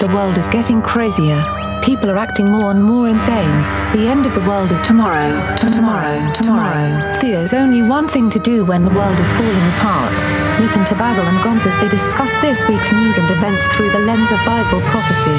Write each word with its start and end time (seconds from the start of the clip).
The 0.00 0.08
world 0.16 0.38
is 0.38 0.48
getting 0.48 0.80
crazier. 0.80 1.44
People 1.84 2.08
are 2.08 2.16
acting 2.16 2.50
more 2.50 2.70
and 2.70 2.82
more 2.82 3.06
insane. 3.06 3.60
The 3.92 4.08
end 4.08 4.24
of 4.24 4.34
the 4.34 4.40
world 4.40 4.72
is 4.72 4.80
tomorrow, 4.80 5.54
tomorrow, 5.56 6.32
tomorrow. 6.32 7.20
There's 7.20 7.52
only 7.52 7.82
one 7.82 8.08
thing 8.08 8.30
to 8.30 8.38
do 8.38 8.64
when 8.64 8.82
the 8.82 8.90
world 8.90 9.20
is 9.20 9.30
falling 9.30 9.68
apart. 9.76 10.16
Listen 10.58 10.86
to 10.86 10.94
Basil 10.94 11.26
and 11.26 11.36
Gonz 11.44 11.66
as 11.66 11.76
they 11.82 11.88
discuss 11.90 12.32
this 12.40 12.66
week's 12.66 12.90
news 12.90 13.18
and 13.18 13.30
events 13.30 13.66
through 13.76 13.90
the 13.90 14.00
lens 14.00 14.32
of 14.32 14.38
Bible 14.46 14.80
prophecy. 14.88 15.36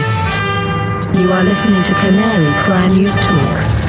You 1.20 1.34
are 1.34 1.44
listening 1.44 1.82
to 1.82 1.94
Canary 1.96 2.54
Cry 2.62 2.88
News 2.90 3.16
Talk. 3.16 3.81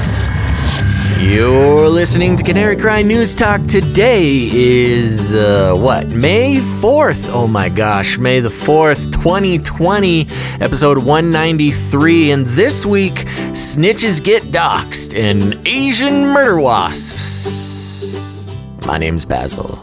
You're 1.23 1.89
listening 1.89 2.35
to 2.35 2.43
Canary 2.43 2.77
Cry 2.77 3.03
News 3.03 3.33
Talk. 3.37 3.63
Today 3.67 4.49
is, 4.53 5.37
uh, 5.37 5.73
what, 5.77 6.09
May 6.09 6.57
4th? 6.57 7.31
Oh 7.33 7.47
my 7.47 7.69
gosh, 7.69 8.19
May 8.19 8.41
the 8.41 8.49
4th, 8.49 9.13
2020, 9.13 10.27
episode 10.61 10.99
193. 10.99 12.33
And 12.33 12.45
this 12.45 12.85
week, 12.85 13.15
snitches 13.53 14.21
get 14.23 14.43
doxxed 14.51 15.17
and 15.17 15.65
Asian 15.65 16.27
murder 16.27 16.59
wasps. 16.59 18.19
My 18.85 18.99
name's 18.99 19.25
Basil. 19.25 19.79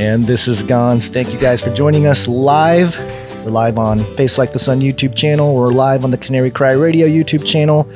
And 0.00 0.22
this 0.22 0.48
is 0.48 0.64
Gonz. 0.64 1.10
Thank 1.10 1.34
you 1.34 1.38
guys 1.38 1.60
for 1.60 1.68
joining 1.74 2.06
us 2.06 2.26
live. 2.26 2.96
We're 3.44 3.50
live 3.50 3.78
on 3.78 3.98
Face 3.98 4.38
Like 4.38 4.52
the 4.54 4.58
Sun 4.58 4.80
YouTube 4.80 5.14
channel. 5.14 5.54
We're 5.54 5.68
live 5.68 6.02
on 6.02 6.10
the 6.10 6.16
Canary 6.18 6.50
Cry 6.50 6.72
Radio 6.72 7.06
YouTube 7.06 7.46
channel. 7.46 7.86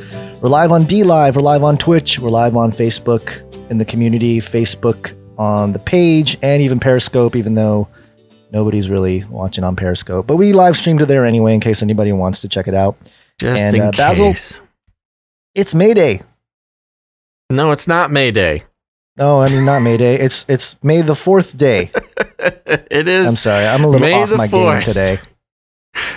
We're 0.41 0.49
live 0.49 0.71
on 0.71 0.83
DLive. 0.83 1.35
We're 1.35 1.43
live 1.43 1.65
on 1.65 1.77
Twitch. 1.79 2.19
We're 2.21 2.29
live 2.29 2.57
on 2.57 2.71
Facebook 2.71 3.43
in 3.71 3.79
the 3.79 3.85
community, 3.85 4.39
Facebook 4.39 5.15
on 5.37 5.73
the 5.73 5.79
page, 5.81 6.39
and 6.43 6.63
even 6.63 6.79
Periscope, 6.79 7.35
even 7.35 7.55
though 7.55 7.89
nobody's 8.53 8.89
really 8.89 9.25
watching 9.25 9.65
on 9.65 9.75
Periscope. 9.75 10.27
But 10.29 10.37
we 10.37 10.53
live 10.53 10.77
stream 10.77 10.99
to 10.99 11.07
there 11.07 11.25
anyway 11.25 11.55
in 11.55 11.61
case 11.61 11.83
anybody 11.83 12.13
wants 12.13 12.41
to 12.43 12.49
check 12.49 12.69
it 12.69 12.75
out. 12.75 12.97
Just 13.41 13.63
And, 13.65 13.75
in 13.75 13.81
uh, 13.83 13.91
Basil? 13.97 14.29
case. 14.29 14.61
It's 15.57 15.75
May 15.75 15.93
Day. 15.93 16.23
No, 17.51 17.73
it's 17.73 17.89
not 17.89 18.11
May 18.13 18.31
Day. 18.31 18.63
Oh, 19.19 19.41
I 19.41 19.51
mean 19.53 19.65
not 19.65 19.81
May 19.81 19.97
Day. 19.97 20.15
It's 20.21 20.47
it's 20.49 20.77
May 20.85 21.03
the 21.03 21.17
fourth 21.17 21.57
day. 21.57 21.91
it 22.39 23.09
is 23.09 23.27
I'm 23.27 23.35
sorry. 23.35 23.67
I'm 23.67 23.83
a 23.83 23.89
little 23.89 24.01
May 24.07 24.13
off 24.13 24.31
my 24.37 24.47
4th. 24.47 24.77
game 24.79 24.85
today. 24.85 25.17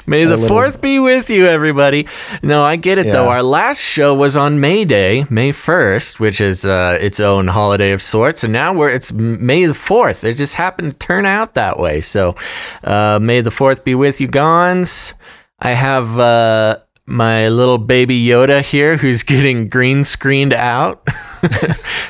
May 0.06 0.24
the 0.26 0.32
little- 0.38 0.48
fourth 0.48 0.82
be 0.82 1.00
with 1.00 1.30
you, 1.30 1.46
everybody. 1.48 2.08
No, 2.44 2.64
I 2.64 2.76
get 2.76 2.98
it 2.98 3.12
though. 3.12 3.30
Our 3.30 3.44
last 3.44 3.80
show 3.82 4.14
was 4.14 4.36
on 4.38 4.60
May 4.60 4.86
Day, 4.86 5.26
May 5.30 5.52
first, 5.52 6.20
which 6.20 6.42
is 6.42 6.66
uh, 6.66 6.98
its 7.00 7.20
own 7.20 7.48
holiday 7.48 7.92
of 7.92 8.02
sorts, 8.02 8.44
and 8.44 8.52
now 8.54 8.74
we're 8.74 8.90
it's 8.90 9.12
May 9.14 9.66
the 9.66 9.74
fourth. 9.74 10.24
It 10.24 10.36
just 10.36 10.56
happened 10.56 10.94
to 10.94 10.98
turn 10.98 11.26
out 11.26 11.54
that 11.56 11.80
way. 11.80 12.02
So, 12.02 12.36
uh, 12.84 13.20
May 13.22 13.42
the 13.42 13.52
fourth 13.52 13.84
be 13.86 13.96
with 13.96 14.20
you, 14.22 14.28
Gonz. 14.28 15.14
I 15.60 15.72
have 15.72 16.18
uh, 16.18 16.78
my 17.06 17.50
little 17.50 17.78
baby 17.78 18.24
Yoda 18.26 18.62
here, 18.64 18.98
who's 18.98 19.24
getting 19.36 19.68
green 19.70 20.04
screened 20.04 20.54
out, 20.54 21.06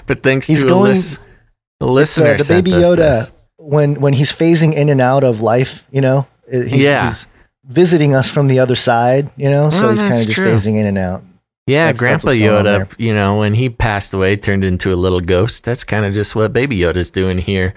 but 0.07 0.23
thanks 0.23 0.47
He's 0.47 0.61
to 0.61 0.65
a 0.67 0.69
going- 0.69 0.83
lis- 0.91 1.17
a 1.17 1.19
It's, 1.19 1.89
uh, 1.89 1.91
listener, 1.91 2.37
the 2.37 2.45
baby 2.47 2.71
Yoda 2.71 2.95
this. 2.97 3.31
when 3.57 3.95
when 3.99 4.13
he's 4.13 4.31
phasing 4.31 4.73
in 4.73 4.87
and 4.89 5.01
out 5.01 5.23
of 5.23 5.41
life, 5.41 5.83
you 5.91 5.99
know, 6.01 6.27
he's, 6.49 6.73
Yeah. 6.75 7.07
he's 7.07 7.25
visiting 7.65 8.13
us 8.15 8.29
from 8.29 8.47
the 8.47 8.59
other 8.59 8.75
side, 8.75 9.29
you 9.37 9.49
know, 9.49 9.69
so 9.69 9.87
Oh, 9.87 9.91
he's 9.91 10.01
kind 10.01 10.13
of 10.13 10.19
just 10.21 10.33
true. 10.33 10.47
phasing 10.53 10.77
in 10.77 10.85
and 10.87 10.97
out. 10.97 11.23
Yeah, 11.67 11.91
That's- 11.91 11.99
that's 11.99 12.23
Grandpa 12.23 12.29
on 12.29 12.65
Yoda, 12.65 12.91
you 12.97 13.13
know, 13.13 13.37
when 13.39 13.53
he 13.53 13.69
passed 13.69 14.13
away, 14.13 14.35
turned 14.35 14.65
into 14.65 14.91
a 14.91 14.95
little 14.95 15.21
ghost. 15.21 15.63
That's 15.63 15.83
kind 15.83 16.05
of 16.05 16.13
just 16.13 16.35
what 16.35 16.53
Baby 16.53 16.77
Yoda's 16.79 17.11
doing 17.11 17.37
here. 17.37 17.73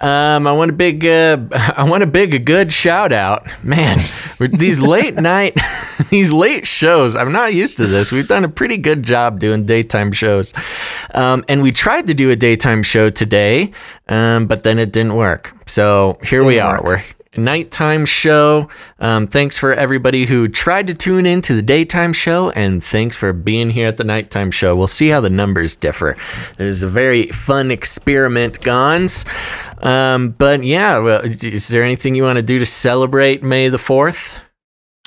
Um, 0.00 0.46
I 0.46 0.52
want 0.52 0.70
a 0.70 0.74
big, 0.74 1.04
uh, 1.04 1.38
I 1.76 1.84
want 1.88 2.02
a 2.02 2.06
big, 2.06 2.32
a 2.34 2.38
good 2.38 2.72
shout 2.72 3.12
out, 3.12 3.46
man. 3.64 3.98
these 4.38 4.80
late 4.94 5.14
night, 5.16 5.58
these 6.10 6.32
late 6.32 6.66
shows. 6.66 7.16
I'm 7.16 7.32
not 7.32 7.54
used 7.54 7.76
to 7.78 7.86
this. 7.86 8.12
We've 8.12 8.26
done 8.28 8.44
a 8.44 8.48
pretty 8.48 8.76
good 8.78 9.02
job 9.02 9.40
doing 9.40 9.66
daytime 9.66 10.12
shows, 10.12 10.52
um, 11.14 11.44
and 11.48 11.60
we 11.62 11.72
tried 11.72 12.06
to 12.08 12.14
do 12.14 12.30
a 12.30 12.36
daytime 12.36 12.82
show 12.82 13.08
today, 13.10 13.72
um, 14.08 14.46
but 14.46 14.62
then 14.62 14.78
it 14.78 14.92
didn't 14.92 15.16
work. 15.16 15.52
So 15.66 16.18
here 16.24 16.44
we 16.44 16.54
Didn't 16.54 16.66
are. 16.66 16.74
work. 16.82 16.84
We're 16.84 17.02
nighttime 17.36 18.06
show. 18.06 18.68
Um, 18.98 19.26
thanks 19.26 19.58
for 19.58 19.74
everybody 19.74 20.26
who 20.26 20.48
tried 20.48 20.86
to 20.88 20.94
tune 20.94 21.26
in 21.26 21.42
to 21.42 21.54
the 21.54 21.62
daytime 21.62 22.12
show, 22.12 22.50
and 22.50 22.82
thanks 22.82 23.16
for 23.16 23.32
being 23.32 23.70
here 23.70 23.88
at 23.88 23.96
the 23.96 24.04
nighttime 24.04 24.50
show. 24.50 24.74
We'll 24.76 24.86
see 24.86 25.08
how 25.08 25.20
the 25.20 25.30
numbers 25.30 25.74
differ. 25.74 26.16
This 26.56 26.66
is 26.68 26.82
a 26.82 26.88
very 26.88 27.26
fun 27.26 27.70
experiment, 27.70 28.60
Gonz. 28.60 29.26
Um, 29.84 30.30
but 30.30 30.64
yeah, 30.64 30.98
well, 30.98 31.20
is 31.22 31.68
there 31.68 31.82
anything 31.82 32.14
you 32.14 32.22
want 32.22 32.38
to 32.38 32.44
do 32.44 32.58
to 32.58 32.66
celebrate 32.66 33.42
May 33.42 33.68
the 33.68 33.78
Fourth? 33.78 34.40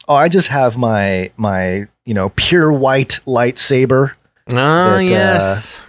Oh, 0.07 0.15
I 0.15 0.29
just 0.29 0.47
have 0.47 0.77
my 0.77 1.31
my 1.38 1.88
you 2.05 2.13
know 2.13 2.29
pure 2.35 2.71
white 2.71 3.19
lightsaber 3.25 4.13
Oh 4.49 4.53
That, 4.55 4.95
uh, 4.95 4.99
yes, 4.99 5.83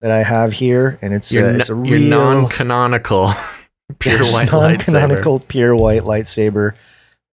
that 0.00 0.10
I 0.12 0.22
have 0.22 0.52
here, 0.52 0.98
and 1.02 1.12
it's 1.12 1.34
uh, 1.34 1.40
n- 1.40 1.60
it's 1.60 1.68
a 1.70 1.74
real 1.74 2.08
non-canonical 2.08 3.30
pure 3.98 4.18
Yes, 4.18 4.32
white 4.32 4.48
lightsaber. 4.48 4.68
non-canonical 4.68 5.40
pure 5.40 5.74
white 5.76 6.02
lightsaber. 6.02 6.74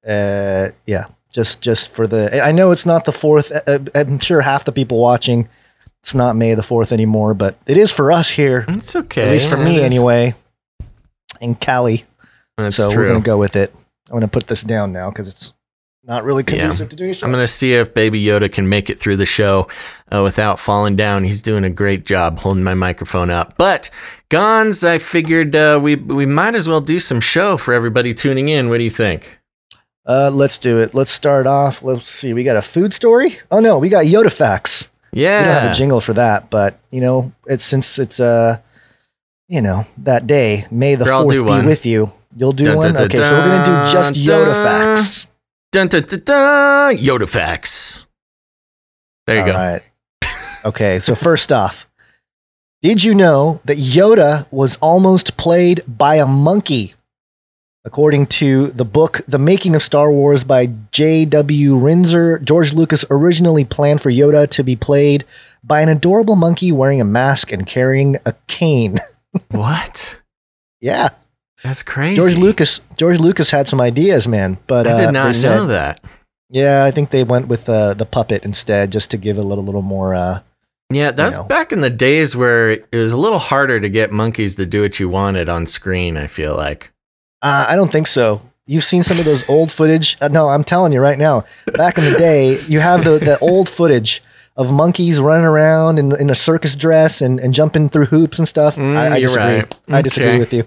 Uh, 0.07 0.69
yeah, 0.85 1.05
just 1.31 1.61
just 1.61 1.91
for 1.91 2.07
the. 2.07 2.43
I 2.43 2.51
know 2.51 2.71
it's 2.71 2.85
not 2.85 3.05
the 3.05 3.11
fourth. 3.11 3.51
uh, 3.51 3.79
I'm 3.95 4.19
sure 4.19 4.41
half 4.41 4.65
the 4.65 4.71
people 4.71 4.99
watching, 4.99 5.47
it's 6.01 6.13
not 6.13 6.35
May 6.35 6.53
the 6.53 6.63
fourth 6.63 6.91
anymore, 6.91 7.33
but 7.33 7.55
it 7.65 7.77
is 7.77 7.91
for 7.91 8.11
us 8.11 8.29
here. 8.31 8.65
It's 8.69 8.95
okay. 8.95 9.23
At 9.23 9.29
least 9.31 9.49
for 9.49 9.57
me, 9.57 9.81
anyway. 9.81 10.35
In 11.41 11.55
Cali, 11.55 12.05
That's 12.57 12.75
so 12.77 12.89
true. 12.89 13.03
we're 13.03 13.07
gonna 13.09 13.21
go 13.21 13.37
with 13.37 13.55
it. 13.55 13.73
I'm 14.09 14.13
gonna 14.15 14.27
put 14.27 14.47
this 14.47 14.61
down 14.63 14.93
now 14.93 15.09
because 15.09 15.27
it's 15.27 15.53
not 16.05 16.23
really 16.23 16.43
Yeah. 16.47 16.57
conducive 16.59 16.89
to 16.89 16.95
doing 16.95 17.11
a 17.11 17.13
show. 17.13 17.25
I'm 17.25 17.31
gonna 17.31 17.47
see 17.47 17.73
if 17.73 17.93
Baby 17.93 18.23
Yoda 18.23 18.51
can 18.51 18.67
make 18.67 18.89
it 18.89 18.99
through 18.99 19.17
the 19.17 19.25
show 19.25 19.67
uh, 20.13 20.21
without 20.23 20.59
falling 20.59 20.95
down. 20.95 21.23
He's 21.23 21.41
doing 21.41 21.63
a 21.63 21.69
great 21.69 22.05
job 22.05 22.39
holding 22.39 22.63
my 22.63 22.73
microphone 22.73 23.29
up. 23.29 23.53
But 23.57 23.89
Gonz, 24.29 24.83
I 24.87 24.97
figured 24.97 25.55
uh, 25.55 25.79
we 25.81 25.95
we 25.95 26.25
might 26.25 26.55
as 26.55 26.67
well 26.67 26.81
do 26.81 26.99
some 26.99 27.21
show 27.21 27.55
for 27.57 27.73
everybody 27.73 28.13
tuning 28.13 28.49
in. 28.49 28.69
What 28.69 28.79
do 28.79 28.83
you 28.83 28.89
think? 28.89 29.39
Uh, 30.05 30.29
let's 30.33 30.57
do 30.57 30.79
it. 30.81 30.93
Let's 30.93 31.11
start 31.11 31.47
off. 31.47 31.81
Let's 31.81 32.09
see. 32.09 32.33
We 32.33 32.43
got 32.43 32.57
a 32.57 32.61
food 32.61 32.93
story. 32.93 33.37
Oh 33.49 33.59
no, 33.61 33.77
we 33.77 33.87
got 33.87 34.05
Yoda 34.05 34.31
facts. 34.31 34.89
Yeah, 35.13 35.39
we 35.39 35.45
don't 35.45 35.61
have 35.61 35.71
a 35.71 35.75
jingle 35.75 36.01
for 36.01 36.13
that, 36.13 36.49
but 36.49 36.79
you 36.89 36.99
know, 36.99 37.31
it's 37.45 37.63
since 37.63 37.97
it's 37.99 38.19
uh, 38.19 38.57
you 39.47 39.61
know, 39.61 39.85
that 39.99 40.25
day, 40.27 40.65
May 40.71 40.95
the 40.95 41.05
fourth 41.05 41.29
be 41.29 41.39
one. 41.39 41.65
with 41.65 41.85
you. 41.85 42.11
You'll 42.35 42.51
do 42.51 42.65
Dun, 42.65 42.77
one. 42.77 42.93
dun, 42.93 43.03
okay, 43.05 43.15
dun, 43.15 43.27
so 43.29 43.31
we're 43.31 43.63
gonna 43.63 43.85
do 43.87 43.91
just 43.93 44.13
Yoda 44.15 44.53
facts. 44.63 45.22
Dun, 45.73 45.87
dun, 45.87 46.03
dun, 46.03 46.21
dun, 46.23 46.97
Yoda 46.97 47.27
facts. 47.27 48.05
There 49.25 49.37
you 49.37 49.41
All 49.41 49.47
go. 49.47 49.53
right. 49.53 49.81
Okay, 50.63 50.99
so 50.99 51.15
first 51.15 51.51
off, 51.51 51.89
did 52.83 53.03
you 53.03 53.15
know 53.15 53.59
that 53.65 53.77
Yoda 53.79 54.45
was 54.51 54.75
almost 54.75 55.35
played 55.35 55.81
by 55.87 56.17
a 56.17 56.27
monkey? 56.27 56.93
According 57.85 58.27
to 58.27 58.67
the 58.67 58.85
book 58.85 59.21
The 59.27 59.39
Making 59.39 59.75
of 59.75 59.81
Star 59.81 60.11
Wars 60.11 60.43
by 60.43 60.67
J.W. 60.91 61.75
Rinzler, 61.75 62.43
George 62.45 62.73
Lucas 62.73 63.03
originally 63.09 63.65
planned 63.65 63.99
for 63.99 64.11
Yoda 64.11 64.47
to 64.51 64.63
be 64.63 64.75
played 64.75 65.25
by 65.63 65.81
an 65.81 65.89
adorable 65.89 66.35
monkey 66.35 66.71
wearing 66.71 67.01
a 67.01 67.05
mask 67.05 67.51
and 67.51 67.65
carrying 67.65 68.17
a 68.27 68.33
cane. 68.47 68.97
What? 69.49 70.21
yeah. 70.79 71.09
That's 71.63 71.81
crazy. 71.83 72.17
George 72.17 72.35
Lucas 72.37 72.81
George 72.97 73.19
Lucas 73.19 73.51
had 73.51 73.67
some 73.67 73.79
ideas, 73.81 74.27
man, 74.27 74.57
but 74.67 74.85
I 74.85 74.91
uh, 74.91 74.97
did 74.99 75.07
they 75.07 75.11
not 75.11 75.35
said- 75.35 75.55
know 75.55 75.65
that. 75.67 76.03
Yeah, 76.49 76.83
I 76.85 76.91
think 76.91 77.09
they 77.09 77.23
went 77.23 77.47
with 77.47 77.67
uh, 77.67 77.95
the 77.95 78.05
puppet 78.05 78.45
instead, 78.45 78.91
just 78.91 79.09
to 79.11 79.17
give 79.17 79.37
a 79.39 79.41
little 79.41 79.63
little 79.63 79.81
more. 79.81 80.13
Uh, 80.13 80.41
Yeah, 80.91 81.09
that's 81.11 81.37
know. 81.37 81.43
back 81.45 81.71
in 81.71 81.81
the 81.81 81.89
days 81.89 82.35
where 82.35 82.69
it 82.71 82.85
was 82.93 83.11
a 83.13 83.17
little 83.17 83.39
harder 83.39 83.79
to 83.79 83.89
get 83.89 84.11
monkeys 84.11 84.55
to 84.57 84.65
do 84.67 84.81
what 84.83 84.99
you 84.99 85.09
wanted 85.09 85.49
on 85.49 85.65
screen. 85.65 86.15
I 86.17 86.27
feel 86.27 86.55
like. 86.55 86.91
uh, 87.41 87.65
I 87.67 87.75
don't 87.75 87.91
think 87.91 88.05
so. 88.07 88.41
You've 88.67 88.83
seen 88.83 89.01
some 89.03 89.17
of 89.17 89.25
those 89.25 89.49
old 89.49 89.71
footage. 89.71 90.15
Uh, 90.21 90.27
no, 90.27 90.49
I'm 90.49 90.63
telling 90.63 90.93
you 90.93 91.01
right 91.01 91.17
now. 91.17 91.43
Back 91.73 91.97
in 91.97 92.03
the 92.05 92.17
day, 92.17 92.61
you 92.65 92.79
have 92.81 93.03
the, 93.03 93.17
the 93.17 93.39
old 93.39 93.67
footage 93.67 94.21
of 94.55 94.71
monkeys 94.71 95.19
running 95.19 95.45
around 95.45 95.97
in, 95.97 96.15
in 96.19 96.29
a 96.29 96.35
circus 96.35 96.75
dress 96.75 97.21
and, 97.21 97.39
and 97.39 97.53
jumping 97.53 97.89
through 97.89 98.05
hoops 98.05 98.37
and 98.37 98.47
stuff. 98.47 98.75
Mm, 98.75 98.95
I, 98.95 99.15
I 99.15 99.19
disagree. 99.21 99.43
right. 99.45 99.79
I 99.89 100.01
disagree 100.01 100.29
Okay. 100.29 100.39
with 100.39 100.53
you. 100.53 100.65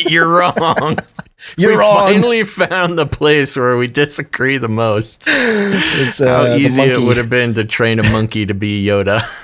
You're 0.10 0.28
wrong. 0.28 0.98
You're 1.56 1.72
we 1.72 1.76
wrong. 1.76 2.08
finally 2.08 2.42
found 2.44 2.98
the 2.98 3.06
place 3.06 3.56
where 3.56 3.76
we 3.76 3.86
disagree 3.86 4.56
the 4.58 4.68
most. 4.68 5.24
It's, 5.28 6.20
uh, 6.20 6.26
How 6.48 6.54
easy 6.54 6.82
it 6.82 7.00
would 7.00 7.16
have 7.18 7.28
been 7.30 7.54
to 7.54 7.64
train 7.64 7.98
a 8.00 8.02
monkey 8.10 8.46
to 8.46 8.54
be 8.54 8.84
Yoda. 8.86 9.28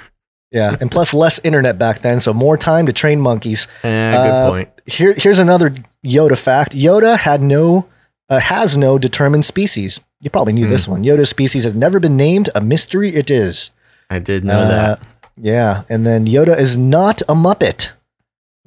Yeah, 0.53 0.77
and 0.81 0.89
plus 0.89 1.13
less 1.13 1.41
internet 1.43 1.81
back 1.81 1.99
then, 2.03 2.21
so 2.21 2.33
more 2.33 2.57
time 2.57 2.87
to 2.87 2.93
train 2.93 3.21
monkeys. 3.21 3.67
Eh, 3.83 4.13
good 4.13 4.17
Uh, 4.31 4.51
point. 4.51 4.69
Here, 4.87 5.13
here's 5.17 5.41
another 5.41 5.75
Yoda 6.07 6.39
fact. 6.39 6.77
Yoda 6.77 7.19
had 7.19 7.43
no, 7.43 7.87
uh, 8.29 8.39
has 8.39 8.77
no 8.77 8.97
determined 8.97 9.45
species. 9.45 9.99
You 10.21 10.31
probably 10.31 10.53
knew 10.53 10.67
Hmm. 10.67 10.71
this 10.71 10.87
one. 10.87 11.03
Yoda's 11.03 11.29
species 11.29 11.65
has 11.65 11.75
never 11.75 11.99
been 11.99 12.17
named. 12.17 12.51
A 12.55 12.61
mystery 12.61 13.17
it 13.17 13.33
is. 13.33 13.71
I 14.11 14.19
did 14.19 14.45
know 14.45 14.59
Uh, 14.61 14.69
that. 14.69 15.03
Yeah, 15.37 15.83
and 15.89 16.07
then 16.07 16.27
Yoda 16.27 16.57
is 16.59 16.77
not 16.77 17.21
a 17.23 17.35
Muppet. 17.35 17.91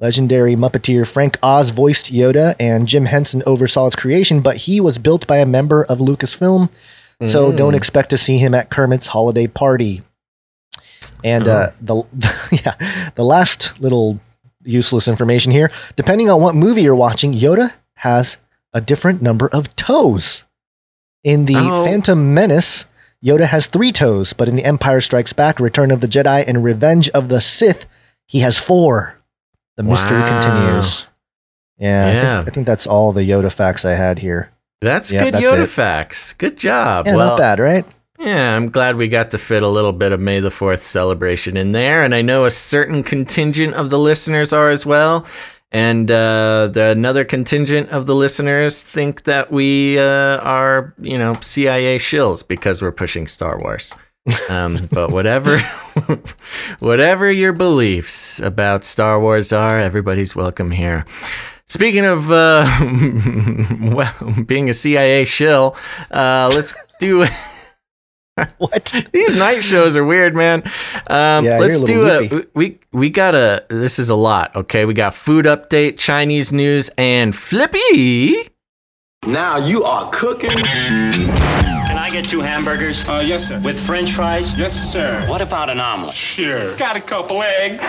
Legendary 0.00 0.54
Muppeteer 0.54 1.06
Frank 1.06 1.38
Oz 1.42 1.70
voiced 1.70 2.12
Yoda, 2.12 2.54
and 2.60 2.86
Jim 2.86 3.06
Henson 3.06 3.42
oversaw 3.46 3.86
its 3.86 3.96
creation, 3.96 4.40
but 4.40 4.58
he 4.58 4.80
was 4.80 4.96
built 4.98 5.26
by 5.26 5.38
a 5.38 5.46
member 5.46 5.84
of 5.84 5.98
Lucasfilm, 5.98 6.70
so 7.24 7.50
don't 7.50 7.74
expect 7.74 8.10
to 8.10 8.16
see 8.16 8.38
him 8.38 8.54
at 8.54 8.70
Kermit's 8.70 9.08
holiday 9.08 9.48
party. 9.48 10.02
And 11.24 11.48
uh, 11.48 11.70
the 11.80 12.04
yeah, 12.52 13.10
the 13.16 13.24
last 13.24 13.80
little 13.80 14.20
useless 14.62 15.08
information 15.08 15.50
here. 15.50 15.70
Depending 15.96 16.30
on 16.30 16.40
what 16.40 16.54
movie 16.54 16.82
you're 16.82 16.94
watching, 16.94 17.32
Yoda 17.32 17.72
has 17.94 18.36
a 18.72 18.80
different 18.80 19.20
number 19.20 19.48
of 19.48 19.74
toes. 19.74 20.44
In 21.24 21.46
the 21.46 21.56
Oh. 21.56 21.84
Phantom 21.84 22.32
Menace, 22.34 22.84
Yoda 23.24 23.46
has 23.46 23.66
three 23.66 23.90
toes, 23.92 24.32
but 24.32 24.48
in 24.48 24.56
The 24.56 24.64
Empire 24.64 25.00
Strikes 25.00 25.32
Back, 25.32 25.58
Return 25.60 25.90
of 25.90 26.00
the 26.00 26.06
Jedi, 26.06 26.44
and 26.46 26.62
Revenge 26.62 27.08
of 27.10 27.28
the 27.28 27.40
Sith, 27.40 27.86
he 28.26 28.40
has 28.40 28.58
four. 28.58 29.18
The 29.76 29.82
mystery 29.82 30.20
Wow. 30.20 30.40
continues. 30.40 31.06
Yeah, 31.78 32.06
I 32.08 32.12
think- 32.12 32.48
I, 32.48 32.50
think, 32.54 32.66
that's 32.66 32.86
all 32.86 33.12
the 33.12 33.28
Yoda 33.28 33.52
facts 33.52 33.84
I 33.84 33.92
had 33.92 34.18
here. 34.20 34.50
That's 34.80 35.10
Yeah, 35.12 35.24
good 35.24 35.34
that's 35.34 35.44
Yoda 35.44 35.62
it. 35.64 35.68
facts. 35.68 36.32
Good 36.34 36.56
job. 36.56 37.06
Yeah, 37.06 37.16
well, 37.16 37.28
not 37.30 37.38
bad, 37.38 37.58
right? 37.60 37.84
Yeah, 38.18 38.56
I'm 38.56 38.68
glad 38.70 38.96
we 38.96 39.06
got 39.06 39.30
to 39.30 39.38
fit 39.38 39.62
a 39.62 39.68
little 39.68 39.92
bit 39.92 40.10
of 40.10 40.18
May 40.20 40.40
the 40.40 40.50
4th 40.50 40.82
celebration 40.82 41.56
in 41.56 41.70
there. 41.70 42.02
And 42.02 42.12
I 42.14 42.22
know 42.22 42.44
a 42.44 42.50
certain 42.50 43.04
contingent 43.04 43.74
of 43.74 43.90
the 43.90 43.98
listeners 43.98 44.52
are 44.52 44.70
as 44.70 44.84
well. 44.84 45.24
And 45.70 46.10
uh, 46.10 46.68
the, 46.68 46.94
another 46.96 47.24
contingent 47.24 47.90
of 47.90 48.06
the 48.06 48.14
listeners 48.14 48.82
think 48.82 49.24
that 49.24 49.50
we 49.52 49.98
uh, 49.98 50.38
are, 50.38 50.94
you 50.98 51.18
know, 51.18 51.34
CIA 51.42 51.98
shills 51.98 52.46
because 52.46 52.80
we're 52.80 52.92
pushing 52.92 53.26
Star 53.26 53.58
Wars. 53.58 53.94
Um, 54.50 54.90
but 54.92 55.10
whatever, 55.10 55.58
whatever 56.80 57.30
your 57.30 57.54
beliefs 57.54 58.38
about 58.40 58.84
Star 58.84 59.18
Wars 59.18 59.54
are, 59.54 59.78
everybody's 59.78 60.36
welcome 60.36 60.70
here. 60.70 61.06
Speaking 61.64 62.04
of 62.04 62.30
uh, 62.30 62.66
well, 63.80 64.14
being 64.46 64.68
a 64.68 64.74
CIA 64.74 65.24
shill, 65.24 65.76
uh, 66.10 66.50
let's 66.54 66.74
do. 66.98 67.26
What? 68.58 68.92
These 69.12 69.38
night 69.38 69.62
shows 69.64 69.96
are 69.96 70.04
weird, 70.04 70.34
man. 70.34 70.62
Um, 71.08 71.44
Yeah, 71.44 71.58
let's 71.58 71.80
you're 71.80 71.82
a 71.82 71.86
do 71.86 72.04
little 72.04 72.38
a 72.40 72.44
we 72.54 72.78
we 72.92 73.10
got 73.10 73.34
a 73.34 73.64
this 73.68 73.98
is 73.98 74.10
a 74.10 74.14
lot. 74.14 74.54
Okay, 74.56 74.84
we 74.84 74.94
got 74.94 75.14
food 75.14 75.44
update, 75.46 75.98
Chinese 75.98 76.52
news, 76.52 76.90
and 76.98 77.34
Flippy. 77.34 78.36
Now 79.26 79.56
you 79.58 79.82
are 79.84 80.08
cooking. 80.10 80.50
Can 80.50 81.96
I 81.98 82.08
get 82.10 82.28
two 82.28 82.40
hamburgers? 82.40 83.04
Uh, 83.08 83.22
yes, 83.26 83.48
sir. 83.48 83.58
With 83.60 83.78
french 83.86 84.12
fries? 84.12 84.52
Yes, 84.56 84.74
sir. 84.92 85.24
What 85.28 85.40
about 85.42 85.70
an 85.70 85.80
omelet? 85.80 86.14
Sure. 86.14 86.76
Got 86.76 86.96
a 86.96 87.00
couple 87.00 87.42
eggs. 87.42 87.82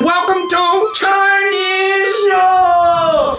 Welcome 0.00 0.48
to 0.48 0.92
Chinese 0.94 2.26
Show. 2.26 3.38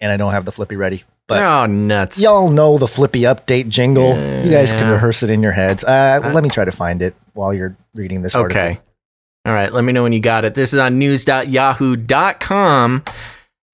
And 0.00 0.12
I 0.12 0.16
don't 0.16 0.32
have 0.32 0.44
the 0.44 0.52
flippy 0.52 0.76
ready. 0.76 1.02
But 1.26 1.42
oh, 1.42 1.66
nuts! 1.66 2.22
y'all 2.22 2.48
know 2.48 2.78
the 2.78 2.88
flippy 2.88 3.22
update 3.22 3.68
jingle. 3.68 4.16
you 4.44 4.50
guys 4.50 4.72
can 4.72 4.90
rehearse 4.90 5.22
it 5.22 5.30
in 5.30 5.42
your 5.42 5.52
heads. 5.52 5.84
Uh, 5.84 6.30
let 6.32 6.42
me 6.42 6.48
try 6.48 6.64
to 6.64 6.72
find 6.72 7.02
it 7.02 7.14
while 7.34 7.52
you're 7.52 7.76
reading 7.94 8.22
this 8.22 8.34
article. 8.34 8.60
Okay. 8.60 8.80
All 9.44 9.52
right. 9.52 9.72
Let 9.72 9.84
me 9.84 9.92
know 9.92 10.02
when 10.02 10.12
you 10.12 10.20
got 10.20 10.44
it. 10.44 10.54
This 10.54 10.72
is 10.72 10.78
on 10.78 10.98
news.yahoo.com. 10.98 13.04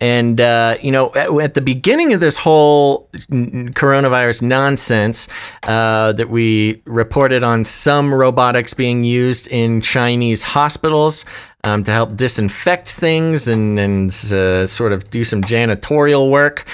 And, 0.04 0.38
uh, 0.38 0.76
you 0.82 0.92
know, 0.92 1.14
at, 1.14 1.32
at 1.40 1.54
the 1.54 1.62
beginning 1.62 2.12
of 2.12 2.20
this 2.20 2.36
whole 2.36 3.08
coronavirus 3.14 4.42
nonsense, 4.42 5.28
uh, 5.62 6.12
that 6.12 6.28
we 6.28 6.82
reported 6.84 7.42
on 7.42 7.64
some 7.64 8.12
robotics 8.12 8.74
being 8.74 9.02
used 9.02 9.48
in 9.48 9.80
Chinese 9.80 10.42
hospitals 10.42 11.24
um, 11.64 11.84
to 11.84 11.90
help 11.90 12.16
disinfect 12.16 12.90
things 12.90 13.48
and, 13.48 13.78
and 13.78 14.10
uh, 14.30 14.66
sort 14.66 14.92
of 14.92 15.08
do 15.08 15.24
some 15.24 15.40
janitorial 15.40 16.28
work. 16.28 16.66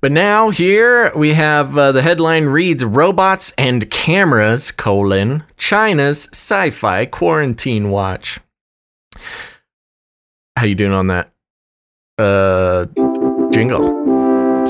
But 0.00 0.12
now 0.12 0.50
here 0.50 1.10
we 1.16 1.32
have 1.32 1.76
uh, 1.76 1.90
the 1.90 2.02
headline 2.02 2.44
reads 2.44 2.84
Robots 2.84 3.52
and 3.58 3.90
Cameras, 3.90 4.70
colon, 4.70 5.42
China's 5.56 6.28
sci-fi 6.32 7.06
quarantine 7.06 7.90
watch. 7.90 8.38
How 10.56 10.66
you 10.66 10.76
doing 10.76 10.92
on 10.92 11.08
that? 11.08 11.32
Uh, 12.18 12.86
jingle. 13.52 14.05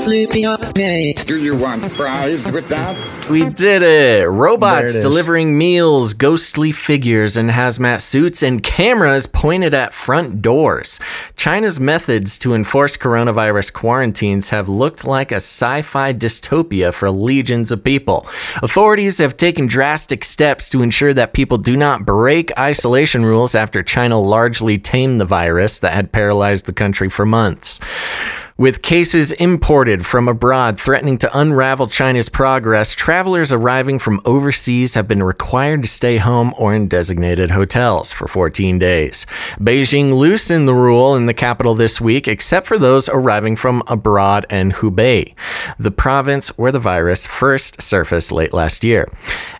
Flippy 0.03 0.43
update. 0.43 1.25
Do 1.25 1.37
you 1.37 1.59
want 1.59 1.81
fries 1.81 2.45
with 2.53 2.69
that? 2.69 2.95
We 3.29 3.49
did 3.49 3.81
it! 3.81 4.29
Robots 4.29 4.93
There 4.93 5.01
it 5.01 5.05
is. 5.05 5.11
delivering 5.11 5.57
meals, 5.57 6.13
ghostly 6.13 6.71
figures 6.71 7.35
in 7.35 7.47
hazmat 7.47 8.01
suits, 8.01 8.41
and 8.41 8.63
cameras 8.63 9.27
pointed 9.27 9.73
at 9.73 9.93
front 9.93 10.41
doors. 10.41 10.99
China's 11.35 11.79
methods 11.79 12.37
to 12.39 12.53
enforce 12.53 12.95
coronavirus 12.95 13.73
quarantines 13.73 14.51
have 14.51 14.69
looked 14.69 15.03
like 15.03 15.31
a 15.31 15.35
sci 15.35 15.81
fi 15.81 16.13
dystopia 16.13 16.93
for 16.93 17.09
legions 17.11 17.71
of 17.71 17.83
people. 17.83 18.25
Authorities 18.61 19.17
have 19.17 19.35
taken 19.35 19.67
drastic 19.67 20.23
steps 20.23 20.69
to 20.69 20.83
ensure 20.83 21.13
that 21.13 21.33
people 21.33 21.57
do 21.57 21.75
not 21.75 22.05
break 22.05 22.57
isolation 22.57 23.25
rules 23.25 23.55
after 23.55 23.83
China 23.83 24.19
largely 24.19 24.77
tamed 24.77 25.19
the 25.19 25.25
virus 25.25 25.79
that 25.79 25.93
had 25.93 26.11
paralyzed 26.11 26.65
the 26.65 26.73
country 26.73 27.09
for 27.09 27.25
months. 27.25 27.79
With 28.59 28.81
cases 28.81 29.31
imported 29.33 30.03
from 30.03 30.27
abroad 30.27 30.79
threatening 30.79 31.19
to 31.19 31.39
unravel 31.39 31.85
China's 31.85 32.27
progress, 32.27 32.95
travelers 32.95 33.53
arriving 33.53 33.99
from 33.99 34.19
overseas 34.25 34.95
have 34.95 35.07
been 35.07 35.21
required 35.21 35.83
to 35.83 35.87
stay 35.87 36.17
home 36.17 36.55
or 36.57 36.73
in 36.73 36.87
designated 36.87 37.51
hotels 37.51 38.11
for 38.11 38.27
14 38.27 38.79
days. 38.79 39.27
Beijing 39.59 40.17
loosened 40.17 40.67
the 40.67 40.73
rule 40.73 41.15
in 41.15 41.27
the 41.27 41.35
capital 41.35 41.75
this 41.75 42.01
week, 42.01 42.27
except 42.27 42.65
for 42.65 42.79
those 42.79 43.07
arriving 43.09 43.57
from 43.57 43.83
abroad 43.85 44.47
and 44.49 44.73
Hubei, 44.73 45.35
the 45.77 45.91
province 45.91 46.57
where 46.57 46.71
the 46.71 46.79
virus 46.79 47.27
first 47.27 47.79
surfaced 47.79 48.31
late 48.31 48.53
last 48.53 48.83
year. 48.83 49.07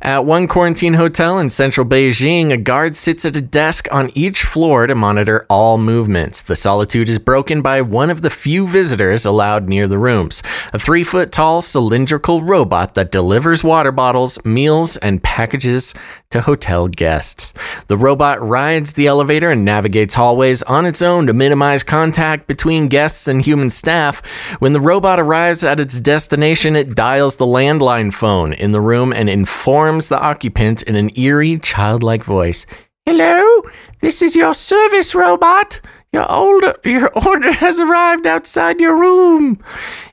At 0.01 0.25
one 0.25 0.47
quarantine 0.47 0.95
hotel 0.95 1.37
in 1.37 1.51
central 1.51 1.85
Beijing, 1.85 2.51
a 2.51 2.57
guard 2.57 2.95
sits 2.95 3.25
at 3.25 3.35
a 3.35 3.41
desk 3.41 3.87
on 3.91 4.09
each 4.15 4.41
floor 4.41 4.87
to 4.87 4.95
monitor 4.95 5.45
all 5.51 5.77
movements. 5.77 6.41
The 6.41 6.55
solitude 6.55 7.09
is 7.09 7.19
broken 7.19 7.61
by 7.61 7.81
one 7.83 8.09
of 8.09 8.23
the 8.23 8.31
few 8.31 8.65
visitors 8.65 8.86
allowed 9.25 9.69
near 9.69 9.87
the 9.87 9.97
rooms 9.97 10.43
a 10.73 10.79
three 10.79 11.03
foot 11.03 11.31
tall 11.31 11.61
cylindrical 11.61 12.41
robot 12.41 12.95
that 12.95 13.11
delivers 13.11 13.63
water 13.63 13.91
bottles, 13.91 14.43
meals, 14.45 14.97
and 14.97 15.23
packages 15.23 15.93
to 16.29 16.41
hotel 16.41 16.87
guests. 16.87 17.53
The 17.87 17.97
robot 17.97 18.41
rides 18.41 18.93
the 18.93 19.07
elevator 19.07 19.49
and 19.49 19.63
navigates 19.63 20.15
hallways 20.15 20.61
on 20.63 20.85
its 20.85 21.01
own 21.01 21.27
to 21.27 21.33
minimize 21.33 21.83
contact 21.83 22.47
between 22.47 22.87
guests 22.87 23.27
and 23.27 23.41
human 23.41 23.69
staff. 23.69 24.25
When 24.59 24.73
the 24.73 24.81
robot 24.81 25.19
arrives 25.19 25.63
at 25.63 25.79
its 25.79 25.99
destination, 25.99 26.75
it 26.75 26.95
dials 26.95 27.37
the 27.37 27.45
landline 27.45 28.13
phone 28.13 28.53
in 28.53 28.71
the 28.71 28.81
room 28.81 29.13
and 29.13 29.29
informs 29.29 30.09
the 30.09 30.19
occupant 30.19 30.83
in 30.83 30.95
an 30.95 31.17
eerie, 31.17 31.59
childlike 31.59 32.23
voice. 32.23 32.65
Hello, 33.05 33.63
this 34.01 34.21
is 34.21 34.35
your 34.35 34.53
service 34.53 35.15
robot. 35.15 35.79
Your 36.17 36.31
order, 36.31 36.75
your 36.83 37.11
order 37.27 37.51
has 37.51 37.79
arrived 37.79 38.25
outside 38.25 38.79
your 38.79 38.95
room. 38.95 39.63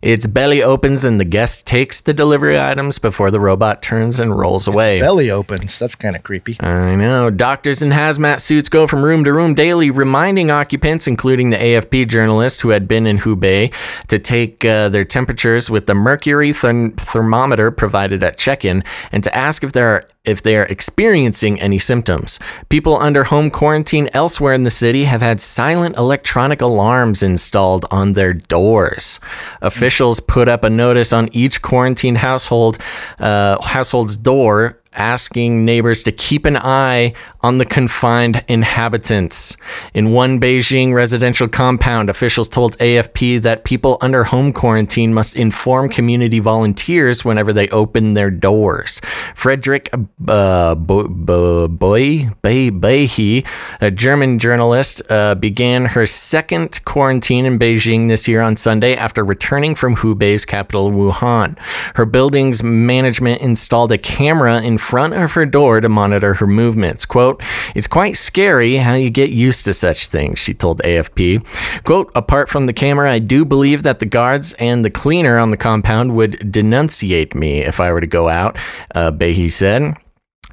Its 0.05 0.27
belly 0.27 0.63
opens 0.63 1.03
and 1.03 1.19
the 1.19 1.25
guest 1.25 1.67
takes 1.67 2.03
the 2.03 2.13
delivery 2.13 2.61
items 2.61 2.99
before 2.99 3.31
the 3.31 3.41
robot 3.41 3.81
turns 3.81 4.21
and 4.21 4.39
rolls 4.39 4.67
away. 4.67 5.01
Belly 5.01 5.31
opens. 5.31 5.79
That's 5.79 5.95
kind 5.95 6.15
of 6.15 6.23
creepy. 6.23 6.61
I 6.61 6.95
know. 6.95 7.31
Doctors 7.31 7.81
in 7.81 7.89
hazmat 7.89 8.41
suits 8.41 8.69
go 8.69 8.87
from 8.87 9.03
room 9.03 9.25
to 9.25 9.33
room 9.33 9.55
daily, 9.55 9.91
reminding 9.91 10.51
occupants, 10.51 11.07
including 11.07 11.49
the 11.49 11.57
AFP 11.57 12.07
journalist 12.07 12.61
who 12.61 12.69
had 12.69 12.87
been 12.87 13.07
in 13.07 13.17
Hubei, 13.17 13.73
to 14.09 14.19
take 14.19 14.63
uh, 14.63 14.91
their 14.91 15.07
temperatures 15.07 15.71
with 15.71 15.87
the 15.87 15.95
mercury 15.95 16.51
therm- 16.51 16.95
thermometer 16.99 17.71
provided 17.71 18.23
at 18.23 18.37
check-in, 18.37 18.85
and 19.11 19.25
to 19.25 19.35
ask 19.35 19.65
if 19.65 19.73
there 19.73 19.89
are 19.89 20.05
if 20.25 20.43
they 20.43 20.57
are 20.57 20.65
experiencing 20.65 21.61
any 21.61 21.79
symptoms. 21.79 22.41
People 22.71 22.97
under 22.99 23.25
home 23.25 23.51
quarantine 23.51 24.09
elsewhere 24.15 24.55
in 24.55 24.65
the 24.65 24.71
city 24.71 25.05
have 25.05 25.21
had 25.21 25.41
silent 25.41 25.97
electronic 25.97 26.63
alarms 26.63 27.23
installed 27.23 27.85
on 27.91 28.15
their 28.15 28.33
doors. 28.33 29.21
Officials 29.95 30.19
put 30.19 30.49
up 30.49 30.65
a 30.65 30.71
notice 30.71 31.13
on 31.13 31.29
each 31.31 31.63
quarantined 31.63 32.19
household 32.19 32.79
uh, 33.21 33.63
household's 33.63 34.17
door 34.17 34.81
asking 34.95 35.65
neighbors 35.65 36.03
to 36.05 36.13
keep 36.13 36.45
an 36.45 36.57
eye 36.57 37.13
on 37.43 37.59
the 37.59 37.65
confined 37.65 38.43
inhabitants. 38.49 39.57
In 39.93 40.13
one 40.13 40.41
Beijing 40.41 40.95
residential 40.95 41.49
compound, 41.49 42.09
officials 42.09 42.49
told 42.49 42.79
AFP 42.79 43.43
that 43.43 43.65
people 43.65 43.99
under 44.01 44.25
home 44.25 44.53
quarantine 44.53 45.13
must 45.13 45.37
inform 45.37 45.89
community 45.89 46.39
volunteers 46.41 47.25
whenever 47.25 47.53
they 47.53 47.69
open 47.69 48.15
their 48.15 48.31
doors. 48.31 49.01
Frederick 49.35 49.91
uh, 50.29 50.75
Bo- 50.75 51.09
Bo- 51.09 51.69
Boy 51.69 52.31
a 52.45 53.91
German 53.95 54.39
journalist, 54.39 55.03
uh, 55.11 55.35
began 55.35 55.87
her 55.87 56.07
second 56.07 56.81
quarantine 56.85 57.45
in 57.45 57.59
Beijing 57.59 58.09
this 58.09 58.27
year 58.27 58.41
on 58.41 58.57
Sunday 58.57 58.97
after 58.97 59.25
returning 59.25 59.75
from 59.75 59.97
Hubei's 59.97 60.45
capital, 60.45 60.91
Wuhan. 60.91 61.59
Her 61.95 62.07
building's 62.07 62.63
management 62.63 63.41
installed 63.41 63.93
a 63.93 63.99
camera 63.99 64.63
in 64.63 64.79
front 64.85 65.15
of 65.15 65.33
her 65.33 65.47
door 65.47 65.81
to 65.81 65.89
monitor 65.89 66.35
her 66.35 66.47
movements. 66.47 67.05
Quote, 67.07 67.43
It's 67.75 67.87
quite 67.87 68.17
scary 68.17 68.77
how 68.77 68.95
you 68.95 69.11
get 69.11 69.31
used 69.31 69.65
to 69.65 69.75
such 69.75 70.09
things, 70.09 70.39
she 70.39 70.55
told 70.55 70.83
AFP. 70.83 71.45
Quote, 71.85 72.13
Apart 72.15 72.49
from 72.49 72.67
the 72.67 72.73
camera, 72.73 73.11
I 73.11 73.19
do 73.19 73.45
believe 73.45 73.83
that 73.83 73.99
the 73.99 74.07
guards 74.07 74.53
and 74.55 74.85
the 74.85 74.91
cleaner 74.91 75.39
on 75.39 75.51
the 75.51 75.57
compound 75.57 76.15
would 76.15 76.53
denunciate 76.53 77.35
me 77.35 77.61
if 77.61 77.81
I 77.81 77.91
were 77.93 78.01
to 78.01 78.07
go 78.07 78.29
out, 78.29 78.57
uh, 78.95 79.11
Behe 79.11 79.51
said. 79.51 79.95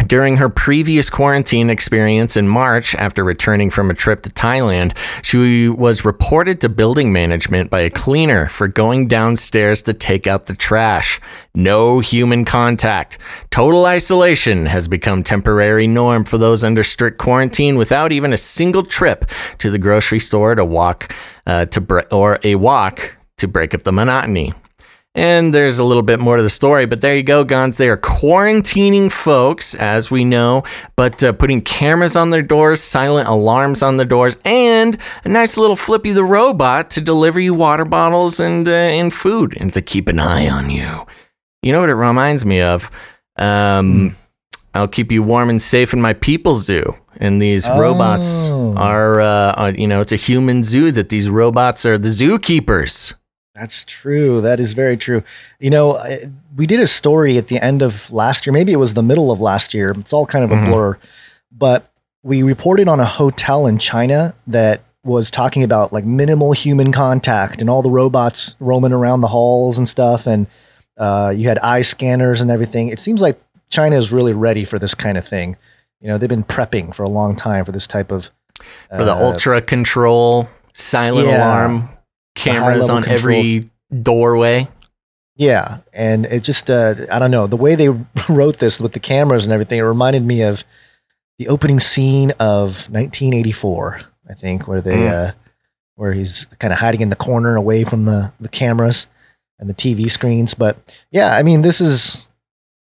During 0.07 0.37
her 0.37 0.49
previous 0.49 1.09
quarantine 1.09 1.69
experience 1.69 2.35
in 2.35 2.47
March, 2.47 2.95
after 2.95 3.23
returning 3.23 3.69
from 3.69 3.89
a 3.89 3.93
trip 3.93 4.23
to 4.23 4.29
Thailand, 4.29 4.95
she 5.23 5.69
was 5.69 6.03
reported 6.03 6.59
to 6.61 6.69
building 6.69 7.13
management 7.13 7.69
by 7.69 7.81
a 7.81 7.89
cleaner 7.89 8.47
for 8.47 8.67
going 8.67 9.07
downstairs 9.07 9.83
to 9.83 9.93
take 9.93 10.27
out 10.27 10.47
the 10.47 10.55
trash. 10.55 11.21
No 11.55 11.99
human 11.99 12.45
contact. 12.45 13.17
Total 13.51 13.85
isolation 13.85 14.65
has 14.65 14.87
become 14.87 15.23
temporary 15.23 15.87
norm 15.87 16.23
for 16.25 16.37
those 16.37 16.63
under 16.63 16.83
strict 16.83 17.17
quarantine 17.17 17.77
without 17.77 18.11
even 18.11 18.33
a 18.33 18.37
single 18.37 18.83
trip 18.83 19.29
to 19.59 19.69
the 19.69 19.79
grocery 19.79 20.19
store 20.19 20.55
to 20.55 20.65
walk 20.65 21.13
uh, 21.45 21.65
to 21.65 21.81
bre- 21.81 21.99
or 22.11 22.39
a 22.43 22.55
walk 22.55 23.17
to 23.37 23.47
break 23.47 23.73
up 23.73 23.83
the 23.83 23.91
monotony. 23.91 24.53
And 25.13 25.53
there's 25.53 25.77
a 25.77 25.83
little 25.83 26.03
bit 26.03 26.21
more 26.21 26.37
to 26.37 26.43
the 26.43 26.49
story, 26.49 26.85
but 26.85 27.01
there 27.01 27.17
you 27.17 27.23
go, 27.23 27.43
Gonz. 27.43 27.75
They 27.75 27.89
are 27.89 27.97
quarantining 27.97 29.11
folks, 29.11 29.75
as 29.75 30.09
we 30.09 30.23
know, 30.23 30.63
but 30.95 31.21
uh, 31.21 31.33
putting 31.33 31.59
cameras 31.61 32.15
on 32.15 32.29
their 32.29 32.41
doors, 32.41 32.79
silent 32.79 33.27
alarms 33.27 33.83
on 33.83 33.97
the 33.97 34.05
doors, 34.05 34.37
and 34.45 34.97
a 35.25 35.29
nice 35.29 35.57
little 35.57 35.75
Flippy 35.75 36.11
the 36.13 36.23
robot 36.23 36.89
to 36.91 37.01
deliver 37.01 37.41
you 37.41 37.53
water 37.53 37.83
bottles 37.83 38.39
and 38.39 38.65
uh, 38.69 38.71
and 38.71 39.13
food, 39.13 39.57
and 39.59 39.73
to 39.73 39.81
keep 39.81 40.07
an 40.07 40.17
eye 40.17 40.47
on 40.47 40.69
you. 40.69 41.05
You 41.61 41.73
know 41.73 41.81
what 41.81 41.89
it 41.89 41.95
reminds 41.95 42.45
me 42.45 42.61
of? 42.61 42.89
Um, 43.37 44.15
I'll 44.73 44.87
keep 44.87 45.11
you 45.11 45.23
warm 45.23 45.49
and 45.49 45.61
safe 45.61 45.91
in 45.91 45.99
my 45.99 46.13
people 46.13 46.55
zoo. 46.55 46.95
And 47.17 47.41
these 47.41 47.67
robots 47.67 48.47
Oh. 48.49 48.73
are, 48.77 49.19
uh, 49.21 49.51
are, 49.53 49.69
you 49.71 49.85
know, 49.87 49.99
it's 49.99 50.13
a 50.13 50.15
human 50.15 50.63
zoo 50.63 50.91
that 50.93 51.09
these 51.09 51.29
robots 51.29 51.85
are 51.85 51.97
the 51.97 52.07
zookeepers. 52.09 53.13
That's 53.53 53.83
true. 53.83 54.39
That 54.41 54.59
is 54.59 54.73
very 54.73 54.95
true. 54.97 55.23
You 55.59 55.69
know, 55.69 56.01
we 56.55 56.65
did 56.65 56.79
a 56.79 56.87
story 56.87 57.37
at 57.37 57.47
the 57.47 57.59
end 57.63 57.81
of 57.81 58.09
last 58.11 58.45
year. 58.45 58.53
Maybe 58.53 58.71
it 58.71 58.77
was 58.77 58.93
the 58.93 59.03
middle 59.03 59.29
of 59.31 59.41
last 59.41 59.73
year. 59.73 59.91
It's 59.91 60.13
all 60.13 60.25
kind 60.25 60.45
of 60.45 60.51
a 60.51 60.55
Mhm. 60.55 60.65
blur. 60.67 60.97
But 61.51 61.85
we 62.23 62.43
reported 62.43 62.87
on 62.87 62.99
a 62.99 63.05
hotel 63.05 63.67
in 63.67 63.77
China 63.77 64.33
that 64.47 64.81
was 65.03 65.29
talking 65.31 65.63
about 65.63 65.91
like 65.91 66.05
minimal 66.05 66.53
human 66.53 66.91
contact 66.91 67.59
and 67.59 67.69
all 67.69 67.81
the 67.81 67.89
robots 67.89 68.55
roaming 68.59 68.93
around 68.93 69.21
the 69.21 69.27
halls 69.27 69.77
and 69.77 69.89
stuff. 69.89 70.27
And 70.27 70.47
uh, 70.97 71.33
you 71.35 71.47
had 71.49 71.57
eye 71.59 71.81
scanners 71.81 72.39
and 72.41 72.51
everything. 72.51 72.87
It 72.89 72.99
seems 72.99 73.21
like 73.21 73.37
China 73.69 73.97
is 73.97 74.11
really 74.11 74.33
ready 74.33 74.63
for 74.63 74.77
this 74.79 74.93
kind 74.95 75.17
of 75.17 75.25
thing. 75.27 75.57
You 75.99 76.07
know, 76.07 76.17
they've 76.17 76.29
been 76.29 76.43
prepping 76.43 76.93
for 76.95 77.03
a 77.03 77.09
long 77.09 77.35
time 77.35 77.65
for 77.65 77.71
this 77.71 77.87
type 77.87 78.11
of 78.11 78.29
For 78.95 79.03
the 79.03 79.13
uh, 79.13 79.19
ultra 79.19 79.61
control, 79.61 80.47
silent 80.73 81.27
yeah. 81.27 81.37
alarm, 81.45 81.89
cameras 82.35 82.89
on 82.89 83.07
every 83.07 83.63
doorway. 84.01 84.67
Yeah, 85.35 85.79
and 85.93 86.25
it 86.25 86.43
just 86.43 86.69
uh, 86.69 86.93
I 87.11 87.17
don't 87.19 87.31
know 87.31 87.47
the 87.47 87.57
way 87.57 87.75
they 87.75 87.87
wrote 88.29 88.59
this 88.59 88.79
with 88.79 88.93
the 88.93 88.99
cameras 88.99 89.45
and 89.45 89.53
everything. 89.53 89.79
It 89.79 89.83
reminded 89.83 90.23
me 90.25 90.41
of 90.43 90.63
the 91.39 91.47
opening 91.47 91.79
scene 91.79 92.31
of 92.39 92.89
1984, 92.91 94.01
I 94.29 94.33
think, 94.33 94.67
where 94.67 94.81
they 94.81 94.97
Mm. 94.97 95.29
uh, 95.29 95.31
where 95.95 96.13
he's 96.13 96.45
kind 96.59 96.71
of 96.73 96.79
hiding 96.79 97.01
in 97.01 97.09
the 97.09 97.15
corner 97.15 97.55
away 97.55 97.83
from 97.83 98.05
the 98.05 98.33
the 98.39 98.49
cameras 98.49 99.07
and 99.59 99.69
the 99.69 99.73
TV 99.73 100.09
screens. 100.11 100.53
But 100.53 100.77
yeah, 101.11 101.35
I 101.35 101.43
mean, 101.43 101.61
this 101.61 101.79
is 101.81 102.27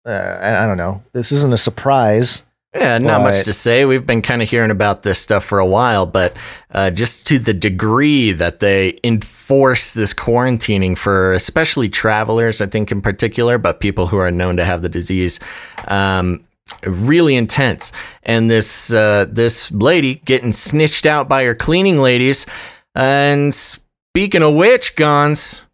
uh, 0.05 0.37
I, 0.41 0.63
I 0.63 0.65
don't 0.65 0.77
know. 0.77 1.03
This 1.13 1.31
isn't 1.31 1.53
a 1.53 1.57
surprise. 1.57 2.43
Yeah, 2.75 2.99
not 2.99 3.21
much 3.21 3.43
to 3.45 3.53
say. 3.53 3.85
We've 3.85 4.05
been 4.05 4.21
kind 4.21 4.43
of 4.43 4.49
hearing 4.49 4.69
about 4.69 5.01
this 5.01 5.17
stuff 5.19 5.43
for 5.43 5.57
a 5.57 5.65
while, 5.65 6.05
but 6.05 6.37
uh, 6.71 6.91
just 6.91 7.25
to 7.27 7.39
the 7.39 7.53
degree 7.53 8.31
that 8.31 8.59
they 8.59 8.95
enforce 9.03 9.95
this 9.95 10.13
quarantining 10.13 10.95
for 10.95 11.33
especially 11.33 11.89
travelers, 11.89 12.61
I 12.61 12.67
think 12.67 12.91
in 12.91 13.01
particular, 13.01 13.57
but 13.57 13.79
people 13.79 14.07
who 14.07 14.17
are 14.17 14.29
known 14.29 14.57
to 14.57 14.65
have 14.65 14.83
the 14.83 14.89
disease, 14.89 15.39
um, 15.87 16.45
really 16.83 17.35
intense. 17.35 17.91
And 18.21 18.51
this 18.51 18.93
uh, 18.93 19.25
this 19.27 19.71
lady 19.71 20.15
getting 20.25 20.51
snitched 20.51 21.07
out 21.07 21.27
by 21.27 21.45
her 21.45 21.55
cleaning 21.55 21.97
ladies. 21.97 22.45
And 22.93 23.51
speaking 23.51 24.43
of 24.43 24.53
which, 24.53 24.95
Gonz, 24.95 25.65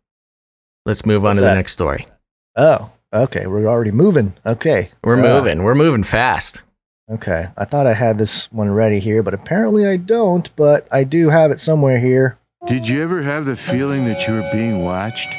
let's 0.85 1.05
move 1.05 1.25
on 1.25 1.31
What's 1.31 1.39
to 1.39 1.45
the 1.45 1.55
next 1.55 1.73
story. 1.73 2.07
Oh, 2.55 2.89
okay. 3.11 3.47
We're 3.47 3.65
already 3.65 3.91
moving. 3.91 4.33
Okay, 4.45 4.91
We're 5.03 5.19
Uh, 5.19 5.21
moving. 5.23 5.63
We're 5.63 5.75
moving 5.75 6.03
fast. 6.03 6.61
Okay, 7.09 7.49
I 7.55 7.65
thought 7.65 7.85
I 7.85 7.93
had 7.93 8.17
this 8.17 8.51
one 8.51 8.71
ready 8.71 8.99
here, 8.99 9.21
but 9.21 9.35
apparently 9.35 9.85
I 9.85 9.97
don't. 9.97 10.53
But 10.55 10.87
I 10.91 11.03
do 11.03 11.29
have 11.29 11.51
it 11.51 11.61
somewhere 11.61 11.99
here. 11.99 12.39
Did 12.65 12.87
you 12.87 13.03
ever 13.03 13.21
have 13.21 13.45
the 13.45 13.55
feeling 13.55 14.05
that 14.05 14.27
you 14.27 14.33
were 14.33 14.49
being 14.51 14.83
watched? 14.83 15.29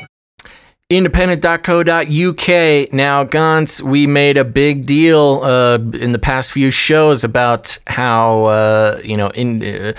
independent.co.uk. 0.89 2.93
Now, 2.93 3.25
Gonz, 3.25 3.83
we 3.83 4.07
made 4.07 4.37
a 4.37 4.45
big 4.45 4.87
deal 4.87 5.41
uh, 5.43 5.79
in 6.01 6.13
the 6.13 6.19
past 6.19 6.53
few 6.53 6.71
shows 6.71 7.25
about 7.25 7.79
how 7.89 8.45
uh, 8.45 9.01
you 9.03 9.17
know 9.17 9.29
in 9.31 9.65
uh, 9.65 9.93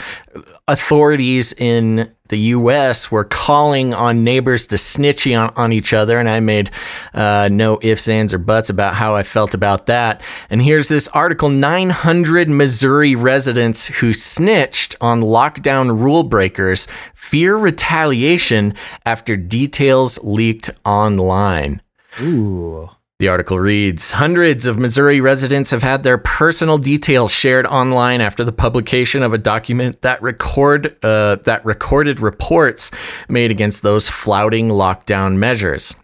authorities 0.67 1.53
in 1.53 2.11
the 2.29 2.37
U.S. 2.37 3.11
were 3.11 3.23
calling 3.23 3.93
on 3.93 4.23
neighbors 4.23 4.67
to 4.67 4.77
snitch 4.77 5.27
on, 5.27 5.53
on 5.55 5.73
each 5.73 5.93
other, 5.93 6.19
and 6.19 6.29
I 6.29 6.39
made 6.39 6.71
uh, 7.13 7.49
no 7.51 7.79
ifs, 7.81 8.07
ands, 8.07 8.33
or 8.33 8.37
buts 8.37 8.69
about 8.69 8.95
how 8.95 9.15
I 9.15 9.23
felt 9.23 9.53
about 9.53 9.85
that. 9.87 10.21
And 10.49 10.61
here's 10.61 10.87
this 10.87 11.07
article: 11.09 11.49
900 11.49 12.49
Missouri 12.49 13.15
residents 13.15 13.87
who 13.87 14.13
snitched 14.13 14.95
on 15.01 15.21
lockdown 15.21 15.99
rule 15.99 16.23
breakers 16.23 16.87
fear 17.13 17.57
retaliation 17.57 18.73
after 19.05 19.35
details 19.35 20.23
leaked 20.23 20.69
online. 20.85 21.81
Ooh. 22.21 22.89
The 23.19 23.29
article 23.29 23.59
reads 23.59 24.11
Hundreds 24.11 24.67
of 24.67 24.77
Missouri 24.77 25.21
residents 25.21 25.71
have 25.71 25.81
had 25.81 26.03
their 26.03 26.19
personal 26.19 26.77
details 26.77 27.33
shared 27.33 27.65
online 27.65 28.21
after 28.21 28.43
the 28.43 28.51
publication 28.51 29.23
of 29.23 29.33
a 29.33 29.39
document 29.39 30.03
that 30.03 30.21
record 30.21 30.95
uh, 31.03 31.37
that 31.37 31.65
recorded 31.65 32.19
reports 32.19 32.91
made 33.27 33.49
against 33.49 33.81
those 33.81 34.07
flouting 34.07 34.69
lockdown 34.69 35.37
measures. 35.37 35.95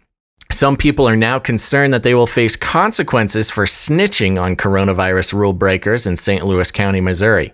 Some 0.54 0.76
people 0.76 1.08
are 1.08 1.16
now 1.16 1.40
concerned 1.40 1.92
that 1.94 2.04
they 2.04 2.14
will 2.14 2.28
face 2.28 2.54
consequences 2.54 3.50
for 3.50 3.64
snitching 3.64 4.40
on 4.40 4.54
coronavirus 4.54 5.32
rule 5.32 5.52
breakers 5.52 6.06
in 6.06 6.16
St. 6.16 6.46
Louis 6.46 6.70
County, 6.70 7.00
Missouri. 7.00 7.52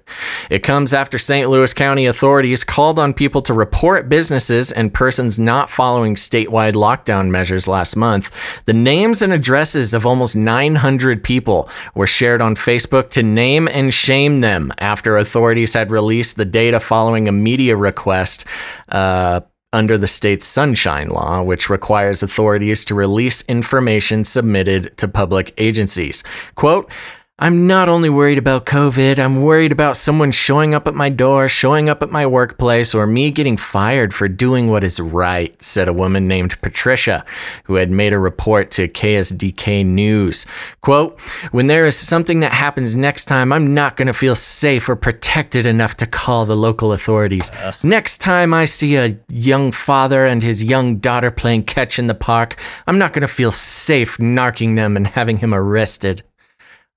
It 0.51 0.63
comes 0.63 0.93
after 0.93 1.17
St. 1.17 1.49
Louis 1.49 1.73
County 1.73 2.05
authorities 2.05 2.63
called 2.63 2.99
on 2.99 3.15
people 3.15 3.41
to 3.41 3.55
report 3.55 4.11
businesses 4.11 4.71
and 4.71 4.93
persons 4.93 5.39
not 5.39 5.71
following 5.71 6.15
statewide 6.15 6.75
lockdown 6.75 7.31
measures 7.31 7.67
last 7.67 7.97
month. 7.97 8.31
The 8.67 8.75
names 8.75 9.23
and 9.23 9.33
addresses 9.33 9.95
of 9.95 10.05
almost 10.05 10.37
900 10.37 11.25
people 11.25 11.71
were 11.95 12.07
shared 12.07 12.43
on 12.43 12.55
Facebook 12.55 13.09
to 13.13 13.23
name 13.23 13.67
and 13.67 13.95
shame 13.95 14.43
them 14.43 14.75
after 14.77 15.17
authorities 15.17 15.73
had 15.73 15.91
released 15.91 16.37
the 16.37 16.45
data 16.45 16.79
following 16.79 17.29
a 17.29 17.33
media 17.33 17.79
request. 17.79 18.45
Uh, 18.91 19.41
under 19.73 19.97
the 19.97 20.07
state's 20.07 20.45
Sunshine 20.45 21.09
Law, 21.09 21.43
which 21.43 21.71
requires 21.71 22.23
authorities 22.23 22.85
to 22.87 22.95
release 22.95 23.43
information 23.43 24.25
submitted 24.25 24.97
to 24.97 25.07
public 25.07 25.55
agencies. 25.59 26.25
Quote, 26.57 26.93
I'm 27.43 27.67
not 27.67 27.89
only 27.89 28.11
worried 28.11 28.37
about 28.37 28.67
COVID, 28.67 29.19
I'm 29.19 29.41
worried 29.41 29.73
about 29.73 29.97
someone 29.97 30.31
showing 30.31 30.75
up 30.75 30.87
at 30.87 30.95
my 30.95 31.09
door, 31.09 31.49
showing 31.49 31.89
up 31.89 32.03
at 32.03 32.11
my 32.11 32.27
workplace, 32.27 32.95
or 32.95 33.07
me 33.07 33.31
getting 33.31 33.57
fired 33.57 34.13
for 34.13 34.29
doing 34.29 34.69
what 34.69 34.85
is 34.85 35.01
right, 35.01 35.61
said 35.63 35.89
a 35.89 35.93
woman 35.95 36.29
named 36.29 36.61
Patricia, 36.61 37.25
who 37.65 37.77
had 37.77 37.91
made 37.91 38.13
a 38.13 38.19
report 38.19 38.71
to 38.73 38.89
KSDK 38.89 39.87
News. 39.87 40.45
Quote, 40.83 41.19
When 41.51 41.67
there 41.67 41.87
is 41.87 41.97
something 41.97 42.41
that 42.41 42.53
happens 42.53 42.95
next 42.95 43.25
time, 43.25 43.55
I'm 43.55 43.73
not 43.73 43.97
going 43.97 44.09
to 44.09 44.13
feel 44.13 44.37
safe 44.37 44.87
or 44.87 44.95
protected 44.95 45.65
enough 45.65 45.97
to 45.97 46.07
call 46.07 46.45
the 46.45 46.55
local 46.55 46.93
authorities. 46.93 47.51
Next 47.83 48.19
time 48.19 48.53
I 48.53 48.67
see 48.67 48.97
a 48.97 49.19
young 49.31 49.73
father 49.73 50.27
and 50.27 50.43
his 50.43 50.63
young 50.63 50.97
daughter 50.99 51.31
playing 51.31 51.63
catch 51.63 51.99
in 51.99 52.07
the 52.07 52.15
park, 52.15 52.61
I'm 52.87 52.99
not 52.99 53.15
going 53.15 53.23
to 53.23 53.29
feel 53.29 53.51
safe 53.51 54.19
narking 54.19 54.77
them 54.77 54.95
and 54.95 55.07
having 55.07 55.39
him 55.39 55.55
arrested. 55.55 56.23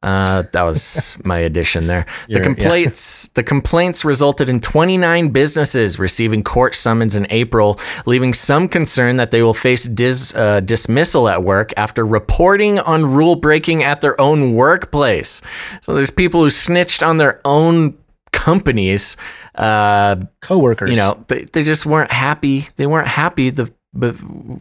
Uh, 0.03 0.43
that 0.51 0.61
was 0.63 1.17
my 1.23 1.37
addition 1.39 1.87
there. 1.87 2.05
The 2.27 2.33
You're- 2.33 2.39
yeah. 2.41 2.43
complaints 2.43 3.27
the 3.29 3.41
complaints 3.43 4.03
resulted 4.05 4.49
in 4.49 4.59
29 4.59 5.29
businesses 5.29 5.97
receiving 5.97 6.43
court 6.43 6.75
summons 6.75 7.15
in 7.15 7.25
April, 7.29 7.79
leaving 8.05 8.33
some 8.33 8.67
concern 8.67 9.17
that 9.17 9.31
they 9.31 9.41
will 9.41 9.53
face 9.53 9.85
dis, 9.85 10.35
uh, 10.35 10.59
dismissal 10.59 11.29
at 11.29 11.41
work 11.43 11.71
after 11.77 12.05
reporting 12.05 12.79
on 12.79 13.05
rule 13.13 13.37
breaking 13.37 13.81
at 13.83 14.01
their 14.01 14.19
own 14.19 14.53
workplace. 14.53 15.41
So 15.81 15.93
there's 15.93 16.11
people 16.11 16.43
who 16.43 16.49
snitched 16.49 17.01
on 17.01 17.17
their 17.17 17.39
own 17.45 17.97
companies. 18.33 19.15
Uh, 19.55 20.17
Coworkers. 20.41 20.89
you 20.89 20.95
know, 20.97 21.23
they, 21.27 21.43
they 21.53 21.63
just 21.63 21.85
weren't 21.85 22.11
happy. 22.11 22.67
They 22.75 22.87
weren't 22.87 23.07
happy. 23.07 23.51
The 23.51 23.71
but 23.93 24.15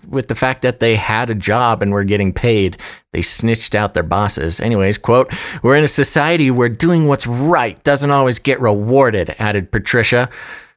with 0.08 0.28
the 0.28 0.34
fact 0.34 0.62
that 0.62 0.80
they 0.80 0.96
had 0.96 1.30
a 1.30 1.34
job 1.34 1.82
and 1.82 1.92
were 1.92 2.04
getting 2.04 2.32
paid, 2.32 2.76
they 3.12 3.22
snitched 3.22 3.74
out 3.74 3.94
their 3.94 4.02
bosses. 4.02 4.60
Anyways, 4.60 4.98
quote, 4.98 5.32
We're 5.62 5.76
in 5.76 5.84
a 5.84 5.88
society 5.88 6.50
where 6.50 6.68
doing 6.68 7.08
what's 7.08 7.26
right 7.26 7.82
doesn't 7.82 8.10
always 8.10 8.38
get 8.38 8.60
rewarded, 8.60 9.34
added 9.38 9.72
Patricia. 9.72 10.28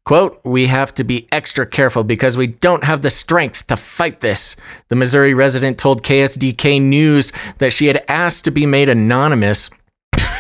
Quote, 0.05 0.39
we 0.43 0.67
have 0.67 0.93
to 0.93 1.03
be 1.03 1.27
extra 1.31 1.65
careful 1.65 2.03
because 2.03 2.37
we 2.37 2.45
don't 2.45 2.83
have 2.83 3.01
the 3.01 3.09
strength 3.09 3.65
to 3.67 3.75
fight 3.75 4.19
this. 4.19 4.55
The 4.89 4.95
Missouri 4.95 5.33
resident 5.33 5.79
told 5.79 6.03
KSDK 6.03 6.79
News 6.79 7.33
that 7.57 7.73
she 7.73 7.87
had 7.87 8.05
asked 8.07 8.45
to 8.45 8.51
be 8.51 8.67
made 8.67 8.87
anonymous 8.87 9.71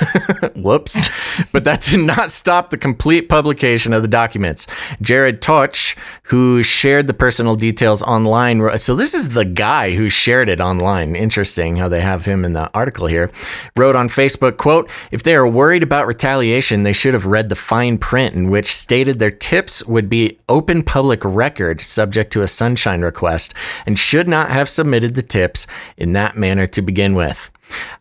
Whoops. 0.55 1.09
but 1.51 1.63
that 1.63 1.81
did 1.81 1.99
not 1.99 2.31
stop 2.31 2.69
the 2.69 2.77
complete 2.77 3.29
publication 3.29 3.93
of 3.93 4.01
the 4.01 4.07
documents. 4.07 4.67
Jared 5.01 5.41
Toch, 5.41 5.75
who 6.23 6.63
shared 6.63 7.07
the 7.07 7.13
personal 7.13 7.55
details 7.55 8.01
online, 8.03 8.77
so 8.77 8.95
this 8.95 9.13
is 9.13 9.29
the 9.29 9.45
guy 9.45 9.95
who 9.95 10.09
shared 10.09 10.49
it 10.49 10.59
online. 10.59 11.15
Interesting 11.15 11.75
how 11.75 11.87
they 11.87 12.01
have 12.01 12.25
him 12.25 12.45
in 12.45 12.53
the 12.53 12.69
article 12.73 13.07
here. 13.07 13.31
Wrote 13.77 13.95
on 13.95 14.09
Facebook, 14.09 14.57
quote, 14.57 14.89
if 15.11 15.23
they 15.23 15.35
are 15.35 15.47
worried 15.47 15.83
about 15.83 16.07
retaliation, 16.07 16.83
they 16.83 16.93
should 16.93 17.13
have 17.13 17.25
read 17.25 17.49
the 17.49 17.55
fine 17.55 17.97
print 17.97 18.35
in 18.35 18.49
which 18.49 18.67
stated 18.67 19.19
their 19.19 19.31
tips 19.31 19.85
would 19.85 20.09
be 20.09 20.37
open 20.49 20.83
public 20.83 21.23
record 21.23 21.81
subject 21.81 22.31
to 22.33 22.41
a 22.41 22.47
sunshine 22.47 23.01
request 23.01 23.53
and 23.85 23.99
should 23.99 24.27
not 24.27 24.49
have 24.49 24.69
submitted 24.69 25.15
the 25.15 25.21
tips 25.21 25.67
in 25.97 26.13
that 26.13 26.37
manner 26.37 26.67
to 26.67 26.81
begin 26.81 27.13
with. 27.15 27.51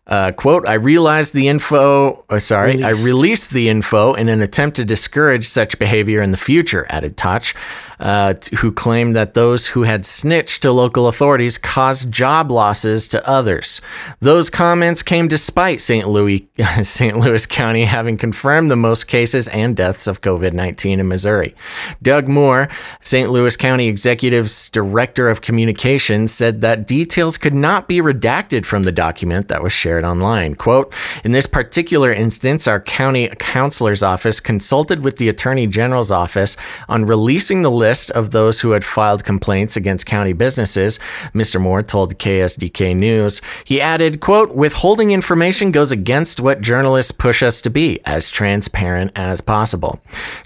Uh, 0.07 0.31
quote, 0.31 0.67
I 0.67 0.73
realized 0.75 1.33
the 1.33 1.47
info, 1.47 2.23
oh, 2.29 2.37
sorry, 2.37 2.73
released. 2.73 2.85
I 2.85 3.05
released 3.05 3.51
the 3.51 3.69
info 3.69 4.13
in 4.13 4.29
an 4.29 4.41
attempt 4.41 4.75
to 4.77 4.85
discourage 4.85 5.47
such 5.47 5.79
behavior 5.79 6.21
in 6.21 6.31
the 6.31 6.37
future, 6.37 6.85
added 6.89 7.17
Toch 7.17 7.55
uh, 7.99 8.33
who 8.59 8.71
claimed 8.71 9.15
that 9.15 9.33
those 9.33 9.67
who 9.67 9.83
had 9.83 10.05
snitched 10.05 10.61
to 10.61 10.71
local 10.71 11.07
authorities 11.07 11.57
caused 11.57 12.11
job 12.11 12.51
losses 12.51 13.07
to 13.07 13.27
others. 13.27 13.81
Those 14.19 14.49
comments 14.49 15.01
came 15.01 15.27
despite 15.27 15.81
St. 15.81 16.07
Louis, 16.07 16.47
St. 16.83 17.17
Louis 17.17 17.45
County 17.45 17.85
having 17.85 18.17
confirmed 18.17 18.69
the 18.69 18.75
most 18.75 19.05
cases 19.05 19.47
and 19.49 19.75
deaths 19.75 20.07
of 20.07 20.21
COVID 20.21 20.53
19 20.53 20.99
in 20.99 21.07
Missouri. 21.07 21.55
Doug 22.01 22.27
Moore, 22.27 22.69
St. 23.01 23.29
Louis 23.31 23.55
County 23.55 23.87
Executive's 23.87 24.69
Director 24.69 25.29
of 25.29 25.41
Communications, 25.41 26.31
said 26.31 26.61
that 26.61 26.87
details 26.87 27.37
could 27.37 27.53
not 27.53 27.87
be 27.87 27.99
redacted 27.99 28.65
from 28.65 28.83
the 28.83 28.91
document 28.91 29.47
that 29.47 29.63
was 29.63 29.73
shared 29.73 30.03
online. 30.03 30.55
Quote, 30.55 30.93
in 31.23 31.31
this 31.31 31.47
particular 31.47 32.11
instance, 32.11 32.67
our 32.67 32.79
county 32.79 33.29
counselor's 33.39 34.03
office 34.03 34.39
consulted 34.39 35.03
with 35.03 35.17
the 35.17 35.29
Attorney 35.29 35.67
General's 35.67 36.11
office 36.11 36.57
on 36.89 37.05
releasing 37.05 37.61
the 37.61 37.71
list 37.71 37.84
list 37.85 38.09
of 38.11 38.31
those 38.31 38.61
who 38.61 38.71
had 38.71 38.83
filed 38.83 39.23
complaints 39.23 39.77
against 39.77 40.07
county 40.07 40.33
businesses, 40.33 40.97
Mr. 41.33 41.61
Moore 41.61 41.83
told 41.83 42.17
KSDK 42.17 42.95
News. 42.95 43.41
He 43.63 43.79
added, 43.79 44.19
quote, 44.19 44.55
withholding 44.55 45.11
information 45.11 45.71
goes 45.71 45.91
against 45.91 46.41
what 46.41 46.61
journalists 46.61 47.11
push 47.11 47.43
us 47.43 47.61
to 47.61 47.69
be, 47.69 47.99
as 48.05 48.31
transparent 48.31 49.11
as 49.15 49.39
possible. 49.41 49.99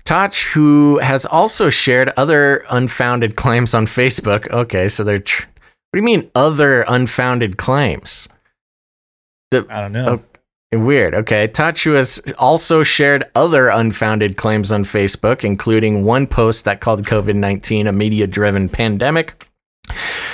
Toch, 0.04 0.36
who 0.54 1.00
has 1.00 1.26
also 1.26 1.70
shared 1.70 2.10
other 2.18 2.66
unfounded 2.70 3.36
claims 3.36 3.74
on 3.74 3.86
Facebook. 3.86 4.50
Okay, 4.52 4.88
so 4.90 5.04
they're. 5.04 5.20
Tr- 5.20 5.48
what 5.92 5.98
do 5.98 6.02
you 6.02 6.06
mean, 6.06 6.30
other 6.36 6.84
unfounded 6.88 7.58
claims? 7.58 8.30
The, 9.52 9.66
I 9.70 9.82
don't 9.82 9.94
know. 9.94 10.08
Oh, 10.08 10.29
Weird. 10.72 11.16
Okay. 11.16 11.48
Tachu 11.48 12.36
also 12.38 12.84
shared 12.84 13.24
other 13.34 13.70
unfounded 13.70 14.38
claims 14.38 14.72
on 14.72 14.84
Facebook, 14.84 15.44
including 15.44 16.04
one 16.04 16.28
post 16.28 16.66
that 16.66 16.80
called 16.80 17.06
COVID 17.06 17.36
19 17.36 17.88
a 17.88 17.92
media 17.92 18.28
driven 18.28 18.70
pandemic 18.70 19.49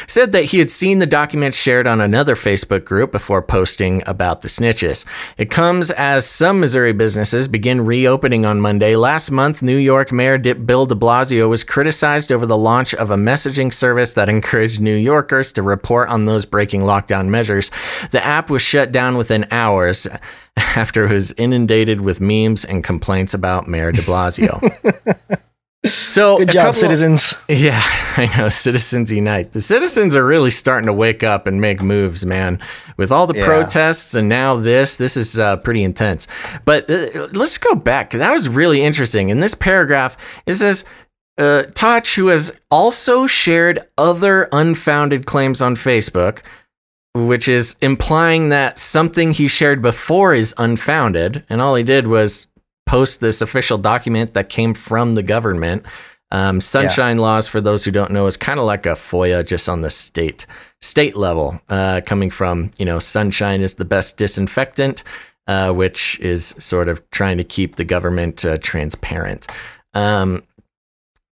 said 0.07 0.31
that 0.31 0.45
he 0.45 0.59
had 0.59 0.71
seen 0.71 0.99
the 0.99 1.05
documents 1.05 1.57
shared 1.57 1.87
on 1.87 2.01
another 2.01 2.35
Facebook 2.35 2.85
group 2.85 3.11
before 3.11 3.41
posting 3.41 4.03
about 4.05 4.41
the 4.41 4.47
snitches. 4.47 5.05
It 5.37 5.49
comes 5.49 5.91
as 5.91 6.25
some 6.25 6.59
Missouri 6.59 6.93
businesses 6.93 7.47
begin 7.47 7.85
reopening 7.85 8.45
on 8.45 8.61
Monday. 8.61 8.95
Last 8.95 9.31
month, 9.31 9.61
New 9.61 9.77
York 9.77 10.11
Mayor 10.11 10.37
Bill 10.37 10.85
de 10.85 10.95
Blasio 10.95 11.49
was 11.49 11.63
criticized 11.63 12.31
over 12.31 12.45
the 12.45 12.57
launch 12.57 12.93
of 12.93 13.11
a 13.11 13.17
messaging 13.17 13.73
service 13.73 14.13
that 14.13 14.29
encouraged 14.29 14.79
New 14.81 14.95
Yorkers 14.95 15.51
to 15.53 15.61
report 15.61 16.09
on 16.09 16.25
those 16.25 16.45
breaking 16.45 16.81
lockdown 16.81 17.27
measures. 17.27 17.71
The 18.11 18.23
app 18.23 18.49
was 18.49 18.61
shut 18.61 18.91
down 18.91 19.17
within 19.17 19.47
hours 19.51 20.07
after 20.57 21.05
it 21.05 21.11
was 21.11 21.31
inundated 21.33 22.01
with 22.01 22.21
memes 22.21 22.65
and 22.65 22.83
complaints 22.83 23.33
about 23.33 23.67
Mayor 23.67 23.91
de 23.91 24.01
Blasio. 24.01 24.61
So 25.87 26.37
good 26.37 26.51
job, 26.51 26.75
citizens. 26.75 27.33
Of, 27.33 27.59
yeah, 27.59 27.81
I 28.17 28.29
know. 28.37 28.49
Citizens 28.49 29.11
unite. 29.11 29.53
The 29.53 29.61
citizens 29.61 30.15
are 30.15 30.25
really 30.25 30.51
starting 30.51 30.87
to 30.87 30.93
wake 30.93 31.23
up 31.23 31.47
and 31.47 31.59
make 31.61 31.81
moves, 31.81 32.25
man. 32.25 32.59
With 32.97 33.11
all 33.11 33.27
the 33.27 33.37
yeah. 33.37 33.45
protests 33.45 34.15
and 34.15 34.29
now 34.29 34.55
this, 34.55 34.97
this 34.97 35.17
is 35.17 35.37
uh, 35.37 35.57
pretty 35.57 35.83
intense. 35.83 36.27
But 36.63 36.89
uh, 36.89 37.27
let's 37.33 37.57
go 37.57 37.75
back. 37.75 38.11
That 38.11 38.31
was 38.31 38.47
really 38.47 38.81
interesting. 38.81 39.29
In 39.29 39.39
this 39.39 39.55
paragraph, 39.55 40.17
it 40.45 40.55
says. 40.55 40.83
Uh, 41.37 41.63
Toch, 41.73 42.07
who 42.15 42.27
has 42.27 42.57
also 42.71 43.27
shared 43.27 43.81
other 43.97 44.47
unfounded 44.53 45.25
claims 45.25 45.61
on 45.61 45.75
Facebook, 45.75 46.41
which 47.13 47.49
is 47.49 47.75
implying 47.81 48.47
that 48.49 48.79
something 48.79 49.33
he 49.33 49.49
shared 49.49 49.81
before 49.81 50.33
is 50.33 50.53
unfounded, 50.57 51.43
and 51.49 51.61
all 51.61 51.75
he 51.75 51.83
did 51.83 52.07
was 52.07 52.47
post 52.85 53.19
this 53.19 53.41
official 53.41 53.77
document 53.77 54.33
that 54.33 54.49
came 54.49 54.73
from 54.73 55.15
the 55.15 55.23
government. 55.23 55.85
Um, 56.31 56.59
sunshine 56.59 57.17
yeah. 57.17 57.21
laws, 57.21 57.47
for 57.47 57.61
those 57.61 57.85
who 57.85 57.91
don't 57.91 58.11
know, 58.11 58.25
is 58.25 58.37
kind 58.37 58.59
of 58.59 58.65
like 58.65 58.85
a 58.85 58.89
FOIA 58.89 59.45
just 59.45 59.69
on 59.69 59.81
the 59.81 59.89
state 59.89 60.45
state 60.81 61.15
level, 61.15 61.61
uh, 61.69 62.01
coming 62.05 62.29
from 62.29 62.71
you 62.77 62.85
know 62.85 62.99
sunshine 62.99 63.61
is 63.61 63.75
the 63.75 63.85
best 63.85 64.17
disinfectant, 64.17 65.03
uh, 65.47 65.71
which 65.71 66.19
is 66.19 66.55
sort 66.59 66.89
of 66.89 67.09
trying 67.11 67.37
to 67.37 67.43
keep 67.43 67.75
the 67.75 67.85
government 67.85 68.43
uh, 68.43 68.57
transparent. 68.57 69.47
Um, 69.93 70.43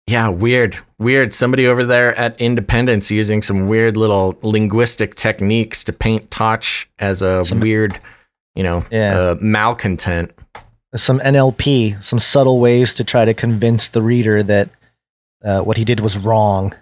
yeah, 0.07 0.29
weird, 0.29 0.79
weird. 1.01 1.35
Somebody 1.35 1.67
over 1.67 1.85
there 1.85 2.15
at 2.17 2.41
Independence 2.41 3.11
using 3.11 3.43
some 3.43 3.67
weird 3.67 3.97
little 3.97 4.39
linguistic 4.45 5.17
techniques 5.17 5.83
to 5.85 5.93
paint 5.93 6.31
Toch 6.31 6.87
as 7.01 7.23
a 7.23 7.43
some, 7.45 7.59
weird, 7.59 7.99
you 8.55 8.63
know, 8.63 8.85
yeah. 8.93 9.19
Uh, 9.19 9.37
malcontent 9.41 10.31
some 10.95 11.19
NLP, 11.21 12.03
some 12.03 12.19
subtle 12.19 12.61
ways 12.61 12.95
to 12.95 13.05
try 13.05 13.25
to 13.25 13.35
convince 13.35 13.89
the 13.89 14.03
reader 14.03 14.43
that 14.43 14.71
uh, 15.45 15.61
what 15.61 15.77
he 15.77 15.85
did 15.85 16.01
was 16.01 16.17
wrong. 16.17 16.75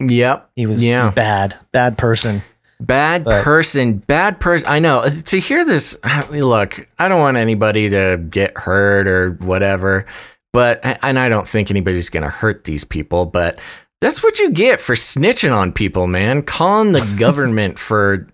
Yep. 0.00 0.50
He 0.56 0.66
was, 0.66 0.84
yeah. 0.84 1.02
he 1.02 1.06
was 1.06 1.14
bad, 1.14 1.56
bad 1.72 1.98
person. 1.98 2.42
Bad 2.78 3.24
but, 3.24 3.42
person, 3.42 3.98
bad 3.98 4.38
person. 4.38 4.68
I 4.68 4.78
know. 4.78 5.04
To 5.08 5.40
hear 5.40 5.64
this, 5.64 5.98
look, 6.30 6.86
I 6.98 7.08
don't 7.08 7.20
want 7.20 7.38
anybody 7.38 7.88
to 7.90 8.18
get 8.28 8.56
hurt 8.56 9.08
or 9.08 9.32
whatever, 9.32 10.06
but, 10.52 10.80
and 11.02 11.18
I 11.18 11.28
don't 11.28 11.48
think 11.48 11.70
anybody's 11.70 12.10
going 12.10 12.22
to 12.22 12.28
hurt 12.28 12.64
these 12.64 12.84
people, 12.84 13.26
but 13.26 13.58
that's 14.00 14.22
what 14.22 14.38
you 14.38 14.50
get 14.50 14.80
for 14.80 14.94
snitching 14.94 15.54
on 15.54 15.72
people, 15.72 16.06
man. 16.06 16.42
Calling 16.42 16.92
the 16.92 17.00
government 17.18 17.78
for 17.78 18.28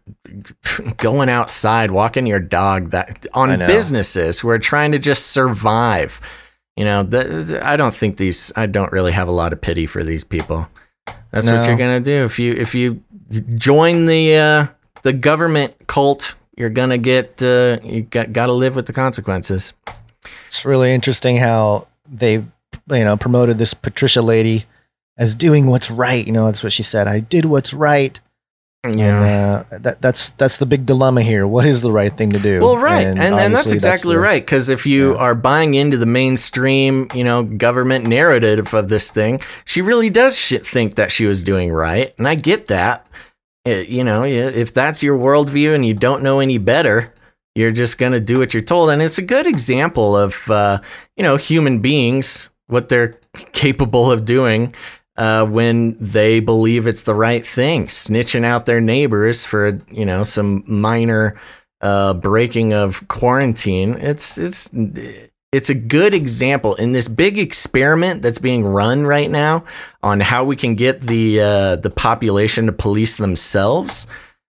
going 0.96 1.28
outside, 1.28 1.90
walking 1.90 2.26
your 2.26 2.40
dog 2.40 2.90
that 2.90 3.26
on 3.34 3.58
businesses 3.60 4.40
who 4.40 4.48
are 4.48 4.58
trying 4.58 4.92
to 4.92 4.98
just 4.98 5.28
survive. 5.28 6.20
You 6.76 6.84
know, 6.84 7.08
I 7.62 7.76
don't 7.76 7.94
think 7.94 8.16
these. 8.16 8.52
I 8.56 8.66
don't 8.66 8.92
really 8.92 9.12
have 9.12 9.28
a 9.28 9.32
lot 9.32 9.52
of 9.52 9.60
pity 9.60 9.86
for 9.86 10.02
these 10.02 10.24
people. 10.24 10.68
That's 11.30 11.46
no. 11.46 11.56
what 11.56 11.66
you're 11.66 11.76
gonna 11.76 12.00
do 12.00 12.24
if 12.24 12.38
you 12.38 12.52
if 12.54 12.74
you 12.74 13.02
join 13.54 14.06
the 14.06 14.36
uh, 14.36 14.66
the 15.02 15.12
government 15.12 15.74
cult. 15.86 16.34
You're 16.56 16.70
gonna 16.70 16.98
get 16.98 17.42
uh, 17.42 17.78
you 17.82 18.02
got 18.02 18.32
got 18.32 18.46
to 18.46 18.52
live 18.52 18.74
with 18.74 18.86
the 18.86 18.92
consequences. 18.92 19.74
It's 20.46 20.64
really 20.64 20.92
interesting 20.92 21.36
how 21.36 21.88
they 22.10 22.34
you 22.34 22.44
know 22.88 23.16
promoted 23.16 23.58
this 23.58 23.74
Patricia 23.74 24.22
lady 24.22 24.66
as 25.16 25.34
doing 25.34 25.66
what's 25.66 25.90
right. 25.90 26.26
You 26.26 26.32
know, 26.32 26.46
that's 26.46 26.62
what 26.62 26.72
she 26.72 26.82
said. 26.82 27.06
I 27.08 27.20
did 27.20 27.44
what's 27.44 27.74
right. 27.74 28.18
Yeah, 28.84 29.64
and, 29.70 29.74
uh, 29.74 29.78
that 29.78 30.02
that's 30.02 30.30
that's 30.30 30.58
the 30.58 30.66
big 30.66 30.86
dilemma 30.86 31.22
here. 31.22 31.46
What 31.46 31.66
is 31.66 31.82
the 31.82 31.92
right 31.92 32.12
thing 32.12 32.30
to 32.30 32.40
do? 32.40 32.58
Well, 32.58 32.76
right, 32.76 33.06
and 33.06 33.16
and, 33.16 33.36
and 33.36 33.54
that's 33.54 33.70
exactly 33.70 34.14
that's 34.14 34.18
the, 34.18 34.18
right. 34.18 34.42
Because 34.42 34.68
if 34.70 34.86
you 34.86 35.12
yeah. 35.12 35.18
are 35.18 35.36
buying 35.36 35.74
into 35.74 35.96
the 35.96 36.06
mainstream, 36.06 37.06
you 37.14 37.22
know, 37.22 37.44
government 37.44 38.08
narrative 38.08 38.74
of 38.74 38.88
this 38.88 39.08
thing, 39.08 39.40
she 39.64 39.82
really 39.82 40.10
does 40.10 40.36
think 40.64 40.96
that 40.96 41.12
she 41.12 41.26
was 41.26 41.44
doing 41.44 41.70
right, 41.70 42.12
and 42.18 42.26
I 42.26 42.34
get 42.34 42.66
that. 42.66 43.08
It, 43.64 43.88
you 43.88 44.02
know, 44.02 44.24
if 44.24 44.74
that's 44.74 45.00
your 45.00 45.16
worldview 45.16 45.76
and 45.76 45.86
you 45.86 45.94
don't 45.94 46.24
know 46.24 46.40
any 46.40 46.58
better, 46.58 47.14
you're 47.54 47.70
just 47.70 47.98
gonna 47.98 48.18
do 48.18 48.40
what 48.40 48.52
you're 48.52 48.64
told, 48.64 48.90
and 48.90 49.00
it's 49.00 49.18
a 49.18 49.22
good 49.22 49.46
example 49.46 50.16
of 50.16 50.50
uh, 50.50 50.80
you 51.16 51.22
know 51.22 51.36
human 51.36 51.78
beings 51.78 52.48
what 52.66 52.88
they're 52.88 53.14
capable 53.52 54.10
of 54.10 54.24
doing 54.24 54.74
uh, 55.16 55.46
when 55.46 55.96
they 56.00 56.40
believe 56.40 56.86
it's 56.86 57.02
the 57.02 57.14
right 57.14 57.46
thing, 57.46 57.86
snitching 57.86 58.44
out 58.44 58.66
their 58.66 58.80
neighbors 58.80 59.44
for 59.44 59.78
you 59.90 60.04
know 60.04 60.24
some 60.24 60.64
minor 60.66 61.38
uh, 61.80 62.14
breaking 62.14 62.72
of 62.72 63.06
quarantine. 63.08 63.94
It's 63.94 64.38
it's 64.38 64.70
it's 65.52 65.68
a 65.68 65.74
good 65.74 66.14
example 66.14 66.74
in 66.76 66.92
this 66.92 67.08
big 67.08 67.38
experiment 67.38 68.22
that's 68.22 68.38
being 68.38 68.64
run 68.64 69.04
right 69.04 69.30
now 69.30 69.64
on 70.02 70.20
how 70.20 70.44
we 70.44 70.56
can 70.56 70.74
get 70.74 71.02
the 71.02 71.40
uh, 71.40 71.76
the 71.76 71.90
population 71.90 72.66
to 72.66 72.72
police 72.72 73.16
themselves. 73.16 74.06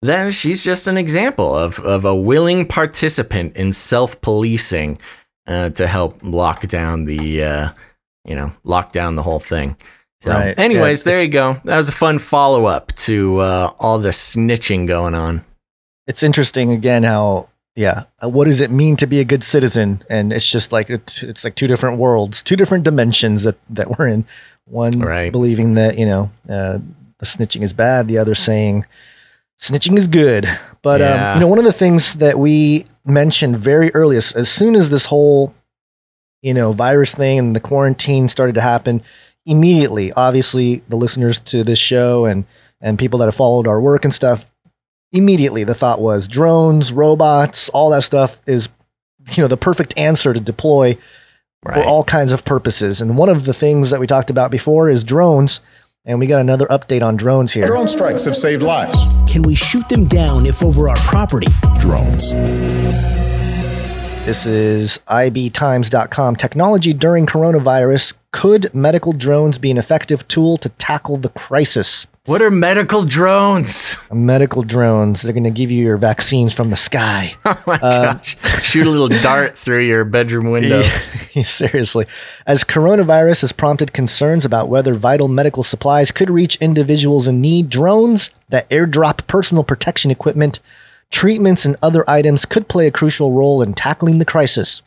Then 0.02 0.32
she's 0.32 0.64
just 0.64 0.88
an 0.88 0.98
example 0.98 1.54
of 1.54 1.80
of 1.80 2.06
a 2.06 2.16
willing 2.16 2.66
participant 2.66 3.58
in 3.58 3.74
self 3.74 4.22
policing 4.22 5.00
uh, 5.48 5.72
to 5.72 5.86
help 5.86 6.24
lock 6.24 6.68
down 6.68 7.04
the 7.04 7.44
uh, 7.44 7.70
you 8.24 8.36
know 8.36 8.54
lock 8.64 8.94
down 8.94 9.16
the 9.16 9.24
whole 9.24 9.40
thing. 9.42 9.76
So, 10.22 10.32
Right. 10.32 10.58
anyways, 10.58 11.06
Yeah, 11.06 11.14
there 11.14 11.24
you 11.24 11.30
go. 11.30 11.58
That 11.66 11.78
was 11.78 11.90
a 11.90 11.92
fun 11.92 12.20
follow 12.20 12.66
up 12.66 12.94
to 13.08 13.40
uh, 13.40 13.72
all 13.80 14.00
the 14.00 14.10
snitching 14.10 14.88
going 14.88 15.14
on. 15.16 15.44
it's 16.08 16.22
interesting 16.24 16.72
again 16.72 17.02
how 17.04 17.50
yeah 17.76 18.04
uh, 18.24 18.30
what 18.30 18.46
does 18.46 18.62
it 18.62 18.70
mean 18.70 18.96
to 18.96 19.08
be 19.08 19.20
a 19.20 19.26
good 19.26 19.44
citizen 19.44 20.04
and 20.08 20.32
it's 20.32 20.48
just 20.48 20.72
like 20.72 20.88
it, 20.90 21.24
it's 21.24 21.44
like 21.44 21.56
two 21.56 21.66
different 21.68 21.98
worlds 21.98 22.44
two 22.44 22.56
different 22.56 22.84
dimensions 22.84 23.42
that 23.44 23.58
that 23.70 23.98
we're 23.98 24.08
in 24.08 24.24
one 24.66 24.92
Right. 25.00 25.32
believing 25.32 25.74
that 25.74 25.98
you 25.98 26.06
know 26.06 26.30
uh, 26.48 26.78
the 27.20 27.26
snitching 27.26 27.64
is 27.64 27.74
bad 27.74 28.08
the 28.08 28.20
other 28.20 28.36
saying 28.36 28.86
snitching 29.60 29.98
is 29.98 30.08
good 30.08 30.48
but 30.84 31.02
Yeah. 31.02 31.32
um, 31.32 31.38
you 31.38 31.42
know 31.42 31.48
one 31.48 31.58
of 31.60 31.66
the 31.66 31.74
things 31.74 32.14
that 32.16 32.38
we 32.38 32.86
mentioned 33.04 33.58
very 33.58 33.92
early 33.96 34.16
as, 34.18 34.32
as 34.34 34.48
soon 34.48 34.76
as 34.76 34.92
this 34.92 35.06
whole 35.06 35.56
you 36.44 36.54
know 36.54 36.72
virus 36.72 37.16
thing 37.16 37.40
and 37.40 37.56
the 37.56 37.60
quarantine 37.60 38.28
started 38.28 38.54
to 38.56 38.62
happen 38.62 39.02
immediately 39.46 40.12
obviously 40.14 40.82
the 40.90 40.96
listeners 40.96 41.40
to 41.40 41.64
this 41.64 41.80
show 41.80 42.26
and 42.26 42.46
and 42.82 42.98
people 42.98 43.20
that 43.20 43.26
have 43.26 43.36
followed 43.36 43.68
our 43.68 43.80
work 43.80 44.04
and 44.04 44.14
stuff 44.14 44.46
immediately 45.12 45.64
the 45.64 45.74
thought 45.74 46.02
was 46.02 46.28
drones, 46.28 46.92
robots, 46.94 47.70
all 47.70 47.90
that 47.90 48.04
stuff 48.04 48.38
is 48.46 48.70
you 49.32 49.42
know 49.42 49.48
the 49.48 49.58
perfect 49.58 49.98
answer 49.98 50.34
to 50.34 50.40
deploy 50.40 50.98
for 51.64 51.84
all 51.84 52.04
kinds 52.04 52.32
of 52.32 52.46
purposes. 52.46 53.02
And 53.02 53.18
one 53.18 53.30
of 53.30 53.46
the 53.46 53.54
things 53.54 53.90
that 53.90 54.00
we 54.00 54.06
talked 54.06 54.30
about 54.30 54.52
before 54.52 54.88
is 54.88 55.04
drones, 55.04 55.62
and 56.06 56.20
we 56.20 56.28
got 56.28 56.40
another 56.40 56.68
update 56.68 57.02
on 57.02 57.16
drones 57.16 57.54
here. 57.54 57.66
Drone 57.66 57.88
strikes 57.88 58.26
have 58.26 58.36
saved 58.36 58.62
lives. 58.62 58.96
Can 59.32 59.42
we 59.42 59.56
shoot 59.56 59.88
them 59.90 60.06
down 60.08 60.46
if 60.46 60.62
over 60.62 60.90
our 60.90 60.98
property? 60.98 61.48
Drones. 61.80 62.34
This 64.26 64.48
is 64.48 65.00
ibtimes.com. 65.08 66.36
Technology 66.38 66.94
during 66.94 67.28
coronavirus. 67.28 68.16
Could 68.32 68.74
medical 68.74 69.14
drones 69.14 69.60
be 69.60 69.70
an 69.70 69.78
effective 69.78 70.28
tool 70.28 70.58
to 70.58 70.70
tackle 70.70 71.18
the 71.18 71.30
crisis? 71.30 72.08
What 72.26 72.42
are 72.42 72.50
medical 72.50 73.06
drones? 73.06 73.98
Medical 74.12 74.64
drones, 74.64 75.22
they're 75.22 75.32
going 75.32 75.44
to 75.44 75.52
give 75.52 75.70
you 75.70 75.86
your 75.86 75.98
vaccines 75.98 76.56
from 76.56 76.72
the 76.72 76.76
sky. 76.76 77.36
Oh 77.46 77.64
my 77.68 77.76
uh, 77.76 78.14
gosh. 78.14 78.64
Shoot 78.64 78.88
a 78.88 78.90
little 78.90 79.10
dart 79.22 79.56
through 79.56 79.82
your 79.82 80.04
bedroom 80.04 80.50
window. 80.50 80.82
Seriously. 81.44 82.08
As 82.48 82.64
coronavirus 82.64 83.42
has 83.42 83.52
prompted 83.52 83.94
concerns 83.94 84.44
about 84.44 84.70
whether 84.70 84.96
vital 84.96 85.28
medical 85.28 85.62
supplies 85.62 86.12
could 86.12 86.32
reach 86.32 86.56
individuals 86.56 87.28
in 87.28 87.42
need, 87.42 87.70
drones 87.70 88.32
that 88.50 88.68
airdrop 88.70 89.26
personal 89.28 89.64
protection 89.64 90.10
equipment, 90.10 90.60
treatments, 91.12 91.66
and 91.66 91.76
other 91.82 92.10
items 92.10 92.46
could 92.46 92.68
play 92.68 92.88
a 92.88 92.92
crucial 92.92 93.32
role 93.32 93.62
in 93.62 93.74
tackling 93.74 94.20
the 94.20 94.26
crisis. 94.26 94.82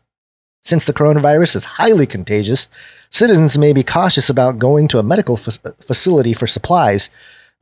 Since 0.61 0.85
the 0.85 0.93
coronavirus 0.93 1.57
is 1.57 1.65
highly 1.65 2.07
contagious, 2.07 2.69
citizens 3.11 3.57
may 3.57 3.73
be 3.73 3.83
cautious 3.83 4.29
about 4.29 4.59
going 4.59 4.89
to 4.89 4.99
a 4.99 5.03
medical 5.03 5.37
fa- 5.37 5.75
facility 5.81 6.33
for 6.33 6.47
supplies. 6.47 7.11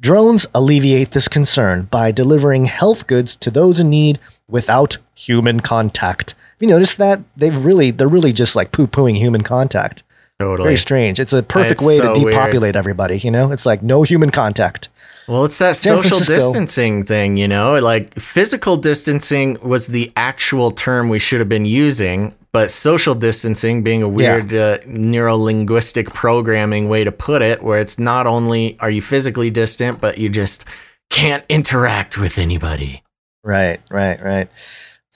Drones 0.00 0.46
alleviate 0.54 1.12
this 1.12 1.28
concern 1.28 1.84
by 1.84 2.10
delivering 2.10 2.66
health 2.66 3.06
goods 3.06 3.36
to 3.36 3.50
those 3.50 3.80
in 3.80 3.90
need 3.90 4.18
without 4.48 4.98
human 5.14 5.60
contact. 5.60 6.34
You 6.58 6.68
notice 6.68 6.96
that? 6.96 7.20
They've 7.36 7.64
really 7.64 7.90
they're 7.90 8.08
really 8.08 8.32
just 8.32 8.56
like 8.56 8.72
poo-pooing 8.72 9.16
human 9.16 9.42
contact. 9.42 10.02
Totally. 10.38 10.66
Very 10.66 10.76
strange. 10.76 11.18
It's 11.18 11.32
a 11.32 11.42
perfect 11.42 11.80
It's 11.80 11.84
way 11.86 11.96
so 11.96 12.14
to 12.14 12.20
weird. 12.20 12.32
depopulate 12.34 12.76
everybody, 12.76 13.18
you 13.18 13.30
know? 13.30 13.52
It's 13.52 13.64
like 13.64 13.82
no 13.82 14.02
human 14.02 14.30
contact. 14.30 14.88
Well, 15.26 15.44
it's 15.44 15.58
that 15.58 15.76
San 15.76 15.96
social 15.96 16.18
Francisco. 16.18 16.34
distancing 16.34 17.04
thing, 17.04 17.36
you 17.38 17.48
know? 17.48 17.78
Like 17.80 18.14
physical 18.20 18.76
distancing 18.76 19.56
was 19.62 19.86
the 19.86 20.12
actual 20.14 20.70
term 20.70 21.08
we 21.08 21.18
should 21.18 21.40
have 21.40 21.48
been 21.48 21.64
using, 21.64 22.34
but 22.52 22.70
social 22.70 23.14
distancing 23.14 23.82
being 23.82 24.02
a 24.02 24.08
weird 24.08 24.52
uh, 24.52 24.78
neuro 24.86 25.36
linguistic 25.36 26.10
programming 26.10 26.88
way 26.90 27.02
to 27.02 27.10
put 27.12 27.40
it, 27.40 27.62
where 27.62 27.80
it's 27.80 27.98
not 27.98 28.26
only 28.26 28.76
are 28.80 28.90
you 28.90 29.00
physically 29.02 29.50
distant, 29.50 30.00
but 30.00 30.18
you 30.18 30.28
just 30.28 30.66
can't 31.10 31.44
interact 31.48 32.18
with 32.18 32.38
anybody. 32.38 33.02
Right, 33.42 33.80
right, 33.90 34.22
right. 34.22 34.48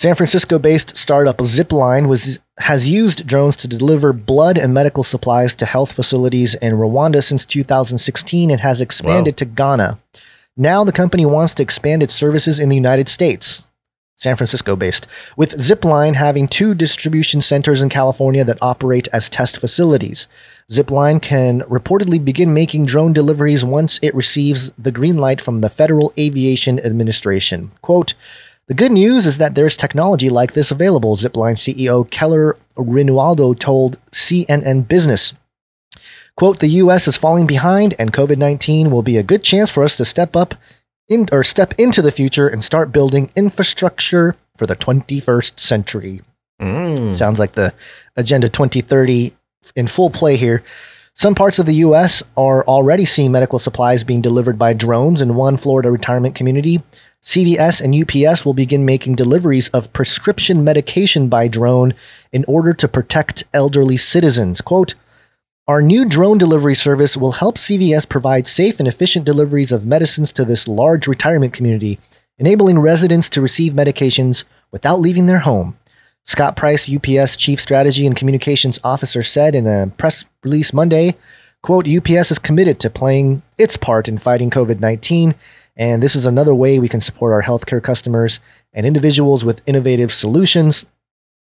San 0.00 0.14
Francisco-based 0.14 0.96
startup 0.96 1.36
Zipline 1.36 2.08
was 2.08 2.38
has 2.60 2.88
used 2.88 3.26
drones 3.26 3.54
to 3.56 3.68
deliver 3.68 4.14
blood 4.14 4.56
and 4.56 4.72
medical 4.72 5.04
supplies 5.04 5.54
to 5.56 5.66
health 5.66 5.92
facilities 5.92 6.54
in 6.54 6.72
Rwanda 6.72 7.22
since 7.22 7.44
2016 7.44 8.50
and 8.50 8.60
has 8.60 8.80
expanded 8.80 9.36
to 9.36 9.44
Ghana. 9.44 9.98
Now 10.56 10.84
the 10.84 10.92
company 10.92 11.26
wants 11.26 11.52
to 11.54 11.62
expand 11.62 12.02
its 12.02 12.14
services 12.14 12.58
in 12.58 12.70
the 12.70 12.76
United 12.76 13.10
States. 13.10 13.64
San 14.16 14.36
Francisco 14.36 14.74
based, 14.74 15.06
with 15.36 15.58
Zipline 15.58 16.14
having 16.14 16.48
two 16.48 16.74
distribution 16.74 17.42
centers 17.42 17.82
in 17.82 17.90
California 17.90 18.44
that 18.44 18.58
operate 18.62 19.08
as 19.12 19.28
test 19.28 19.58
facilities. 19.58 20.28
Zipline 20.70 21.20
can 21.20 21.60
reportedly 21.62 22.22
begin 22.22 22.54
making 22.54 22.86
drone 22.86 23.12
deliveries 23.12 23.66
once 23.66 23.98
it 24.02 24.14
receives 24.14 24.72
the 24.78 24.92
green 24.92 25.18
light 25.18 25.42
from 25.42 25.60
the 25.60 25.70
Federal 25.70 26.12
Aviation 26.18 26.78
Administration. 26.80 27.70
Quote, 27.82 28.14
the 28.70 28.74
good 28.74 28.92
news 28.92 29.26
is 29.26 29.38
that 29.38 29.56
there's 29.56 29.76
technology 29.76 30.30
like 30.30 30.52
this 30.52 30.70
available, 30.70 31.16
Zipline 31.16 31.56
CEO 31.56 32.09
Keller 32.09 32.56
Rinaudo 32.76 33.59
told 33.59 33.98
CNN 34.12 34.87
Business. 34.87 35.33
Quote, 36.37 36.61
the 36.61 36.68
US 36.68 37.09
is 37.09 37.16
falling 37.16 37.48
behind 37.48 37.96
and 37.98 38.12
COVID 38.12 38.38
19 38.38 38.92
will 38.92 39.02
be 39.02 39.16
a 39.16 39.24
good 39.24 39.42
chance 39.42 39.72
for 39.72 39.83
us 39.83 39.96
to 39.96 40.04
step 40.04 40.37
up 40.37 40.54
in, 41.09 41.28
or 41.33 41.42
step 41.42 41.74
into 41.78 42.00
the 42.00 42.12
future 42.12 42.46
and 42.46 42.62
start 42.62 42.92
building 42.92 43.33
infrastructure 43.35 44.37
for 44.56 44.66
the 44.66 44.76
21st 44.76 45.59
century. 45.59 46.20
Mm. 46.62 47.12
Sounds 47.12 47.40
like 47.40 47.54
the 47.54 47.74
Agenda 48.14 48.48
2030 48.48 49.35
in 49.74 49.88
full 49.88 50.11
play 50.11 50.37
here. 50.37 50.62
Some 51.14 51.35
parts 51.35 51.59
of 51.59 51.66
the 51.66 51.74
US 51.87 52.22
are 52.37 52.64
already 52.66 53.04
seeing 53.04 53.33
medical 53.33 53.59
supplies 53.59 54.04
being 54.04 54.22
delivered 54.22 54.61
by 54.61 54.74
drones. 54.74 55.20
In 55.20 55.35
one 55.35 55.56
Florida 55.56 55.90
retirement 55.90 56.37
community, 56.37 56.85
CVS 57.22 57.83
and 57.83 57.94
UPS 57.94 58.44
will 58.44 58.54
begin 58.54 58.85
making 58.85 59.14
deliveries 59.14 59.68
of 59.70 59.92
prescription 59.92 60.64
medication 60.64 61.28
by 61.28 61.48
drone 61.48 61.92
in 62.33 62.44
order 62.48 62.72
to 62.72 62.88
protect 62.88 63.44
elderly 63.52 63.98
citizens. 63.98 64.61
Quote, 64.62 64.94
our 65.68 65.83
new 65.83 66.04
drone 66.04 66.38
delivery 66.38 66.74
service 66.74 67.16
will 67.16 67.33
help 67.33 67.56
CVS 67.56 68.09
provide 68.09 68.46
safe 68.46 68.80
and 68.80 68.88
efficient 68.88 69.24
deliveries 69.24 69.70
of 69.70 69.87
medicines 69.87 70.33
to 70.33 70.44
this 70.44 70.66
large 70.66 71.06
retirement 71.06 71.52
community, 71.52 72.00
enabling 72.38 72.78
residents 72.78 73.28
to 73.30 73.42
receive 73.42 73.74
medications 73.74 74.44
without 74.72 74.98
leaving 74.98 75.26
their 75.26 75.40
home. 75.40 75.78
Scott 76.24 76.56
Price, 76.56 76.90
UPS 76.92 77.37
Chief 77.37 77.61
Strategy 77.61 78.06
and 78.06 78.16
Communications 78.16 78.80
Officer, 78.83 79.22
said 79.22 79.54
in 79.54 79.66
a 79.66 79.92
press 79.98 80.24
release 80.42 80.72
Monday, 80.72 81.16
quote, 81.62 81.87
UPS 81.87 82.30
is 82.30 82.38
committed 82.38 82.80
to 82.80 82.90
playing 82.90 83.42
its 83.59 83.76
part 83.76 84.09
in 84.09 84.18
fighting 84.18 84.50
COVID-19, 84.50 85.35
and 85.80 86.02
this 86.02 86.14
is 86.14 86.26
another 86.26 86.54
way 86.54 86.78
we 86.78 86.90
can 86.90 87.00
support 87.00 87.32
our 87.32 87.42
healthcare 87.42 87.82
customers 87.82 88.38
and 88.74 88.84
individuals 88.84 89.46
with 89.46 89.62
innovative 89.64 90.12
solutions. 90.12 90.84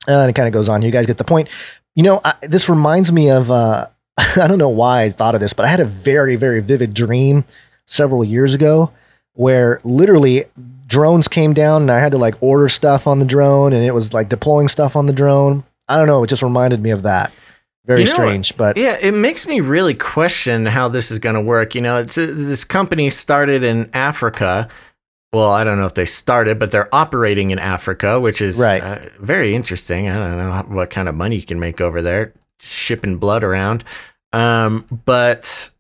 Uh, 0.09 0.19
and 0.19 0.31
it 0.31 0.35
kind 0.35 0.49
of 0.49 0.53
goes 0.53 0.69
on. 0.69 0.83
You 0.83 0.91
guys 0.91 1.07
get 1.07 1.17
the 1.17 1.25
point. 1.25 1.49
You 1.95 2.03
know, 2.03 2.21
I, 2.25 2.35
this 2.43 2.69
reminds 2.69 3.13
me 3.13 3.31
of, 3.31 3.53
uh, 3.53 3.87
I 4.19 4.49
don't 4.49 4.59
know 4.59 4.69
why 4.69 5.03
I 5.03 5.11
thought 5.11 5.37
of 5.37 5.41
this, 5.41 5.53
but 5.53 5.65
I 5.65 5.69
had 5.69 5.79
a 5.79 5.85
very, 5.85 6.35
very 6.35 6.61
vivid 6.61 6.93
dream 6.93 7.45
several 7.87 8.25
years 8.25 8.53
ago 8.53 8.91
where 9.35 9.81
literally 9.85 10.47
drones 10.89 11.29
came 11.29 11.53
down 11.53 11.83
and 11.83 11.91
I 11.91 12.01
had 12.01 12.11
to 12.11 12.19
like 12.19 12.35
order 12.41 12.69
stuff 12.69 13.07
on 13.07 13.21
the 13.21 13.25
drone 13.25 13.73
and 13.73 13.85
it 13.85 13.95
was 13.95 14.13
like 14.13 14.29
deploying 14.29 14.67
stuff 14.67 14.97
on 14.97 15.07
the 15.07 15.13
drone. 15.13 15.63
I 15.87 15.99
don't 15.99 16.09
know. 16.09 16.25
It 16.25 16.27
just 16.27 16.43
reminded 16.43 16.83
me 16.83 16.91
of 16.91 17.05
that. 17.05 17.31
Very 17.87 18.01
You 18.01 18.07
know, 18.07 18.13
strange, 18.13 18.57
but 18.57 18.77
yeah, 18.77 18.97
it 19.01 19.13
makes 19.15 19.47
me 19.47 19.61
really 19.61 19.95
question 19.95 20.67
how 20.67 20.89
this 20.89 21.11
is 21.13 21.19
going 21.21 21.37
to 21.37 21.41
work. 21.41 21.75
You 21.75 21.83
know, 21.83 21.99
it's 21.99 22.19
uh, 22.19 22.27
this 22.35 22.65
company 22.65 23.11
started 23.11 23.63
in 23.63 23.89
Africa. 23.95 24.69
Well, 25.33 25.51
I 25.53 25.63
don't 25.65 25.79
know 25.79 25.87
if 25.87 25.95
they 25.95 26.05
started, 26.05 26.59
but 26.59 26.71
they're 26.73 26.93
operating 26.95 27.51
in 27.51 27.59
Africa, 27.59 28.19
which 28.21 28.41
is 28.41 28.59
Right. 28.59 28.83
uh, 28.83 28.99
very 29.21 29.55
interesting. 29.55 30.09
I 30.09 30.15
don't 30.15 30.37
know 30.39 30.75
what 30.75 30.91
kind 30.91 31.09
of 31.09 31.15
money 31.15 31.37
you 31.37 31.43
can 31.45 31.61
make 31.61 31.81
over 31.81 32.03
there 32.03 32.33
shipping 32.59 33.19
blood 33.19 33.45
around. 33.45 33.85
Um, 34.33 34.87
but 35.05 35.71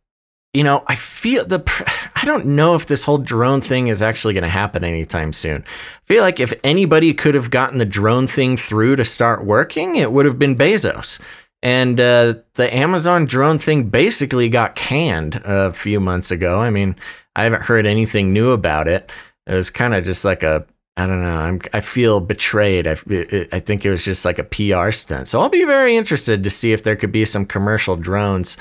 you 0.55 0.65
know, 0.65 0.85
I 0.87 0.95
feel 0.95 1.45
the 1.45 1.59
pr- 1.59 1.83
I 2.17 2.25
don't 2.25 2.47
know 2.47 2.75
if 2.75 2.87
this 2.87 3.05
whole 3.05 3.19
drone 3.19 3.61
thing 3.61 3.89
is 3.89 4.01
actually 4.01 4.35
going 4.35 4.43
to 4.45 4.49
happen 4.49 4.85
anytime 4.85 5.33
soon. 5.33 5.65
I 5.67 6.07
feel 6.07 6.23
like 6.23 6.41
if 6.41 6.53
anybody 6.65 7.13
could 7.15 7.35
have 7.35 7.51
gotten 7.51 7.79
the 7.79 7.85
drone 7.85 8.27
thing 8.27 8.57
through 8.57 8.97
to 8.97 9.05
start 9.05 9.45
working, 9.45 9.97
it 9.97 10.13
would 10.13 10.25
have 10.25 10.39
been 10.39 10.55
Bezos. 10.57 11.21
And 11.63 11.99
uh, 11.99 12.35
the 12.55 12.75
Amazon 12.75 13.25
drone 13.25 13.59
thing 13.59 13.89
basically 13.89 14.49
got 14.49 14.75
canned 14.75 15.41
a 15.45 15.73
few 15.73 16.01
months 16.01 16.31
ago. 16.31 16.61
I 16.61 16.71
mean, 16.71 16.97
I 17.35 17.45
haven't 17.45 17.63
heard 17.63 17.87
anything 17.87 18.33
new 18.33 18.51
about 18.51 18.89
it. 18.89 19.11
It 19.47 19.55
was 19.55 19.71
kind 19.71 19.95
of 19.95 20.05
just 20.05 20.25
like 20.25 20.43
a 20.43 20.67
I 20.99 21.07
don't 21.07 21.21
know. 21.21 21.37
I'm, 21.37 21.61
I 21.75 21.83
feel 21.83 22.21
betrayed. 22.21 22.87
I, 22.87 22.93
I 23.53 23.61
think 23.61 23.85
it 23.85 23.91
was 23.91 24.03
just 24.03 24.25
like 24.25 24.39
a 24.39 24.45
PR 24.45 24.91
stunt. 24.91 25.29
So 25.29 25.41
I'll 25.41 25.51
be 25.51 25.65
very 25.65 25.95
interested 25.95 26.43
to 26.43 26.49
see 26.49 26.73
if 26.73 26.85
there 26.85 26.97
could 26.97 27.13
be 27.13 27.27
some 27.27 27.45
commercial 27.45 27.97
drones 27.97 28.57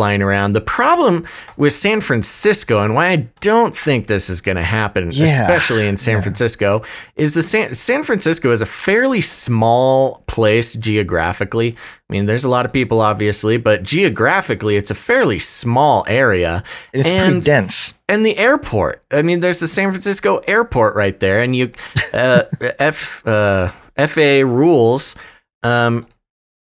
flying 0.00 0.22
around. 0.22 0.52
The 0.54 0.62
problem 0.62 1.26
with 1.58 1.74
San 1.74 2.00
Francisco 2.00 2.80
and 2.82 2.94
why 2.94 3.08
I 3.08 3.16
don't 3.42 3.76
think 3.76 4.06
this 4.06 4.30
is 4.30 4.40
going 4.40 4.56
to 4.56 4.62
happen, 4.62 5.10
Yeah. 5.12 5.26
especially 5.26 5.86
in 5.86 5.98
San 5.98 6.22
Francisco, 6.22 6.82
is 7.16 7.34
the 7.34 7.42
San, 7.42 7.74
San 7.74 8.02
Francisco 8.02 8.50
is 8.50 8.62
a 8.62 8.66
fairly 8.66 9.20
small 9.20 10.22
place 10.26 10.72
geographically. 10.72 11.76
I 11.76 12.12
mean, 12.12 12.24
there's 12.24 12.46
a 12.46 12.48
lot 12.48 12.64
of 12.64 12.72
people, 12.72 13.02
obviously, 13.02 13.58
but 13.58 13.82
geographically, 13.82 14.76
it's 14.76 14.90
a 14.90 14.94
fairly 14.94 15.38
small 15.38 16.06
area. 16.08 16.62
It's 16.94 17.10
pretty 17.10 17.40
dense. 17.40 17.92
and 18.08 18.24
the 18.24 18.38
airport. 18.38 19.02
I 19.10 19.20
mean, 19.20 19.40
there's 19.40 19.60
the 19.60 19.68
San 19.68 19.90
Francisco 19.90 20.40
airport 20.48 20.94
right 20.96 21.20
there, 21.20 21.42
and 21.42 21.54
you 21.54 21.72
uh, 22.14 22.44
F 22.78 23.22
uh, 23.26 23.68
FAA 23.98 24.44
rules. 24.46 25.14
Um, 25.62 26.06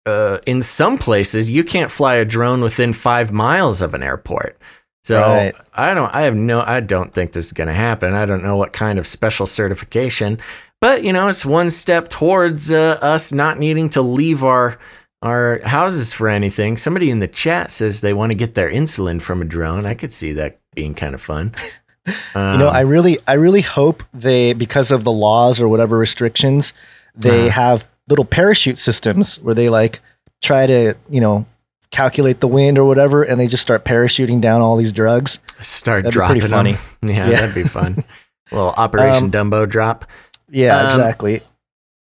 uh, 0.08 0.40
in 0.48 0.62
some 0.62 0.98
places, 0.98 1.50
you 1.50 1.64
can't 1.64 1.92
fly 1.92 2.16
a 2.16 2.26
drone 2.26 2.62
within 2.62 2.94
five 2.94 3.32
miles 3.32 3.82
of 3.82 3.94
an 3.94 4.02
airport. 4.04 4.58
So 5.04 5.22
Right. 5.22 5.54
I 5.74 5.94
don't. 5.94 6.14
I 6.16 6.22
have 6.24 6.36
no. 6.36 6.62
I 6.66 6.80
don't 6.80 7.14
think 7.14 7.32
this 7.34 7.46
is 7.46 7.54
going 7.54 7.68
to 7.68 7.74
happen. 7.74 8.14
I 8.14 8.26
don't 8.26 8.44
know 8.44 8.58
what 8.58 8.74
kind 8.74 9.00
of 9.00 9.06
special 9.08 9.46
certification, 9.46 10.38
but 10.82 11.04
you 11.04 11.14
know, 11.14 11.28
it's 11.30 11.46
one 11.46 11.70
step 11.70 12.10
towards 12.10 12.72
uh, 12.72 12.98
us 13.02 13.32
not 13.32 13.58
needing 13.60 13.90
to 13.92 14.02
leave 14.02 14.44
our 14.44 14.78
our 15.22 15.60
houses 15.64 16.14
for 16.14 16.28
anything. 16.30 16.78
Somebody 16.78 17.10
in 17.10 17.20
the 17.20 17.28
chat 17.28 17.72
says 17.72 18.02
they 18.02 18.14
want 18.14 18.32
to 18.32 18.38
get 18.38 18.54
their 18.56 18.70
insulin 18.70 19.22
from 19.22 19.42
a 19.42 19.46
drone. 19.46 19.86
I 19.86 19.94
could 19.96 20.14
see 20.14 20.32
that 20.34 20.60
being 20.76 20.94
kind 20.94 21.16
of 21.16 21.22
fun. 21.22 21.54
you 22.08 22.14
know, 22.36 22.70
Um, 22.70 22.76
I 22.76 22.82
really, 22.82 23.18
I 23.28 23.34
really 23.34 23.62
hope 23.62 24.04
they, 24.14 24.54
because 24.54 24.92
of 24.92 25.04
the 25.04 25.12
laws 25.12 25.60
or 25.60 25.68
whatever 25.68 25.98
restrictions, 25.98 26.72
they 27.16 27.48
Uh-huh. 27.48 27.62
have 27.62 27.88
little 28.08 28.26
parachute 28.26 28.78
systems 28.78 29.38
where 29.42 29.54
they 29.56 29.70
like 29.70 30.00
try 30.42 30.66
to, 30.66 30.96
you 31.10 31.22
know, 31.22 31.46
calculate 31.92 32.40
the 32.42 32.48
wind 32.48 32.78
or 32.78 32.86
whatever, 32.86 33.24
and 33.24 33.40
they 33.40 33.48
just 33.48 33.64
start 33.64 33.86
parachuting 33.86 34.42
down 34.42 34.62
all 34.62 34.76
these 34.78 34.92
drugs. 34.92 35.40
start 35.62 36.04
That'd 36.04 36.12
be 36.12 36.14
dropping 36.14 36.40
pretty 36.40 36.48
funny. 36.52 36.76
Yeah, 37.02 37.30
Yeah. 37.30 37.40
that'd 37.42 37.56
be 37.56 37.64
fun. 37.64 38.04
little 38.52 38.70
Operation 38.78 39.26
Um, 39.26 39.32
Dumbo 39.32 39.68
drop. 39.70 40.06
Yeah, 40.50 40.78
Um, 40.78 40.86
exactly. 40.88 41.42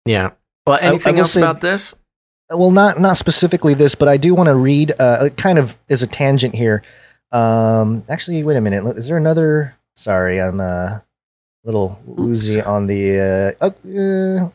Yeah. 0.06 0.32
Well, 0.68 0.78
I 0.82 0.86
anything 0.86 1.20
else 1.20 1.34
say- 1.34 1.42
about 1.42 1.62
this? 1.62 1.96
Well, 2.50 2.72
not 2.72 3.00
not 3.00 3.18
specifically 3.18 3.74
this, 3.74 3.96
but 3.96 4.08
I 4.08 4.18
do 4.18 4.36
want 4.36 4.48
to 4.48 4.54
read. 4.56 4.94
Uh, 5.00 5.26
it 5.26 5.38
kind 5.38 5.58
of 5.58 5.76
is 5.90 6.04
a 6.04 6.08
tangent 6.08 6.54
here. 6.54 6.84
Um, 7.32 8.04
actually, 8.10 8.44
wait 8.44 8.58
a 8.58 8.62
minute. 8.62 8.86
Is 8.98 9.08
there 9.08 9.18
another? 9.18 9.76
Sorry, 9.96 10.40
I'm 10.42 10.60
uh, 10.60 10.64
a 11.00 11.04
little 11.64 12.00
woozy 12.06 12.62
on 12.62 12.88
the. 12.88 13.56
Uh, 13.62 13.66
uh, 13.66 13.90
uh, 14.46 14.50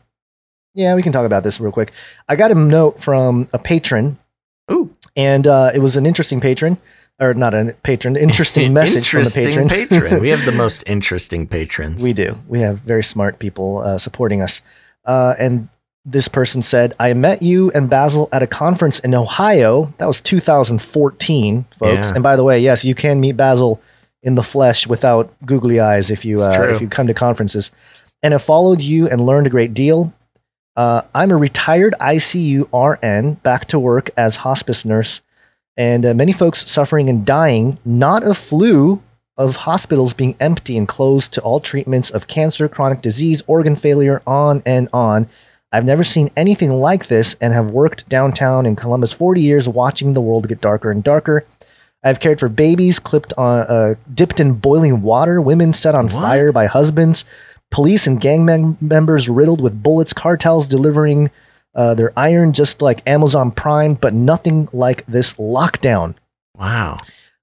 yeah, 0.79 0.95
we 0.95 1.03
can 1.03 1.13
talk 1.13 1.27
about 1.27 1.43
this 1.43 1.61
real 1.61 1.73
quick. 1.73 1.93
I 2.29 2.37
got 2.37 2.53
a 2.53 2.55
note 2.55 3.01
from 3.01 3.49
a 3.53 3.59
patron. 3.59 4.17
Ooh. 4.71 4.93
And 5.17 5.47
uh, 5.47 5.73
it 5.75 5.81
was 5.81 5.97
an 5.97 6.07
interesting 6.07 6.41
patron, 6.41 6.79
or 7.19 7.35
not 7.35 7.53
a 7.53 7.75
patron, 7.83 8.17
interesting 8.17 8.73
message 8.81 9.13
interesting 9.13 9.53
from 9.53 9.65
the 9.65 9.69
patron. 9.69 10.01
patron. 10.01 10.21
we 10.21 10.29
have 10.29 10.45
the 10.45 10.53
most 10.65 10.85
interesting 10.87 11.49
patrons. 11.49 12.03
We 12.03 12.13
do. 12.13 12.39
We 12.47 12.61
have 12.61 12.79
very 12.79 13.03
smart 13.03 13.41
people 13.41 13.79
uh, 13.79 13.99
supporting 13.99 14.41
us. 14.41 14.63
Uh, 15.05 15.35
and 15.39 15.69
this 16.05 16.29
person 16.29 16.63
said, 16.63 16.95
I 17.01 17.13
met 17.15 17.43
you 17.43 17.73
and 17.73 17.91
Basil 17.91 18.29
at 18.31 18.43
a 18.45 18.47
conference 18.47 19.01
in 19.01 19.15
Ohio. 19.15 19.93
That 19.99 20.07
was 20.07 20.21
2014, 20.21 21.67
folks. 21.77 22.09
Yeah. 22.09 22.15
And 22.15 22.23
by 22.23 22.37
the 22.37 22.45
way, 22.45 22.61
yes, 22.61 22.85
you 22.85 22.95
can 22.95 23.19
meet 23.19 23.37
Basil 23.37 23.83
in 24.23 24.37
the 24.37 24.43
flesh 24.43 24.87
without 24.87 25.35
googly 25.45 25.81
eyes 25.81 26.11
if 26.11 26.25
you 26.25 26.41
uh, 26.41 26.71
if 26.73 26.81
you 26.81 26.89
come 26.89 27.09
to 27.09 27.15
conferences. 27.15 27.73
And 28.23 28.33
have 28.33 28.43
followed 28.43 28.81
you 28.81 29.09
and 29.09 29.21
learned 29.21 29.47
a 29.47 29.51
great 29.51 29.75
deal. 29.75 30.13
Uh, 30.79 31.03
I'm 31.13 31.33
a 31.33 31.37
retired 31.37 31.97
ICU 32.01 32.69
RN, 32.73 33.35
back 33.43 33.65
to 33.67 33.81
work 33.81 34.11
as 34.17 34.37
hospice 34.37 34.85
nurse, 34.85 35.21
and 35.77 36.07
uh, 36.07 36.15
many 36.15 36.31
folks 36.31 36.71
suffering 36.71 37.11
and 37.11 37.27
dying, 37.27 37.79
not 37.85 38.23
a 38.23 38.33
flu, 38.33 39.03
of 39.37 39.57
hospitals 39.57 40.13
being 40.13 40.37
empty 40.39 40.79
and 40.79 40.87
closed 40.87 41.33
to 41.33 41.41
all 41.41 41.59
treatments 41.59 42.11
of 42.11 42.29
cancer, 42.29 42.69
chronic 42.69 43.03
disease, 43.03 43.43
organ 43.49 43.75
failure, 43.75 44.23
on 44.25 44.63
and 44.65 44.89
on. 44.93 45.29
I've 45.73 45.85
never 45.85 46.05
seen 46.05 46.31
anything 46.37 46.71
like 46.71 47.09
this 47.09 47.35
and 47.41 47.53
have 47.53 47.73
worked 47.73 48.09
downtown 48.09 48.65
in 48.65 48.77
Columbus 48.77 49.13
40 49.13 49.41
years 49.41 49.69
watching 49.69 50.15
the 50.15 50.21
world 50.21 50.47
get 50.47 50.61
darker 50.61 50.93
and 50.93 51.03
darker. 51.03 51.45
I've 52.05 52.21
cared 52.21 52.39
for 52.39 52.49
babies 52.49 53.01
clipped 53.01 53.33
on, 53.37 53.67
uh, 53.67 53.95
dipped 54.15 54.39
in 54.39 54.53
boiling 54.55 55.03
water, 55.03 55.41
women 55.41 55.73
set 55.73 55.97
on 55.97 56.09
fire 56.09 56.53
by 56.53 56.67
husbands, 56.67 57.25
police 57.71 58.07
and 58.07 58.21
gang 58.21 58.45
mem- 58.45 58.79
members 58.81 59.29
riddled 59.29 59.61
with 59.61 59.83
bullets, 59.83 60.13
cartels 60.13 60.67
delivering 60.69 61.31
uh, 61.75 61.95
their 61.95 62.13
iron 62.19 62.53
just 62.53 62.83
like 62.83 63.07
Amazon 63.07 63.51
Prime, 63.51 63.95
but 63.95 64.15
nothing 64.15 64.69
like 64.73 65.05
this 65.07 65.35
lockdown. 65.35 66.15
Wow. 66.55 66.97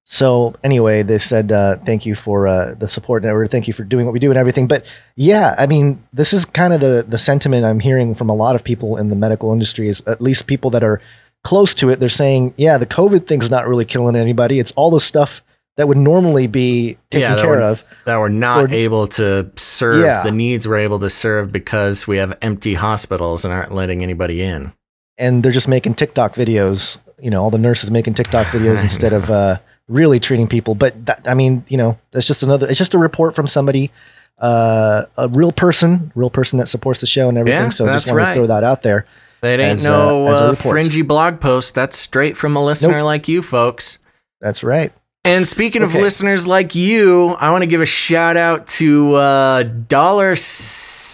So 0.08 0.54
anyway, 0.64 1.02
they 1.02 1.18
said 1.18 1.52
uh, 1.52 1.78
thank 1.78 2.06
you 2.06 2.14
for 2.14 2.48
uh, 2.48 2.76
the 2.76 2.88
support 2.88 3.24
network. 3.24 3.50
Thank 3.50 3.68
you 3.68 3.74
for 3.74 3.84
doing 3.84 4.06
what 4.06 4.14
we 4.14 4.20
do 4.20 4.30
and 4.30 4.38
everything. 4.38 4.68
But 4.68 4.86
yeah, 5.16 5.56
I 5.58 5.66
mean, 5.66 6.04
this 6.14 6.32
is 6.32 6.46
kind 6.46 6.74
of 6.74 6.80
the 6.80 7.04
the 7.08 7.18
sentiment 7.18 7.66
I'm 7.66 7.80
hearing 7.80 8.14
from 8.14 8.30
a 8.30 8.36
lot 8.36 8.56
of 8.56 8.64
people 8.64 8.98
in 8.98 9.10
the 9.10 9.16
medical 9.16 9.52
industry. 9.52 9.88
Is 9.88 10.02
at 10.06 10.22
least 10.22 10.46
people 10.46 10.70
that 10.72 10.84
are 10.84 11.02
close 11.44 11.74
to 11.76 11.90
it. 11.90 12.00
They're 12.00 12.10
saying, 12.10 12.54
yeah, 12.58 12.78
the 12.78 12.86
COVID 12.86 13.26
thing's 13.26 13.50
not 13.50 13.68
really 13.68 13.86
killing 13.86 14.16
anybody. 14.16 14.60
It's 14.60 14.72
all 14.74 14.92
the 14.92 15.00
stuff 15.00 15.42
that 15.78 15.88
would 15.88 15.98
normally 15.98 16.48
be 16.48 16.98
taken 17.10 17.32
that 17.32 17.42
care 17.42 17.50
we're, 17.50 17.62
of. 17.62 17.84
That 18.06 18.18
we're 18.20 18.30
not 18.30 18.66
Or- 18.66 18.74
able 18.74 19.08
to 19.10 19.52
serve 19.76 20.02
Yeah. 20.02 20.24
the 20.24 20.32
needs 20.32 20.68
we're 20.68 20.78
able 20.78 21.00
to 21.00 21.10
serve 21.10 21.52
because 21.52 22.08
we 22.08 22.18
have 22.18 22.38
empty 22.42 22.74
hospitals 22.76 23.44
and 23.46 23.54
aren't 23.54 23.74
letting 23.74 24.02
anybody 24.04 24.42
in. 24.42 24.74
and 25.18 25.44
they're 25.44 25.52
just 25.52 25.68
making 25.68 25.94
TikTok 25.96 26.34
videos. 26.34 26.98
You 27.20 27.30
know, 27.30 27.42
all 27.42 27.50
the 27.50 27.58
nurses 27.58 27.90
making 27.92 28.16
TikTok 28.16 28.48
videos 28.56 28.82
instead 28.84 29.14
of 29.14 29.30
uh, 29.30 29.60
really 29.88 30.20
treating 30.20 30.48
people. 30.48 30.76
But 30.76 31.06
that, 31.06 31.26
I 31.28 31.34
mean, 31.34 31.64
you 31.70 31.78
know, 31.78 31.98
that's 32.12 32.28
just 32.28 32.44
another. 32.44 32.68
It's 32.68 32.78
just 32.78 32.94
a 32.94 32.98
report 32.98 33.34
from 33.36 33.48
somebody, 33.48 33.92
uh, 34.40 35.06
a 35.18 35.28
real 35.30 35.52
person, 35.54 36.12
real 36.16 36.30
person 36.30 36.60
that 36.60 36.68
supports 36.68 37.00
the 37.00 37.08
show 37.08 37.30
and 37.30 37.38
everything. 37.38 37.62
Yeah, 37.62 37.70
so 37.70 37.86
just 37.86 38.08
want 38.08 38.18
right. 38.18 38.28
to 38.34 38.40
throw 38.40 38.48
that 38.48 38.64
out 38.66 38.82
there. 38.82 39.06
That 39.42 39.60
ain't 39.60 39.74
as, 39.74 39.84
no 39.84 40.28
as 40.28 40.42
a 40.42 40.44
uh, 40.46 40.56
fringy 40.56 41.02
blog 41.04 41.40
post. 41.40 41.76
That's 41.76 41.96
straight 41.98 42.36
from 42.36 42.56
a 42.56 42.64
listener 42.66 42.98
Nope. 42.98 43.06
like 43.06 43.28
you 43.28 43.42
folks. 43.42 44.00
That's 44.42 44.64
right. 44.64 44.92
And 45.26 45.48
speaking 45.48 45.82
of 45.82 45.90
Okay. 45.90 46.02
listeners 46.04 46.46
like 46.46 46.76
you, 46.76 47.30
I 47.40 47.50
want 47.50 47.64
to 47.64 47.68
give 47.68 47.82
a 47.82 47.86
shout 47.88 48.38
out 48.38 48.68
to 48.80 49.16
uh, 49.16 49.64
Dollar 49.64 50.36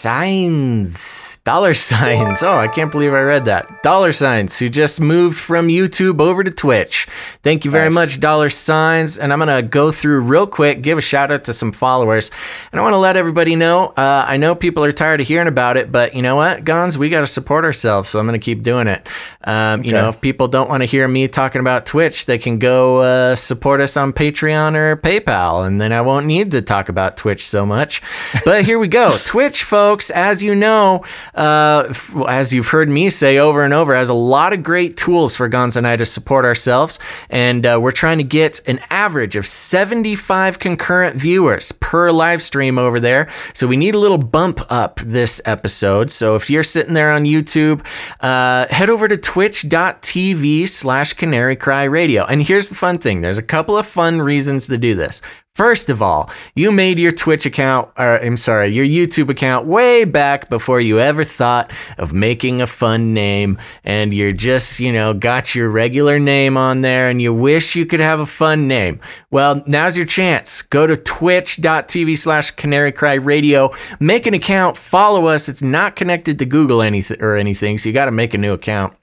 Signs. 0.01 1.37
Dollar 1.45 1.73
Signs. 1.73 2.43
Oh, 2.43 2.57
I 2.57 2.67
can't 2.67 2.91
believe 2.91 3.13
I 3.13 3.21
read 3.21 3.45
that. 3.45 3.83
Dollar 3.83 4.11
Signs, 4.11 4.59
who 4.59 4.67
just 4.67 4.99
moved 4.99 5.37
from 5.37 5.69
YouTube 5.69 6.19
over 6.19 6.43
to 6.43 6.51
Twitch. 6.51 7.07
Thank 7.41 7.63
you 7.63 7.71
very 7.71 7.85
Nice. 7.89 7.93
much, 7.93 8.19
Dollar 8.19 8.49
Signs. 8.49 9.17
And 9.17 9.31
I'm 9.31 9.39
going 9.39 9.63
to 9.63 9.67
go 9.67 9.91
through 9.93 10.19
real 10.21 10.45
quick, 10.45 10.81
give 10.81 10.97
a 10.97 11.01
shout 11.01 11.31
out 11.31 11.45
to 11.45 11.53
some 11.53 11.71
followers. 11.71 12.31
And 12.73 12.79
I 12.79 12.83
want 12.83 12.93
to 12.93 12.97
let 12.99 13.15
everybody 13.15 13.55
know 13.55 13.93
uh, 13.95 14.25
I 14.27 14.35
know 14.37 14.55
people 14.55 14.83
are 14.83 14.91
tired 14.91 15.21
of 15.21 15.27
hearing 15.27 15.47
about 15.47 15.77
it, 15.77 15.89
but 15.91 16.13
you 16.15 16.21
know 16.21 16.35
what, 16.35 16.65
Gonz? 16.65 16.97
We 16.97 17.09
got 17.09 17.21
to 17.21 17.27
support 17.27 17.63
ourselves. 17.63 18.09
So 18.09 18.19
I'm 18.19 18.27
going 18.27 18.39
to 18.39 18.43
keep 18.43 18.61
doing 18.63 18.87
it. 18.87 19.07
Um, 19.45 19.83
You 19.83 19.93
know, 19.93 20.09
if 20.09 20.19
people 20.19 20.47
don't 20.49 20.69
want 20.69 20.83
to 20.83 20.85
hear 20.87 21.07
me 21.07 21.27
talking 21.29 21.61
about 21.61 21.85
Twitch, 21.85 22.25
they 22.25 22.37
can 22.37 22.57
go 22.57 22.97
uh, 22.99 23.35
support 23.35 23.79
us 23.81 23.95
on 24.01 24.11
Patreon 24.13 24.75
or 24.75 24.97
PayPal, 24.97 25.65
and 25.65 25.79
then 25.79 25.93
I 25.93 26.01
won't 26.01 26.25
need 26.25 26.51
to 26.51 26.61
talk 26.61 26.89
about 26.89 27.15
Twitch 27.17 27.45
so 27.45 27.65
much. 27.65 28.01
But 28.43 28.65
here 28.65 28.79
we 28.79 28.87
go. 28.87 29.17
Twitch, 29.25 29.63
folks, 29.63 30.09
as 30.09 30.41
you 30.41 30.55
know, 30.55 31.05
uh, 31.35 31.85
f- 31.89 32.15
as 32.27 32.53
you've 32.53 32.69
heard 32.69 32.89
me 32.89 33.09
say 33.09 33.37
over 33.37 33.63
and 33.63 33.73
over, 33.73 33.95
has 33.95 34.09
a 34.09 34.13
lot 34.13 34.53
of 34.53 34.63
great 34.63 34.97
tools 34.97 35.35
for 35.35 35.47
Gonz 35.49 35.77
and 35.77 35.87
I 35.87 35.95
to 35.95 36.05
support 36.05 36.43
ourselves, 36.43 36.99
and 37.29 37.65
uh, 37.65 37.79
we're 37.81 37.91
trying 37.91 38.17
to 38.17 38.23
get 38.23 38.59
an 38.67 38.79
average 38.89 39.35
of 39.35 39.45
75 39.45 40.59
concurrent 40.59 41.15
viewers 41.15 41.71
per 41.71 42.11
live 42.11 42.41
stream 42.41 42.77
over 42.77 42.99
there. 42.99 43.29
So 43.53 43.67
we 43.67 43.77
need 43.77 43.95
a 43.95 43.99
little 43.99 44.17
bump 44.17 44.59
up 44.69 44.99
this 45.01 45.41
episode. 45.45 46.09
So 46.09 46.35
if 46.35 46.49
you're 46.49 46.63
sitting 46.63 46.93
there 46.93 47.11
on 47.11 47.25
YouTube, 47.25 47.85
uh, 48.21 48.67
head 48.69 48.89
over 48.89 49.07
to 49.07 49.17
twitch.tv 49.17 50.67
slash 50.67 51.13
canary 51.13 51.55
cry 51.55 51.83
radio. 51.83 52.25
And 52.25 52.41
here's 52.43 52.69
the 52.69 52.75
fun 52.75 52.97
thing 52.97 53.21
there's 53.21 53.37
a 53.37 53.43
couple 53.43 53.77
of 53.77 53.85
fun 53.91 54.21
reasons 54.21 54.67
to 54.67 54.77
do 54.77 54.95
this. 54.95 55.21
First 55.53 55.89
of 55.89 56.01
all, 56.01 56.29
you 56.55 56.71
made 56.71 56.97
your 56.97 57.11
Twitch 57.11 57.45
account, 57.45 57.89
or 57.97 58.15
I'm 58.23 58.37
sorry, 58.37 58.67
your 58.67 58.85
YouTube 58.85 59.29
account 59.29 59.67
way 59.67 60.05
back 60.05 60.49
before 60.49 60.79
you 60.79 61.01
ever 61.01 61.25
thought 61.25 61.73
of 61.97 62.13
making 62.13 62.61
a 62.61 62.67
fun 62.67 63.13
name. 63.13 63.57
And 63.83 64.13
you're 64.13 64.31
just, 64.31 64.79
you 64.79 64.93
know, 64.93 65.13
got 65.13 65.53
your 65.53 65.69
regular 65.69 66.19
name 66.19 66.55
on 66.55 66.79
there 66.79 67.09
and 67.09 67.21
you 67.21 67.33
wish 67.33 67.75
you 67.75 67.85
could 67.85 67.99
have 67.99 68.21
a 68.21 68.25
fun 68.25 68.69
name. 68.69 69.01
Well, 69.29 69.61
now's 69.67 69.97
your 69.97 70.05
chance. 70.05 70.61
Go 70.61 70.87
to 70.87 70.95
twitch.tv 70.95 72.17
slash 72.17 72.51
canary 72.51 72.93
cry 72.93 73.15
radio, 73.15 73.71
make 73.99 74.25
an 74.25 74.33
account, 74.33 74.77
follow 74.77 75.25
us. 75.25 75.49
It's 75.49 75.61
not 75.61 75.97
connected 75.97 76.39
to 76.39 76.45
Google 76.45 76.81
anything 76.81 77.21
or 77.21 77.35
anything, 77.35 77.77
so 77.77 77.89
you 77.89 77.93
got 77.93 78.05
to 78.05 78.11
make 78.11 78.33
a 78.33 78.37
new 78.37 78.53
account. 78.53 78.95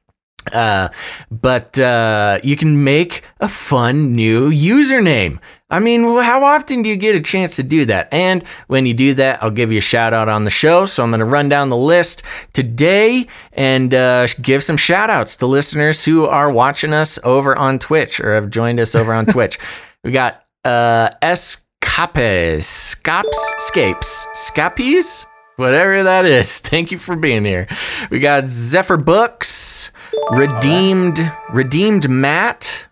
Uh, 0.52 0.88
but 1.30 1.78
uh, 1.78 2.38
you 2.42 2.56
can 2.56 2.84
make 2.84 3.22
a 3.40 3.48
fun 3.48 4.12
new 4.12 4.50
username. 4.50 5.38
I 5.70 5.80
mean, 5.80 6.02
how 6.02 6.44
often 6.44 6.82
do 6.82 6.88
you 6.88 6.96
get 6.96 7.14
a 7.14 7.20
chance 7.20 7.56
to 7.56 7.62
do 7.62 7.84
that? 7.86 8.12
And 8.12 8.42
when 8.68 8.86
you 8.86 8.94
do 8.94 9.12
that, 9.14 9.42
I'll 9.42 9.50
give 9.50 9.70
you 9.70 9.78
a 9.78 9.82
shout 9.82 10.14
out 10.14 10.28
on 10.28 10.44
the 10.44 10.50
show. 10.50 10.86
So 10.86 11.02
I'm 11.02 11.10
going 11.10 11.20
to 11.20 11.26
run 11.26 11.50
down 11.50 11.68
the 11.68 11.76
list 11.76 12.22
today 12.54 13.26
and 13.52 13.92
uh, 13.92 14.28
give 14.40 14.64
some 14.64 14.78
shout 14.78 15.10
outs 15.10 15.36
to 15.36 15.46
listeners 15.46 16.06
who 16.06 16.24
are 16.24 16.50
watching 16.50 16.94
us 16.94 17.18
over 17.22 17.56
on 17.56 17.78
Twitch 17.78 18.18
or 18.18 18.34
have 18.34 18.48
joined 18.48 18.80
us 18.80 18.94
over 18.94 19.12
on 19.12 19.26
Twitch. 19.26 19.58
We 20.02 20.10
got 20.10 20.42
uh, 20.64 21.10
Escapes, 21.22 22.66
Scaps, 22.66 23.54
Scapes, 23.58 24.26
Scapes, 24.32 25.26
whatever 25.58 26.02
that 26.04 26.24
is. 26.24 26.58
Thank 26.60 26.90
you 26.90 26.96
for 26.98 27.16
being 27.16 27.44
here. 27.44 27.66
We 28.10 28.18
got 28.20 28.46
Zephyr 28.46 28.96
Books, 28.96 29.90
Redeemed, 30.30 31.20
Redeemed 31.50 32.08
Matt. 32.08 32.86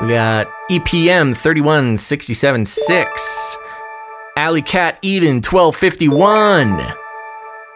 We 0.00 0.08
got 0.08 0.46
EPM 0.70 1.34
31676, 1.36 3.56
Alley 4.36 4.62
Cat 4.62 4.98
Eden 5.02 5.36
1251, 5.36 6.94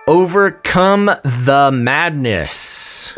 Overcome 0.08 1.06
the 1.22 1.70
Madness, 1.72 3.16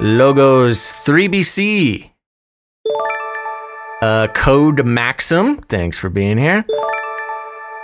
Logos 0.00 0.92
3BC, 0.92 2.10
uh, 4.02 4.28
Code 4.28 4.86
Maxim, 4.86 5.56
thanks 5.62 5.98
for 5.98 6.08
being 6.08 6.38
here. 6.38 6.64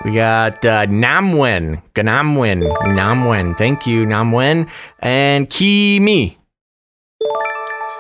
We 0.05 0.15
got 0.15 0.65
uh, 0.65 0.87
Namwen, 0.87 1.83
Ganamwen, 1.95 2.73
Namwen, 2.95 3.59
thank 3.59 3.85
you, 3.85 4.07
Namwen, 4.07 4.71
and 5.01 5.51
Kimi. 5.51 6.39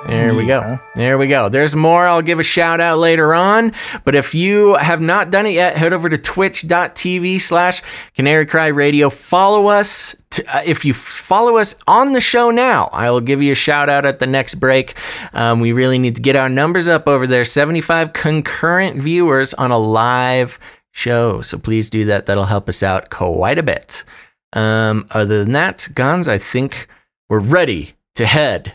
There 0.06 0.32
we 0.32 0.46
go. 0.46 0.78
There 0.94 1.18
we 1.18 1.26
go. 1.26 1.48
There's 1.48 1.74
more. 1.74 2.06
I'll 2.06 2.22
give 2.22 2.38
a 2.38 2.44
shout 2.44 2.80
out 2.80 2.98
later 2.98 3.34
on. 3.34 3.72
But 4.04 4.14
if 4.14 4.32
you 4.32 4.76
have 4.76 5.00
not 5.00 5.30
done 5.32 5.44
it 5.44 5.54
yet, 5.54 5.76
head 5.76 5.92
over 5.92 6.08
to 6.08 6.16
twitch.tv 6.16 7.40
slash 7.40 7.82
Canary 8.14 8.46
Cry 8.46 8.68
Radio. 8.68 9.10
Follow 9.10 9.66
us. 9.66 10.14
To, 10.30 10.56
uh, 10.56 10.62
if 10.64 10.84
you 10.84 10.94
follow 10.94 11.56
us 11.56 11.74
on 11.88 12.12
the 12.12 12.20
show 12.20 12.50
now, 12.50 12.90
I 12.92 13.10
will 13.10 13.20
give 13.20 13.42
you 13.42 13.52
a 13.52 13.56
shout 13.56 13.88
out 13.88 14.06
at 14.06 14.20
the 14.20 14.26
next 14.26 14.56
break. 14.56 14.94
Um, 15.32 15.58
we 15.58 15.72
really 15.72 15.98
need 15.98 16.14
to 16.14 16.22
get 16.22 16.36
our 16.36 16.48
numbers 16.48 16.86
up 16.86 17.08
over 17.08 17.26
there 17.26 17.44
75 17.44 18.12
concurrent 18.12 18.98
viewers 18.98 19.52
on 19.52 19.72
a 19.72 19.78
live 19.78 20.60
show. 20.98 21.40
So 21.40 21.56
please 21.56 21.88
do 21.88 22.04
that. 22.06 22.26
That'll 22.26 22.44
help 22.44 22.68
us 22.68 22.82
out 22.82 23.08
quite 23.10 23.58
a 23.58 23.62
bit. 23.62 24.04
Um, 24.52 25.06
other 25.10 25.44
than 25.44 25.52
that, 25.52 25.88
Gonz, 25.92 26.28
I 26.28 26.38
think 26.38 26.88
we're 27.30 27.38
ready 27.38 27.92
to 28.16 28.26
head 28.26 28.74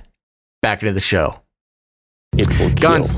back 0.62 0.81
into 0.81 0.93
the 0.93 0.99
show. 0.99 1.41
It 2.38 2.47
will 2.59 2.69
kill. 2.69 2.75
Guns. 2.75 3.15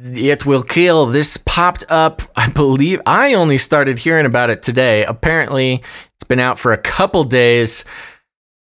It 0.00 0.46
will 0.46 0.62
kill. 0.62 1.06
This 1.06 1.36
popped 1.36 1.84
up, 1.88 2.22
I 2.36 2.48
believe. 2.48 3.00
I 3.06 3.34
only 3.34 3.58
started 3.58 3.98
hearing 3.98 4.26
about 4.26 4.50
it 4.50 4.62
today. 4.62 5.04
Apparently, 5.04 5.82
it's 6.14 6.28
been 6.28 6.40
out 6.40 6.58
for 6.58 6.72
a 6.72 6.78
couple 6.78 7.24
days. 7.24 7.84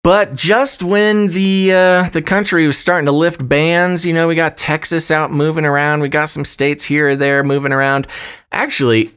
But 0.04 0.37
just 0.37 0.85
when 0.85 1.26
the 1.28 1.72
uh, 1.72 2.09
the 2.11 2.22
country 2.22 2.64
was 2.64 2.78
starting 2.78 3.06
to 3.06 3.12
lift 3.12 3.48
bans, 3.48 4.06
you 4.06 4.14
know, 4.14 4.28
we 4.28 4.37
got 4.37 4.56
Texas 4.56 5.11
out 5.11 5.32
moving 5.32 5.64
around. 5.64 6.00
We 6.00 6.09
got 6.09 6.30
some 6.30 6.44
states 6.44 6.85
here 6.85 7.09
or 7.09 7.16
there 7.16 7.42
moving 7.42 7.72
around. 7.72 8.06
Actually, 8.52 9.11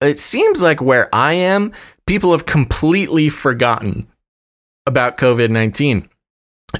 it 0.00 0.18
seems 0.18 0.62
like 0.62 0.80
where 0.80 1.08
I 1.14 1.32
am, 1.32 1.72
people 2.06 2.32
have 2.32 2.46
completely 2.46 3.28
forgotten 3.28 4.06
about 4.86 5.16
COVID 5.18 5.50
nineteen 5.50 6.08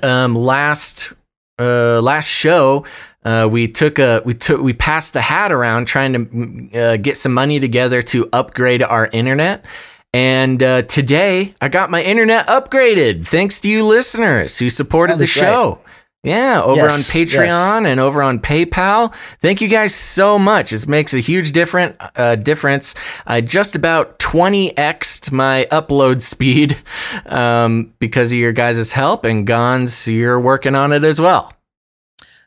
um, 0.02 0.35
last 0.35 1.12
uh, 1.59 2.00
last 2.02 2.29
show, 2.29 2.85
uh, 3.24 3.48
we 3.50 3.68
took 3.68 3.98
a 3.98 4.22
we 4.24 4.35
took 4.35 4.61
we 4.61 4.72
passed 4.72 5.12
the 5.12 5.20
hat 5.22 5.52
around 5.52 5.87
trying 5.87 6.12
to 6.12 6.79
uh, 6.79 6.96
get 6.96 7.16
some 7.16 7.33
money 7.33 7.59
together 7.61 8.02
to 8.02 8.29
upgrade 8.33 8.83
our 8.83 9.09
internet. 9.12 9.64
And 10.12 10.62
uh, 10.62 10.83
today, 10.83 11.52
I 11.61 11.68
got 11.68 11.90
my 11.90 12.02
internet 12.02 12.46
upgraded 12.46 13.26
thanks 13.26 13.61
to 13.61 13.68
you 13.68 13.87
listeners 13.87 14.59
who 14.59 14.70
supported 14.70 15.14
Oh, 15.14 15.18
the 15.18 15.26
show. 15.26 15.81
Yeah, 16.22 16.61
over 16.61 16.83
Yes, 16.83 16.92
on 16.92 16.98
yes. 16.98 17.11
Patreon 17.37 17.87
and 17.87 18.00
over 18.00 18.20
on 18.20 18.40
PayPal. 18.40 19.14
Thank 19.40 19.61
you 19.61 19.68
guys 19.68 19.94
so 19.94 20.38
much. 20.40 20.72
It 20.72 20.88
makes 20.88 21.14
a 21.14 21.20
huge 21.20 21.52
different 21.52 21.94
uh, 22.16 22.35
difference. 22.35 22.96
I 23.26 23.40
just 23.42 23.76
about 23.76 24.18
20x'd 24.18 25.31
my 25.31 25.68
upload 25.70 26.22
speed 26.22 26.79
um, 27.26 27.92
because 28.00 28.33
of 28.33 28.38
your 28.38 28.52
guys' 28.52 28.90
help, 28.92 29.24
and 29.24 29.46
Gonz, 29.46 30.12
you're 30.12 30.40
working 30.40 30.74
on 30.74 30.92
it 30.92 31.05
as 31.05 31.20
well. 31.20 31.52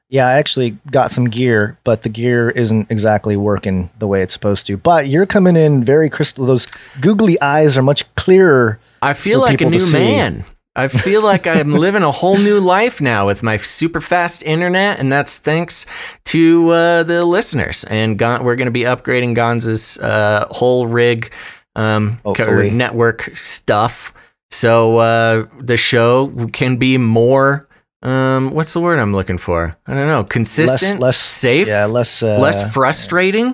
Yeah, 0.10 0.28
I 0.28 0.34
actually 0.40 0.72
got 0.92 1.12
some 1.12 1.26
gear, 1.26 1.78
but 1.84 2.02
the 2.02 2.10
gear 2.10 2.50
isn't 2.50 2.90
exactly 2.90 3.38
working 3.38 3.92
the 4.00 4.08
way 4.08 4.24
it's 4.24 4.34
supposed 4.34 4.66
to. 4.66 4.76
But 4.76 5.08
you're 5.08 5.28
coming 5.28 5.56
in 5.56 5.84
very 5.84 6.10
crystal. 6.10 6.48
Those 6.48 6.66
googly 7.00 7.40
eyes 7.42 7.78
are 7.78 7.84
much 7.84 8.14
clearer. 8.16 8.80
I 9.04 9.14
feel 9.14 9.40
like 9.40 9.62
a 9.62 9.70
new 9.70 9.92
man. 9.92 10.46
I 10.80 10.88
feel 10.88 11.22
like 11.22 11.46
I'm 11.46 11.74
living 11.74 12.04
a 12.04 12.12
whole 12.12 12.38
new 12.38 12.60
life 12.62 13.02
now 13.02 13.26
with 13.26 13.44
my 13.44 13.58
super 13.58 14.00
fast 14.00 14.44
internet, 14.44 14.98
and 14.98 15.12
that's 15.12 15.38
thanks 15.38 15.86
to 16.26 16.70
uh, 16.70 17.04
the 17.04 17.26
listeners. 17.26 17.84
And 17.84 18.18
Gon- 18.18 18.46
we're 18.46 18.56
going 18.56 18.68
to 18.68 18.72
be 18.72 18.84
upgrading 18.84 19.36
Gonz's 19.36 19.98
uh, 19.98 20.48
whole 20.52 20.88
rig 20.88 21.34
um, 21.76 22.20
co- 22.24 22.70
network 22.70 23.36
stuff, 23.36 24.14
so 24.52 24.98
uh, 24.98 25.48
the 25.60 25.76
show 25.76 26.30
can 26.54 26.78
be 26.78 26.98
more. 26.98 27.68
Um, 28.02 28.52
what's 28.52 28.74
the 28.74 28.80
word 28.80 29.00
I'm 29.00 29.14
looking 29.14 29.38
for? 29.38 29.74
I 29.86 29.94
don't 29.94 30.08
know. 30.08 30.24
Consistent, 30.24 31.02
less- 31.02 31.18
safe, 31.18 31.68
yeah, 31.68 31.86
less, 31.86 32.24
uh, 32.24 32.40
less 32.40 32.74
frustrating. 32.74 33.54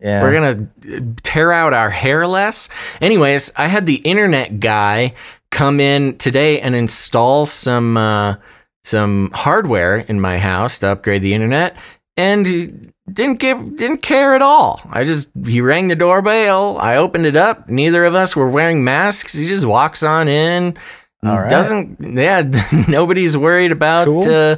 Yeah. 0.00 0.22
We're 0.22 0.32
gonna 0.32 1.12
tear 1.22 1.52
out 1.52 1.74
our 1.74 1.90
hair 1.90 2.26
less. 2.26 2.68
Anyways, 3.00 3.52
I 3.56 3.68
had 3.68 3.86
the 3.86 3.96
internet 3.96 4.58
guy 4.58 5.14
come 5.52 5.78
in 5.78 6.18
today 6.18 6.60
and 6.60 6.74
install 6.74 7.46
some 7.46 7.96
uh, 7.96 8.34
some 8.82 9.30
hardware 9.32 9.98
in 9.98 10.20
my 10.20 10.38
house 10.38 10.80
to 10.80 10.88
upgrade 10.88 11.22
the 11.22 11.34
internet, 11.34 11.76
and 12.16 12.44
he 12.44 12.72
didn't 13.12 13.38
give 13.38 13.76
didn't 13.76 14.02
care 14.02 14.34
at 14.34 14.42
all. 14.42 14.80
I 14.90 15.04
just 15.04 15.30
he 15.46 15.60
rang 15.60 15.86
the 15.86 15.94
doorbell. 15.94 16.78
I 16.78 16.96
opened 16.96 17.26
it 17.26 17.36
up. 17.36 17.68
Neither 17.68 18.04
of 18.04 18.16
us 18.16 18.34
were 18.34 18.48
wearing 18.48 18.82
masks. 18.82 19.34
He 19.34 19.46
just 19.46 19.66
walks 19.66 20.02
on 20.02 20.26
in. 20.26 20.76
All 21.22 21.38
right. 21.38 21.50
Doesn't 21.50 21.98
yeah? 22.00 22.42
Nobody's 22.88 23.36
worried 23.36 23.70
about. 23.70 24.06
Cool. 24.06 24.28
Uh, 24.28 24.56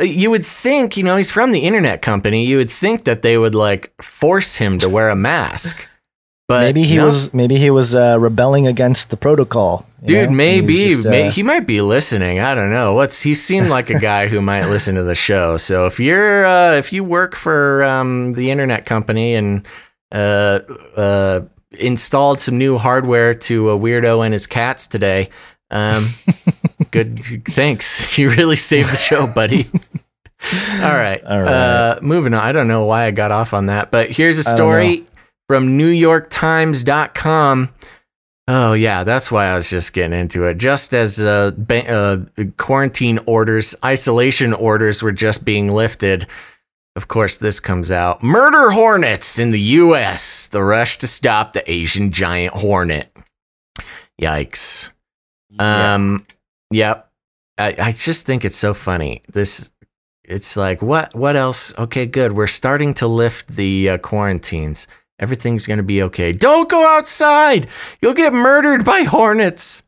you 0.00 0.30
would 0.30 0.44
think, 0.44 0.96
you 0.96 1.04
know, 1.04 1.16
he's 1.16 1.30
from 1.30 1.52
the 1.52 1.60
internet 1.60 2.02
company. 2.02 2.44
You 2.44 2.56
would 2.56 2.70
think 2.70 3.04
that 3.04 3.22
they 3.22 3.38
would 3.38 3.54
like 3.54 3.92
force 4.02 4.56
him 4.56 4.78
to 4.78 4.88
wear 4.88 5.10
a 5.10 5.16
mask. 5.16 5.86
But 6.48 6.60
maybe 6.60 6.82
he 6.82 6.96
no. 6.96 7.06
was 7.06 7.32
maybe 7.32 7.56
he 7.56 7.70
was 7.70 7.94
uh, 7.94 8.18
rebelling 8.20 8.66
against 8.66 9.10
the 9.10 9.16
protocol. 9.16 9.86
Dude, 10.04 10.08
know? 10.08 10.20
He 10.20 10.26
was 10.26 10.36
maybe 10.36 11.08
may- 11.08 11.28
uh, 11.28 11.30
he 11.30 11.42
might 11.42 11.66
be 11.66 11.80
listening. 11.80 12.40
I 12.40 12.54
don't 12.54 12.70
know. 12.70 12.94
What's 12.94 13.22
he 13.22 13.34
seemed 13.34 13.68
like 13.68 13.88
a 13.90 13.98
guy 13.98 14.26
who 14.26 14.40
might 14.40 14.66
listen 14.66 14.96
to 14.96 15.02
the 15.02 15.14
show. 15.14 15.56
So 15.56 15.86
if 15.86 16.00
you're 16.00 16.44
uh, 16.44 16.72
if 16.74 16.92
you 16.92 17.04
work 17.04 17.36
for 17.36 17.84
um, 17.84 18.32
the 18.34 18.50
internet 18.50 18.84
company 18.84 19.34
and 19.34 19.66
uh, 20.10 20.60
uh, 20.96 21.40
installed 21.70 22.40
some 22.40 22.58
new 22.58 22.76
hardware 22.78 23.34
to 23.34 23.70
a 23.70 23.78
weirdo 23.78 24.24
and 24.24 24.32
his 24.32 24.46
cats 24.46 24.86
today, 24.88 25.30
um, 25.70 26.10
good. 26.90 27.20
Thanks. 27.46 28.02
You 28.18 28.30
really 28.30 28.56
saved 28.56 28.92
the 28.92 28.96
show, 28.96 29.26
buddy. 29.26 29.70
All 30.52 30.80
right. 30.80 31.22
All 31.24 31.40
right. 31.40 31.48
Uh, 31.48 31.98
moving 32.02 32.34
on. 32.34 32.40
I 32.42 32.52
don't 32.52 32.68
know 32.68 32.84
why 32.84 33.04
I 33.04 33.10
got 33.10 33.30
off 33.30 33.54
on 33.54 33.66
that, 33.66 33.90
but 33.90 34.10
here's 34.10 34.38
a 34.38 34.44
story 34.44 35.04
from 35.52 35.78
NewYorkTimes.com. 35.78 37.74
Oh 38.48 38.72
yeah, 38.72 39.04
that's 39.04 39.30
why 39.30 39.48
I 39.48 39.54
was 39.54 39.68
just 39.68 39.92
getting 39.92 40.18
into 40.18 40.44
it. 40.44 40.56
Just 40.56 40.94
as 40.94 41.22
uh, 41.22 41.50
ba- 41.58 41.92
uh, 41.92 42.44
quarantine 42.56 43.18
orders, 43.26 43.76
isolation 43.84 44.54
orders 44.54 45.02
were 45.02 45.12
just 45.12 45.44
being 45.44 45.70
lifted, 45.70 46.26
of 46.96 47.06
course 47.08 47.36
this 47.36 47.60
comes 47.60 47.92
out. 47.92 48.22
Murder 48.22 48.70
hornets 48.70 49.38
in 49.38 49.50
the 49.50 49.60
U.S. 49.60 50.46
The 50.46 50.62
rush 50.62 50.96
to 51.00 51.06
stop 51.06 51.52
the 51.52 51.70
Asian 51.70 52.12
giant 52.12 52.54
hornet. 52.54 53.14
Yikes. 54.18 54.88
Um. 55.58 56.26
Yep. 56.70 57.10
I, 57.58 57.74
I 57.78 57.92
just 57.92 58.24
think 58.24 58.46
it's 58.46 58.56
so 58.56 58.72
funny. 58.72 59.20
This. 59.30 59.70
It's 60.24 60.56
like 60.56 60.80
what? 60.80 61.14
What 61.14 61.36
else? 61.36 61.78
Okay, 61.78 62.06
good. 62.06 62.32
We're 62.32 62.46
starting 62.46 62.94
to 62.94 63.06
lift 63.06 63.48
the 63.48 63.90
uh, 63.90 63.98
quarantines. 63.98 64.86
Everything's 65.22 65.68
gonna 65.68 65.84
be 65.84 66.02
okay. 66.02 66.32
Don't 66.32 66.68
go 66.68 66.84
outside. 66.84 67.68
You'll 68.00 68.12
get 68.12 68.32
murdered 68.32 68.84
by 68.84 69.02
hornets. 69.02 69.84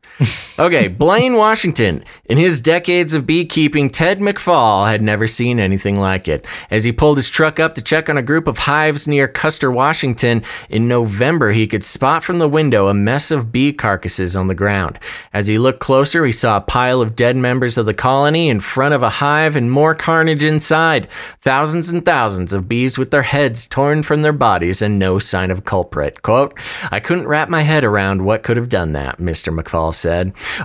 Okay, 0.57 0.87
Blaine 0.87 1.35
Washington. 1.35 2.05
In 2.25 2.37
his 2.37 2.61
decades 2.61 3.13
of 3.13 3.27
beekeeping, 3.27 3.89
Ted 3.89 4.19
McFall 4.19 4.87
had 4.87 5.01
never 5.01 5.27
seen 5.27 5.59
anything 5.59 5.99
like 5.99 6.29
it. 6.29 6.45
As 6.71 6.85
he 6.85 6.93
pulled 6.93 7.17
his 7.17 7.29
truck 7.29 7.59
up 7.59 7.75
to 7.75 7.83
check 7.83 8.09
on 8.09 8.17
a 8.17 8.21
group 8.21 8.47
of 8.47 8.59
hives 8.59 9.05
near 9.05 9.27
Custer, 9.27 9.69
Washington, 9.69 10.41
in 10.69 10.87
November, 10.87 11.51
he 11.51 11.67
could 11.67 11.83
spot 11.83 12.23
from 12.23 12.39
the 12.39 12.47
window 12.47 12.87
a 12.87 12.93
mess 12.93 13.31
of 13.31 13.51
bee 13.51 13.73
carcasses 13.73 14.33
on 14.37 14.47
the 14.47 14.55
ground. 14.55 14.97
As 15.33 15.47
he 15.47 15.57
looked 15.57 15.81
closer, 15.81 16.23
he 16.25 16.31
saw 16.31 16.57
a 16.57 16.61
pile 16.61 17.01
of 17.01 17.17
dead 17.17 17.35
members 17.35 17.77
of 17.77 17.85
the 17.85 17.93
colony 17.93 18.47
in 18.47 18.61
front 18.61 18.93
of 18.93 19.03
a 19.03 19.09
hive 19.09 19.57
and 19.57 19.69
more 19.69 19.93
carnage 19.93 20.43
inside. 20.43 21.09
Thousands 21.41 21.89
and 21.89 22.05
thousands 22.05 22.53
of 22.53 22.69
bees 22.69 22.97
with 22.97 23.11
their 23.11 23.23
heads 23.23 23.67
torn 23.67 24.03
from 24.03 24.21
their 24.21 24.33
bodies 24.33 24.81
and 24.81 24.97
no 24.97 25.19
sign 25.19 25.51
of 25.51 25.65
culprit. 25.65 26.21
Quote, 26.21 26.57
I 26.89 27.01
couldn't 27.01 27.27
wrap 27.27 27.49
my 27.49 27.63
head 27.63 27.83
around 27.83 28.23
what 28.23 28.43
could 28.43 28.55
have 28.55 28.69
done 28.69 28.93
that, 28.93 29.17
Mr. 29.17 29.53
McFall 29.53 29.93
said. 29.93 30.04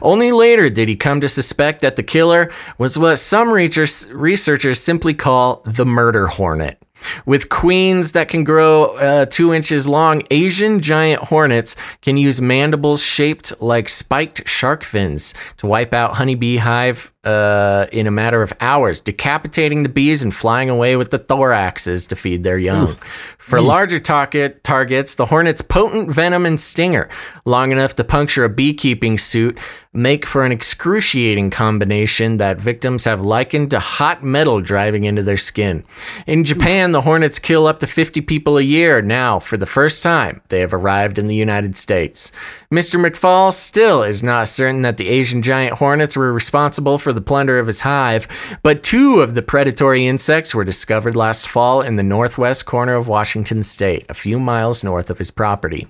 Only 0.03 0.33
later 0.33 0.71
did 0.71 0.89
he 0.89 0.97
come 0.97 1.21
to 1.21 1.29
suspect 1.29 1.81
that 1.81 1.97
the 1.97 2.03
killer 2.03 2.51
was 2.79 2.99
what 2.99 3.17
some 3.17 3.51
researchers 3.51 4.81
simply 4.81 5.15
call 5.15 5.63
the 5.65 5.87
murder 5.87 6.27
hornet. 6.29 6.81
With 7.25 7.49
queens 7.49 8.13
that 8.13 8.29
can 8.29 8.45
grow 8.45 8.97
uh, 8.97 9.27
two 9.27 9.53
inches 9.55 9.89
long, 9.89 10.23
Asian 10.31 10.81
giant 10.81 11.25
hornets 11.25 11.77
can 12.03 12.17
use 12.17 12.41
mandibles 12.41 13.03
shaped 13.03 13.61
like 13.61 13.89
spiked 13.89 14.47
shark 14.49 14.83
fins 14.85 15.35
to 15.59 15.67
wipe 15.67 15.95
out 15.95 16.17
honeybee 16.17 16.59
hive 16.59 17.13
uh, 17.23 17.87
in 17.93 18.07
a 18.07 18.11
matter 18.11 18.43
of 18.43 18.53
hours, 18.61 19.01
decapitating 19.01 19.83
the 19.83 19.91
bees 19.91 20.23
and 20.23 20.35
flying 20.35 20.71
away 20.71 20.97
with 20.97 21.11
the 21.11 21.19
thoraxes 21.19 22.09
to 22.09 22.17
feed 22.17 22.45
their 22.45 22.59
young. 22.59 22.91
Ooh. 22.91 22.97
For 23.37 23.59
mm. 23.59 23.67
larger 23.67 23.99
target 23.99 24.65
targets, 24.65 25.17
the 25.17 25.27
hornet's 25.27 25.61
potent 25.61 26.11
venom 26.11 26.47
and 26.47 26.59
stinger, 26.59 27.11
long 27.45 27.73
enough 27.73 27.95
to 27.97 28.05
puncture 28.05 28.45
a 28.45 28.49
beekeeping 28.49 29.19
suit, 29.19 29.59
make 29.93 30.25
for 30.25 30.45
an 30.45 30.53
excruciating 30.53 31.51
combination 31.51 32.39
that 32.39 32.61
victims 32.61 33.05
have 33.05 33.21
likened 33.21 33.71
to 33.73 33.81
hot 33.81 34.25
metal 34.25 34.61
driving 34.61 35.05
into 35.05 35.23
their 35.23 35.37
skin. 35.37 35.85
In 36.27 36.45
Japan, 36.45 36.93
the 36.93 37.03
hornets 37.03 37.39
kill 37.39 37.67
up 37.67 37.81
to 37.81 37.87
50 37.87 38.23
people 38.23 38.57
a 38.57 38.63
year. 38.63 39.03
Now, 39.03 39.41
for 39.41 39.57
the 39.57 39.67
first 39.67 40.03
time, 40.03 40.41
they 40.49 40.61
have 40.61 40.73
arrived 40.73 41.19
in 41.19 41.27
the 41.27 41.35
United 41.35 41.77
States. 41.77 42.33
Mr. 42.73 43.05
McFall 43.05 43.53
still 43.53 44.05
is 44.05 44.23
not 44.23 44.47
certain 44.47 44.83
that 44.83 44.97
the 44.97 45.09
Asian 45.09 45.43
giant 45.43 45.79
hornets 45.79 46.17
were 46.17 46.33
responsible 46.33 46.99
for 46.99 47.13
the 47.13 47.21
plunder 47.21 47.59
of 47.59 47.67
his 47.67 47.81
hive, 47.81 48.29
but 48.63 48.85
two 48.85 49.21
of 49.21 49.35
the 49.35 49.43
predatory 49.43 50.07
insects 50.07 50.55
were 50.55 50.63
discovered 50.63 51.17
last 51.17 51.49
fall 51.49 51.81
in 51.81 51.97
the 51.97 52.05
northwest 52.05 52.67
corner 52.67 52.95
of 52.95 53.09
Washington 53.09 53.65
state, 53.65 54.07
a 54.09 54.15
few 54.15 54.39
miles 54.39 54.85
north 54.85 55.11
of 55.11 55.19
his 55.19 55.33
property 55.33 55.89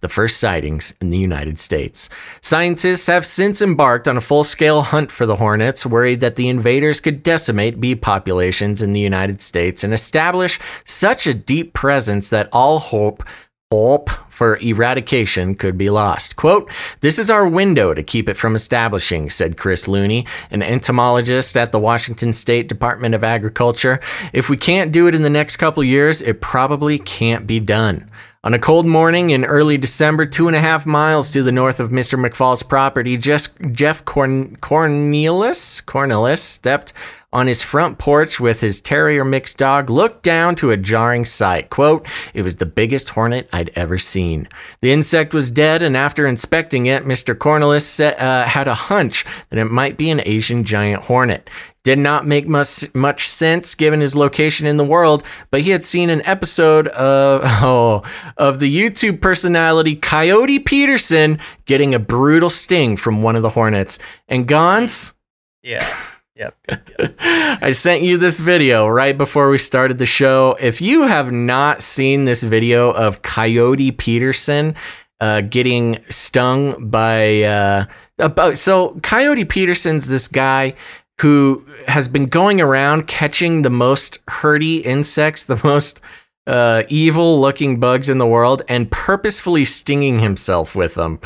the 0.00 0.08
first 0.08 0.38
sightings 0.38 0.94
in 0.98 1.10
the 1.10 1.18
United 1.18 1.58
States. 1.58 2.08
Scientists 2.40 3.06
have 3.06 3.26
since 3.26 3.60
embarked 3.60 4.08
on 4.08 4.16
a 4.16 4.20
full 4.22 4.42
scale 4.42 4.80
hunt 4.80 5.10
for 5.10 5.26
the 5.26 5.36
hornets, 5.36 5.84
worried 5.84 6.20
that 6.20 6.36
the 6.36 6.48
invaders 6.48 7.00
could 7.00 7.22
decimate 7.22 7.78
bee 7.78 7.94
populations 7.94 8.80
in 8.80 8.94
the 8.94 9.00
United 9.00 9.42
States 9.42 9.84
and 9.84 9.92
establish 9.92 10.58
such 10.84 11.26
a 11.26 11.34
deep 11.34 11.74
presence 11.74 12.30
that 12.30 12.48
all 12.50 12.78
hope 12.78 13.22
hope 13.70 14.08
for 14.30 14.56
eradication 14.62 15.54
could 15.54 15.76
be 15.76 15.90
lost. 15.90 16.36
Quote, 16.36 16.70
This 17.00 17.18
is 17.18 17.30
our 17.30 17.46
window 17.46 17.92
to 17.92 18.02
keep 18.02 18.26
it 18.26 18.38
from 18.38 18.54
establishing, 18.54 19.28
said 19.28 19.58
Chris 19.58 19.86
Looney, 19.86 20.24
an 20.50 20.62
entomologist 20.62 21.54
at 21.54 21.70
the 21.70 21.78
Washington 21.78 22.32
State 22.32 22.66
Department 22.66 23.14
of 23.14 23.22
Agriculture. 23.22 24.00
If 24.32 24.48
we 24.48 24.56
can't 24.56 24.90
do 24.90 25.06
it 25.06 25.14
in 25.14 25.20
the 25.20 25.28
next 25.28 25.58
couple 25.58 25.84
years, 25.84 26.22
it 26.22 26.40
probably 26.40 26.98
can't 26.98 27.46
be 27.46 27.60
done. 27.60 28.08
On 28.44 28.54
a 28.54 28.58
cold 28.58 28.86
morning 28.86 29.30
in 29.30 29.44
early 29.44 29.76
December, 29.76 30.24
two 30.24 30.46
and 30.46 30.54
a 30.54 30.60
half 30.60 30.86
miles 30.86 31.32
to 31.32 31.42
the 31.42 31.50
north 31.50 31.80
of 31.80 31.90
Mr. 31.90 32.16
McFall's 32.16 32.62
property, 32.62 33.16
Jeff 33.16 34.04
Corn- 34.04 34.54
Cornelius, 34.60 35.80
Cornelius 35.80 36.40
stepped 36.40 36.92
on 37.32 37.48
his 37.48 37.64
front 37.64 37.98
porch 37.98 38.38
with 38.38 38.60
his 38.60 38.80
terrier 38.80 39.24
mixed 39.24 39.58
dog, 39.58 39.90
looked 39.90 40.22
down 40.22 40.54
to 40.54 40.70
a 40.70 40.76
jarring 40.76 41.24
sight. 41.24 41.68
Quote, 41.68 42.06
It 42.32 42.42
was 42.42 42.56
the 42.56 42.64
biggest 42.64 43.10
hornet 43.10 43.48
I'd 43.52 43.72
ever 43.74 43.98
seen. 43.98 44.48
The 44.82 44.92
insect 44.92 45.34
was 45.34 45.50
dead, 45.50 45.82
and 45.82 45.96
after 45.96 46.24
inspecting 46.24 46.86
it, 46.86 47.04
Mr. 47.04 47.36
Cornelius 47.36 47.98
uh, 47.98 48.44
had 48.46 48.68
a 48.68 48.74
hunch 48.74 49.26
that 49.50 49.58
it 49.58 49.64
might 49.64 49.96
be 49.96 50.10
an 50.10 50.22
Asian 50.24 50.62
giant 50.62 51.02
hornet. 51.02 51.50
Did 51.88 51.98
not 51.98 52.26
make 52.26 52.46
much, 52.46 52.94
much 52.94 53.26
sense 53.26 53.74
given 53.74 54.00
his 54.00 54.14
location 54.14 54.66
in 54.66 54.76
the 54.76 54.84
world, 54.84 55.24
but 55.50 55.62
he 55.62 55.70
had 55.70 55.82
seen 55.82 56.10
an 56.10 56.20
episode 56.26 56.86
of 56.88 57.40
oh, 57.44 58.02
of 58.36 58.60
the 58.60 58.70
YouTube 58.70 59.22
personality 59.22 59.96
Coyote 59.96 60.58
Peterson 60.58 61.38
getting 61.64 61.94
a 61.94 61.98
brutal 61.98 62.50
sting 62.50 62.98
from 62.98 63.22
one 63.22 63.36
of 63.36 63.42
the 63.42 63.48
hornets. 63.48 63.98
And 64.28 64.46
Gonz? 64.46 65.14
Yeah. 65.62 65.82
Yep. 66.38 66.56
yep. 66.68 67.16
I 67.18 67.72
sent 67.72 68.02
you 68.02 68.16
this 68.16 68.38
video 68.38 68.86
right 68.86 69.18
before 69.18 69.50
we 69.50 69.58
started 69.58 69.98
the 69.98 70.06
show. 70.06 70.56
If 70.60 70.80
you 70.80 71.08
have 71.08 71.32
not 71.32 71.82
seen 71.82 72.26
this 72.26 72.44
video 72.44 72.92
of 72.92 73.22
Coyote 73.22 73.90
Peterson 73.90 74.76
uh, 75.20 75.40
getting 75.40 75.98
stung 76.10 76.90
by 76.90 77.42
uh, 77.42 77.86
about 78.18 78.58
so 78.58 78.98
Coyote 79.02 79.44
Peterson's 79.44 80.08
this 80.08 80.28
guy 80.28 80.74
who 81.20 81.64
has 81.86 82.08
been 82.08 82.26
going 82.26 82.60
around 82.60 83.06
catching 83.06 83.62
the 83.62 83.70
most 83.70 84.24
herdy 84.26 84.84
insects, 84.84 85.44
the 85.44 85.60
most 85.64 86.00
uh, 86.46 86.84
evil 86.88 87.40
looking 87.40 87.78
bugs 87.80 88.08
in 88.08 88.18
the 88.18 88.26
world, 88.26 88.62
and 88.68 88.90
purposefully 88.90 89.64
stinging 89.64 90.20
himself 90.20 90.74
with 90.74 90.94
them. 90.94 91.20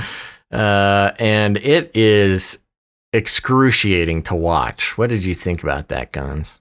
Uh, 0.50 1.12
and 1.18 1.56
it 1.58 1.90
is 1.94 2.58
excruciating 3.12 4.22
to 4.22 4.34
watch. 4.34 4.96
What 4.98 5.10
did 5.10 5.24
you 5.24 5.34
think 5.34 5.62
about 5.62 5.88
that, 5.88 6.12
Gonz? 6.12 6.60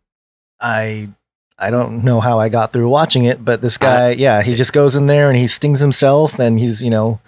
I 0.59 1.09
I 1.57 1.69
don't 1.69 2.03
know 2.03 2.19
how 2.19 2.39
I 2.39 2.49
got 2.49 2.73
through 2.73 2.89
watching 2.89 3.25
it, 3.25 3.43
but 3.45 3.61
this 3.61 3.77
guy, 3.77 4.11
uh, 4.11 4.15
yeah, 4.15 4.41
he 4.41 4.53
just 4.53 4.73
goes 4.73 4.95
in 4.95 5.07
there 5.07 5.29
and 5.29 5.37
he 5.37 5.47
stings 5.47 5.79
himself, 5.79 6.39
and 6.39 6.59
he's 6.59 6.81
you 6.81 6.89
know, 6.89 7.19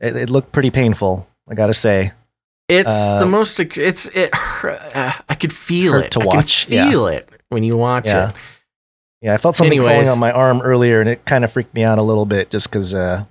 it, 0.00 0.16
it 0.16 0.30
looked 0.30 0.52
pretty 0.52 0.70
painful. 0.70 1.28
I 1.48 1.54
gotta 1.54 1.74
say. 1.74 2.12
It's 2.70 2.94
uh, 2.94 3.18
the 3.20 3.26
most. 3.26 3.58
It's 3.60 4.06
it. 4.06 4.30
Uh, 4.32 5.12
I 5.28 5.34
could 5.34 5.52
feel 5.52 5.94
it 5.94 6.12
to 6.12 6.20
watch. 6.20 6.66
feel 6.66 7.10
yeah. 7.10 7.18
it 7.18 7.28
when 7.48 7.64
you 7.64 7.76
watch 7.76 8.06
yeah. 8.06 8.30
it. 8.30 8.36
Yeah, 9.22 9.34
I 9.34 9.36
felt 9.36 9.56
something 9.56 9.78
Anyways. 9.78 9.90
crawling 9.90 10.08
on 10.08 10.20
my 10.20 10.32
arm 10.32 10.62
earlier, 10.62 11.00
and 11.00 11.08
it 11.08 11.24
kind 11.24 11.44
of 11.44 11.52
freaked 11.52 11.74
me 11.74 11.82
out 11.82 11.98
a 11.98 12.02
little 12.02 12.26
bit, 12.26 12.50
just 12.50 12.70
because. 12.70 12.94
Uh, 12.94 13.24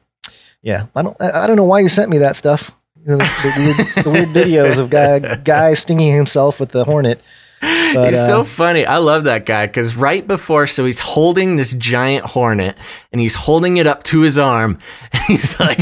yeah, 0.62 0.88
I 0.96 1.02
don't. 1.02 1.20
I 1.22 1.48
don't 1.48 1.56
know 1.56 1.64
why 1.64 1.80
you 1.80 1.88
sent 1.88 2.10
me 2.10 2.18
that 2.18 2.36
stuff. 2.36 2.72
You 3.02 3.16
know, 3.16 3.18
the, 3.18 3.54
weird, 3.78 4.06
the, 4.06 4.10
weird, 4.12 4.28
videos 4.48 4.78
of 4.78 4.90
guy 4.90 5.20
guy 5.38 5.74
stinging 5.74 6.14
himself 6.14 6.60
with 6.60 6.70
the 6.70 6.84
hornet. 6.84 7.22
But, 7.62 8.10
he's 8.10 8.20
uh, 8.20 8.28
so 8.28 8.44
funny. 8.44 8.86
I 8.86 8.98
love 8.98 9.24
that 9.26 9.46
guy 9.46 9.68
because 9.68 9.96
right 9.96 10.26
before, 10.26 10.68
so 10.68 10.86
he's 10.86 11.00
holding 11.00 11.56
this 11.56 11.74
giant 11.74 12.26
hornet 12.26 12.78
and 13.12 13.20
he's 13.20 13.36
holding 13.36 13.78
it 13.78 13.88
up 13.88 14.04
to 14.06 14.22
his 14.22 14.38
arm, 14.38 14.80
and 15.12 15.24
he's 15.28 15.60
like, 15.60 15.80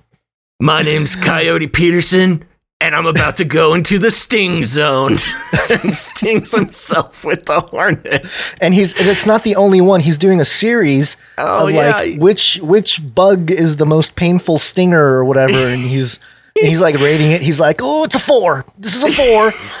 "My 0.60 0.82
name's 0.82 1.16
Coyote 1.16 1.68
Peterson 1.68 2.44
and 2.82 2.96
I'm 2.96 3.06
about 3.06 3.36
to 3.36 3.44
go 3.44 3.74
into 3.74 3.98
the 3.98 4.10
sting 4.10 4.64
zone 4.64 5.16
and 5.70 5.94
stings 5.94 6.52
himself 6.52 7.24
with 7.24 7.46
the 7.46 7.60
hornet. 7.60 8.26
And 8.60 8.74
he's 8.74 8.98
and 8.98 9.08
it's 9.08 9.24
not 9.24 9.44
the 9.44 9.56
only 9.56 9.80
one. 9.80 10.00
He's 10.00 10.18
doing 10.18 10.40
a 10.40 10.44
series 10.44 11.16
oh, 11.38 11.68
of 11.68 11.74
yeah. 11.74 11.92
like 11.92 12.20
which 12.20 12.58
which 12.60 13.00
bug 13.14 13.50
is 13.50 13.76
the 13.76 13.86
most 13.86 14.16
painful 14.16 14.58
stinger 14.58 15.00
or 15.00 15.24
whatever, 15.24 15.54
and 15.54 15.80
he's 15.80 16.18
and 16.58 16.68
he's 16.68 16.80
like 16.80 16.98
rating 16.98 17.30
it. 17.30 17.40
He's 17.40 17.60
like, 17.60 17.80
"Oh, 17.80 18.02
it's 18.02 18.16
a 18.16 18.18
four. 18.18 18.66
This 18.78 18.96
is 18.96 19.04
a 19.04 19.12
four. 19.12 19.52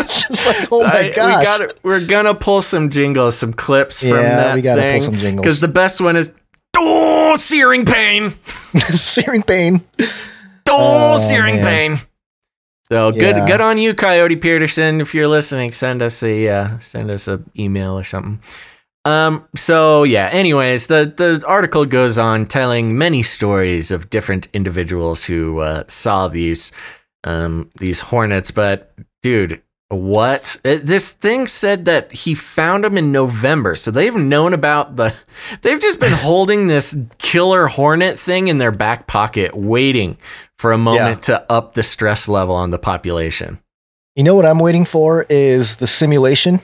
it's 0.00 0.28
just 0.28 0.46
like, 0.46 0.68
oh 0.70 0.84
my 0.84 1.12
god, 1.16 1.72
we 1.82 1.90
we're 1.90 2.06
gonna 2.06 2.34
pull 2.34 2.60
some 2.60 2.90
jingles, 2.90 3.38
some 3.38 3.54
clips 3.54 4.02
from 4.02 4.10
that 4.10 4.54
we 4.54 4.62
gotta 4.62 4.80
thing. 4.80 5.00
Pull 5.00 5.06
some 5.06 5.16
jingles 5.16 5.42
because 5.42 5.60
the 5.60 5.68
best 5.68 6.02
one 6.02 6.16
is 6.16 6.30
oh, 6.76 7.34
searing 7.36 7.86
pain, 7.86 8.34
searing 8.76 9.42
pain. 9.42 9.82
Oh, 10.72 11.14
oh 11.14 11.18
searing 11.18 11.56
man. 11.56 11.64
pain. 11.96 12.09
So 12.90 13.12
good, 13.12 13.36
yeah. 13.36 13.46
good 13.46 13.60
on 13.60 13.78
you, 13.78 13.94
Coyote 13.94 14.34
Peterson. 14.34 15.00
If 15.00 15.14
you're 15.14 15.28
listening, 15.28 15.70
send 15.70 16.02
us 16.02 16.22
a 16.24 16.48
uh, 16.48 16.78
send 16.80 17.10
us 17.10 17.28
a 17.28 17.40
email 17.56 17.96
or 17.96 18.02
something. 18.02 18.40
Um. 19.04 19.46
So 19.54 20.02
yeah. 20.02 20.28
Anyways, 20.32 20.88
the 20.88 21.12
the 21.16 21.44
article 21.46 21.84
goes 21.84 22.18
on 22.18 22.46
telling 22.46 22.98
many 22.98 23.22
stories 23.22 23.92
of 23.92 24.10
different 24.10 24.48
individuals 24.52 25.24
who 25.24 25.60
uh, 25.60 25.84
saw 25.86 26.26
these 26.26 26.72
um 27.22 27.70
these 27.78 28.00
hornets. 28.00 28.50
But 28.50 28.92
dude, 29.22 29.62
what 29.90 30.60
it, 30.64 30.86
this 30.86 31.12
thing 31.12 31.48
said 31.48 31.84
that 31.86 32.12
he 32.12 32.34
found 32.34 32.84
them 32.84 32.96
in 32.96 33.10
November, 33.10 33.74
so 33.74 33.90
they've 33.90 34.14
known 34.14 34.54
about 34.54 34.96
the. 34.96 35.14
They've 35.62 35.80
just 35.80 35.98
been 35.98 36.12
holding 36.12 36.66
this 36.66 36.96
killer 37.18 37.66
hornet 37.66 38.18
thing 38.18 38.48
in 38.48 38.58
their 38.58 38.70
back 38.70 39.06
pocket, 39.06 39.56
waiting 39.56 40.16
for 40.58 40.70
a 40.72 40.78
moment 40.78 41.26
yeah. 41.28 41.38
to 41.38 41.52
up 41.52 41.74
the 41.74 41.82
stress 41.82 42.28
level 42.28 42.54
on 42.54 42.70
the 42.70 42.78
population. 42.78 43.58
You 44.14 44.22
know 44.22 44.34
what 44.34 44.44
I'm 44.44 44.58
waiting 44.58 44.84
for 44.84 45.26
is 45.28 45.76
the 45.76 45.86
simulation 45.86 46.60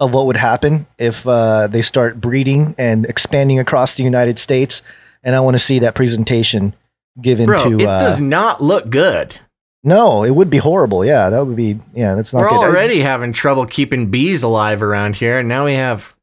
of 0.00 0.14
what 0.14 0.26
would 0.26 0.36
happen 0.36 0.86
if 0.98 1.26
uh, 1.28 1.66
they 1.66 1.82
start 1.82 2.20
breeding 2.20 2.74
and 2.78 3.06
expanding 3.06 3.58
across 3.58 3.96
the 3.96 4.02
United 4.02 4.38
States, 4.38 4.82
and 5.22 5.36
I 5.36 5.40
want 5.40 5.54
to 5.54 5.58
see 5.60 5.78
that 5.80 5.94
presentation 5.94 6.74
given 7.20 7.46
Bro, 7.46 7.58
to. 7.58 7.78
it 7.78 7.86
uh, 7.86 8.00
does 8.00 8.20
not 8.20 8.60
look 8.60 8.90
good. 8.90 9.38
No, 9.84 10.24
it 10.24 10.30
would 10.30 10.48
be 10.50 10.56
horrible. 10.56 11.04
Yeah, 11.04 11.30
that 11.30 11.46
would 11.46 11.56
be. 11.56 11.78
Yeah, 11.94 12.14
that's 12.14 12.32
not 12.32 12.40
We're 12.40 12.48
good. 12.48 12.60
I- 12.60 12.68
already 12.68 13.00
having 13.00 13.32
trouble 13.32 13.66
keeping 13.66 14.10
bees 14.10 14.42
alive 14.42 14.82
around 14.82 15.16
here, 15.16 15.38
and 15.38 15.48
now 15.48 15.66
we 15.66 15.74
have 15.74 16.16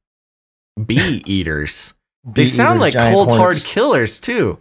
bee 0.83 1.21
eaters. 1.27 1.93
They 2.25 2.45
sound 2.45 2.81
eaters, 2.81 2.95
like 2.95 3.13
cold 3.13 3.29
hard 3.31 3.57
killers 3.57 4.19
too. 4.19 4.57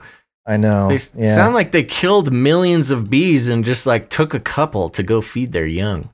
I 0.47 0.57
know. 0.57 0.89
They 0.89 0.99
yeah. 1.17 1.35
sound 1.35 1.55
like 1.55 1.73
they 1.73 1.83
killed 1.85 2.33
millions 2.33 2.91
of 2.91 3.11
bees 3.11 3.49
and 3.49 3.65
just 3.65 3.87
like 3.87 4.11
took 4.11 4.35
a 4.35 4.41
couple 4.41 4.89
to 4.91 5.03
go 5.03 5.21
feed 5.21 5.53
their 5.53 5.67
young. 5.67 6.11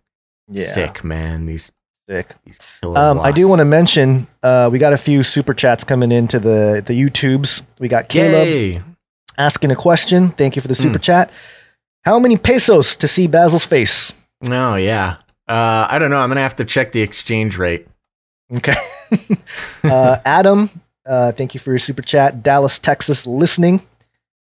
Yeah. 0.48 0.64
Sick 0.64 1.02
man, 1.04 1.46
these 1.46 1.72
Sick. 2.08 2.34
these 2.44 2.60
killer 2.80 2.98
Um, 2.98 3.18
I 3.20 3.32
do 3.32 3.48
want 3.48 3.60
to 3.60 3.64
mention 3.64 4.28
uh, 4.42 4.68
we 4.70 4.78
got 4.78 4.92
a 4.92 4.96
few 4.98 5.22
super 5.24 5.54
chats 5.54 5.82
coming 5.84 6.12
into 6.12 6.38
the 6.38 6.82
the 6.84 6.92
YouTubes. 6.92 7.62
We 7.80 7.88
got 7.88 8.08
Caleb 8.08 8.46
Yay. 8.46 8.82
asking 9.38 9.72
a 9.72 9.76
question. 9.76 10.28
Thank 10.28 10.54
you 10.54 10.62
for 10.62 10.68
the 10.68 10.74
super 10.76 10.98
chat. 11.00 11.30
How 12.06 12.20
many 12.20 12.36
pesos 12.36 12.94
to 12.96 13.08
see 13.08 13.26
Basil's 13.26 13.66
face? 13.66 14.12
Oh 14.44 14.76
yeah. 14.76 15.16
Uh, 15.48 15.88
I 15.90 15.98
don't 15.98 16.08
know. 16.10 16.18
I'm 16.18 16.28
gonna 16.30 16.40
have 16.40 16.54
to 16.56 16.64
check 16.64 16.92
the 16.92 17.02
exchange 17.02 17.58
rate. 17.58 17.88
Okay. 18.54 18.74
uh, 19.84 20.18
Adam, 20.24 20.70
uh, 21.04 21.32
thank 21.32 21.52
you 21.54 21.58
for 21.58 21.70
your 21.72 21.80
super 21.80 22.02
chat. 22.02 22.44
Dallas, 22.44 22.78
Texas, 22.78 23.26
listening. 23.26 23.80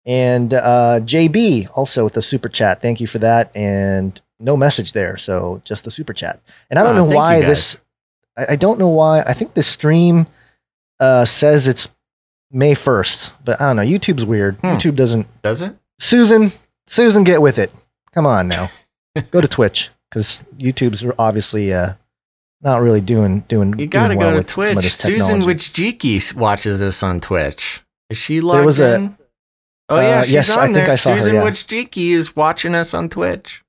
And 0.05 0.53
uh, 0.53 0.99
JB, 1.01 1.69
also 1.73 2.03
with 2.03 2.17
a 2.17 2.21
super 2.21 2.49
chat. 2.49 2.81
Thank 2.81 2.99
you 2.99 3.07
for 3.07 3.19
that. 3.19 3.49
And 3.55 4.19
no 4.41 4.57
message 4.57 4.91
there. 4.91 5.15
So 5.15 5.61
just 5.63 5.85
the 5.85 5.91
super 5.91 6.11
chat. 6.11 6.41
And 6.69 6.77
I 6.77 6.83
don't 6.83 6.95
Ah, 6.95 7.05
know 7.05 7.15
why 7.15 7.39
this, 7.39 7.79
I, 8.35 8.47
I 8.49 8.55
don't 8.57 8.77
know 8.77 8.89
why. 8.89 9.21
I 9.21 9.33
think 9.33 9.53
this 9.53 9.67
stream 9.67 10.27
uh, 10.99 11.23
says 11.23 11.69
it's 11.69 11.87
May 12.51 12.73
1st, 12.73 13.35
but 13.45 13.61
I 13.61 13.67
don't 13.67 13.77
know. 13.77 13.83
YouTube's 13.83 14.25
weird. 14.25 14.55
Hmm. 14.57 14.67
YouTube 14.67 14.97
doesn't. 14.97 15.27
Does 15.41 15.61
it? 15.61 15.73
Susan, 16.01 16.51
Susan, 16.87 17.23
get 17.23 17.41
with 17.41 17.57
it. 17.57 17.71
Come 18.13 18.25
on 18.25 18.47
now. 18.47 18.69
Go 19.31 19.41
to 19.41 19.47
Twitch 19.47 19.89
because 20.09 20.43
YouTube's 20.57 21.05
obviously 21.19 21.73
uh, 21.73 21.93
not 22.61 22.81
really 22.81 23.01
doing 23.01 23.41
doing. 23.47 23.77
You 23.77 23.87
gotta 23.87 24.15
doing 24.15 24.19
well 24.19 24.29
go 24.29 24.33
to 24.33 24.37
with 24.39 24.47
Twitch. 24.47 24.91
Susan. 24.91 25.41
Wichjiki 25.41 26.35
watches 26.35 26.79
this 26.79 27.03
on 27.03 27.19
Twitch. 27.19 27.81
Is 28.09 28.17
she 28.17 28.41
logged 28.41 28.65
was 28.65 28.79
a- 28.79 28.95
in? 28.95 29.17
oh 29.89 29.99
yeah, 29.99 30.19
uh, 30.19 30.23
she's 30.23 30.33
yes, 30.33 30.57
on 30.57 30.59
I 30.59 30.63
think 30.65 30.75
there. 30.75 30.89
I 30.91 30.95
saw 30.95 31.13
her, 31.13 31.21
Susan 31.21 31.35
yeah. 31.35 31.43
Wichjiki 31.43 32.09
is 32.11 32.35
watching 32.35 32.73
us 32.75 32.93
on 32.93 33.09
Twitch. 33.09 33.63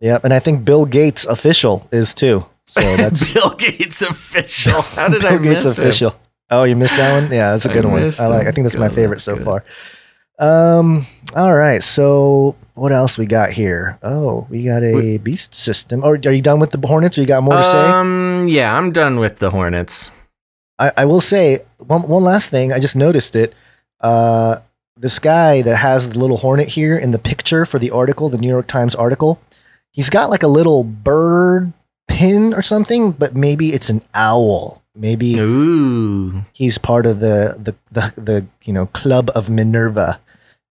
Yep, 0.00 0.24
and 0.24 0.32
I 0.34 0.38
think 0.38 0.64
Bill 0.64 0.84
Gates 0.86 1.24
official 1.26 1.88
is 1.92 2.12
too. 2.14 2.44
So 2.66 2.80
that's 2.96 3.32
Bill 3.32 3.50
Gates 3.54 4.02
official. 4.02 4.82
How 4.82 5.08
did 5.08 5.22
Bill 5.22 5.32
I 5.34 5.38
Gates 5.38 5.64
miss 5.64 5.78
him? 5.78 5.84
official. 5.84 6.14
Oh, 6.50 6.64
you 6.64 6.76
missed 6.76 6.96
that 6.96 7.22
one? 7.22 7.32
Yeah, 7.32 7.52
that's 7.52 7.64
a 7.64 7.72
good 7.72 7.84
one. 7.84 8.02
missed 8.02 8.20
I 8.20 8.26
like. 8.26 8.46
I 8.46 8.52
think 8.52 8.64
that's 8.66 8.76
my 8.76 8.88
favorite 8.88 9.16
that's 9.16 9.24
so 9.24 9.36
good. 9.36 9.44
far. 9.44 9.64
Um. 10.40 11.06
All 11.36 11.54
right. 11.54 11.82
So 11.82 12.56
what 12.74 12.92
else 12.92 13.18
we 13.18 13.26
got 13.26 13.52
here? 13.52 13.98
Oh, 14.02 14.46
we 14.48 14.64
got 14.64 14.82
a 14.82 15.18
beast 15.18 15.54
system. 15.54 16.02
Or 16.02 16.14
are 16.14 16.32
you 16.32 16.40
done 16.40 16.60
with 16.60 16.70
the 16.70 16.86
Hornets? 16.86 17.18
Or 17.18 17.20
you 17.20 17.26
got 17.26 17.42
more 17.42 17.54
to 17.54 17.62
say? 17.62 17.78
Um, 17.78 18.46
yeah, 18.48 18.74
I'm 18.74 18.90
done 18.90 19.18
with 19.18 19.36
the 19.36 19.50
Hornets. 19.50 20.10
I, 20.78 20.92
I 20.96 21.04
will 21.04 21.20
say 21.20 21.60
one, 21.78 22.08
one 22.08 22.24
last 22.24 22.50
thing. 22.50 22.72
I 22.72 22.78
just 22.78 22.96
noticed 22.96 23.36
it. 23.36 23.54
Uh, 24.00 24.60
this 24.96 25.18
guy 25.18 25.60
that 25.62 25.76
has 25.76 26.10
the 26.10 26.18
little 26.18 26.38
hornet 26.38 26.68
here 26.68 26.96
in 26.96 27.10
the 27.10 27.18
picture 27.18 27.66
for 27.66 27.78
the 27.78 27.90
article, 27.90 28.30
the 28.30 28.38
New 28.38 28.48
York 28.48 28.66
Times 28.66 28.94
article, 28.94 29.38
he's 29.92 30.10
got 30.10 30.30
like 30.30 30.42
a 30.42 30.48
little 30.48 30.82
bird 30.82 31.72
pin 32.08 32.54
or 32.54 32.62
something, 32.62 33.12
but 33.12 33.36
maybe 33.36 33.72
it's 33.72 33.90
an 33.90 34.02
owl. 34.14 34.82
Maybe 34.94 35.38
Ooh, 35.38 36.44
he's 36.52 36.78
part 36.78 37.06
of 37.06 37.20
the 37.20 37.56
the 37.58 37.74
the, 37.92 38.12
the 38.20 38.46
you 38.64 38.72
know 38.72 38.86
club 38.86 39.30
of 39.34 39.48
Minerva. 39.48 40.18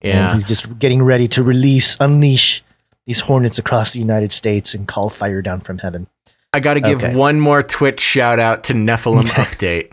And 0.01 0.13
yeah. 0.15 0.33
he's 0.35 0.45
just 0.45 0.79
getting 0.79 1.03
ready 1.03 1.27
to 1.29 1.43
release, 1.43 1.97
unleash 2.01 2.63
these 3.07 3.21
hornets 3.21 3.59
across 3.59 3.91
the 3.93 3.99
United 3.99 4.31
States 4.33 4.75
and 4.75 4.87
call 4.87 5.09
fire 5.09 5.43
down 5.43 5.61
from 5.61 5.79
heaven. 5.79 6.07
I 6.53 6.61
got 6.61 6.75
to 6.75 6.81
give 6.81 7.03
Okay. 7.03 7.15
one 7.15 7.41
more 7.41 7.63
Twitch 7.63 8.01
shout 8.01 8.39
out 8.39 8.65
to 8.65 8.75
Nephilim 8.75 9.23
Update. 9.45 9.93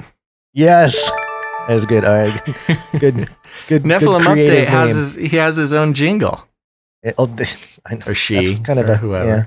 Yes, 0.54 1.10
that 1.68 1.74
was 1.74 1.86
good. 1.86 2.06
All 2.06 2.14
right, 2.16 2.42
good, 3.00 3.28
good. 3.68 3.84
Nephilim 3.84 4.20
good 4.20 4.26
creative 4.34 4.66
Update 4.66 4.68
has 4.68 4.96
his 4.96 5.16
he 5.16 5.38
has 5.38 5.58
his 5.58 5.74
own 5.74 5.94
jingle 5.94 6.48
It- 7.04 7.16
oh, 7.18 7.26
they- 7.26 7.46
I 7.86 7.96
know. 7.96 8.06
or 8.08 8.14
she 8.16 8.46
That's 8.54 8.60
kind 8.62 8.80
of 8.80 8.88
or 8.88 8.94
a 8.94 8.98
whoever. 8.98 9.28
Yeah, 9.28 9.46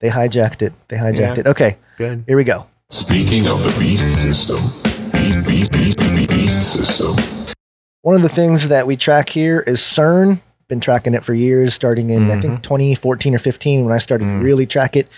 they 0.00 0.08
hijacked 0.10 0.62
it. 0.62 0.72
They 0.88 0.96
hijacked 0.96 1.16
Yeah. 1.36 1.40
it. 1.40 1.46
Okay, 1.46 1.78
Good. 1.96 2.24
here 2.26 2.36
we 2.36 2.44
go. 2.44 2.66
Speaking 2.90 3.46
of 3.48 3.62
the 3.64 3.74
beast 3.80 4.20
system, 4.22 4.58
beast, 5.12 5.46
beast, 5.46 5.72
beast, 5.72 5.98
beast, 5.98 6.28
beast 6.28 6.72
system. 6.74 7.16
One 8.02 8.16
of 8.16 8.22
the 8.22 8.28
things 8.28 8.68
that 8.68 8.86
we 8.86 8.96
track 8.96 9.28
here 9.28 9.60
is 9.60 9.80
CERN. 9.80 10.40
Been 10.68 10.80
tracking 10.80 11.14
it 11.14 11.22
for 11.24 11.34
years, 11.34 11.74
starting 11.74 12.10
in 12.10 12.30
I 12.30 12.40
think 12.40 12.62
2014 12.62 13.34
or 13.34 13.38
15 13.38 13.84
when 13.84 13.92
I 13.94 13.98
started 13.98 14.24
to 14.24 14.30
Mm. 14.30 14.42
really 14.42 14.66
track 14.66 14.96
it. 14.96 15.08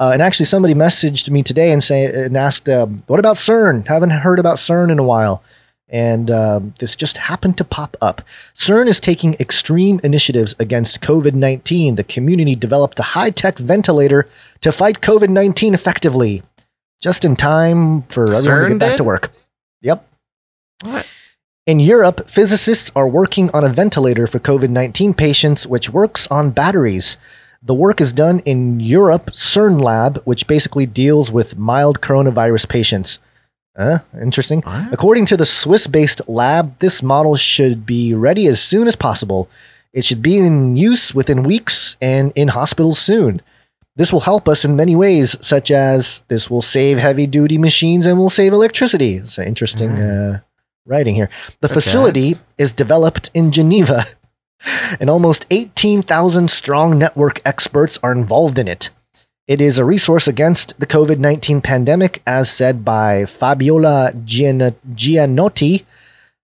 Uh, 0.00 0.10
and 0.12 0.20
actually, 0.20 0.46
somebody 0.46 0.74
messaged 0.74 1.30
me 1.30 1.42
today 1.42 1.70
and 1.70 1.82
say 1.82 2.04
and 2.04 2.36
asked, 2.36 2.68
um, 2.68 3.04
"What 3.06 3.20
about 3.20 3.36
CERN? 3.36 3.86
Haven't 3.86 4.10
heard 4.10 4.38
about 4.40 4.56
CERN 4.58 4.90
in 4.90 4.98
a 4.98 5.04
while." 5.04 5.42
And 5.88 6.30
um, 6.32 6.74
this 6.80 6.96
just 6.96 7.18
happened 7.18 7.56
to 7.58 7.64
pop 7.64 7.96
up. 8.02 8.22
CERN 8.54 8.88
is 8.88 8.98
taking 8.98 9.34
extreme 9.34 10.00
initiatives 10.02 10.56
against 10.58 11.00
COVID 11.00 11.34
19. 11.34 11.94
The 11.94 12.02
community 12.02 12.56
developed 12.56 12.98
a 12.98 13.04
high 13.04 13.30
tech 13.30 13.58
ventilator 13.58 14.26
to 14.62 14.72
fight 14.72 15.00
COVID 15.00 15.28
19 15.28 15.74
effectively, 15.74 16.42
just 17.00 17.24
in 17.24 17.36
time 17.36 18.02
for 18.08 18.24
everyone 18.34 18.62
to 18.62 18.68
get 18.70 18.78
back 18.80 18.90
did? 18.92 18.96
to 18.96 19.04
work. 19.04 19.30
Yep. 19.82 20.04
What? 20.82 21.06
In 21.66 21.80
Europe, 21.80 22.28
physicists 22.28 22.92
are 22.94 23.08
working 23.08 23.50
on 23.52 23.64
a 23.64 23.70
ventilator 23.70 24.26
for 24.26 24.38
COVID 24.38 24.68
19 24.68 25.14
patients, 25.14 25.66
which 25.66 25.88
works 25.88 26.26
on 26.26 26.50
batteries. 26.50 27.16
The 27.62 27.72
work 27.72 28.02
is 28.02 28.12
done 28.12 28.40
in 28.40 28.80
Europe 28.80 29.30
CERN 29.30 29.80
lab, 29.80 30.18
which 30.26 30.46
basically 30.46 30.84
deals 30.84 31.32
with 31.32 31.56
mild 31.56 32.02
coronavirus 32.02 32.68
patients. 32.68 33.18
Uh, 33.74 34.00
interesting. 34.20 34.60
What? 34.60 34.92
According 34.92 35.24
to 35.26 35.38
the 35.38 35.46
Swiss 35.46 35.86
based 35.86 36.20
lab, 36.28 36.78
this 36.80 37.02
model 37.02 37.34
should 37.34 37.86
be 37.86 38.12
ready 38.12 38.46
as 38.46 38.60
soon 38.60 38.86
as 38.86 38.94
possible. 38.94 39.48
It 39.94 40.04
should 40.04 40.20
be 40.20 40.36
in 40.36 40.76
use 40.76 41.14
within 41.14 41.44
weeks 41.44 41.96
and 41.98 42.30
in 42.36 42.48
hospitals 42.48 42.98
soon. 42.98 43.40
This 43.96 44.12
will 44.12 44.20
help 44.20 44.50
us 44.50 44.66
in 44.66 44.76
many 44.76 44.94
ways, 44.94 45.34
such 45.40 45.70
as 45.70 46.20
this 46.28 46.50
will 46.50 46.60
save 46.60 46.98
heavy 46.98 47.26
duty 47.26 47.56
machines 47.56 48.04
and 48.04 48.18
will 48.18 48.28
save 48.28 48.52
electricity. 48.52 49.14
It's 49.14 49.38
an 49.38 49.48
interesting 49.48 49.92
uh, 49.92 50.40
writing 50.86 51.14
here. 51.14 51.28
The 51.60 51.66
Okay. 51.68 51.74
facility 51.74 52.34
is 52.58 52.72
developed 52.72 53.30
in 53.34 53.50
Geneva, 53.50 54.06
and 55.00 55.08
almost 55.10 55.46
18,000 55.50 56.50
strong 56.50 56.98
network 56.98 57.40
experts 57.44 57.98
are 58.02 58.12
involved 58.12 58.58
in 58.58 58.68
it. 58.68 58.90
It 59.46 59.60
is 59.60 59.78
a 59.78 59.84
resource 59.84 60.26
against 60.26 60.78
the 60.80 60.86
COVID 60.86 61.18
19 61.18 61.60
pandemic, 61.60 62.22
as 62.26 62.48
said 62.50 62.84
by 62.84 63.24
Fabiola 63.26 64.12
Gian- 64.24 64.74
Gianotti. 64.94 65.84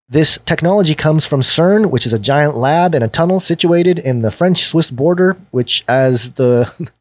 This 0.09 0.39
technology 0.45 0.95
comes 0.95 1.25
from 1.25 1.41
CERN, 1.41 1.91
which 1.91 2.05
is 2.05 2.13
a 2.13 2.19
giant 2.19 2.57
lab 2.57 2.95
in 2.95 3.03
a 3.03 3.09
tunnel 3.09 3.41
situated 3.41 3.99
in 3.99 4.23
the 4.23 4.31
French 4.31 4.65
Swiss 4.65 4.91
border, 4.91 5.37
which, 5.51 5.85
as 5.89 6.33
the 6.33 6.71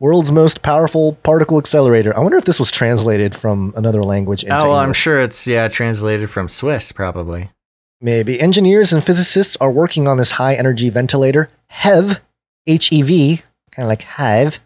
world's 0.00 0.30
most 0.32 0.62
powerful 0.62 1.14
particle 1.22 1.58
accelerator. 1.58 2.16
I 2.16 2.20
wonder 2.20 2.36
if 2.36 2.44
this 2.44 2.58
was 2.58 2.70
translated 2.70 3.34
from 3.34 3.72
another 3.76 4.02
language 4.02 4.44
Oh, 4.44 4.68
well, 4.70 4.72
I'm 4.78 4.92
sure 4.92 5.20
it's 5.20 5.46
yeah 5.46 5.68
translated 5.68 6.30
from 6.30 6.48
Swiss 6.48 6.92
probably. 6.92 7.50
Maybe. 8.00 8.40
Engineers 8.40 8.92
and 8.92 9.02
physicists 9.02 9.56
are 9.60 9.70
working 9.72 10.06
on 10.06 10.18
this 10.18 10.32
high 10.32 10.54
energy 10.54 10.88
ventilator, 10.88 11.50
HEV, 11.68 12.20
H 12.66 12.92
E 12.92 13.02
V, 13.02 13.42
kind 13.72 13.84
of 13.86 13.88
like 13.88 14.02
HIVE, 14.02 14.60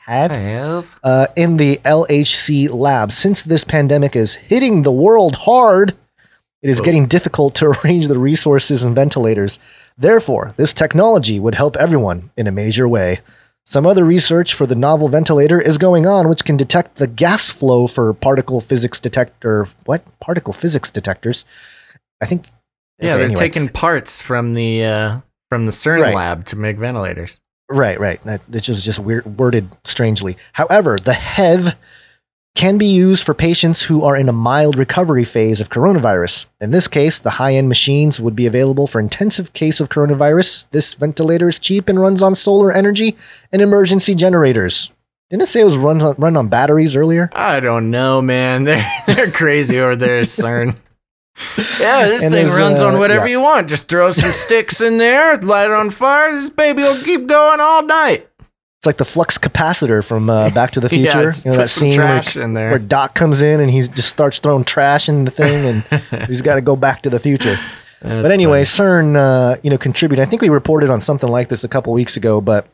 HIVE, 0.00 0.30
have. 0.32 0.98
uh, 1.02 1.28
in 1.34 1.56
the 1.56 1.76
LHC 1.84 2.70
lab. 2.70 3.10
Since 3.10 3.42
this 3.44 3.64
pandemic 3.64 4.14
is 4.14 4.34
hitting 4.34 4.82
the 4.82 4.92
world 4.92 5.34
hard, 5.36 5.94
it 6.62 6.68
is 6.68 6.78
Whoa. 6.80 6.84
getting 6.84 7.06
difficult 7.06 7.54
to 7.56 7.66
arrange 7.84 8.08
the 8.08 8.18
resources 8.18 8.82
and 8.82 8.94
ventilators. 8.94 9.58
Therefore, 9.96 10.52
this 10.56 10.72
technology 10.74 11.38
would 11.40 11.54
help 11.54 11.76
everyone 11.76 12.30
in 12.36 12.46
a 12.46 12.52
major 12.52 12.86
way. 12.88 13.20
Some 13.66 13.86
other 13.86 14.04
research 14.04 14.52
for 14.54 14.66
the 14.66 14.74
novel 14.74 15.08
ventilator 15.08 15.58
is 15.60 15.78
going 15.78 16.06
on, 16.06 16.28
which 16.28 16.44
can 16.44 16.56
detect 16.56 16.96
the 16.96 17.06
gas 17.06 17.48
flow 17.48 17.86
for 17.86 18.12
particle 18.12 18.60
physics 18.60 19.00
detector. 19.00 19.68
What 19.86 20.02
particle 20.20 20.52
physics 20.52 20.90
detectors? 20.90 21.44
I 22.20 22.26
think. 22.26 22.46
Yeah, 22.98 23.10
okay, 23.12 23.16
they're 23.16 23.24
anyway. 23.24 23.38
taking 23.38 23.68
parts 23.70 24.20
from 24.22 24.54
the 24.54 24.84
uh, 24.84 25.20
from 25.50 25.66
the 25.66 25.72
CERN 25.72 26.02
Right. 26.02 26.14
lab 26.14 26.44
to 26.46 26.56
make 26.56 26.76
ventilators. 26.76 27.40
Right, 27.70 27.98
right. 27.98 28.22
That 28.24 28.42
this 28.48 28.68
was 28.68 28.84
just 28.84 28.98
weird, 28.98 29.38
worded 29.38 29.68
strangely. 29.84 30.36
However, 30.52 30.98
the 31.02 31.14
HEV 31.14 31.74
can 32.54 32.78
be 32.78 32.86
used 32.86 33.24
for 33.24 33.34
patients 33.34 33.84
who 33.84 34.04
are 34.04 34.16
in 34.16 34.28
a 34.28 34.32
mild 34.32 34.76
recovery 34.76 35.24
phase 35.24 35.60
of 35.60 35.70
coronavirus. 35.70 36.46
In 36.60 36.70
this 36.70 36.86
case, 36.86 37.18
the 37.18 37.30
high-end 37.30 37.68
machines 37.68 38.20
would 38.20 38.36
be 38.36 38.46
available 38.46 38.86
for 38.86 39.00
intensive 39.00 39.52
case 39.52 39.80
of 39.80 39.88
coronavirus. 39.88 40.66
This 40.70 40.94
ventilator 40.94 41.48
is 41.48 41.58
cheap 41.58 41.88
and 41.88 42.00
runs 42.00 42.22
on 42.22 42.34
solar 42.34 42.72
energy 42.72 43.16
and 43.50 43.60
emergency 43.60 44.14
generators. 44.14 44.92
Didn't 45.30 45.42
it 45.42 45.46
say 45.46 45.62
it 45.62 45.64
was 45.64 45.76
run 45.76 46.00
on, 46.00 46.14
run 46.16 46.36
on 46.36 46.48
batteries 46.48 46.94
earlier? 46.94 47.28
I 47.32 47.58
don't 47.58 47.90
know, 47.90 48.22
man. 48.22 48.64
They're 48.64 48.88
they're 49.06 49.30
crazy 49.30 49.80
over 49.80 49.96
there, 49.96 50.18
at 50.18 50.26
CERN. 50.26 50.76
Yeah, 51.80 52.06
this 52.06 52.22
And 52.22 52.32
thing 52.32 52.46
runs 52.46 52.80
uh, 52.80 52.86
on 52.86 52.98
whatever 52.98 53.26
yeah. 53.26 53.32
you 53.32 53.40
want. 53.40 53.68
Just 53.68 53.88
throw 53.88 54.12
some 54.12 54.30
sticks 54.30 54.80
in 54.80 54.98
there, 54.98 55.36
light 55.42 55.64
it 55.64 55.72
on 55.72 55.90
fire. 55.90 56.32
This 56.32 56.50
baby 56.50 56.82
will 56.82 57.02
keep 57.02 57.26
going 57.26 57.58
all 57.58 57.82
night. 57.82 58.28
It's 58.84 58.86
like 58.86 58.98
the 58.98 59.06
flux 59.06 59.38
capacitor 59.38 60.06
from 60.06 60.28
uh, 60.28 60.50
Back 60.50 60.72
to 60.72 60.80
the 60.80 60.88
Future. 60.90 61.30
just 61.30 61.46
you 61.46 61.52
know 61.52 61.56
that 61.56 61.70
scene 61.70 61.96
where, 61.96 62.20
where 62.68 62.78
Doc 62.78 63.14
comes 63.14 63.40
in 63.40 63.60
and 63.60 63.70
he 63.70 63.80
just 63.80 64.10
starts 64.10 64.40
throwing 64.40 64.62
trash 64.62 65.08
in 65.08 65.24
the 65.24 65.30
thing, 65.30 65.64
and 65.90 66.26
he's 66.26 66.42
got 66.42 66.56
to 66.56 66.60
go 66.60 66.76
back 66.76 67.00
to 67.00 67.08
the 67.08 67.18
future. 67.18 67.56
but 68.02 68.20
That's 68.20 68.34
anyway, 68.34 68.60
CERN, 68.60 69.16
uh, 69.16 69.56
you 69.62 69.70
know, 69.70 69.78
contributed. 69.78 70.22
I 70.22 70.28
think 70.28 70.42
we 70.42 70.50
reported 70.50 70.90
on 70.90 71.00
something 71.00 71.30
like 71.30 71.48
this 71.48 71.64
a 71.64 71.68
couple 71.68 71.94
weeks 71.94 72.18
ago, 72.18 72.42
but 72.42 72.66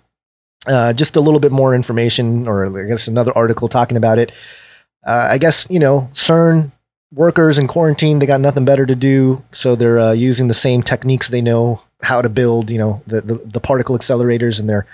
uh, 0.67 0.93
just 0.95 1.15
a 1.15 1.21
little 1.21 1.39
bit 1.39 1.53
more 1.53 1.77
information, 1.77 2.49
or 2.49 2.67
I 2.67 2.89
guess 2.89 3.07
another 3.07 3.33
article 3.39 3.69
talking 3.69 3.97
about 3.97 4.19
it. 4.19 4.33
Uh, 5.07 5.29
I 5.31 5.39
guess 5.39 5.65
you 5.71 5.79
know, 5.79 6.11
CERN 6.13 6.73
workers 7.13 7.57
in 7.57 7.69
quarantine, 7.69 8.19
they 8.19 8.27
got 8.27 8.41
nothing 8.41 8.65
better 8.65 8.85
to 8.85 8.97
do, 8.97 9.45
so 9.53 9.77
they're 9.77 10.01
uh, 10.01 10.11
using 10.11 10.49
the 10.49 10.55
same 10.55 10.83
techniques 10.83 11.29
they 11.29 11.41
know 11.41 11.83
how 12.03 12.21
to 12.21 12.29
build. 12.29 12.69
You 12.69 12.79
know, 12.79 13.03
the 13.07 13.21
the, 13.21 13.35
the 13.37 13.61
particle 13.61 13.97
accelerators, 13.97 14.59
and 14.59 14.69
they're 14.69 14.89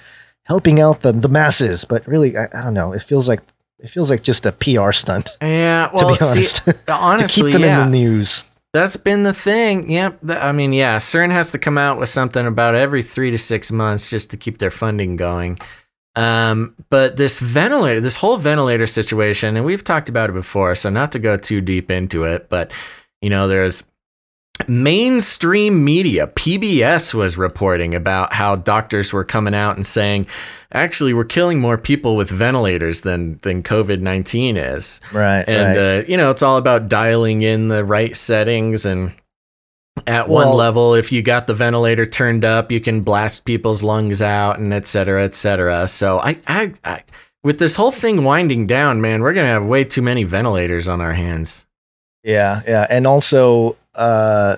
helping 0.47 0.81
out 0.81 1.03
the 1.03 1.13
the 1.13 1.29
masses. 1.29 1.85
But 1.85 2.07
really, 2.07 2.37
I, 2.37 2.47
I 2.53 2.63
don't 2.63 2.75
know. 2.75 2.93
It 2.93 3.03
feels 3.03 3.29
like 3.29 3.41
it 3.79 3.89
feels 3.89 4.11
like 4.11 4.23
just 4.23 4.47
a 4.47 4.53
PR 4.53 4.93
stunt. 4.93 5.37
Yeah, 5.43 5.89
To 5.89 6.05
well, 6.05 6.15
be 6.17 6.21
honest, 6.25 6.65
see, 6.65 6.73
to 6.87 7.27
keep 7.29 7.53
them 7.53 7.63
yeah. 7.63 7.85
in 7.85 7.91
the 7.91 7.99
news. 7.99 8.45
That's 8.73 8.97
been 8.97 9.23
the 9.23 9.33
thing. 9.33 9.91
Yep. 9.91 10.21
Th- 10.27 10.39
I 10.39 10.53
mean, 10.53 10.73
yeah, 10.73 10.99
CERN 10.99 11.31
has 11.31 11.53
to 11.53 11.59
come 11.59 11.79
out 11.79 11.99
with 11.99 12.09
something 12.11 12.47
about 12.47 12.75
every 12.75 13.03
three 13.03 13.31
to 13.31 13.39
six 13.39 13.73
months 13.73 14.11
just 14.11 14.31
to 14.33 14.37
keep 14.37 14.59
their 14.59 14.71
funding 14.71 15.17
going. 15.17 15.59
Um, 16.15 16.75
but 16.91 17.17
this 17.17 17.41
ventilator, 17.41 18.01
this 18.01 18.17
whole 18.17 18.37
ventilator 18.39 18.87
situation, 18.87 19.57
and 19.57 19.65
we've 19.65 19.85
talked 19.85 20.09
about 20.09 20.31
it 20.31 20.35
before, 20.35 20.75
so 20.75 20.91
not 20.91 21.13
to 21.13 21.19
go 21.19 21.37
too 21.37 21.61
deep 21.61 21.91
into 21.91 22.25
it, 22.25 22.49
but 22.49 22.73
you 23.21 23.31
know, 23.31 23.49
there's 23.49 23.83
mainstream 24.69 25.85
media, 25.85 26.27
PBS 26.29 27.15
was 27.15 27.37
reporting 27.37 27.95
about 27.95 28.33
how 28.33 28.57
doctors 28.57 29.13
were 29.13 29.25
coming 29.25 29.55
out 29.55 29.77
and 29.77 29.87
saying, 29.87 30.27
actually, 30.73 31.15
we're 31.15 31.25
killing 31.25 31.61
more 31.61 31.79
people 31.79 32.17
with 32.17 32.31
ventilators 32.31 33.03
than 33.03 33.39
than 33.39 33.63
COVID 33.63 34.01
nineteen 34.01 34.57
is. 34.57 35.01
Right, 35.13 35.45
And 35.47 35.77
right. 35.77 35.99
uh, 35.99 36.05
you 36.09 36.17
know, 36.17 36.31
it's 36.31 36.43
all 36.43 36.57
about 36.57 36.89
dialing 36.89 37.43
in 37.43 37.69
the 37.69 37.85
right 37.85 38.17
settings 38.17 38.87
and 38.87 39.13
at 40.07 40.29
one 40.29 40.53
level, 40.53 40.95
if 40.95 41.11
you 41.11 41.23
got 41.23 41.47
the 41.47 41.55
ventilator 41.55 42.07
turned 42.07 42.45
up, 42.45 42.71
you 42.71 42.81
can 42.81 43.01
blast 43.01 43.45
people's 43.45 43.83
lungs 43.83 44.23
out 44.23 44.59
and 44.59 44.73
et 44.73 44.87
cetera, 44.87 45.25
et 45.25 45.35
cetera. 45.35 45.89
So 45.89 46.19
I, 46.19 46.39
I, 46.47 46.75
I 46.85 47.03
with 47.43 47.59
this 47.59 47.77
whole 47.77 47.93
thing 47.93 48.25
winding 48.25 48.67
down, 48.67 49.01
man, 49.01 49.23
we're 49.23 49.33
gonna 49.33 49.49
have 49.49 49.67
way 49.67 49.85
too 49.85 50.03
many 50.03 50.25
ventilators 50.25 50.87
on 50.89 51.01
our 51.01 51.15
hands. 51.15 51.66
Yeah, 52.27 52.63
yeah, 52.67 52.87
and 52.91 53.07
also 53.07 53.77
uh, 53.95 54.57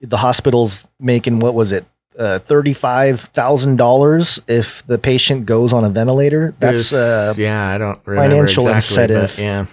the 0.00 0.16
hospital's 0.16 0.84
making 0.98 1.40
what 1.40 1.52
was 1.54 1.70
it, 1.72 1.84
uh, 2.18 2.38
thirty 2.38 2.72
five 2.72 3.20
thousand 3.20 3.76
dollars 3.76 4.40
if 4.48 4.84
the 4.86 4.98
patient 4.98 5.44
goes 5.44 5.74
on 5.74 5.84
a 5.84 5.90
ventilator. 5.90 6.54
That's 6.58 6.92
uh, 6.94 7.34
yeah, 7.36 7.68
I 7.68 7.76
don't 7.76 8.00
remember 8.06 8.30
financial 8.30 8.66
exactly, 8.66 9.14
incentive. 9.14 9.38
yeah. 9.38 9.66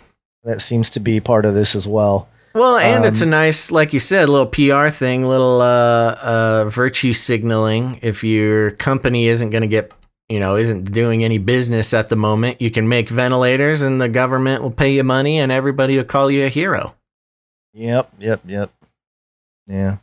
that 0.43 0.61
seems 0.61 0.89
to 0.91 0.99
be 0.99 1.21
part 1.21 1.45
of 1.45 1.53
this 1.53 1.75
as 1.75 1.87
well. 1.87 2.27
Well, 2.53 2.77
and 2.77 3.05
it's 3.05 3.21
a 3.21 3.25
Um, 3.25 3.29
nice, 3.29 3.71
like 3.71 3.93
you 3.93 3.99
said, 4.01 4.27
little 4.27 4.45
PR 4.47 4.89
thing, 4.89 5.23
little 5.25 5.61
uh, 5.61 6.15
uh, 6.21 6.65
virtue 6.67 7.13
signaling. 7.13 7.99
If 8.01 8.23
your 8.23 8.71
company 8.71 9.27
isn't 9.27 9.51
going 9.51 9.61
to 9.61 9.67
get, 9.67 9.93
you 10.27 10.39
know, 10.39 10.57
isn't 10.57 10.91
doing 10.91 11.23
any 11.23 11.37
business 11.37 11.93
at 11.93 12.09
the 12.09 12.15
moment, 12.17 12.59
you 12.59 12.71
can 12.71 12.89
make 12.89 13.07
ventilators, 13.07 13.81
and 13.81 14.01
the 14.01 14.09
government 14.09 14.61
will 14.63 14.71
pay 14.71 14.91
you 14.93 15.03
money, 15.03 15.39
and 15.39 15.51
everybody 15.53 15.95
will 15.95 16.03
call 16.05 16.29
you 16.29 16.45
a 16.45 16.49
hero. 16.49 16.95
Yep, 17.73 18.11
yep, 18.19 18.41
yep. 18.45 18.71
Yeah. 19.67 19.97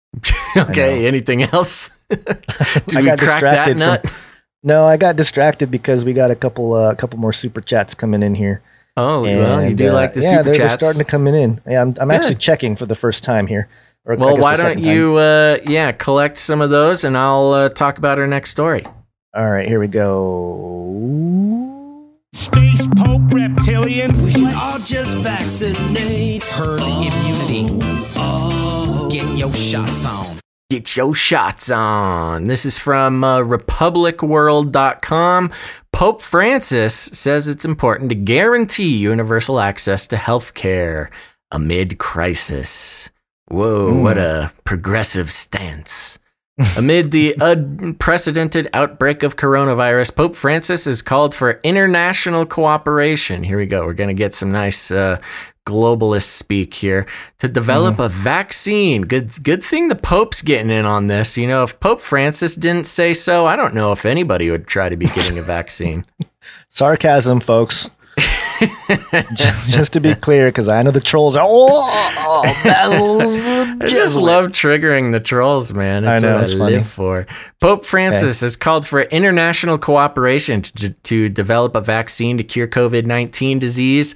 okay. 0.56 1.06
Anything 1.06 1.42
else? 1.42 1.96
Did 2.08 3.02
we 3.02 3.16
crack 3.16 3.40
that 3.42 3.76
nut? 3.76 4.06
from- 4.08 4.16
No, 4.62 4.84
I 4.84 4.96
got 4.96 5.16
distracted 5.16 5.70
because 5.70 6.04
we 6.04 6.12
got 6.12 6.30
a 6.30 6.34
couple 6.34 6.74
uh, 6.74 6.94
couple 6.94 7.18
more 7.18 7.32
super 7.32 7.60
chats 7.60 7.94
coming 7.94 8.22
in 8.22 8.34
here. 8.34 8.62
Oh, 8.96 9.22
well, 9.22 9.62
you 9.62 9.68
And, 9.68 9.78
do 9.78 9.88
uh, 9.88 9.92
like 9.94 10.12
the 10.12 10.20
yeah, 10.20 10.30
super 10.30 10.42
they're, 10.44 10.54
they're 10.54 10.70
starting 10.76 10.98
to 10.98 11.04
come 11.04 11.26
in. 11.26 11.60
Yeah, 11.66 11.80
I'm, 11.80 11.94
I'm 11.98 12.10
actually 12.10 12.34
checking 12.34 12.76
for 12.76 12.84
the 12.84 12.94
first 12.94 13.24
time 13.24 13.46
here. 13.46 13.68
Or 14.04 14.16
well, 14.16 14.36
why 14.36 14.56
don't 14.56 14.80
you, 14.80 15.14
uh, 15.16 15.58
yeah, 15.64 15.92
collect 15.92 16.36
some 16.36 16.60
of 16.60 16.70
those, 16.70 17.04
and 17.04 17.16
I'll 17.16 17.52
uh, 17.52 17.68
talk 17.70 17.98
about 17.98 18.18
our 18.18 18.26
next 18.26 18.50
story. 18.50 18.84
All 19.34 19.48
right, 19.50 19.66
here 19.66 19.80
we 19.80 19.86
go. 19.88 21.51
Space 22.34 22.86
Pope 22.96 23.30
Reptilian. 23.34 24.10
We 24.22 24.32
should 24.32 24.54
all 24.54 24.78
just 24.78 25.18
vaccinate. 25.18 26.42
Herd 26.42 26.80
immunity. 26.80 27.66
Get 29.10 29.38
your 29.38 29.52
shots 29.52 30.06
on. 30.06 30.38
Get 30.70 30.96
your 30.96 31.14
shots 31.14 31.70
on. 31.70 32.44
This 32.44 32.64
is 32.64 32.78
from 32.78 33.22
uh, 33.22 33.40
republicworld.com. 33.40 35.50
Pope 35.92 36.22
Francis 36.22 36.94
says 36.94 37.48
it's 37.48 37.66
important 37.66 38.08
to 38.08 38.14
guarantee 38.14 38.96
universal 38.96 39.60
access 39.60 40.06
to 40.06 40.16
health 40.16 40.54
care 40.54 41.10
amid 41.50 41.98
crisis. 41.98 43.10
Whoa, 43.48 43.92
what 44.00 44.16
a 44.16 44.50
progressive 44.64 45.30
stance. 45.30 46.18
Amid 46.76 47.12
the 47.12 47.34
unprecedented 47.40 48.68
outbreak 48.74 49.22
of 49.22 49.36
coronavirus, 49.36 50.14
Pope 50.14 50.36
Francis 50.36 50.84
has 50.84 51.00
called 51.00 51.34
for 51.34 51.58
international 51.64 52.44
cooperation. 52.44 53.42
Here 53.42 53.56
we 53.56 53.64
go. 53.64 53.86
We're 53.86 53.94
going 53.94 54.10
to 54.10 54.14
get 54.14 54.34
some 54.34 54.52
nice 54.52 54.90
uh, 54.90 55.18
globalist 55.66 56.24
speak 56.24 56.74
here 56.74 57.06
to 57.38 57.48
develop 57.48 57.98
a 57.98 58.08
vaccine. 58.10 59.02
Good, 59.02 59.42
good 59.42 59.64
thing 59.64 59.88
the 59.88 59.94
Pope's 59.94 60.42
getting 60.42 60.70
in 60.70 60.84
on 60.84 61.06
this. 61.06 61.38
You 61.38 61.46
know, 61.46 61.62
if 61.62 61.80
Pope 61.80 62.00
Francis 62.00 62.54
didn't 62.54 62.86
say 62.86 63.14
so, 63.14 63.46
I 63.46 63.56
don't 63.56 63.74
know 63.74 63.92
if 63.92 64.04
anybody 64.04 64.50
would 64.50 64.66
try 64.66 64.90
to 64.90 64.96
be 64.96 65.06
getting 65.06 65.38
a 65.38 65.42
vaccine. 65.42 66.04
Sarcasm, 66.68 67.40
folks. 67.40 67.88
just, 69.34 69.70
just 69.70 69.92
to 69.94 70.00
be 70.00 70.14
clear, 70.14 70.48
because 70.48 70.68
I 70.68 70.82
know 70.82 70.90
the 70.90 71.00
trolls 71.00 71.36
are. 71.36 71.44
Oh, 71.44 72.42
I 73.80 73.88
just 73.88 74.16
love 74.16 74.50
triggering 74.50 75.12
the 75.12 75.20
trolls, 75.20 75.72
man. 75.72 76.04
That's 76.04 76.22
I 76.22 76.26
know, 76.26 76.34
what 76.34 76.44
it's 76.44 76.54
I 76.54 76.58
funny. 76.58 76.76
live 76.76 76.88
for. 76.88 77.26
Pope 77.60 77.84
Francis 77.84 78.40
has 78.40 78.56
called 78.56 78.86
for 78.86 79.02
international 79.02 79.78
cooperation 79.78 80.62
to, 80.62 80.90
to 80.90 81.28
develop 81.28 81.74
a 81.74 81.80
vaccine 81.80 82.36
to 82.38 82.44
cure 82.44 82.68
COVID 82.68 83.06
19 83.06 83.58
disease. 83.58 84.14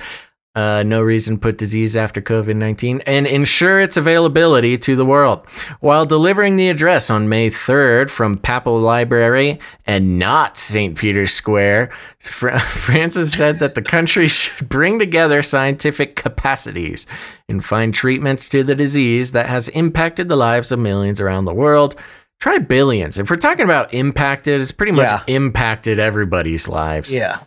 Uh, 0.57 0.82
no 0.86 1.02
reason 1.02 1.38
put 1.38 1.59
disease 1.59 1.94
after 1.96 2.22
COVID 2.22 2.57
19 2.57 3.02
and 3.04 3.26
ensure 3.26 3.78
its 3.78 3.98
availability 3.98 4.78
to 4.78 4.96
the 4.96 5.04
world. 5.04 5.46
While 5.80 6.07
delivering 6.07 6.57
the 6.57 6.70
address 6.70 7.11
on 7.11 7.28
May 7.28 7.50
3rd 7.50 8.09
from 8.09 8.38
Papal 8.38 8.80
Library 8.80 9.61
and 9.86 10.18
not 10.18 10.57
St. 10.57 10.96
Peter's 10.96 11.32
Square, 11.34 11.90
Fra- 12.20 12.59
Francis 12.86 13.32
said 13.32 13.59
that 13.59 13.74
the 13.74 13.82
country 13.82 14.28
should 14.36 14.70
bring 14.70 14.98
together 14.98 15.42
scientific 15.42 16.16
capacities 16.16 17.07
and 17.50 17.62
find 17.62 17.92
treatments 17.92 18.48
to 18.48 18.64
the 18.64 18.74
disease 18.74 19.32
that 19.32 19.48
has 19.48 19.68
impacted 19.68 20.28
the 20.28 20.36
lives 20.36 20.72
of 20.72 20.78
millions 20.78 21.20
around 21.20 21.44
the 21.44 21.52
world. 21.54 21.96
Try 22.40 22.59
billions. 22.59 23.18
If 23.18 23.28
we're 23.28 23.36
talking 23.36 23.64
about 23.66 23.92
impacted, 23.92 24.61
it's 24.62 24.72
pretty 24.72 24.92
much 24.92 25.11
Yeah. 25.11 25.22
impacted 25.26 25.98
everybody's 25.98 26.66
lives 26.66 27.12
Yeah. 27.12 27.40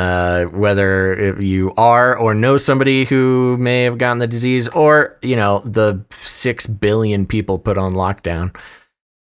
Uh, 0.00 0.46
whether 0.46 1.36
you 1.40 1.74
are 1.76 2.16
or 2.16 2.34
know 2.34 2.56
somebody 2.56 3.04
who 3.04 3.58
may 3.58 3.84
have 3.84 3.98
gotten 3.98 4.18
the 4.18 4.26
disease, 4.26 4.66
or 4.68 5.18
you 5.20 5.36
know 5.36 5.58
the 5.66 6.02
six 6.08 6.66
billion 6.66 7.26
people 7.26 7.58
put 7.58 7.76
on 7.76 7.92
lockdown. 7.92 8.56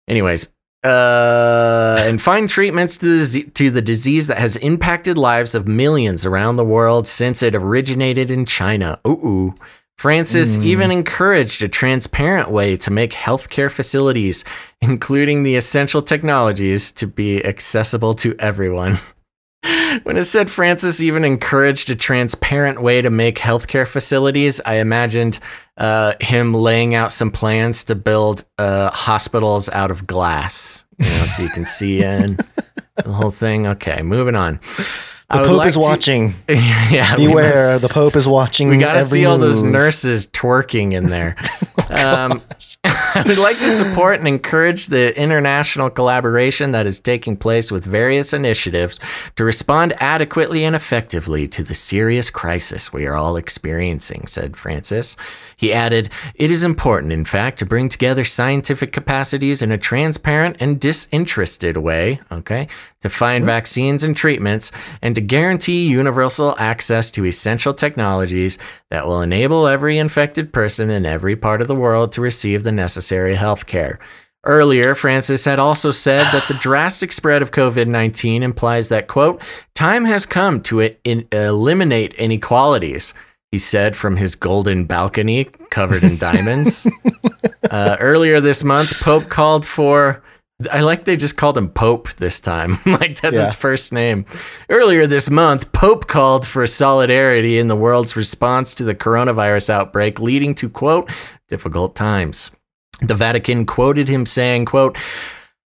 Anyways, 0.08 0.50
uh, 0.86 1.98
and 2.08 2.22
find 2.22 2.50
treatments 2.50 2.98
to 3.00 3.26
the, 3.26 3.44
to 3.52 3.70
the 3.70 3.82
disease 3.82 4.28
that 4.28 4.38
has 4.38 4.56
impacted 4.56 5.18
lives 5.18 5.56
of 5.56 5.68
millions 5.68 6.26
around 6.26 6.56
the 6.56 6.64
world 6.64 7.06
since 7.06 7.44
it 7.44 7.54
originated 7.54 8.32
in 8.32 8.46
China. 8.46 8.98
Ooh. 9.06 9.28
ooh. 9.28 9.56
Francis 9.98 10.58
even 10.58 10.90
encouraged 10.90 11.62
a 11.62 11.68
transparent 11.68 12.50
way 12.50 12.76
to 12.78 12.90
make 12.90 13.12
healthcare 13.12 13.70
facilities, 13.70 14.44
including 14.82 15.44
the 15.44 15.56
essential 15.56 16.02
technologies, 16.02 16.92
to 16.94 17.06
be 17.06 17.46
accessible 17.46 18.14
to 18.16 18.36
everyone. 18.40 18.98
When 20.04 20.18
it 20.18 20.24
said 20.26 20.50
Francis 20.50 21.02
even 21.02 21.24
encouraged 21.24 21.90
a 21.90 21.96
transparent 21.96 22.82
way 22.82 23.02
to 23.02 23.10
make 23.10 23.38
healthcare 23.38 23.88
facilities, 23.88 24.62
I 24.66 24.76
imagined 24.76 25.40
uh, 25.78 26.14
him 26.20 26.54
laying 26.54 26.96
out 26.96 27.12
some 27.12 27.32
plans 27.32 27.84
to 27.86 27.96
build 27.96 28.46
uh, 28.58 28.90
hospitals 28.92 29.70
out 29.70 29.92
of 29.92 30.08
glass, 30.08 30.86
you 30.98 31.06
know, 31.06 31.26
so 31.26 31.44
you 31.44 31.50
can 31.50 31.66
see 31.66 32.04
in 32.04 32.38
the 33.04 33.12
whole 33.12 33.32
thing. 33.32 33.68
Okay, 33.68 34.02
moving 34.02 34.36
on. 34.36 34.60
The 35.32 35.44
Pope 35.44 35.58
like 35.58 35.68
is 35.68 35.74
to- 35.76 35.80
watching. 35.80 36.34
yeah, 36.50 37.16
Beware, 37.16 37.74
must- 37.74 37.88
the 37.88 37.94
Pope 37.94 38.16
is 38.16 38.28
watching. 38.28 38.70
We 38.70 38.78
got 38.78 38.94
to 38.94 39.04
see 39.04 39.26
all 39.26 39.38
those 39.38 39.62
nurses 39.62 40.28
twerking 40.28 40.94
in 40.94 41.06
there. 41.10 41.36
um, 41.90 42.42
I 42.84 43.24
would 43.28 43.38
like 43.38 43.60
to 43.60 43.70
support 43.70 44.20
and 44.20 44.28
encourage 44.28 44.88
the 44.88 45.18
international 45.20 45.90
collaboration 45.90 46.72
that 46.72 46.88
is 46.88 47.00
taking 47.00 47.38
place 47.38 47.72
with 47.72 47.86
various 47.86 48.34
initiatives 48.34 49.00
to 49.36 49.44
respond 49.44 49.94
adequately 50.00 50.64
and 50.64 50.76
effectively 50.76 51.48
to 51.50 51.64
the 51.64 51.76
serious 51.76 52.30
crisis 52.30 52.92
we 52.94 53.06
are 53.06 53.16
all 53.16 53.36
experiencing, 53.36 54.26
said 54.28 54.58
Francis. 54.58 55.16
He 55.62 55.72
added, 55.72 56.10
It 56.34 56.50
is 56.50 56.64
important, 56.64 57.14
in 57.14 57.24
fact, 57.24 57.60
to 57.60 57.68
bring 57.68 57.88
together 57.88 58.26
scientific 58.26 58.92
capacities 58.92 59.62
in 59.62 59.72
a 59.72 59.78
transparent 59.78 60.58
and 60.60 60.80
disinterested 60.80 61.78
way, 61.78 62.20
okay, 62.32 62.68
to 63.02 63.10
find 63.12 63.44
mm-hmm. 63.44 63.52
vaccines 63.52 64.04
and 64.04 64.18
treatments, 64.18 64.72
and 65.04 65.14
to 65.14 65.22
guarantee 65.22 65.88
universal 65.88 66.56
access 66.58 67.12
to 67.12 67.28
essential 67.28 67.76
technologies 67.76 68.58
that 68.90 69.06
will 69.06 69.22
enable 69.22 69.68
every 69.68 70.00
infected 70.00 70.52
person 70.52 70.90
in 70.90 71.06
every 71.06 71.36
part 71.36 71.62
of 71.62 71.68
the 71.68 71.76
world 71.76 72.12
to 72.14 72.22
receive 72.22 72.64
the 72.64 72.72
necessary 72.72 73.36
health 73.36 73.68
care. 73.68 74.00
Earlier, 74.44 74.96
Francis 74.96 75.46
had 75.46 75.60
also 75.60 75.92
said 75.92 76.24
that 76.32 76.48
the 76.48 76.56
drastic 76.56 77.12
spread 77.12 77.44
of 77.44 77.52
COVID 77.52 77.86
19 77.86 78.42
implies 78.42 78.90
that, 78.90 79.08
quote, 79.08 79.40
time 79.76 80.06
has 80.06 80.26
come 80.26 80.60
to 80.64 80.80
it 80.80 81.00
in- 81.04 81.28
eliminate 81.32 82.16
inequalities 82.16 83.14
he 83.52 83.60
said 83.60 83.96
from 83.96 84.18
his 84.18 84.36
golden 84.36 84.86
balcony 84.86 85.46
covered 85.70 86.04
in 86.04 86.18
diamonds. 86.18 86.88
uh, 87.70 87.98
earlier 88.00 88.40
this 88.40 88.64
month, 88.64 89.02
Pope 89.02 89.28
called 89.30 89.66
for. 89.66 90.24
I 90.72 90.82
like 90.82 91.06
they 91.06 91.18
just 91.18 91.38
called 91.38 91.58
him 91.58 91.70
Pope 91.70 92.14
this 92.14 92.40
time. 92.40 92.78
like 92.86 93.20
that's 93.20 93.36
Yeah. 93.36 93.46
his 93.46 93.56
first 93.56 93.92
name. 93.92 94.26
Earlier 94.70 95.08
this 95.08 95.30
month, 95.30 95.72
Pope 95.74 96.08
called 96.08 96.46
for 96.46 96.66
solidarity 96.68 97.58
in 97.58 97.68
the 97.68 97.76
world's 97.76 98.16
response 98.16 98.76
to 98.76 98.84
the 98.84 98.94
coronavirus 98.96 99.72
outbreak, 99.72 100.20
leading 100.20 100.54
to, 100.56 100.70
quote, 100.70 101.10
difficult 101.50 101.96
times. 101.96 102.52
The 103.02 103.16
Vatican 103.16 103.66
quoted 103.66 104.08
him 104.08 104.28
saying, 104.28 104.66
quote, 104.66 104.96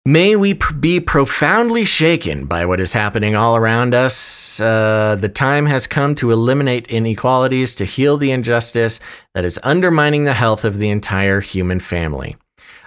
May 0.06 0.34
we 0.34 0.54
pr- 0.54 0.72
be 0.74 0.98
profoundly 0.98 1.84
shaken 1.84 2.46
by 2.46 2.64
what 2.64 2.80
is 2.80 2.94
happening 2.94 3.36
all 3.36 3.54
around 3.54 3.94
us. 3.94 4.58
Uh, 4.58 5.16
the 5.20 5.28
time 5.28 5.66
has 5.66 5.86
come 5.86 6.14
to 6.16 6.30
eliminate 6.30 6.88
inequalities, 6.88 7.74
to 7.74 7.84
heal 7.84 8.16
the 8.16 8.30
injustice 8.30 8.98
that 9.34 9.44
is 9.44 9.60
undermining 9.62 10.24
the 10.24 10.32
health 10.32 10.64
of 10.64 10.78
the 10.78 10.88
entire 10.88 11.40
human 11.40 11.80
family. 11.80 12.36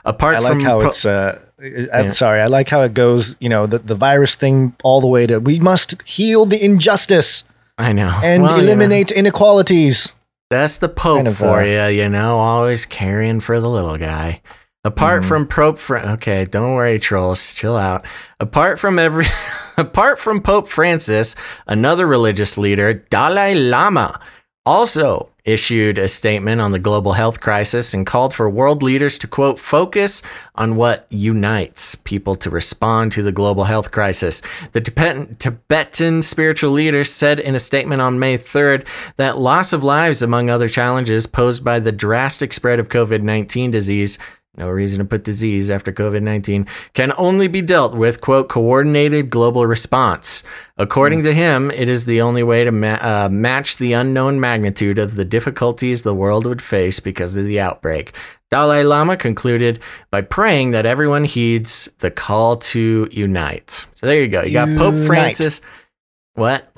Apart 0.03 0.37
I 0.37 0.39
like 0.39 0.53
from 0.53 0.61
how 0.61 0.81
it's. 0.81 1.05
Uh, 1.05 1.37
I- 1.61 1.87
I'm 1.93 2.05
Yeah. 2.07 2.11
sorry. 2.11 2.41
I 2.41 2.47
like 2.47 2.69
how 2.69 2.81
it 2.81 2.95
goes. 2.95 3.35
You 3.39 3.47
know, 3.47 3.67
the 3.67 3.77
the 3.77 3.95
virus 3.95 4.33
thing 4.33 4.75
all 4.83 4.99
the 4.99 5.07
way 5.07 5.27
to 5.27 5.39
we 5.39 5.59
must 5.59 6.01
heal 6.05 6.45
the 6.47 6.61
injustice 6.61 7.43
I 7.77 7.93
know 7.93 8.19
and 8.23 8.41
Well, 8.43 8.53
you 8.57 8.57
know, 8.57 8.63
eliminate 8.73 9.11
inequalities. 9.11 10.13
that's 10.49 10.79
the 10.79 10.89
Pope 10.89 11.17
kind 11.17 11.27
of, 11.27 11.37
for 11.37 11.59
uh, 11.61 11.87
you, 11.87 12.01
you 12.03 12.09
know, 12.09 12.39
always 12.39 12.85
caring 12.87 13.39
for 13.39 13.59
the 13.61 13.69
little 13.69 13.97
guy. 13.97 14.41
Apart 14.85 15.21
Mm-hmm. 15.21 15.27
from 15.29 15.47
Pope, 15.47 15.79
Fra- 15.79 16.11
okay, 16.13 16.43
don't 16.43 16.73
worry, 16.75 16.99
trolls, 16.99 17.53
chill 17.53 17.77
out. 17.77 18.03
Apart 18.39 18.79
from 18.79 18.99
every, 18.99 19.25
apart 19.77 20.19
from 20.19 20.41
Pope 20.41 20.67
Francis, 20.67 21.35
another 21.67 22.05
religious 22.05 22.57
leader, 22.57 22.93
Dalai 22.93 23.55
Lama, 23.55 24.19
also 24.65 25.29
issued 25.45 25.97
a 25.97 26.07
statement 26.07 26.61
on 26.61 26.71
the 26.71 26.79
global 26.79 27.13
health 27.13 27.41
crisis 27.41 27.93
and 27.93 28.05
called 28.05 28.33
for 28.33 28.49
world 28.49 28.81
leaders 28.81 29.17
to 29.17 29.27
quote 29.27 29.59
focus 29.59 30.21
on 30.55 30.77
what 30.77 31.05
unites 31.09 31.95
people 31.95 32.33
to 32.33 32.49
respond 32.49 33.11
to 33.11 33.21
the 33.21 33.31
global 33.31 33.65
health 33.65 33.91
crisis. 33.91 34.41
The 34.71 34.79
Tibetan, 34.79 35.33
Tibetan 35.35 36.21
spiritual 36.21 36.71
leader 36.71 37.03
said 37.03 37.39
in 37.41 37.55
a 37.55 37.59
statement 37.59 38.01
on 38.01 38.19
May 38.19 38.37
3rd 38.37 38.87
that 39.17 39.37
loss 39.37 39.73
of 39.73 39.83
lives 39.83 40.21
among 40.21 40.49
other 40.49 40.69
challenges 40.69 41.25
posed 41.27 41.63
by 41.65 41.79
the 41.79 41.91
drastic 41.91 42.53
spread 42.53 42.79
of 42.79 42.87
COVID-19 42.87 43.69
disease 43.69 44.17
no 44.55 44.69
reason 44.69 44.99
to 44.99 45.05
put 45.05 45.23
disease 45.23 45.71
after 45.71 45.91
COVID 45.91 46.21
19, 46.21 46.67
can 46.93 47.11
only 47.17 47.47
be 47.47 47.61
dealt 47.61 47.95
with, 47.95 48.21
quote, 48.21 48.49
coordinated 48.49 49.29
global 49.31 49.65
response. 49.65 50.43
According 50.77 51.23
to 51.23 51.33
him, 51.33 51.71
it 51.71 51.89
is 51.89 52.05
the 52.05 52.21
only 52.21 52.43
way 52.43 52.63
to 52.63 52.71
ma- 52.71 52.99
uh, 53.01 53.29
match 53.31 53.77
the 53.77 53.93
unknown 53.93 54.39
magnitude 54.39 54.99
of 54.99 55.15
the 55.15 55.25
difficulties 55.25 56.03
the 56.03 56.13
world 56.13 56.45
would 56.45 56.61
face 56.61 56.99
because 56.99 57.35
of 57.35 57.45
the 57.45 57.59
outbreak. 57.59 58.13
Dalai 58.51 58.83
Lama 58.83 59.17
concluded 59.17 59.79
by 60.11 60.21
praying 60.21 60.71
that 60.71 60.85
everyone 60.85 61.23
heeds 61.23 61.91
the 61.99 62.11
call 62.11 62.57
to 62.57 63.09
unite. 63.11 63.87
So 63.95 64.05
there 64.05 64.21
you 64.21 64.27
go. 64.27 64.43
You 64.43 64.51
got 64.53 64.77
Pope 64.77 65.07
Francis. 65.07 65.61
What? 66.35 66.71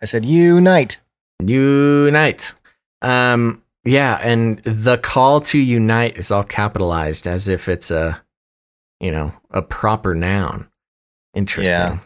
I 0.00 0.06
said 0.06 0.24
unite. 0.24 0.96
Unite. 1.40 2.54
Um, 3.02 3.61
yeah, 3.84 4.18
and 4.22 4.58
the 4.60 4.98
call 4.98 5.40
to 5.42 5.58
unite 5.58 6.16
is 6.16 6.30
all 6.30 6.44
capitalized 6.44 7.26
as 7.26 7.48
if 7.48 7.68
it's 7.68 7.90
a, 7.90 8.22
you 9.00 9.10
know, 9.10 9.32
a 9.50 9.62
proper 9.62 10.14
noun. 10.14 10.68
Interesting. 11.34 11.74
Yeah. 11.74 11.98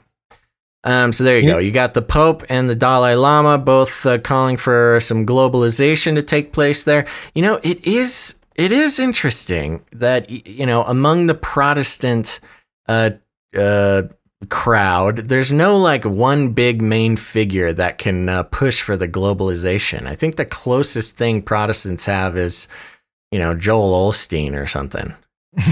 Um, 0.85 1.13
so 1.13 1.25
there 1.25 1.39
you 1.39 1.47
You- 1.49 1.53
go. 1.55 1.59
You 1.59 1.73
got 1.73 1.95
the 1.95 2.03
Pope 2.03 2.45
and 2.49 2.71
the 2.71 2.77
Dalai 2.77 3.15
Lama 3.17 3.59
both 3.59 4.07
uh, 4.07 4.19
calling 4.19 4.57
for 4.57 5.01
some 5.01 5.27
globalization 5.27 6.15
to 6.15 6.23
take 6.23 6.53
place 6.53 6.85
there. 6.85 7.07
You 7.35 7.43
know, 7.43 7.59
it 7.65 7.85
is 7.87 8.39
it 8.55 8.71
is 8.73 8.99
interesting 9.01 9.85
that 9.93 10.31
you 10.31 10.65
know 10.65 10.85
among 10.85 11.27
the 11.27 11.35
Protestant 11.35 12.41
uh, 12.89 13.11
uh, 13.59 14.03
crowd, 14.51 15.17
there's 15.29 15.51
no 15.53 15.77
like 15.79 16.05
one 16.05 16.51
big 16.51 16.83
main 16.83 17.17
figure 17.17 17.73
that 17.73 17.99
can 17.99 18.29
uh, 18.29 18.43
push 18.45 18.83
for 18.83 18.97
the 18.97 19.09
globalization. 19.09 20.07
I 20.07 20.15
think 20.15 20.37
the 20.37 20.45
closest 20.45 21.17
thing 21.17 21.43
Protestants 21.43 22.07
have 22.07 22.37
is, 22.37 22.69
you 23.31 23.39
know, 23.39 23.55
Joel 23.55 24.11
Osteen 24.11 24.55
or 24.61 24.67
something. 24.67 25.15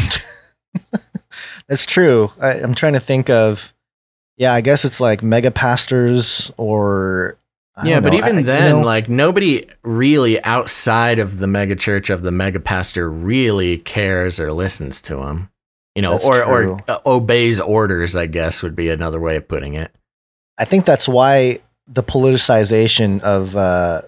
That's 1.69 1.87
true. 1.87 2.31
I, 2.41 2.53
I'm 2.61 2.75
trying 2.75 2.93
to 2.95 3.01
think 3.01 3.31
of. 3.31 3.73
Yeah, 4.37 4.53
I 4.53 4.61
guess 4.63 4.85
it's 4.85 5.01
like 5.01 5.23
mega 5.23 5.51
pastors 5.51 6.51
or. 6.57 7.39
I 7.77 7.89
yeah, 7.89 8.01
but 8.01 8.13
know. 8.13 8.19
even 8.19 8.37
I- 8.37 8.39
you 8.41 8.45
then, 8.47 8.77
know, 8.81 8.87
like 8.87 9.09
nobody 9.09 9.65
really 9.83 10.43
outside 10.45 11.19
of 11.19 11.39
the 11.39 11.47
mega 11.49 11.75
church 11.75 12.09
of 12.09 12.23
the 12.23 12.31
mega 12.31 12.61
pastor 12.61 13.11
really 13.11 13.79
cares 13.79 14.39
or 14.39 14.53
listens 14.53 15.03
to 15.03 15.23
him. 15.23 15.51
You 15.95 16.03
know, 16.03 16.13
That's 16.13 16.27
or 16.27 16.43
true. 16.43 16.71
or 16.73 16.81
uh, 16.89 16.99
obeys 17.07 17.61
orders. 17.61 18.17
I 18.17 18.27
guess 18.27 18.63
would 18.63 18.75
be 18.75 18.91
another 18.91 19.21
way 19.21 19.37
of 19.37 19.47
putting 19.47 19.75
it. 19.75 19.95
I 20.59 20.65
think 20.65 20.85
that's 20.85 21.09
why 21.09 21.59
the 21.87 22.03
politicization 22.03 23.21
of 23.21 23.57
uh, 23.57 24.03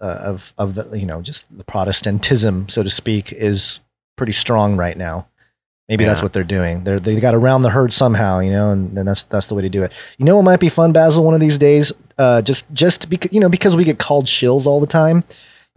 uh, 0.00 0.04
of 0.04 0.52
of 0.58 0.74
the 0.74 0.98
you 0.98 1.06
know 1.06 1.22
just 1.22 1.56
the 1.56 1.64
Protestantism, 1.64 2.68
so 2.68 2.82
to 2.82 2.90
speak, 2.90 3.32
is 3.32 3.80
pretty 4.16 4.32
strong 4.32 4.76
right 4.76 4.96
now. 4.96 5.28
Maybe 5.88 6.04
that's 6.04 6.22
what 6.22 6.34
they're 6.34 6.44
doing. 6.44 6.84
They're 6.84 7.00
they 7.00 7.18
got 7.18 7.34
around 7.34 7.62
the 7.62 7.70
herd 7.70 7.94
somehow, 7.94 8.40
you 8.40 8.50
know, 8.50 8.70
and, 8.70 8.96
and 8.98 9.08
that's 9.08 9.22
that's 9.22 9.46
the 9.46 9.54
way 9.54 9.62
to 9.62 9.70
do 9.70 9.82
it. 9.82 9.92
You 10.18 10.26
know, 10.26 10.36
what 10.36 10.42
might 10.42 10.60
be 10.60 10.68
fun, 10.68 10.92
Basil, 10.92 11.24
one 11.24 11.32
of 11.32 11.40
these 11.40 11.56
days. 11.56 11.92
Uh, 12.18 12.42
just 12.42 12.70
just 12.74 13.08
because 13.08 13.32
you 13.32 13.40
know 13.40 13.48
because 13.48 13.74
we 13.74 13.84
get 13.84 13.98
called 13.98 14.26
shills 14.26 14.66
all 14.66 14.80
the 14.80 14.86
time. 14.86 15.24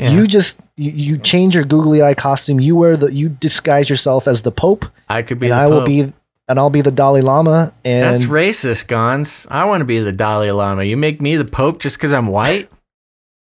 Yeah. 0.01 0.09
You 0.11 0.25
just 0.27 0.59
you, 0.77 0.91
you 0.91 1.17
change 1.17 1.53
your 1.55 1.63
googly 1.63 2.01
eye 2.01 2.15
costume. 2.15 2.59
You 2.59 2.75
wear 2.75 2.97
the 2.97 3.13
you 3.13 3.29
disguise 3.29 3.89
yourself 3.89 4.27
as 4.27 4.41
the 4.41 4.51
Pope, 4.51 4.85
I 5.07 5.21
could 5.21 5.37
be. 5.39 5.45
and 5.47 5.53
the 5.53 5.57
I 5.61 5.67
will 5.67 5.85
be 5.85 6.11
and 6.49 6.59
I'll 6.59 6.69
be 6.71 6.81
the 6.81 6.91
Dalai 6.91 7.21
Lama. 7.21 7.73
And 7.85 8.03
That's 8.13 8.25
racist, 8.25 8.87
Gonz. 8.87 9.47
I 9.51 9.65
want 9.65 9.81
to 9.81 9.85
be 9.85 9.99
the 9.99 10.11
Dalai 10.11 10.51
Lama. 10.51 10.83
You 10.83 10.97
make 10.97 11.21
me 11.21 11.35
the 11.37 11.45
Pope 11.45 11.79
just 11.79 11.97
because 11.97 12.13
I'm 12.13 12.27
white? 12.27 12.69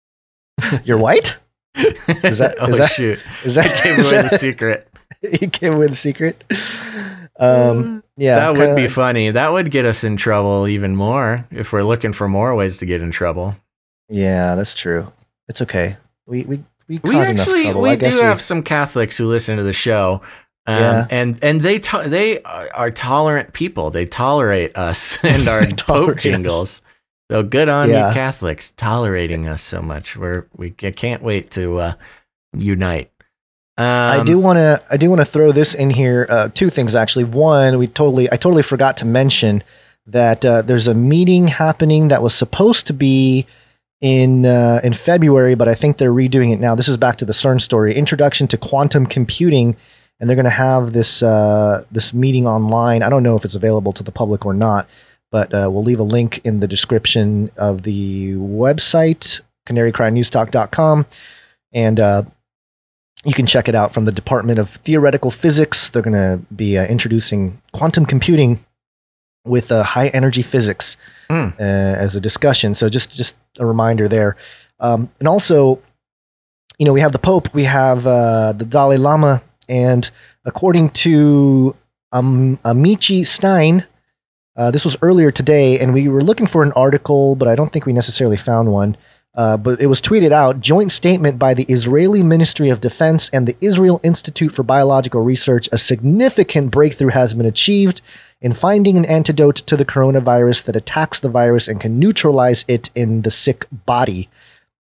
you're 0.85 0.97
white. 0.97 1.37
Is 1.75 2.37
that- 2.37 2.55
oh 2.61 2.67
is 2.69 2.77
that- 2.77 2.89
shoot! 2.91 3.19
Is 3.43 3.55
that 3.55 3.65
I 3.65 3.83
gave 3.83 3.99
away 3.99 4.11
that- 4.11 4.29
the 4.31 4.37
secret. 4.37 4.87
he 5.21 5.47
gave 5.47 5.75
away 5.75 5.87
the 5.87 5.95
secret. 5.95 6.41
Um, 7.37 8.01
yeah, 8.15 8.35
that 8.37 8.57
would 8.57 8.75
be 8.77 8.83
like- 8.83 8.91
funny. 8.91 9.29
That 9.31 9.51
would 9.51 9.71
get 9.71 9.83
us 9.85 10.03
in 10.05 10.15
trouble 10.15 10.67
even 10.67 10.95
more 10.95 11.45
if 11.51 11.73
we're 11.73 11.83
looking 11.83 12.13
for 12.13 12.29
more 12.29 12.55
ways 12.55 12.77
to 12.77 12.85
get 12.85 13.01
in 13.01 13.11
trouble. 13.11 13.57
Yeah, 14.07 14.55
that's 14.55 14.73
true. 14.73 15.11
It's 15.49 15.61
okay. 15.61 15.97
We 16.27 16.43
we 16.43 16.63
we, 16.87 16.99
We 17.03 17.17
actually 17.17 17.73
we 17.73 17.91
do 17.95 17.97
guess 17.97 18.19
have 18.19 18.41
some 18.41 18.61
Catholics 18.63 19.17
who 19.17 19.27
listen 19.27 19.57
to 19.57 19.63
the 19.63 19.73
show. 19.73 20.21
Um, 20.67 20.79
Yeah. 20.79 21.07
and 21.11 21.39
and 21.43 21.61
they 21.61 21.79
to- 21.79 22.07
they 22.09 22.41
are, 22.43 22.89
tolerant 22.91 23.53
people. 23.53 23.91
They 23.91 24.05
tolerate 24.05 24.75
us 24.77 25.17
and 25.23 25.47
our 25.47 25.65
Pope 25.67 26.17
jingles. 26.17 26.81
So 27.31 27.43
good 27.43 27.69
on 27.69 27.89
Yeah. 27.89 28.09
you 28.09 28.13
Catholics 28.13 28.71
tolerating 28.71 29.47
us 29.47 29.61
so 29.61 29.81
much. 29.81 30.15
We're 30.17 30.47
we 30.55 30.71
can't 30.71 31.21
wait 31.21 31.51
to 31.51 31.79
uh, 31.79 31.93
unite. 32.57 33.11
Um, 33.77 33.85
I 33.85 34.23
do 34.23 34.39
want 34.39 34.57
to 34.57 34.81
I 34.89 34.97
do 34.97 35.09
want 35.09 35.21
to 35.21 35.25
throw 35.25 35.51
this 35.51 35.75
in 35.75 35.89
here. 35.89 36.25
Uh, 36.29 36.49
two 36.53 36.69
things 36.69 36.95
actually. 36.95 37.25
One, 37.25 37.77
we 37.77 37.87
totally 37.87 38.31
I 38.31 38.35
totally 38.37 38.63
forgot 38.63 38.97
to 38.97 39.05
mention 39.05 39.63
that 40.07 40.45
uh, 40.45 40.61
there's 40.61 40.87
a 40.87 40.93
meeting 40.93 41.47
happening 41.47 42.07
that 42.07 42.21
was 42.23 42.33
supposed 42.33 42.87
to 42.87 42.93
be 42.93 43.45
in 44.01 44.45
uh, 44.45 44.81
in 44.83 44.93
February, 44.93 45.55
but 45.55 45.67
I 45.67 45.75
think 45.75 45.97
they're 45.97 46.11
redoing 46.11 46.51
it 46.51 46.59
now. 46.59 46.75
This 46.75 46.87
is 46.87 46.97
back 46.97 47.17
to 47.17 47.25
the 47.25 47.33
CERN 47.33 47.61
story, 47.61 47.95
Introduction 47.95 48.47
to 48.47 48.57
Quantum 48.57 49.05
Computing, 49.05 49.75
and 50.19 50.29
they're 50.29 50.35
going 50.35 50.45
to 50.45 50.49
have 50.49 50.93
this 50.93 51.23
uh, 51.23 51.85
this 51.91 52.13
meeting 52.13 52.47
online. 52.47 53.03
I 53.03 53.09
don't 53.09 53.23
know 53.23 53.35
if 53.35 53.45
it's 53.45 53.55
available 53.55 53.93
to 53.93 54.03
the 54.03 54.11
public 54.11 54.45
or 54.45 54.53
not, 54.53 54.89
but 55.31 55.53
uh, 55.53 55.69
we'll 55.71 55.83
leave 55.83 55.99
a 55.99 56.03
link 56.03 56.41
in 56.43 56.59
the 56.59 56.67
description 56.67 57.51
of 57.57 57.83
the 57.83 58.33
website, 58.33 59.41
canarycrynewstalk.com, 59.67 61.05
and 61.73 61.99
uh, 61.99 62.23
you 63.23 63.33
can 63.33 63.45
check 63.45 63.69
it 63.69 63.75
out 63.75 63.93
from 63.93 64.05
the 64.05 64.11
Department 64.11 64.59
of 64.59 64.69
Theoretical 64.69 65.31
Physics. 65.31 65.89
They're 65.89 66.01
going 66.01 66.13
to 66.13 66.41
be 66.53 66.77
uh, 66.77 66.85
introducing 66.85 67.61
quantum 67.71 68.05
computing 68.05 68.64
with 69.45 69.71
uh, 69.71 69.83
high 69.83 70.07
energy 70.09 70.41
physics 70.41 70.97
Hmm. 71.29 71.49
uh, 71.59 71.63
as 72.05 72.15
a 72.15 72.21
discussion. 72.21 72.73
So 72.73 72.87
just 72.89 73.15
just 73.15 73.35
a 73.57 73.65
reminder 73.65 74.07
there, 74.07 74.35
um, 74.79 75.09
and 75.19 75.27
also 75.27 75.79
you 76.77 76.85
know, 76.85 76.93
we 76.93 76.99
have 77.01 77.13
the 77.13 77.19
Pope, 77.19 77.53
we 77.53 77.63
have 77.63 78.05
uh, 78.05 78.51
the 78.53 78.65
Dalai 78.65 78.97
Lama, 78.97 79.41
and 79.69 80.11
according 80.43 80.89
to 80.89 81.73
um, 82.11 82.59
Amichai 82.65 83.25
Stein, 83.25 83.85
uh, 84.57 84.71
this 84.71 84.83
was 84.83 84.97
earlier 85.01 85.31
today, 85.31 85.79
and 85.79 85.93
we 85.93 86.07
were 86.09 86.21
looking 86.21 86.47
for 86.47 86.63
an 86.63 86.73
article, 86.73 87.35
but 87.35 87.47
I 87.47 87.55
don't 87.55 87.71
think 87.71 87.85
we 87.85 87.93
necessarily 87.93 88.37
found 88.37 88.71
one. 88.71 88.97
Uh, 89.35 89.57
but 89.57 89.81
it 89.81 89.87
was 89.87 90.01
tweeted 90.01 90.31
out 90.31 90.61
joint 90.61 90.91
statement 90.93 91.37
by 91.37 91.53
the 91.53 91.65
Israeli 91.65 92.23
Ministry 92.23 92.69
of 92.69 92.79
Defense 92.79 93.29
and 93.33 93.45
the 93.45 93.55
Israel 93.59 93.99
Institute 94.01 94.53
for 94.53 94.63
Biological 94.63 95.21
Research. 95.21 95.67
A 95.73 95.77
significant 95.77 96.71
breakthrough 96.71 97.09
has 97.09 97.33
been 97.33 97.45
achieved 97.45 98.01
in 98.45 98.53
finding 98.53 98.95
an 98.95 99.05
antidote 99.05 99.55
to 99.55 99.75
the 99.75 99.83
coronavirus 99.83 100.65
that 100.65 100.75
attacks 100.75 101.19
the 101.19 101.29
virus 101.29 101.67
and 101.67 101.81
can 101.81 101.97
neutralize 101.97 102.63
it 102.67 102.91
in 102.93 103.23
the 103.23 103.31
sick 103.31 103.65
body. 103.71 104.29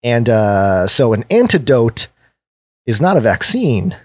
And 0.01 0.27
uh, 0.27 0.87
so, 0.87 1.13
an 1.13 1.25
antidote 1.29 2.07
is 2.87 2.99
not 2.99 3.17
a 3.17 3.21
vaccine. 3.21 3.95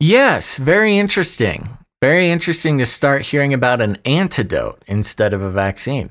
Yes, 0.00 0.58
very 0.58 0.98
interesting. 0.98 1.78
Very 2.02 2.28
interesting 2.28 2.78
to 2.78 2.86
start 2.86 3.22
hearing 3.22 3.54
about 3.54 3.80
an 3.80 3.98
antidote 4.04 4.82
instead 4.88 5.32
of 5.32 5.42
a 5.42 5.50
vaccine. 5.50 6.10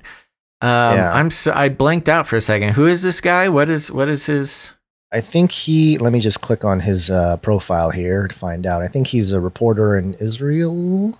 Um, 0.61 0.95
Yeah. 0.95 1.11
I'm 1.13 1.29
so 1.31 1.51
I 1.51 1.67
blanked 1.67 2.07
out 2.07 2.25
for 2.25 2.37
a 2.37 2.41
second. 2.41 2.75
Who 2.75 2.87
is 2.87 3.03
this 3.03 3.19
guy? 3.19 3.49
What 3.49 3.69
is 3.69 3.91
what 3.91 4.07
is 4.07 4.27
his? 4.27 4.75
I 5.11 5.19
think 5.19 5.51
he. 5.51 5.97
Let 5.97 6.13
me 6.13 6.21
just 6.21 6.39
click 6.39 6.63
on 6.63 6.79
his 6.79 7.11
uh, 7.11 7.35
profile 7.37 7.89
here 7.89 8.29
to 8.29 8.35
find 8.35 8.65
out. 8.65 8.81
I 8.81 8.87
think 8.87 9.07
he's 9.07 9.33
a 9.33 9.41
reporter 9.41 9.97
in 9.97 10.13
Israel. 10.13 11.19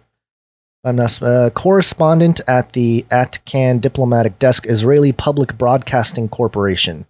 I'm 0.83 0.99
a 0.99 1.09
uh, 1.21 1.49
correspondent 1.49 2.39
at 2.47 2.73
the 2.73 3.05
at 3.11 3.43
Kan 3.45 3.79
diplomatic 3.79 4.39
desk, 4.39 4.65
Israeli 4.67 5.11
Public 5.11 5.57
Broadcasting 5.57 6.29
Corporation. 6.29 7.05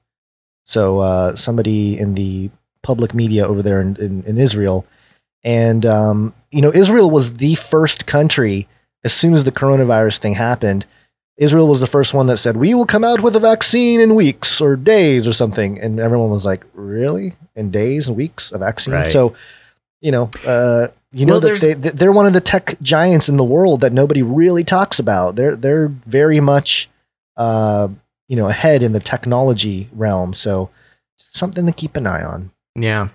So 0.63 0.99
uh, 0.99 1.35
somebody 1.35 1.97
in 1.97 2.15
the 2.15 2.49
public 2.81 3.13
media 3.13 3.45
over 3.45 3.61
there 3.61 3.81
in, 3.81 3.95
in, 3.97 4.23
in 4.23 4.37
Israel, 4.37 4.85
and 5.43 5.85
um, 5.85 6.33
you 6.51 6.61
know 6.61 6.73
Israel 6.73 7.11
was 7.11 7.33
the 7.33 7.55
first 7.55 8.07
country 8.07 8.67
as 9.03 9.13
soon 9.13 9.33
as 9.33 9.43
the 9.43 9.51
coronavirus 9.51 10.17
thing 10.17 10.33
happened. 10.33 10.85
Israel 11.37 11.69
was 11.69 11.79
the 11.79 11.87
first 11.87 12.13
one 12.13 12.27
that 12.27 12.37
said, 12.37 12.57
We 12.57 12.73
will 12.73 12.85
come 12.85 13.05
out 13.05 13.21
with 13.21 13.35
a 13.35 13.39
vaccine 13.39 14.01
in 14.01 14.13
weeks 14.13 14.59
or 14.59 14.75
days 14.75 15.25
or 15.25 15.31
something. 15.31 15.79
And 15.79 15.99
everyone 15.99 16.31
was 16.31 16.45
like, 16.45 16.65
Really? 16.73 17.33
In 17.55 17.71
days 17.71 18.07
and 18.07 18.17
weeks, 18.17 18.51
a 18.51 18.57
vaccine? 18.57 18.93
Right. 18.93 19.07
So, 19.07 19.35
you 20.01 20.11
know, 20.11 20.29
uh, 20.45 20.89
you 21.11 21.25
know 21.25 21.39
Well, 21.39 21.55
that 21.55 21.81
they, 21.81 21.89
they're 21.89 22.11
one 22.11 22.25
of 22.27 22.33
the 22.33 22.41
tech 22.41 22.79
giants 22.81 23.29
in 23.29 23.37
the 23.37 23.43
world 23.43 23.81
that 23.81 23.93
nobody 23.93 24.21
really 24.21 24.63
talks 24.63 24.99
about. 24.99 25.35
They're 25.35 25.55
they're 25.55 25.87
very 25.87 26.39
much, 26.39 26.89
uh, 27.37 27.89
you 28.27 28.35
know, 28.35 28.47
ahead 28.47 28.83
in 28.83 28.93
the 28.93 28.99
technology 28.99 29.89
realm. 29.91 30.33
So, 30.33 30.69
something 31.17 31.65
to 31.65 31.71
keep 31.71 31.95
an 31.95 32.05
eye 32.07 32.23
on. 32.23 32.51
Yeah. 32.75 33.09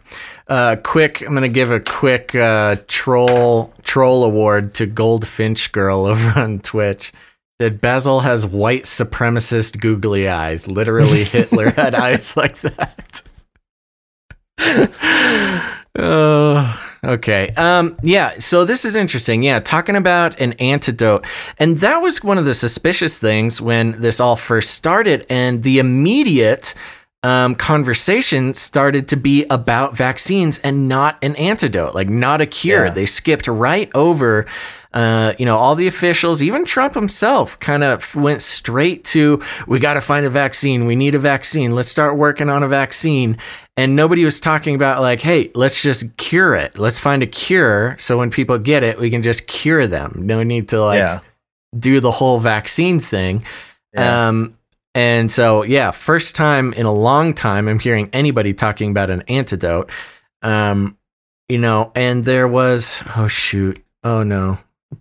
Uh, 0.48 0.76
quick. 0.82 1.20
I'm 1.22 1.34
gonna 1.34 1.48
give 1.48 1.70
a 1.70 1.80
quick 1.80 2.34
uh, 2.34 2.76
troll 2.88 3.72
troll 3.82 4.24
award 4.24 4.74
to 4.74 4.86
Goldfinch 4.86 5.72
Girl 5.72 6.06
over 6.06 6.38
on 6.38 6.58
Twitch. 6.60 7.12
That 7.60 7.80
Basil 7.80 8.20
has 8.20 8.44
white 8.44 8.82
supremacist 8.82 9.80
googly 9.80 10.26
eyes. 10.28 10.66
Literally, 10.66 11.22
Hitler 11.24 11.70
had 11.70 11.94
eyes 11.94 12.36
like 12.36 12.56
that. 12.58 13.22
Oh, 15.96 16.80
okay. 17.04 17.50
Um, 17.56 17.96
yeah. 18.02 18.38
So 18.38 18.64
this 18.64 18.84
is 18.84 18.96
interesting. 18.96 19.42
Yeah, 19.42 19.60
talking 19.60 19.96
about 19.96 20.38
an 20.40 20.52
antidote, 20.54 21.26
and 21.58 21.78
that 21.80 21.98
was 21.98 22.22
one 22.22 22.38
of 22.38 22.44
the 22.44 22.54
suspicious 22.54 23.18
things 23.18 23.60
when 23.60 24.00
this 24.00 24.20
all 24.20 24.36
first 24.36 24.70
started, 24.70 25.26
and 25.28 25.62
the 25.62 25.78
immediate 25.78 26.74
um, 27.24 27.54
conversation 27.54 28.52
started 28.52 29.08
to 29.08 29.16
be 29.16 29.46
about 29.48 29.96
vaccines 29.96 30.58
and 30.58 30.88
not 30.88 31.16
an 31.22 31.34
antidote, 31.36 31.94
like 31.94 32.08
not 32.08 32.42
a 32.42 32.46
cure. 32.46 32.86
Yeah. 32.86 32.90
They 32.90 33.06
skipped 33.06 33.48
right 33.48 33.90
over. 33.94 34.46
Uh, 34.94 35.34
you 35.40 35.44
know, 35.44 35.56
all 35.58 35.74
the 35.74 35.88
officials, 35.88 36.40
even 36.40 36.64
Trump 36.64 36.94
himself, 36.94 37.58
kind 37.58 37.82
of 37.82 38.14
went 38.14 38.40
straight 38.40 39.04
to, 39.04 39.42
we 39.66 39.80
got 39.80 39.94
to 39.94 40.00
find 40.00 40.24
a 40.24 40.30
vaccine. 40.30 40.86
We 40.86 40.94
need 40.94 41.16
a 41.16 41.18
vaccine. 41.18 41.72
Let's 41.72 41.88
start 41.88 42.16
working 42.16 42.48
on 42.48 42.62
a 42.62 42.68
vaccine. 42.68 43.36
And 43.76 43.96
nobody 43.96 44.24
was 44.24 44.38
talking 44.38 44.76
about, 44.76 45.02
like, 45.02 45.20
hey, 45.20 45.50
let's 45.56 45.82
just 45.82 46.16
cure 46.16 46.54
it. 46.54 46.78
Let's 46.78 47.00
find 47.00 47.24
a 47.24 47.26
cure. 47.26 47.96
So 47.98 48.16
when 48.18 48.30
people 48.30 48.56
get 48.56 48.84
it, 48.84 49.00
we 49.00 49.10
can 49.10 49.20
just 49.22 49.48
cure 49.48 49.88
them. 49.88 50.12
No 50.20 50.44
need 50.44 50.68
to, 50.68 50.80
like, 50.80 50.98
Yeah. 50.98 51.18
do 51.76 51.98
the 51.98 52.12
whole 52.12 52.38
vaccine 52.38 53.00
thing. 53.00 53.44
Yeah. 53.94 54.28
Um, 54.28 54.56
and 54.94 55.32
so, 55.32 55.64
yeah, 55.64 55.90
first 55.90 56.36
time 56.36 56.72
in 56.74 56.86
a 56.86 56.92
long 56.92 57.32
time, 57.32 57.66
I'm 57.66 57.80
hearing 57.80 58.08
anybody 58.12 58.54
talking 58.54 58.92
about 58.92 59.10
an 59.10 59.22
antidote. 59.26 59.90
Um, 60.40 60.96
you 61.48 61.58
know, 61.58 61.90
and 61.96 62.22
there 62.24 62.46
was, 62.46 63.02
oh, 63.16 63.26
shoot. 63.26 63.82
Oh, 64.04 64.22
no. 64.22 64.58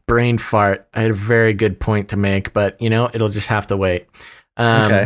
Brain 0.08 0.38
fart. 0.38 0.88
I 0.94 1.02
had 1.02 1.12
a 1.12 1.16
very 1.16 1.54
good 1.54 1.80
point 1.80 2.10
to 2.10 2.18
make, 2.18 2.54
but, 2.54 2.82
you 2.82 2.90
know, 2.90 3.10
it'll 3.14 3.30
just 3.30 3.48
have 3.48 3.68
to 3.68 3.78
wait. 3.78 4.08
Um, 4.58 4.86
Okay. 4.86 5.06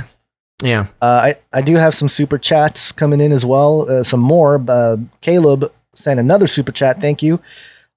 Yeah. 0.63 0.87
Uh, 1.01 1.05
I, 1.05 1.37
I 1.53 1.61
do 1.61 1.75
have 1.75 1.93
some 1.93 2.09
super 2.09 2.37
chats 2.39 2.91
coming 2.91 3.21
in 3.21 3.31
as 3.31 3.45
well. 3.45 3.89
Uh, 3.89 4.03
some 4.03 4.19
more. 4.21 4.63
Uh, 4.67 4.97
Caleb 5.21 5.71
sent 5.93 6.19
another 6.19 6.47
super 6.47 6.71
chat. 6.71 6.99
Thank 6.99 7.21
you. 7.21 7.39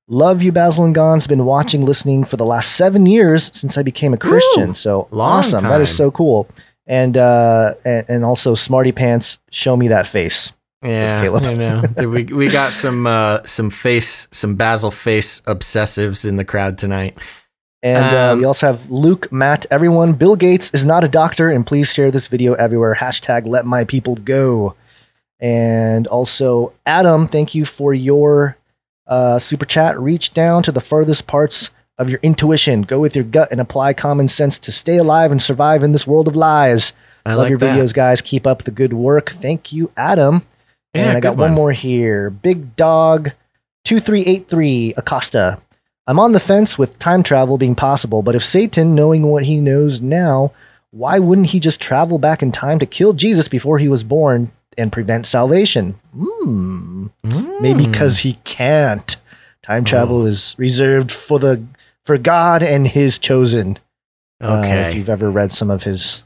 Love 0.08 0.42
you, 0.42 0.52
Basil 0.52 0.84
and 0.84 0.94
Gonz 0.94 1.26
been 1.28 1.44
watching, 1.46 1.82
listening 1.86 2.24
for 2.24 2.36
the 2.36 2.44
last 2.44 2.72
seven 2.72 3.06
years 3.06 3.50
since 3.56 3.78
I 3.78 3.82
became 3.82 4.12
a 4.12 4.18
Christian. 4.18 4.74
so 4.74 5.08
long 5.10 5.38
awesome. 5.38 5.62
That 5.64 5.80
is 5.80 5.94
so 5.96 6.10
cool. 6.10 6.48
And, 6.86 7.16
uh, 7.16 7.74
and 7.84 8.04
and 8.08 8.24
also 8.24 8.54
Smarty 8.56 8.90
Pants, 8.92 9.38
show 9.50 9.76
me 9.76 9.86
that 9.88 10.06
face. 10.08 10.52
Yeah, 10.82 11.20
Caleb. 11.20 11.44
I 11.44 11.54
know. 11.54 11.82
we 12.08 12.24
we 12.24 12.48
got 12.48 12.72
some 12.72 13.06
uh, 13.06 13.40
some 13.44 13.70
face 13.70 14.28
some 14.32 14.54
Basil 14.54 14.90
face 14.90 15.40
obsessives 15.42 16.26
in 16.26 16.36
the 16.36 16.44
crowd 16.44 16.78
tonight. 16.78 17.18
And 17.82 18.14
uh, 18.14 18.32
Um, 18.32 18.38
we 18.38 18.44
also 18.44 18.66
have 18.66 18.90
Luke, 18.90 19.30
Matt, 19.32 19.66
everyone. 19.70 20.12
Bill 20.14 20.36
Gates 20.36 20.70
is 20.72 20.84
not 20.84 21.02
a 21.04 21.08
doctor, 21.08 21.48
and 21.50 21.66
please 21.66 21.92
share 21.92 22.10
this 22.10 22.28
video 22.28 22.54
everywhere. 22.54 22.94
Hashtag 22.94 23.46
let 23.46 23.64
my 23.66 23.84
people 23.84 24.16
go. 24.16 24.74
And 25.38 26.06
also, 26.06 26.72
Adam, 26.84 27.26
thank 27.26 27.54
you 27.54 27.64
for 27.64 27.94
your 27.94 28.56
uh, 29.06 29.38
super 29.38 29.64
chat. 29.64 29.98
Reach 29.98 30.34
down 30.34 30.62
to 30.64 30.72
the 30.72 30.80
furthest 30.82 31.26
parts 31.26 31.70
of 31.96 32.10
your 32.10 32.20
intuition. 32.22 32.82
Go 32.82 33.00
with 33.00 33.14
your 33.14 33.24
gut 33.24 33.48
and 33.50 33.60
apply 33.60 33.94
common 33.94 34.28
sense 34.28 34.58
to 34.58 34.72
stay 34.72 34.96
alive 34.98 35.32
and 35.32 35.40
survive 35.40 35.82
in 35.82 35.92
this 35.92 36.06
world 36.06 36.28
of 36.28 36.36
lies. 36.36 36.92
I 37.24 37.30
Love 37.30 37.38
like 37.44 37.50
your 37.50 37.58
that. 37.58 37.78
videos, 37.78 37.94
guys. 37.94 38.20
Keep 38.20 38.46
up 38.46 38.62
the 38.64 38.70
good 38.70 38.92
work. 38.92 39.30
Thank 39.30 39.72
you, 39.72 39.90
Adam. 39.96 40.46
Yeah, 40.94 41.08
and 41.08 41.16
I 41.16 41.20
got 41.20 41.36
one 41.36 41.50
one. 41.50 41.54
more 41.54 41.72
here. 41.72 42.30
Big 42.30 42.74
Dog 42.76 43.32
2383 43.84 44.94
Acosta. 44.96 45.60
I'm 46.06 46.18
on 46.18 46.32
the 46.32 46.40
fence 46.40 46.78
with 46.78 46.98
time 46.98 47.22
travel 47.22 47.58
being 47.58 47.74
possible, 47.76 48.22
but 48.22 48.34
if 48.34 48.42
Satan, 48.42 48.94
knowing 48.94 49.22
what 49.22 49.44
he 49.44 49.60
knows 49.60 50.00
now, 50.00 50.52
why 50.90 51.18
wouldn't 51.20 51.48
he 51.48 51.60
just 51.60 51.80
travel 51.80 52.18
back 52.18 52.42
in 52.42 52.50
time 52.50 52.78
to 52.80 52.86
kill 52.86 53.12
Jesus 53.12 53.46
before 53.46 53.78
he 53.78 53.88
was 53.88 54.02
born 54.02 54.50
and 54.76 54.90
prevent 54.90 55.26
salvation? 55.26 55.94
Hmm. 56.16 57.06
Maybe 57.60 57.84
Hmm. 57.84 57.90
because 57.90 58.20
he 58.20 58.34
can't. 58.44 59.16
Time 59.62 59.82
Oh. 59.82 59.84
travel 59.86 60.26
is 60.26 60.54
reserved 60.58 61.12
for 61.12 61.38
the 61.38 61.62
for 62.02 62.18
God 62.18 62.62
and 62.62 62.88
his 62.88 63.18
chosen. 63.18 63.78
Uh, 64.40 64.62
if 64.64 64.94
you've 64.94 65.10
ever 65.10 65.30
read 65.30 65.52
some 65.52 65.70
of 65.70 65.82
his, 65.84 66.24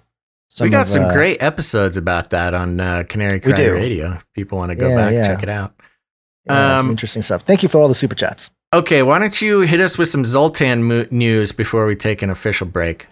some 0.57 0.67
we 0.67 0.71
got 0.71 0.83
of, 0.83 0.87
some 0.87 1.03
uh, 1.05 1.13
great 1.13 1.43
episodes 1.43 1.97
about 1.97 2.31
that 2.31 2.55
on 2.55 2.81
uh, 2.81 3.03
Canary 3.09 3.41
Cry. 3.41 3.67
Radio. 3.67 4.13
If 4.15 4.33
people 4.33 4.59
want 4.59 4.71
to 4.71 4.77
go 4.77 4.89
Yeah, 4.89 4.97
back, 4.97 5.13
yeah. 5.13 5.27
check 5.27 5.43
it 5.43 5.49
out. 5.49 5.75
yeah, 6.47 6.77
some 6.79 6.87
um, 6.87 6.91
interesting 6.93 7.23
stuff. 7.23 7.43
Thank 7.43 7.63
you 7.63 7.69
for 7.69 7.79
all 7.81 7.89
the 7.89 7.95
super 7.95 8.15
chats. 8.15 8.51
Okay, 8.73 9.03
why 9.03 9.19
don't 9.19 9.41
you 9.43 9.61
hit 9.61 9.81
us 9.81 9.99
with 9.99 10.09
some 10.09 10.25
Zoltan 10.25 10.83
mo- 10.85 11.07
news 11.11 11.53
before 11.53 11.87
we 11.87 11.95
take 11.97 12.23
an 12.23 12.31
official 12.31 12.67
break? 12.67 13.07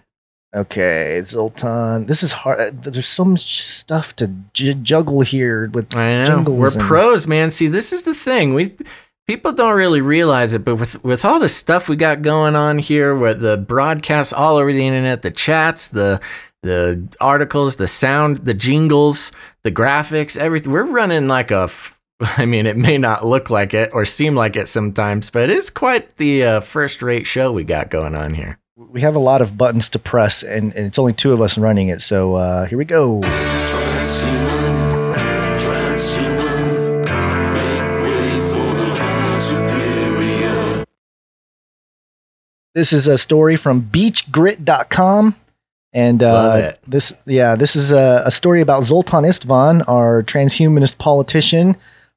Okay, 0.54 1.22
Zoltan. 1.24 2.06
This 2.06 2.22
is 2.22 2.32
hard. 2.32 2.60
uh, 2.60 2.70
There's 2.72 3.06
so 3.08 3.24
much 3.24 3.62
stuff 3.62 4.14
to 4.16 4.28
j- 4.52 4.74
juggle 4.74 5.22
here 5.22 5.70
with 5.72 5.94
I 5.96 6.18
know 6.18 6.26
jungles 6.26 6.58
we're 6.58 6.72
and- 6.72 6.80
pros, 6.80 7.26
man. 7.26 7.50
See, 7.50 7.68
this 7.68 7.92
is 7.92 8.02
the 8.02 8.14
thing. 8.14 8.54
We 8.54 8.76
people 9.26 9.52
don't 9.52 9.74
really 9.74 10.00
realize 10.02 10.52
it, 10.52 10.64
but 10.64 10.76
with 10.76 11.02
with 11.04 11.24
all 11.24 11.38
the 11.40 11.48
stuff 11.48 11.88
we 11.88 11.96
got 11.96 12.22
going 12.22 12.54
on 12.54 12.78
here, 12.78 13.14
with 13.14 13.40
the 13.40 13.56
broadcasts 13.56 14.32
all 14.32 14.56
over 14.58 14.72
the 14.72 14.86
internet, 14.86 15.22
the 15.22 15.30
chats, 15.30 15.88
the 15.88 16.20
the 16.62 17.08
articles, 17.20 17.76
the 17.76 17.88
sound, 17.88 18.38
the 18.38 18.54
jingles, 18.54 19.32
the 19.64 19.70
graphics, 19.72 20.36
everything. 20.36 20.72
We're 20.72 20.84
running 20.84 21.28
like 21.28 21.50
a. 21.50 21.62
f- 21.64 21.98
I 22.20 22.46
mean, 22.46 22.66
it 22.66 22.76
may 22.76 22.98
not 22.98 23.26
look 23.26 23.50
like 23.50 23.74
it 23.74 23.90
or 23.92 24.04
seem 24.04 24.34
like 24.36 24.54
it 24.56 24.68
sometimes, 24.68 25.28
but 25.30 25.50
it's 25.50 25.70
quite 25.70 26.16
the 26.18 26.44
uh, 26.44 26.60
first-rate 26.60 27.26
show 27.26 27.50
we 27.52 27.64
got 27.64 27.90
going 27.90 28.14
on 28.14 28.34
here. 28.34 28.58
We 28.76 29.00
have 29.02 29.16
a 29.16 29.20
lot 29.20 29.42
of 29.42 29.58
buttons 29.58 29.88
to 29.90 29.98
press, 29.98 30.42
and, 30.42 30.72
and 30.74 30.86
it's 30.86 30.98
only 30.98 31.12
two 31.12 31.32
of 31.32 31.40
us 31.40 31.58
running 31.58 31.88
it. 31.88 32.00
So 32.00 32.34
uh, 32.36 32.66
here 32.66 32.78
we 32.78 32.84
go. 32.84 33.20
Transhuman, 33.20 35.14
transhuman, 35.58 37.04
make 37.54 38.02
way 38.02 38.40
for 38.50 38.74
the 38.74 38.94
Homo 38.98 39.38
superior. 39.38 40.84
This 42.74 42.92
is 42.92 43.06
a 43.08 43.18
story 43.18 43.56
from 43.56 43.82
beachgrit.com. 43.82 45.36
And 45.94 46.22
uh, 46.22 46.72
this, 46.86 47.12
yeah, 47.26 47.54
this 47.54 47.76
is 47.76 47.92
a, 47.92 48.22
a 48.24 48.30
story 48.30 48.60
about 48.62 48.84
Zoltan 48.84 49.24
Istvan, 49.24 49.86
our 49.88 50.22
transhumanist 50.22 50.96
politician. 50.98 51.76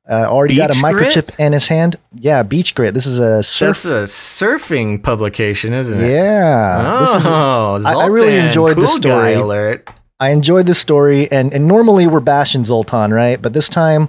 Uh, 0.09 0.27
already 0.29 0.55
got 0.55 0.69
a 0.69 0.73
microchip 0.75 1.25
Grit? 1.27 1.35
in 1.39 1.51
his 1.53 1.67
hand. 1.67 1.97
Yeah, 2.13 2.43
Beach 2.43 2.75
Grit. 2.75 2.93
This 2.93 3.05
is 3.07 3.19
a 3.19 3.41
surf. 3.43 3.81
That's 3.81 3.85
a 3.85 4.03
surfing 4.03 5.01
publication, 5.03 5.73
isn't 5.73 5.99
it? 5.99 6.09
yeah, 6.11 6.99
this 7.01 7.21
is 7.21 7.27
Oh, 7.29 7.81
I- 7.85 7.93
I 8.03 8.05
really 8.07 8.27
Zoltan, 8.29 8.45
enjoyed 8.45 8.77
the 8.77 8.85
cool 8.85 8.99
guy 8.99 8.99
story. 9.31 9.33
alert. 9.33 9.89
I 10.19 10.29
enjoyed 10.29 10.67
this 10.67 10.79
story, 10.79 11.29
and, 11.31 11.53
and 11.53 11.67
normally 11.67 12.07
we're 12.07 12.19
bashing 12.21 12.63
Zoltan, 12.63 13.13
right? 13.13 13.41
But 13.41 13.51
this 13.53 13.67
time, 13.67 14.07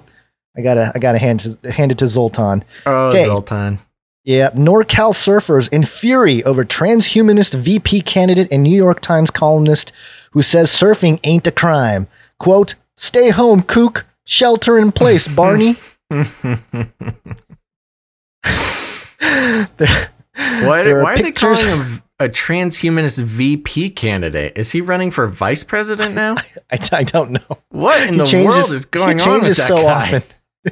I 0.56 0.60
gotta 0.62 0.92
I 0.94 0.98
gotta 1.00 1.18
hand 1.18 1.40
to, 1.40 1.72
hand 1.72 1.90
it 1.90 1.98
to 1.98 2.08
Zoltan. 2.08 2.62
Oh, 2.84 3.08
Okay. 3.08 3.24
Zoltan. 3.24 3.78
Yeah, 4.26 4.50
NorCal 4.50 5.12
surfers 5.14 5.72
in 5.72 5.84
fury 5.84 6.42
over 6.42 6.64
transhumanist 6.64 7.54
VP 7.54 8.00
candidate 8.02 8.48
and 8.50 8.62
New 8.64 8.76
York 8.76 9.00
Times 9.00 9.30
columnist 9.30 9.92
who 10.32 10.42
says 10.42 10.68
surfing 10.68 11.20
ain't 11.24 11.46
a 11.46 11.52
crime. 11.52 12.08
Quote: 12.38 12.74
"Stay 12.96 13.30
home, 13.30 13.62
kook. 13.62 14.04
Shelter 14.24 14.78
in 14.78 14.90
place, 14.92 15.28
Barney." 15.34 15.76
There- 19.76 20.10
Why, 20.66 20.82
there 20.82 21.02
why 21.02 21.14
are 21.14 21.18
they 21.18 21.32
calling 21.32 21.66
him 21.66 22.02
a 22.20 22.28
transhumanist 22.28 23.22
VP 23.22 23.90
candidate? 23.90 24.56
Is 24.58 24.72
he 24.72 24.80
running 24.82 25.10
for 25.10 25.26
vice 25.28 25.64
president 25.64 26.14
now? 26.22 26.34
I, 26.70 26.78
I 26.92 27.04
don't 27.04 27.30
know. 27.32 27.58
What 27.70 28.06
in 28.08 28.14
He 28.14 28.18
the 28.20 28.26
changes- 28.26 28.54
world 28.56 28.72
is 28.72 28.84
going 28.84 29.18
he 29.18 29.24
on 29.24 29.28
with 29.40 29.42
changes 29.44 29.56
that 29.58 29.68
so 29.68 29.76
guy? 29.76 30.02
often. 30.02 30.22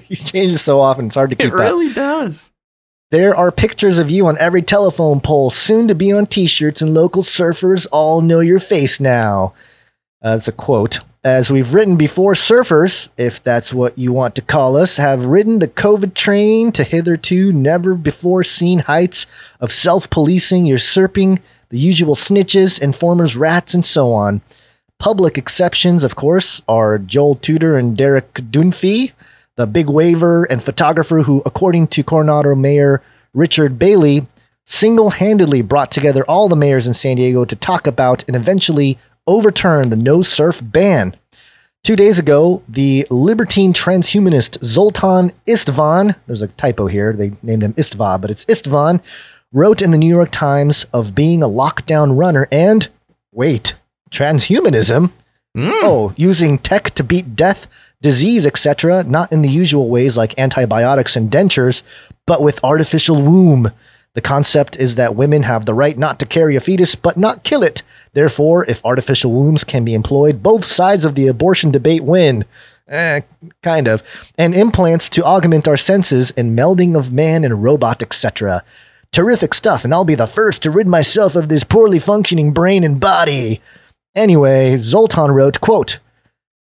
he 0.07 0.17
changes 0.17 0.61
so 0.61 0.81
often. 0.81 1.07
It's 1.07 1.15
hard 1.15 1.31
to 1.31 1.37
keep 1.37 1.47
It 1.47 1.55
up. 1.55 1.61
really 1.61 1.93
does. 1.93 2.53
There 3.15 3.37
are 3.37 3.53
pictures 3.53 3.99
of 3.99 4.11
you 4.11 4.27
on 4.27 4.37
every 4.39 4.61
telephone 4.61 5.21
pole, 5.21 5.49
soon 5.49 5.87
to 5.87 5.95
be 5.95 6.13
on 6.13 6.27
t 6.27 6.49
shirts, 6.49 6.83
and 6.83 6.93
local 6.93 7.23
surfers 7.23 7.87
all 7.93 8.21
know 8.21 8.41
your 8.41 8.59
face 8.59 8.99
now. 8.99 9.55
Uh, 10.21 10.33
that's 10.33 10.49
a 10.49 10.53
quote. 10.53 10.99
As 11.23 11.49
we've 11.49 11.73
written 11.73 11.95
before, 11.95 12.33
surfers, 12.33 13.11
if 13.17 13.41
that's 13.41 13.73
what 13.73 13.97
you 13.97 14.13
want 14.13 14.35
to 14.35 14.43
call 14.43 14.77
us, 14.77 14.97
have 14.97 15.27
ridden 15.27 15.61
the 15.61 15.69
COVID 15.69 16.15
train 16.15 16.73
to 16.73 16.83
hitherto 16.83 17.53
never 17.53 17.95
before 17.95 18.43
seen 18.43 18.81
heights 18.81 19.29
of 19.61 19.71
self 19.71 20.11
policing, 20.11 20.67
usurping 20.67 21.39
the 21.69 21.79
usual 21.79 22.17
snitches, 22.17 22.83
informers, 22.83 23.37
rats, 23.37 23.75
and 23.75 23.85
so 23.85 24.13
on. 24.13 24.41
Public 24.99 25.39
exceptions, 25.39 26.03
of 26.03 26.17
course, 26.17 26.63
are 26.67 26.99
Joel 26.99 27.37
Tudor 27.37 27.79
and 27.79 27.97
Derek 27.97 28.35
Dunfee, 28.35 29.13
the 29.57 29.67
big 29.67 29.89
waver 29.89 30.45
and 30.45 30.63
photographer 30.63 31.21
who, 31.21 31.43
according 31.47 31.89
to 31.89 32.03
Coronado 32.03 32.55
Mayor 32.55 33.03
Richard 33.33 33.79
Bailey, 33.79 34.27
single 34.65 35.11
handedly 35.11 35.63
brought 35.63 35.91
together 35.91 36.25
all 36.25 36.49
the 36.49 36.57
mayors 36.57 36.87
in 36.87 36.95
San 36.95 37.17
Diego 37.17 37.45
to 37.45 37.57
talk 37.57 37.87
about 37.87 38.25
and 38.27 38.37
eventually 38.37 38.99
overturn 39.27 39.91
the 39.91 39.97
no 39.97 40.23
surf 40.23 40.61
ban. 40.63 41.17
Two 41.83 41.97
days 41.97 42.19
ago, 42.19 42.63
the 42.67 43.07
libertine 43.11 43.75
transhumanist 43.75 44.63
Zoltan 44.65 45.33
Istvan, 45.47 46.17
there's 46.27 46.41
a 46.41 46.49
typo 46.49 46.87
here, 46.87 47.13
they 47.13 47.33
named 47.43 47.63
him 47.63 47.75
Istva, 47.75 48.21
but 48.21 48.31
it's 48.31 48.47
Istvan, 48.47 49.03
wrote 49.53 49.83
in 49.83 49.91
the 49.91 49.99
New 49.99 50.09
York 50.09 50.31
Times 50.31 50.87
of 50.95 51.15
being 51.15 51.43
a 51.43 51.49
lockdown 51.49 52.17
runner 52.19 52.49
and, 52.51 52.89
wait, 53.33 53.75
transhumanism? 54.11 55.13
Hmm. 55.55 55.71
Oh, 55.73 56.15
using 56.17 56.59
tech 56.59 56.91
to 56.93 57.05
beat 57.05 57.37
death, 57.37 57.67
disease, 58.05 58.47
etc., 58.47 59.03
not 59.03 59.33
in 59.33 59.41
the 59.41 59.49
usual 59.49 59.89
ways 59.89 60.15
like 60.15 60.39
antibiotics 60.39 61.17
and 61.17 61.31
dentures, 61.31 61.83
but 62.27 62.43
with 62.43 62.63
artificial 62.63 63.17
womb. 63.21 63.73
The 64.13 64.21
concept 64.21 64.77
is 64.77 64.97
that 64.97 65.17
women 65.17 65.43
have 65.45 65.65
the 65.65 65.73
right 65.73 65.97
not 65.97 66.19
to 66.19 66.27
carry 66.27 66.55
a 66.55 66.61
fetus, 66.61 66.95
but 66.95 67.17
not 67.17 67.45
kill 67.45 67.63
it. 67.63 67.83
Therefore, 68.13 68.67
if 68.67 68.85
artificial 68.85 69.33
wombs 69.33 69.65
can 69.65 69.87
be 69.87 69.95
employed, 69.95 70.43
both 70.43 70.67
sides 70.67 71.07
of 71.07 71.15
the 71.15 71.27
abortion 71.27 71.71
debate 71.71 72.05
win. 72.05 72.45
Eh, 72.87 73.23
kind 73.63 73.89
of. 73.89 74.03
And 74.37 74.55
implants 74.55 75.09
to 75.09 75.25
augment 75.25 75.67
our 75.67 75.79
senses 75.79 76.31
and 76.37 76.57
melding 76.57 76.99
of 76.99 77.11
man 77.11 77.43
and 77.43 77.63
robot, 77.63 78.03
etc. 78.03 78.63
Terrific 79.13 79.55
stuff, 79.55 79.83
and 79.83 79.95
I'll 79.95 80.05
be 80.05 80.15
the 80.15 80.27
first 80.27 80.63
to 80.65 80.71
rid 80.71 80.87
myself 80.87 81.37
of 81.37 81.49
this 81.49 81.65
poorly 81.65 81.99
functioning 81.99 82.53
brain 82.53 82.85
and 82.85 83.01
body. 83.01 83.63
Anyway, 84.15 84.77
Zoltan 84.77 85.31
wrote, 85.31 85.63
quote, 85.63 86.01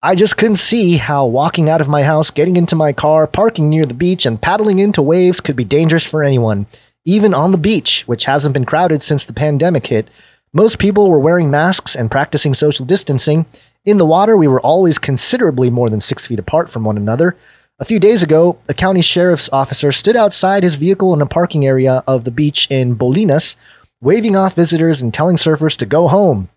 I 0.07 0.15
just 0.15 0.37
couldn't 0.37 0.59
see 0.59 0.99
how 0.99 1.27
walking 1.27 1.69
out 1.69 1.81
of 1.81 1.89
my 1.89 2.05
house, 2.05 2.31
getting 2.31 2.57
into 2.57 2.77
my 2.77 2.93
car, 2.93 3.27
parking 3.27 3.69
near 3.69 3.85
the 3.85 3.93
beach, 3.93 4.25
and 4.25 4.41
paddling 4.41 4.79
into 4.79 5.03
waves 5.03 5.41
could 5.41 5.57
be 5.57 5.65
dangerous 5.65 6.05
for 6.05 6.23
anyone. 6.23 6.67
Even 7.05 7.35
on 7.35 7.51
the 7.51 7.59
beach, 7.59 8.05
which 8.07 8.27
hasn't 8.27 8.53
been 8.53 8.65
crowded 8.65 9.03
since 9.03 9.25
the 9.25 9.33
pandemic 9.33 9.89
hit, 9.89 10.09
most 10.53 10.79
people 10.79 11.11
were 11.11 11.19
wearing 11.19 11.51
masks 11.51 11.97
and 11.97 12.09
practicing 12.09 12.55
social 12.55 12.87
distancing. 12.87 13.47
In 13.85 13.99
the 13.99 14.07
water, 14.07 14.37
we 14.37 14.47
were 14.47 14.61
always 14.61 15.01
considerably 15.01 15.73
more 15.73 15.91
than 15.91 15.99
six 15.99 16.25
feet 16.25 16.39
apart 16.39 16.71
from 16.71 16.85
one 16.85 16.97
another. 16.97 17.37
A 17.81 17.85
few 17.85 17.99
days 17.99 18.23
ago, 18.23 18.61
a 18.69 18.75
county 18.75 19.03
sheriff's 19.03 19.51
officer 19.53 19.91
stood 19.91 20.15
outside 20.15 20.63
his 20.63 20.77
vehicle 20.77 21.15
in 21.15 21.21
a 21.21 21.27
parking 21.27 21.67
area 21.67 22.05
of 22.07 22.23
the 22.23 22.31
beach 22.31 22.69
in 22.71 22.95
Bolinas, 22.95 23.57
waving 24.01 24.37
off 24.37 24.55
visitors 24.55 25.03
and 25.03 25.13
telling 25.13 25.35
surfers 25.35 25.77
to 25.79 25.85
go 25.85 26.07
home. 26.07 26.49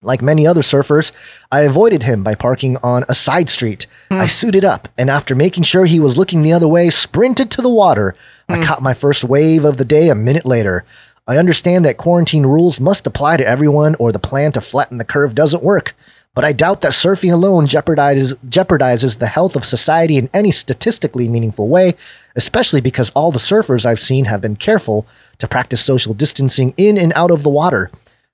Like 0.00 0.22
many 0.22 0.46
other 0.46 0.62
surfers, 0.62 1.10
I 1.50 1.62
avoided 1.62 2.04
him 2.04 2.22
by 2.22 2.36
parking 2.36 2.76
on 2.84 3.04
a 3.08 3.16
side 3.16 3.48
street. 3.48 3.88
I 4.10 4.22
hmm. 4.22 4.26
suited 4.26 4.64
up, 4.64 4.88
and 4.96 5.10
after 5.10 5.34
making 5.34 5.64
sure 5.64 5.86
he 5.86 5.98
was 5.98 6.16
looking 6.16 6.42
the 6.42 6.52
other 6.52 6.68
way, 6.68 6.88
sprinted 6.88 7.50
to 7.50 7.62
the 7.62 7.68
water. 7.68 8.14
I 8.48 8.58
hmm. 8.58 8.62
caught 8.62 8.80
my 8.80 8.94
first 8.94 9.24
wave 9.24 9.64
of 9.64 9.76
the 9.76 9.84
day 9.84 10.08
a 10.08 10.14
minute 10.14 10.46
later. 10.46 10.84
I 11.26 11.36
understand 11.36 11.84
that 11.84 11.96
quarantine 11.96 12.46
rules 12.46 12.78
must 12.78 13.08
apply 13.08 13.38
to 13.38 13.46
everyone, 13.46 13.96
or 13.96 14.12
the 14.12 14.20
plan 14.20 14.52
to 14.52 14.60
flatten 14.60 14.98
the 14.98 15.04
curve 15.04 15.34
doesn't 15.34 15.64
work. 15.64 15.96
But 16.32 16.44
I 16.44 16.52
doubt 16.52 16.82
that 16.82 16.92
surfing 16.92 17.32
alone 17.32 17.66
jeopardizes, 17.66 18.34
jeopardizes 18.48 19.18
the 19.18 19.26
health 19.26 19.56
of 19.56 19.64
society 19.64 20.16
in 20.16 20.30
any 20.32 20.52
statistically 20.52 21.28
meaningful 21.28 21.66
way, 21.66 21.94
especially 22.36 22.80
because 22.80 23.10
all 23.16 23.32
the 23.32 23.40
surfers 23.40 23.84
I've 23.84 23.98
seen 23.98 24.26
have 24.26 24.40
been 24.40 24.54
careful 24.54 25.08
to 25.38 25.48
practice 25.48 25.84
social 25.84 26.14
distancing 26.14 26.72
in 26.76 26.96
and 26.96 27.12
out 27.16 27.32
of 27.32 27.42
the 27.42 27.50
water. 27.50 27.90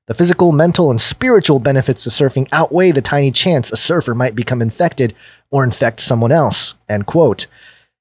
The 0.06 0.14
physical, 0.14 0.52
mental, 0.52 0.90
and 0.90 1.00
spiritual 1.00 1.58
benefits 1.60 2.06
of 2.06 2.12
surfing 2.12 2.46
outweigh 2.52 2.90
the 2.90 3.00
tiny 3.00 3.30
chance 3.30 3.72
a 3.72 3.76
surfer 3.76 4.14
might 4.14 4.34
become 4.34 4.60
infected 4.60 5.14
or 5.50 5.64
infect 5.64 5.98
someone 6.00 6.30
else. 6.30 6.74
End 6.90 7.06
quote. 7.06 7.46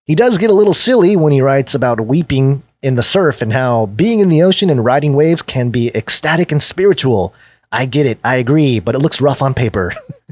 He 0.04 0.14
does 0.14 0.38
get 0.38 0.50
a 0.50 0.54
little 0.54 0.74
silly 0.74 1.16
when 1.16 1.32
he 1.32 1.40
writes 1.40 1.74
about 1.74 2.02
weeping 2.02 2.62
in 2.82 2.96
the 2.96 3.04
surf 3.04 3.42
and 3.42 3.54
how 3.54 3.86
being 3.86 4.20
in 4.20 4.28
the 4.28 4.44
ocean 4.44 4.70
and 4.70 4.84
riding 4.84 5.14
waves 5.14 5.42
can 5.42 5.70
be 5.70 5.96
ecstatic 5.96 6.52
and 6.52 6.62
spiritual. 6.62 7.34
I 7.72 7.86
get 7.86 8.06
it, 8.06 8.20
I 8.22 8.36
agree, 8.36 8.82
but 8.82 8.96
it 8.96 9.00
looks 9.00 9.22
rough 9.22 9.42
on 9.42 9.54
paper. 9.54 9.94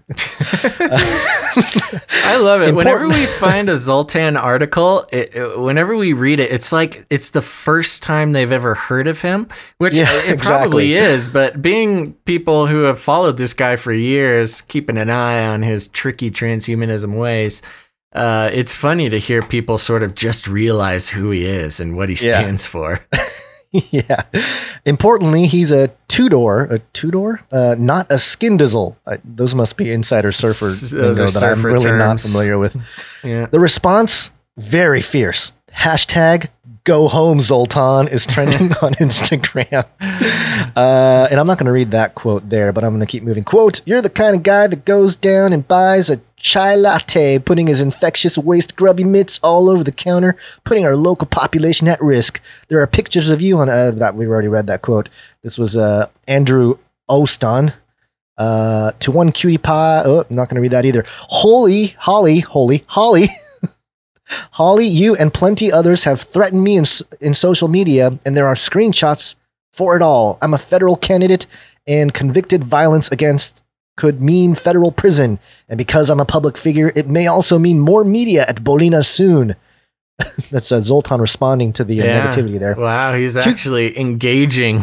I 1.03 2.37
love 2.41 2.61
it. 2.61 2.73
Whenever 2.75 3.07
we 3.07 3.25
find 3.25 3.69
a 3.69 3.77
Zoltan 3.77 4.37
article, 4.37 5.05
it, 5.11 5.35
it- 5.35 5.59
whenever 5.59 5.95
we 5.95 6.13
read 6.13 6.39
it, 6.39 6.51
it's 6.51 6.71
like 6.71 7.05
it's 7.09 7.31
the 7.31 7.41
first 7.41 8.03
time 8.03 8.31
they've 8.31 8.51
ever 8.51 8.75
heard 8.75 9.07
of 9.07 9.21
him, 9.21 9.47
which 9.77 9.97
Yeah, 9.97 10.09
it 10.25 10.39
probably 10.41 10.93
is. 10.93 11.27
But 11.27 11.61
being 11.61 12.13
people 12.25 12.67
who 12.67 12.83
have 12.83 12.99
followed 12.99 13.37
this 13.37 13.53
guy 13.53 13.75
for 13.75 13.91
years, 13.91 14.61
keeping 14.61 14.97
an 14.97 15.09
eye 15.09 15.45
on 15.47 15.61
his 15.61 15.87
tricky 15.87 16.31
transhumanism 16.31 17.17
ways, 17.17 17.61
uh, 18.13 18.49
it's 18.53 18.73
funny 18.73 19.09
to 19.09 19.17
hear 19.19 19.41
people 19.41 19.77
sort 19.77 20.03
of 20.03 20.15
just 20.15 20.47
realize 20.47 21.09
who 21.09 21.31
he 21.31 21.45
is 21.45 21.79
and 21.79 21.95
what 21.95 22.09
he 22.09 22.15
Yeah. 22.15 22.39
stands 22.41 22.65
for. 22.65 22.99
yeah. 23.91 24.23
Importantly, 24.85 25.45
he's 25.45 25.71
a 25.71 25.91
two 26.07 26.27
door, 26.29 26.63
a 26.63 26.79
two 26.93 27.11
door, 27.11 27.41
uh, 27.51 27.75
not 27.77 28.07
a 28.09 28.17
skin 28.17 28.57
dizzle. 28.57 28.95
Uh, 29.05 29.17
those 29.23 29.55
must 29.55 29.77
be 29.77 29.91
insider 29.91 30.31
surfer 30.31 30.69
S- 30.69 30.91
those 30.91 31.15
that 31.17 31.23
I'm 31.23 31.55
surfer 31.61 31.73
really 31.73 31.91
not 31.97 32.19
familiar 32.19 32.57
with. 32.57 32.77
Yeah. 33.23 33.45
The 33.45 33.59
response, 33.59 34.31
very 34.57 35.01
fierce. 35.01 35.51
Hashtag 35.71 36.49
go 36.83 37.07
home, 37.07 37.41
Zoltan 37.41 38.07
is 38.07 38.25
trending 38.25 38.71
on 38.81 38.93
Instagram. 38.95 39.85
Uh, 40.75 41.27
and 41.29 41.39
I'm 41.39 41.47
not 41.47 41.57
going 41.57 41.65
to 41.65 41.71
read 41.71 41.91
that 41.91 42.15
quote 42.15 42.49
there, 42.49 42.71
but 42.71 42.83
I'm 42.83 42.91
going 42.91 43.05
to 43.05 43.05
keep 43.05 43.23
moving. 43.23 43.43
Quote, 43.43 43.81
you're 43.85 44.01
the 44.01 44.09
kind 44.09 44.35
of 44.35 44.43
guy 44.43 44.67
that 44.67 44.85
goes 44.85 45.15
down 45.15 45.53
and 45.53 45.67
buys 45.67 46.09
a 46.09 46.21
chai 46.37 46.75
latte, 46.75 47.39
putting 47.39 47.67
his 47.67 47.81
infectious 47.81 48.37
waste 48.37 48.75
grubby 48.75 49.03
mitts 49.03 49.39
all 49.43 49.69
over 49.69 49.83
the 49.83 49.91
counter, 49.91 50.35
putting 50.63 50.85
our 50.85 50.95
local 50.95 51.27
population 51.27 51.87
at 51.87 52.01
risk. 52.01 52.41
There 52.67 52.79
are 52.79 52.87
pictures 52.87 53.29
of 53.29 53.41
you 53.41 53.57
on 53.57 53.69
uh, 53.69 53.91
that. 53.91 54.15
We've 54.15 54.29
already 54.29 54.47
read 54.47 54.67
that 54.67 54.81
quote. 54.81 55.09
This 55.43 55.57
was 55.57 55.77
uh, 55.77 56.07
Andrew 56.27 56.77
Oston. 57.09 57.73
Uh, 58.37 58.91
to 58.99 59.11
one 59.11 59.31
cutie 59.31 59.59
pie. 59.59 60.01
Oh, 60.03 60.25
I'm 60.27 60.35
not 60.35 60.49
going 60.49 60.55
to 60.55 60.61
read 60.61 60.71
that 60.71 60.85
either. 60.85 61.05
Holy, 61.07 61.87
Holly, 61.99 62.39
holy, 62.39 62.83
Holly. 62.87 63.27
Holly, 64.51 64.87
you 64.87 65.15
and 65.15 65.33
plenty 65.33 65.71
others 65.71 66.03
have 66.05 66.21
threatened 66.21 66.63
me 66.63 66.77
in, 66.77 66.85
in 67.19 67.33
social 67.33 67.67
media, 67.67 68.19
and 68.25 68.35
there 68.35 68.47
are 68.47 68.55
screenshots 68.55 69.35
for 69.71 69.95
it 69.95 70.01
all. 70.01 70.37
I'm 70.41 70.53
a 70.53 70.57
federal 70.57 70.95
candidate, 70.95 71.45
and 71.87 72.13
convicted 72.13 72.63
violence 72.63 73.11
against 73.11 73.63
could 73.97 74.21
mean 74.21 74.55
federal 74.55 74.91
prison. 74.91 75.39
And 75.69 75.77
because 75.77 76.09
I'm 76.09 76.19
a 76.19 76.25
public 76.25 76.57
figure, 76.57 76.91
it 76.95 77.07
may 77.07 77.27
also 77.27 77.59
mean 77.59 77.79
more 77.79 78.03
media 78.03 78.45
at 78.47 78.63
Bolina 78.63 79.03
soon. 79.05 79.55
That's 80.51 80.71
uh, 80.71 80.81
Zoltan 80.81 81.19
responding 81.19 81.73
to 81.73 81.83
the 81.83 82.01
uh, 82.01 82.05
Yeah. 82.05 82.31
negativity 82.31 82.59
there. 82.59 82.75
Wow, 82.75 83.13
he's 83.13 83.33
Two- 83.33 83.49
actually 83.49 83.97
engaging. 83.99 84.81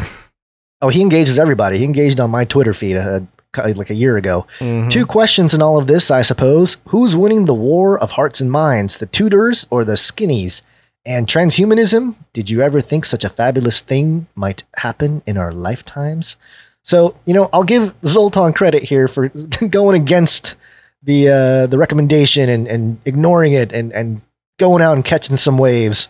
Oh, 0.82 0.88
he 0.90 1.00
engages 1.02 1.38
everybody. 1.38 1.78
He 1.78 1.84
engaged 1.84 2.20
on 2.20 2.30
my 2.30 2.44
Twitter 2.44 2.72
feed. 2.74 2.96
Uh, 2.96 3.20
like 3.56 3.90
a 3.90 3.94
year 3.94 4.16
ago. 4.16 4.46
Two 4.90 5.06
questions 5.06 5.54
in 5.54 5.62
all 5.62 5.78
of 5.78 5.86
this, 5.86 6.10
I 6.10 6.22
suppose. 6.22 6.76
Who's 6.88 7.16
winning 7.16 7.46
the 7.46 7.54
war 7.54 7.98
of 7.98 8.12
hearts 8.12 8.40
and 8.40 8.50
minds, 8.50 8.98
the 8.98 9.06
Tudors 9.06 9.66
or 9.70 9.84
the 9.84 9.94
Skinnies? 9.94 10.62
And 11.06 11.26
transhumanism? 11.26 12.16
Did 12.34 12.50
you 12.50 12.60
ever 12.60 12.82
think 12.82 13.06
such 13.06 13.24
a 13.24 13.30
fabulous 13.30 13.80
thing 13.80 14.26
might 14.34 14.64
happen 14.76 15.22
in 15.26 15.38
our 15.38 15.50
lifetimes? 15.50 16.36
So, 16.82 17.16
you 17.24 17.32
know, 17.32 17.48
I'll 17.52 17.64
give 17.64 17.94
Zoltan 18.04 18.52
credit 18.52 18.84
here 18.84 19.08
for 19.08 19.28
going 19.70 20.00
against 20.00 20.54
the 21.02 21.28
uh, 21.28 21.66
the 21.66 21.78
recommendation 21.78 22.48
and, 22.48 22.66
and 22.68 22.98
ignoring 23.06 23.52
it 23.52 23.72
and, 23.72 23.92
and 23.92 24.20
going 24.58 24.82
out 24.82 24.94
and 24.94 25.04
catching 25.04 25.36
some 25.36 25.56
waves. 25.56 26.08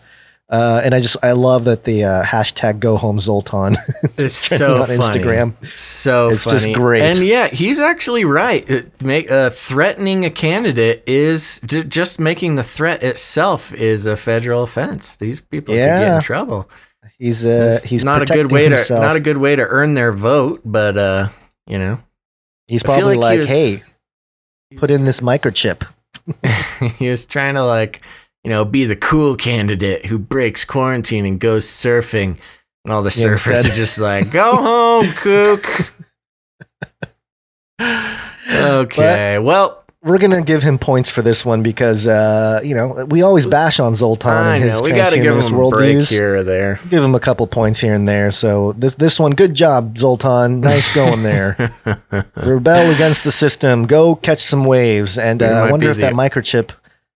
Uh, 0.49 0.81
and 0.83 0.95
I 0.95 0.99
just 0.99 1.15
I 1.21 1.33
love 1.33 1.65
that 1.65 1.83
the 1.83 2.03
uh, 2.05 2.23
hashtag 2.23 2.79
Go 2.79 2.97
Home 2.97 3.19
Zoltan 3.19 3.75
trending 4.15 4.29
so 4.29 4.81
on 4.81 4.87
funny. 4.87 4.99
Instagram. 4.99 5.53
So 5.77 6.29
It's 6.31 6.43
funny. 6.45 6.55
just 6.59 6.73
great. 6.73 7.03
And 7.03 7.19
yeah, 7.19 7.47
he's 7.47 7.77
actually 7.77 8.25
right. 8.25 8.67
It 8.67 8.99
make 9.03 9.29
uh, 9.29 9.51
threatening 9.51 10.25
a 10.25 10.31
candidate 10.31 11.03
is 11.05 11.61
j- 11.65 11.83
just 11.83 12.19
making 12.19 12.55
the 12.55 12.63
threat 12.63 13.03
itself 13.03 13.71
is 13.73 14.07
a 14.07 14.15
federal 14.17 14.63
offense. 14.63 15.17
These 15.17 15.39
people 15.41 15.73
could 15.75 15.81
get 15.85 16.15
in 16.15 16.21
trouble. 16.23 16.67
He's 17.19 17.45
uh 17.45 17.77
he's 17.85 18.03
not 18.03 18.21
a 18.23 18.25
good 18.25 18.51
way 18.51 18.63
himself. 18.63 19.01
to 19.01 19.05
not 19.07 19.15
a 19.17 19.19
good 19.19 19.37
way 19.37 19.55
to 19.55 19.61
earn 19.63 19.93
their 19.93 20.11
vote, 20.13 20.61
but 20.65 20.97
uh, 20.97 21.27
you 21.67 21.77
know, 21.77 21.99
He's 22.67 22.81
probably 22.81 23.17
like 23.17 23.33
he 23.33 23.39
was- 23.41 23.49
hey, 23.49 23.83
put 24.77 24.89
in 24.89 25.05
this 25.05 25.19
microchip. 25.19 25.83
he 26.97 27.09
was 27.09 27.25
trying 27.25 27.55
to 27.55 27.63
like, 27.65 28.01
you 28.43 28.49
know, 28.49 28.63
be 28.65 28.85
the 28.85 28.95
cool 28.95 29.35
candidate 29.35 30.05
who 30.05 30.17
breaks 30.17 30.63
quarantine 30.65 31.25
and 31.25 31.39
goes 31.39 31.65
surfing. 31.65 32.37
And 32.85 32.93
all 32.93 33.03
the 33.03 33.13
Yeah, 33.15 33.27
surfers 33.27 33.51
instead- 33.51 33.71
are 33.71 33.75
just 33.75 33.99
like, 33.99 34.31
go 34.31 34.55
home, 34.55 35.11
kook. 35.15 35.91
okay. 38.51 39.39
well, 39.39 39.83
We're 40.01 40.17
gonna 40.17 40.41
give 40.41 40.63
him 40.63 40.77
points 40.79 41.09
for 41.09 41.21
this 41.21 41.45
one 41.45 41.61
because 41.61 42.07
uh, 42.07 42.61
you 42.63 42.73
know 42.73 43.05
we 43.09 43.21
always 43.21 43.45
bash 43.45 43.79
on 43.81 43.95
Zoltan 43.95 44.31
I 44.31 44.55
and 44.55 44.63
his 44.63 44.75
know. 44.75 44.81
We 44.83 44.91
got 44.91 45.09
to 45.11 45.17
give 45.19 45.35
him 45.37 45.39
a 45.53 45.69
break 45.69 45.97
worldviews. 45.97 46.09
here 46.09 46.37
or 46.37 46.43
there. 46.43 46.79
Give 46.89 47.03
him 47.03 47.15
a 47.15 47.19
couple 47.19 47.45
points 47.47 47.81
here 47.81 47.93
and 47.93 48.07
there. 48.07 48.31
So 48.31 48.73
this 48.77 48.95
this 48.95 49.19
one, 49.19 49.31
good 49.31 49.53
job, 49.53 49.97
Zoltan. 49.97 50.61
Nice 50.61 50.93
going 50.95 51.23
there. 51.23 51.73
Rebel 52.35 52.91
against 52.91 53.25
the 53.25 53.31
system. 53.31 53.85
Go 53.85 54.15
catch 54.15 54.39
some 54.39 54.63
waves. 54.63 55.17
And 55.17 55.43
uh, 55.43 55.47
I 55.47 55.71
wonder 55.71 55.89
if 55.91 55.97
that 55.97 56.13
microchip 56.13 56.71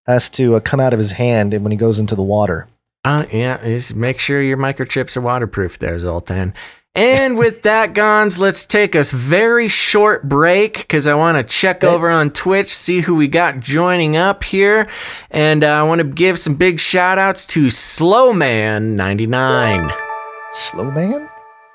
has 0.06 0.30
to 0.32 0.56
uh, 0.56 0.60
come 0.60 0.80
out 0.80 0.94
of 0.94 1.00
his 1.00 1.14
hand 1.14 1.54
when 1.54 1.72
he 1.72 1.78
goes 1.78 1.98
into 2.00 2.16
the 2.16 2.24
water. 2.24 2.68
Uh, 3.06 3.26
yeah, 3.32 3.62
is 3.62 3.94
make 3.96 4.20
sure 4.20 4.42
your 4.42 4.58
microchips 4.58 5.16
are 5.18 5.22
waterproof 5.22 5.78
there, 5.80 5.98
Zoltan. 6.00 6.54
And 6.96 7.38
with 7.44 7.64
that, 7.64 7.94
Gonz, 7.94 8.40
let's 8.40 8.66
take 8.66 8.96
a 8.96 9.04
very 9.04 9.68
short 9.68 10.28
break 10.30 10.78
because 10.80 11.06
I 11.08 11.14
want 11.16 11.38
to 11.38 11.44
check 11.44 11.84
over 11.84 12.10
on 12.10 12.30
Twitch, 12.32 12.68
see 12.68 13.02
who 13.02 13.16
we 13.16 13.28
got 13.28 13.60
joining 13.60 14.16
up 14.16 14.44
here. 14.44 14.88
And 15.32 15.64
uh, 15.64 15.80
I 15.80 15.84
want 15.84 16.02
to 16.02 16.08
give 16.08 16.38
some 16.40 16.56
big 16.56 16.80
shout 16.80 17.18
outs 17.18 17.46
to 17.48 17.68
Slowman99. 17.68 19.94
Slow 20.52 20.92
man. 20.92 21.28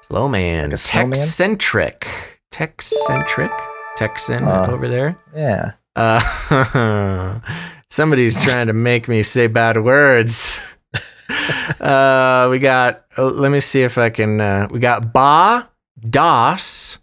Slowman. 0.08 0.70
Like? 0.70 0.80
Techcentric. 0.80 2.06
Techcentric. 2.50 3.50
Texan 3.96 4.44
Uh, 4.44 4.68
over 4.70 4.88
there. 4.88 5.18
Yeah. 5.34 5.72
Uh, 5.96 7.40
somebody's 7.90 8.34
trying 8.44 8.66
to 8.68 8.72
make 8.72 9.08
me 9.08 9.22
say 9.22 9.46
bad 9.46 9.82
words. 9.82 10.60
uh, 11.80 12.48
we 12.50 12.58
got. 12.58 13.04
Oh, 13.16 13.28
let 13.28 13.50
me 13.50 13.60
see 13.60 13.82
if 13.82 13.98
I 13.98 14.10
can. 14.10 14.40
Uh, 14.40 14.68
we 14.70 14.78
got 14.80 15.12
Ba 15.12 15.68
Das, 16.08 16.98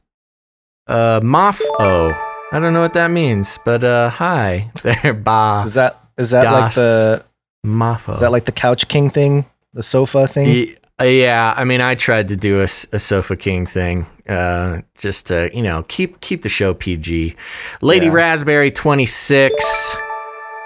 uh, 0.87 1.19
Mafo. 1.21 2.17
I 2.51 2.59
don't 2.59 2.73
know 2.73 2.81
what 2.81 2.93
that 2.93 3.11
means, 3.11 3.59
but 3.65 3.83
uh, 3.83 4.09
hi 4.09 4.71
there, 4.83 5.13
Ba 5.13 5.63
Is 5.65 5.73
that 5.73 5.99
is 6.17 6.29
that 6.29 6.43
like 6.43 6.73
Das. 6.73 6.75
the 6.75 7.25
Mafo. 7.65 8.13
is 8.15 8.19
that 8.21 8.31
like 8.31 8.45
the 8.45 8.51
couch 8.51 8.87
king 8.87 9.09
thing, 9.09 9.45
the 9.73 9.83
sofa 9.83 10.27
thing? 10.27 10.47
Ye- 10.47 10.75
uh, 11.01 11.03
yeah, 11.03 11.53
I 11.57 11.65
mean, 11.65 11.81
I 11.81 11.95
tried 11.95 12.29
to 12.29 12.37
do 12.37 12.61
a 12.61 12.67
Sofa 12.69 13.35
King 13.35 13.65
thing, 13.65 14.05
uh, 14.29 14.79
just 14.97 15.27
to 15.27 15.49
you 15.53 15.61
know 15.61 15.83
keep 15.89 16.21
keep 16.21 16.41
the 16.41 16.47
show 16.47 16.73
PG. 16.73 17.35
Lady 17.81 18.05
Yeah. 18.05 18.13
Raspberry 18.13 18.71
twenty 18.71 19.05
six, 19.05 19.97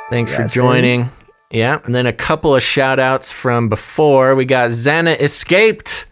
thanks 0.09 0.33
for 0.33 0.41
Raspberry. 0.43 0.65
joining. 0.65 1.09
Yeah, 1.51 1.79
and 1.83 1.95
then 1.95 2.05
a 2.05 2.13
couple 2.13 2.55
of 2.55 2.61
shout 2.61 2.99
outs 2.99 3.31
from 3.31 3.69
before. 3.69 4.35
We 4.35 4.45
got 4.45 4.69
Xana 4.69 5.19
Escaped, 5.19 6.05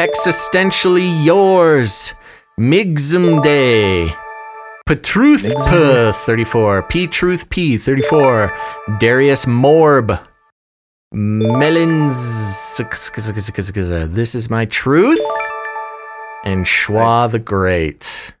Existentially 0.00 1.24
Yours, 1.24 2.12
Migsum 2.58 3.42
Day, 3.42 4.12
Petruth 4.88 5.44
P 5.44 6.12
34, 6.24 6.82
P 6.82 7.06
Truth 7.06 7.50
P 7.50 7.76
34, 7.76 8.52
Darius 8.98 9.44
Morb, 9.44 10.20
Melons. 11.12 12.16
This 14.08 14.34
is 14.34 14.50
my 14.50 14.64
truth. 14.64 15.20
And 16.44 16.66
Schwa 16.66 17.30
the 17.30 17.38
Great. 17.38 18.34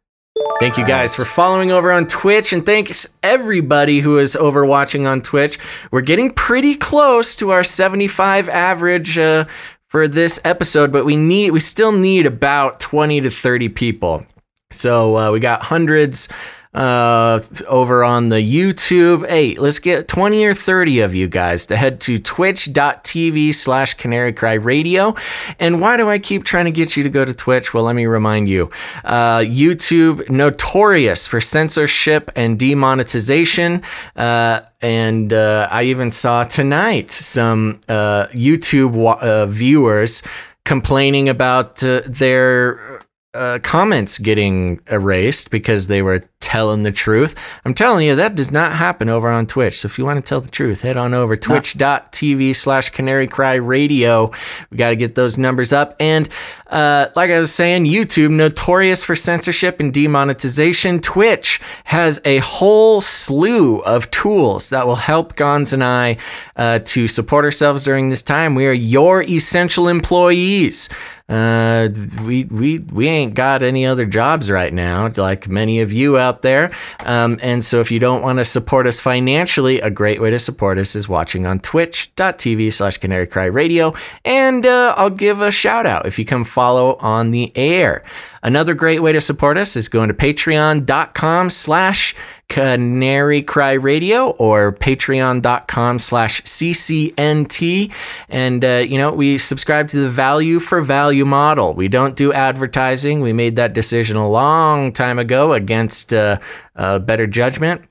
Thank 0.58 0.78
you 0.78 0.84
guys 0.84 1.14
for 1.14 1.24
following 1.24 1.70
over 1.70 1.92
on 1.92 2.08
Twitch, 2.08 2.52
and 2.52 2.66
thanks 2.66 3.06
everybody 3.22 4.00
who 4.00 4.18
is 4.18 4.34
over 4.34 4.66
watching 4.66 5.06
on 5.06 5.22
Twitch. 5.22 5.58
We're 5.92 6.00
getting 6.00 6.30
pretty 6.32 6.74
close 6.74 7.36
to 7.36 7.50
our 7.50 7.62
75 7.62 8.48
average 8.48 9.16
uh, 9.16 9.44
for 9.86 10.08
this 10.08 10.40
episode, 10.44 10.90
but 10.90 11.04
we 11.04 11.14
need 11.14 11.52
we 11.52 11.60
still 11.60 11.92
need 11.92 12.26
about 12.26 12.80
20 12.80 13.20
to 13.20 13.30
30 13.30 13.68
people. 13.68 14.26
So 14.72 15.16
uh, 15.16 15.30
we 15.30 15.38
got 15.38 15.62
hundreds 15.62 16.28
uh, 16.74 17.40
over 17.68 18.02
on 18.02 18.28
the 18.30 18.36
YouTube. 18.36 19.28
Hey, 19.28 19.54
let's 19.54 19.78
get 19.78 20.08
20 20.08 20.44
or 20.44 20.54
30 20.54 21.00
of 21.00 21.14
you 21.14 21.28
guys 21.28 21.66
to 21.66 21.76
head 21.76 22.00
to 22.02 22.18
twitch.tv 22.18 23.54
slash 23.54 23.94
canary 23.94 24.32
cry 24.32 24.54
radio. 24.54 25.14
And 25.60 25.80
why 25.80 25.96
do 25.96 26.08
I 26.08 26.18
keep 26.18 26.44
trying 26.44 26.64
to 26.64 26.70
get 26.70 26.96
you 26.96 27.02
to 27.04 27.10
go 27.10 27.24
to 27.24 27.32
Twitch? 27.32 27.72
Well, 27.72 27.84
let 27.84 27.94
me 27.94 28.06
remind 28.06 28.48
you 28.48 28.70
uh, 29.04 29.38
YouTube, 29.38 30.28
notorious 30.28 31.26
for 31.26 31.40
censorship 31.40 32.30
and 32.34 32.58
demonetization. 32.58 33.82
Uh, 34.16 34.60
and 34.80 35.32
uh, 35.32 35.68
I 35.70 35.84
even 35.84 36.10
saw 36.10 36.44
tonight 36.44 37.10
some 37.10 37.80
uh, 37.88 38.26
YouTube 38.32 38.90
wa- 38.92 39.18
uh, 39.20 39.46
viewers 39.46 40.22
complaining 40.64 41.28
about 41.28 41.76
their 41.76 43.00
uh, 43.34 43.58
comments 43.62 44.18
getting 44.18 44.80
erased 44.90 45.50
because 45.50 45.88
they 45.88 46.02
were 46.02 46.22
telling 46.40 46.82
the 46.84 46.92
truth. 46.92 47.34
I'm 47.64 47.74
telling 47.74 48.06
you, 48.06 48.14
that 48.14 48.34
does 48.34 48.52
not 48.52 48.72
happen 48.72 49.08
over 49.08 49.28
on 49.28 49.46
Twitch. 49.46 49.80
So 49.80 49.86
if 49.86 49.98
you 49.98 50.04
want 50.04 50.22
to 50.22 50.28
tell 50.28 50.40
the 50.40 50.50
truth, 50.50 50.82
head 50.82 50.96
on 50.96 51.14
over 51.14 51.36
twitch.tv 51.36 52.54
slash 52.54 52.90
canary 52.90 53.26
cry 53.26 53.54
radio. 53.54 54.30
We 54.70 54.76
got 54.76 54.90
to 54.90 54.96
get 54.96 55.14
those 55.14 55.36
numbers 55.36 55.72
up. 55.72 55.96
And 55.98 56.28
uh, 56.74 57.08
like 57.14 57.30
I 57.30 57.38
was 57.38 57.54
saying, 57.54 57.84
YouTube, 57.84 58.32
notorious 58.32 59.04
for 59.04 59.14
censorship 59.14 59.78
and 59.78 59.94
demonetization. 59.94 61.00
Twitch 61.00 61.60
has 61.84 62.20
a 62.24 62.38
whole 62.38 63.00
slew 63.00 63.78
of 63.82 64.10
tools 64.10 64.70
that 64.70 64.84
will 64.84 64.96
help 64.96 65.36
Gonz 65.36 65.72
and 65.72 65.84
I 65.84 66.16
uh, 66.56 66.80
to 66.80 67.06
support 67.06 67.44
ourselves 67.44 67.84
during 67.84 68.08
this 68.08 68.24
time. 68.24 68.56
We 68.56 68.66
are 68.66 68.72
your 68.72 69.22
essential 69.22 69.86
employees. 69.86 70.88
Uh, 71.26 71.88
we 72.26 72.44
we 72.44 72.80
we 72.80 73.08
ain't 73.08 73.34
got 73.34 73.62
any 73.62 73.86
other 73.86 74.04
jobs 74.04 74.50
right 74.50 74.74
now, 74.74 75.10
like 75.16 75.48
many 75.48 75.80
of 75.80 75.90
you 75.90 76.18
out 76.18 76.42
there. 76.42 76.70
Um, 77.06 77.38
and 77.42 77.64
so 77.64 77.80
if 77.80 77.90
you 77.90 77.98
don't 77.98 78.20
want 78.20 78.40
to 78.40 78.44
support 78.44 78.86
us 78.86 79.00
financially, 79.00 79.80
a 79.80 79.88
great 79.90 80.20
way 80.20 80.28
to 80.30 80.38
support 80.38 80.76
us 80.76 80.94
is 80.94 81.08
watching 81.08 81.46
on 81.46 81.60
twitch.tv 81.60 82.70
slash 82.74 82.98
canary 82.98 83.26
cry 83.26 83.46
radio. 83.46 83.94
And 84.26 84.66
uh, 84.66 84.94
I'll 84.98 85.08
give 85.08 85.40
a 85.40 85.50
shout 85.50 85.86
out 85.86 86.06
if 86.06 86.18
you 86.18 86.26
come 86.26 86.44
follow 86.44 86.63
on 86.72 87.30
the 87.30 87.52
air. 87.56 88.02
Another 88.42 88.74
great 88.74 89.02
way 89.02 89.12
to 89.12 89.20
support 89.20 89.56
us 89.56 89.76
is 89.76 89.88
going 89.88 90.08
to 90.08 90.14
patreon.com 90.14 91.50
slash 91.50 92.14
canary 92.48 93.42
cry 93.42 93.72
radio 93.72 94.30
or 94.32 94.70
patreon.com 94.70 95.98
slash 95.98 96.42
ccnt 96.42 97.90
and 98.28 98.62
uh, 98.64 98.84
you 98.86 98.98
know 98.98 99.10
we 99.10 99.38
subscribe 99.38 99.88
to 99.88 99.96
the 99.98 100.10
value 100.10 100.60
for 100.60 100.82
value 100.82 101.24
model. 101.24 101.72
We 101.74 101.88
don't 101.88 102.16
do 102.16 102.32
advertising. 102.32 103.22
We 103.22 103.32
made 103.32 103.56
that 103.56 103.72
decision 103.72 104.16
a 104.16 104.28
long 104.28 104.92
time 104.92 105.18
ago 105.18 105.54
against 105.54 106.12
uh, 106.12 106.38
uh, 106.76 106.98
better 106.98 107.26
judgment 107.26 107.82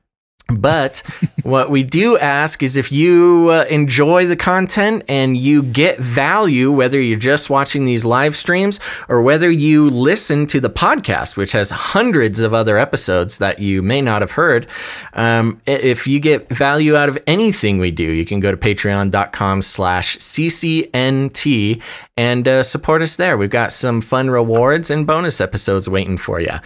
but 0.48 1.02
what 1.44 1.70
we 1.70 1.84
do 1.84 2.18
ask 2.18 2.62
is 2.62 2.76
if 2.76 2.92
you 2.92 3.50
uh, 3.50 3.66
enjoy 3.70 4.26
the 4.26 4.36
content 4.36 5.04
and 5.08 5.38
you 5.38 5.64
get 5.64 5.98
value, 6.00 6.72
whether 6.72 7.00
you're 7.00 7.18
just 7.18 7.50
watching 7.50 7.86
these 7.86 8.04
live 8.04 8.36
streams 8.36 8.80
or 9.08 9.22
whether 9.22 9.50
you 9.50 9.90
listen 9.90 10.46
to 10.48 10.60
the 10.60 10.70
podcast, 10.70 11.38
which 11.38 11.54
has 11.54 11.72
hundreds 11.72 12.40
of 12.40 12.54
other 12.54 12.78
episodes 12.78 13.38
that 13.38 13.60
you 13.60 13.82
may 13.82 14.02
not 14.02 14.22
have 14.22 14.32
heard, 14.32 14.68
um, 15.14 15.62
if 15.66 16.08
you 16.08 16.20
get 16.20 16.50
value 16.50 16.96
out 16.96 17.10
of 17.10 17.18
anything 17.26 17.78
we 17.80 17.92
do, 17.92 18.04
you 18.04 18.26
can 18.26 18.40
go 18.40 18.52
to 18.52 18.58
patreon.com 18.58 19.62
slash 19.62 20.18
ccnt 20.18 21.82
and 22.18 22.48
uh, 22.48 22.64
support 22.64 23.02
us 23.02 23.16
there. 23.16 23.38
We've 23.38 23.50
got 23.50 23.72
some 23.72 24.02
fun 24.02 24.30
rewards 24.30 24.92
and 24.92 25.08
bonus 25.08 25.40
episodes 25.40 25.90
waiting 25.90 26.18
for 26.18 26.40
you. 26.40 26.60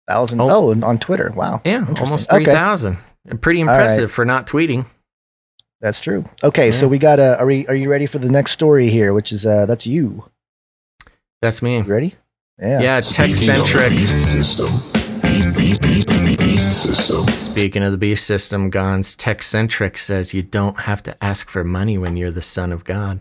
3,000. 0.08 0.40
oh. 0.40 0.50
Oh, 0.50 0.70
and 0.70 0.84
on 0.84 0.98
Twitter. 0.98 1.32
Wow. 1.34 1.60
Yeah, 1.64 1.78
Interesting. 1.80 2.04
almost 2.06 2.32
Okay. 2.32 2.44
3,000. 2.44 2.98
Pretty 3.40 3.62
right. 3.64 3.72
impressive 3.72 4.10
for 4.12 4.24
not 4.24 4.46
tweeting. 4.46 4.86
That's 5.80 6.00
true. 6.00 6.24
Okay, 6.42 6.72
so 6.72 6.88
we 6.88 6.98
got 6.98 7.18
a. 7.18 7.38
Are 7.38 7.44
we? 7.44 7.66
Are 7.66 7.74
you 7.74 7.90
ready 7.90 8.06
for 8.06 8.18
the 8.18 8.30
next 8.30 8.52
story 8.52 8.88
here? 8.88 9.12
Which 9.12 9.30
is 9.30 9.44
uh, 9.44 9.66
that's 9.66 9.86
you. 9.86 10.24
That's 11.42 11.60
me. 11.60 11.76
You 11.76 11.82
ready? 11.82 12.14
Yeah. 12.58 12.80
Yeah, 12.80 13.00
tech 13.02 13.34
centric. 13.36 13.92
System. 13.92 14.68
Speaking 17.38 17.82
of 17.82 17.92
the 17.92 17.98
beast 17.98 18.26
system, 18.26 18.70
Gonz, 18.70 19.16
tech 19.16 19.42
centric 19.42 19.98
says 19.98 20.34
you 20.34 20.42
don't 20.42 20.80
have 20.80 21.02
to 21.04 21.24
ask 21.24 21.48
for 21.48 21.64
money 21.64 21.96
when 21.98 22.16
you're 22.16 22.30
the 22.30 22.42
son 22.42 22.72
of 22.72 22.84
God. 22.84 23.20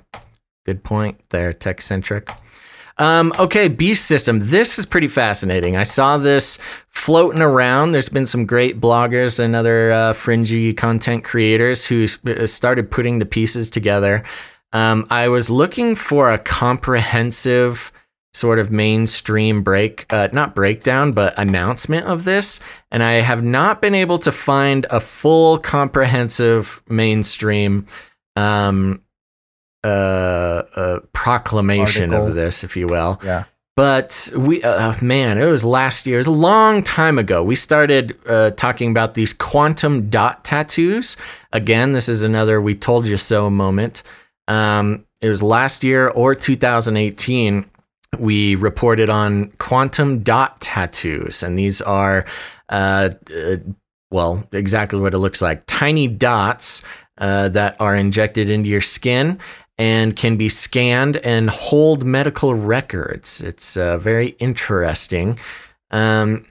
Good 0.66 0.84
point 0.84 1.20
there, 1.30 1.54
tech 1.54 1.82
centric. 1.82 2.30
Um, 2.98 3.34
okay, 3.38 3.68
beast 3.68 4.06
system. 4.06 4.40
This 4.42 4.80
is 4.80 4.86
pretty 4.86 5.08
fascinating. 5.08 5.76
I 5.76 5.84
saw 5.84 6.18
this 6.18 6.58
floating 6.90 7.42
around. 7.42 7.92
There's 7.92 8.10
been 8.10 8.26
some 8.26 8.46
great 8.46 8.80
bloggers 8.80 9.40
and 9.40 9.56
other 9.56 9.92
uh, 9.92 10.14
fringy 10.14 10.74
content 10.74 11.24
creators 11.24 11.88
who 11.88 12.08
uh, 12.26 12.48
started 12.48 12.92
putting 12.92 13.20
the 13.20 13.26
pieces 13.26 13.70
together. 13.70 14.24
Um, 14.72 15.06
I 15.10 15.28
was 15.28 15.50
looking 15.50 15.96
for 15.96 16.32
a 16.32 16.38
comprehensive 16.38 17.92
sort 18.36 18.60
of 18.60 18.70
mainstream 18.70 19.64
break, 19.64 20.12
uh, 20.12 20.28
not 20.34 20.54
breakdown, 20.54 21.14
but 21.14 21.34
announcement 21.38 22.06
of 22.06 22.26
this. 22.26 22.60
And 22.92 23.02
I 23.02 23.14
have 23.14 23.42
not 23.44 23.82
been 23.82 23.96
able 23.96 24.20
to 24.20 24.32
find 24.32 24.86
a 24.90 25.00
full 25.00 25.58
comprehensive 25.58 26.84
mainstream 26.90 27.86
um, 28.36 29.02
uh, 29.86 30.64
uh, 30.76 31.00
proclamation 31.14 32.12
Article. 32.12 32.28
of 32.28 32.36
this, 32.36 32.64
if 32.64 32.76
you 32.76 32.88
will. 32.88 33.22
Yeah. 33.24 33.46
But 33.78 34.32
we, 34.36 34.64
uh, 34.64 34.96
man, 35.02 35.38
it 35.38 35.46
was 35.46 35.64
last 35.66 36.08
year. 36.08 36.16
It 36.16 36.20
was 36.20 36.28
a 36.28 36.32
long 36.32 36.82
time 36.82 37.18
ago. 37.18 37.44
We 37.44 37.56
started 37.56 38.18
uh, 38.26 38.52
talking 38.52 38.90
about 38.90 39.16
these 39.16 39.34
quantum 39.34 40.10
dot 40.10 40.46
tattoos. 40.46 41.18
Again, 41.52 41.92
this 41.92 42.08
is 42.08 42.24
another 42.24 42.62
"we 42.62 42.74
told 42.74 43.06
you 43.06 43.18
so" 43.18 43.50
moment. 43.50 44.02
Um, 44.48 45.06
it 45.22 45.28
was 45.28 45.44
last 45.44 45.84
year 45.84 46.08
or 46.08 46.36
2018. 46.36 47.66
We 48.20 48.56
reported 48.56 49.10
on 49.10 49.52
quantum 49.58 50.24
dot 50.24 50.62
tattoos, 50.62 51.44
and 51.44 51.58
these 51.58 51.82
are, 51.82 52.26
uh, 52.70 53.10
uh, 53.36 53.58
well, 54.12 54.48
exactly 54.52 55.00
what 55.00 55.14
it 55.14 55.20
looks 55.20 55.42
like: 55.42 55.64
tiny 55.66 56.08
dots 56.08 56.82
uh, 57.18 57.50
that 57.50 57.80
are 57.80 57.96
injected 57.96 58.50
into 58.50 58.70
your 58.70 58.82
skin 58.82 59.40
and 59.78 60.16
can 60.16 60.38
be 60.38 60.50
scanned 60.50 61.18
and 61.18 61.50
hold 61.50 62.06
medical 62.06 62.56
records. 62.56 63.42
It's 63.42 63.76
uh, 63.76 63.98
very 63.98 64.30
interesting. 64.40 65.38
Um, 65.92 66.46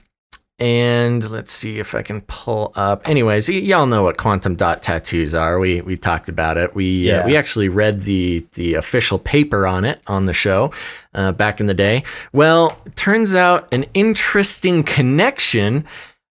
and 0.57 1.29
let's 1.29 1.51
see 1.51 1.79
if 1.79 1.93
I 1.93 2.01
can 2.01 2.21
pull 2.21 2.71
up. 2.75 3.09
Anyways, 3.09 3.49
y- 3.49 3.55
y'all 3.55 3.85
know 3.85 4.03
what 4.03 4.17
quantum 4.17 4.55
dot 4.55 4.81
tattoos 4.81 5.35
are. 5.35 5.59
We 5.59 5.81
we 5.81 5.97
talked 5.97 6.29
about 6.29 6.57
it. 6.57 6.73
We 6.73 6.85
Yeah. 7.07 7.19
uh, 7.19 7.25
we 7.27 7.35
actually 7.35 7.67
read 7.69 8.03
the 8.03 8.45
the 8.53 8.75
official 8.75 9.19
paper 9.19 9.67
on 9.67 9.83
it 9.85 10.01
on 10.07 10.25
the 10.27 10.33
show 10.33 10.71
uh, 11.13 11.31
back 11.33 11.59
in 11.59 11.65
the 11.65 11.73
day. 11.73 12.03
Well, 12.31 12.77
turns 12.95 13.35
out 13.35 13.67
an 13.73 13.85
interesting 13.93 14.83
connection 14.83 15.85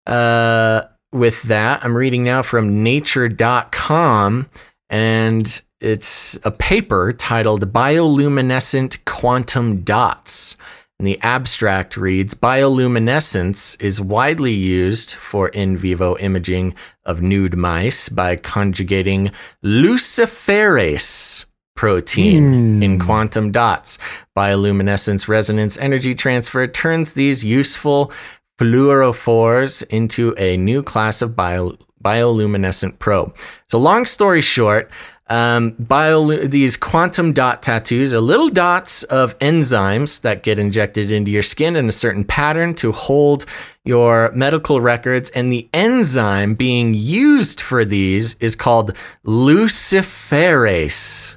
uh, 0.06 0.82
with 1.12 1.42
that. 1.44 1.84
I'm 1.84 1.96
reading 1.96 2.22
now 2.24 2.42
from 2.42 2.82
Nature.com, 2.82 4.48
and 4.88 5.62
it's 5.80 6.38
a 6.44 6.50
paper 6.52 7.12
titled 7.12 7.72
"Bioluminescent 7.72 9.04
Quantum 9.04 9.82
Dots." 9.82 10.56
And 10.98 11.08
the 11.08 11.20
abstract 11.20 11.96
reads 11.96 12.34
Bioluminescence 12.34 13.80
is 13.82 14.00
widely 14.00 14.52
used 14.52 15.12
for 15.12 15.48
in 15.48 15.76
vivo 15.76 16.16
imaging 16.18 16.74
of 17.04 17.20
nude 17.20 17.56
mice 17.56 18.08
by 18.08 18.36
conjugating 18.36 19.32
luciferase 19.64 21.46
protein 21.74 22.52
hmm. 22.52 22.82
in 22.82 22.98
quantum 22.98 23.50
dots. 23.50 23.98
Bioluminescence 24.36 25.26
resonance 25.26 25.76
energy 25.78 26.14
transfer 26.14 26.66
turns 26.66 27.14
these 27.14 27.44
useful 27.44 28.12
fluorophores 28.58 29.82
into 29.88 30.34
a 30.38 30.56
new 30.56 30.82
class 30.82 31.22
of 31.22 31.34
bio, 31.34 31.76
bioluminescent 32.02 32.98
probe. 32.98 33.36
So, 33.66 33.78
long 33.78 34.06
story 34.06 34.42
short, 34.42 34.90
um, 35.32 35.74
bio, 35.78 36.44
these 36.44 36.76
quantum 36.76 37.32
dot 37.32 37.62
tattoos 37.62 38.12
are 38.12 38.20
little 38.20 38.50
dots 38.50 39.02
of 39.04 39.38
enzymes 39.38 40.20
that 40.20 40.42
get 40.42 40.58
injected 40.58 41.10
into 41.10 41.30
your 41.30 41.40
skin 41.40 41.74
in 41.74 41.88
a 41.88 41.92
certain 41.92 42.22
pattern 42.22 42.74
to 42.74 42.92
hold 42.92 43.46
your 43.82 44.30
medical 44.32 44.82
records. 44.82 45.30
And 45.30 45.50
the 45.50 45.70
enzyme 45.72 46.52
being 46.52 46.92
used 46.92 47.62
for 47.62 47.82
these 47.82 48.34
is 48.40 48.54
called 48.54 48.94
luciferase. 49.24 51.36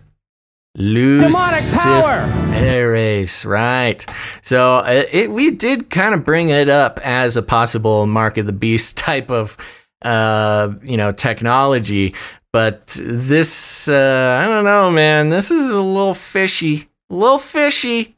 Luciferase, 0.77 3.45
right. 3.45 4.05
So 4.41 4.79
uh, 4.79 5.03
it, 5.09 5.31
we 5.31 5.51
did 5.51 5.89
kind 5.89 6.13
of 6.13 6.25
bring 6.25 6.49
it 6.49 6.67
up 6.67 6.99
as 7.01 7.37
a 7.37 7.41
possible 7.41 8.05
mark 8.07 8.37
of 8.37 8.45
the 8.45 8.51
beast 8.51 8.97
type 8.97 9.31
of, 9.31 9.55
uh, 10.01 10.73
you 10.83 10.97
know, 10.97 11.13
technology. 11.13 12.13
But 12.55 12.97
this, 13.03 13.89
uh, 13.89 14.41
I 14.41 14.47
don't 14.47 14.63
know, 14.63 14.89
man. 14.89 15.29
This 15.29 15.51
is 15.51 15.71
a 15.71 15.81
little 15.81 16.13
fishy. 16.13 16.87
A 17.09 17.13
little 17.13 17.37
fishy. 17.37 18.15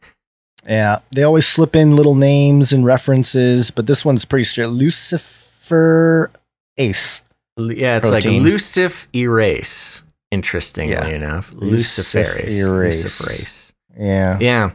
Yeah. 0.63 0.99
They 1.11 1.23
always 1.23 1.47
slip 1.47 1.75
in 1.75 1.95
little 1.95 2.13
names 2.13 2.71
and 2.71 2.85
references, 2.85 3.71
but 3.71 3.87
this 3.87 4.05
one's 4.05 4.25
pretty 4.25 4.43
straight. 4.43 4.67
Lucifer 4.67 6.29
Ace. 6.77 7.23
Yeah, 7.57 7.97
it's 7.97 8.07
Protein. 8.11 8.43
like 8.43 8.53
Lucif 8.53 9.07
erase. 9.15 10.03
Interestingly 10.29 10.93
Yeah. 10.93 11.07
enough, 11.07 11.49
Luciferase. 11.55 12.61
Luciferase. 12.69 13.71
Yeah. 13.99 14.37
Yeah. 14.39 14.71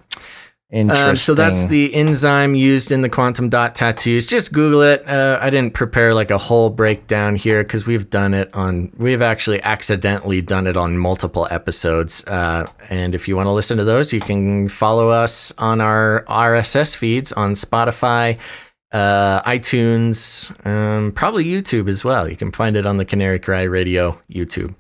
Um, 0.75 1.17
so 1.17 1.35
that's 1.35 1.67
the 1.67 1.95
enzyme 1.95 2.55
used 2.55 2.93
in 2.93 3.03
the 3.03 3.11
quantum 3.11 3.51
dot 3.51 3.75
tattoos. 3.75 4.27
Just 4.27 4.55
Google 4.55 4.81
it. 4.81 5.07
Uh, 5.07 5.39
I 5.41 5.51
didn't 5.51 5.75
prepare 5.75 6.15
like 6.15 6.31
a 6.31 6.39
whole 6.39 6.71
breakdown 6.71 7.37
here 7.37 7.63
because 7.63 7.87
we've 7.87 8.09
done 8.09 8.33
it 8.33 8.53
on. 8.55 8.91
We've 8.97 9.21
actually 9.21 9.63
accidentally 9.63 10.41
done 10.41 10.67
it 10.67 10.79
on 10.79 10.97
multiple 10.97 11.47
episodes. 11.51 12.25
Uh, 12.27 12.67
and 12.89 13.15
if 13.15 13.29
you 13.29 13.37
want 13.37 13.49
to 13.49 13.51
listen 13.51 13.77
to 13.77 13.85
those, 13.85 14.15
you 14.15 14.21
can 14.21 14.71
follow 14.71 15.11
us 15.11 15.53
on 15.59 15.83
our 15.83 16.25
RSS 16.27 16.97
feeds 16.97 17.33
on 17.33 17.53
Spotify, 17.53 18.39
uh, 18.93 19.43
iTunes, 19.43 20.51
um, 20.67 21.13
probably 21.13 21.45
YouTube 21.45 21.89
as 21.89 22.03
well. 22.03 22.27
You 22.27 22.37
can 22.37 22.51
find 22.51 22.79
it 22.79 22.87
on 22.87 22.97
the 22.97 23.05
Canary 23.05 23.39
Cry 23.39 23.65
Radio 23.65 24.19
YouTube. 24.31 24.75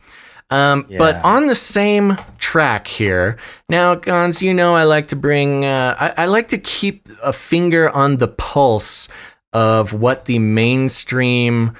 Um, 0.52 0.86
But 0.98 1.24
on 1.24 1.46
the 1.46 1.54
same 1.54 2.16
track 2.38 2.86
here, 2.86 3.38
now, 3.68 3.94
Gonz, 3.94 4.42
you 4.42 4.52
know 4.52 4.74
I 4.74 4.84
like 4.84 5.08
to 5.08 5.16
bring, 5.16 5.64
uh, 5.64 5.96
I, 5.98 6.24
I 6.24 6.26
like 6.26 6.48
to 6.48 6.58
keep 6.58 7.08
a 7.22 7.32
finger 7.32 7.88
on 7.90 8.18
the 8.18 8.28
pulse 8.28 9.08
of 9.52 9.92
what 9.92 10.26
the 10.26 10.38
mainstream 10.38 11.74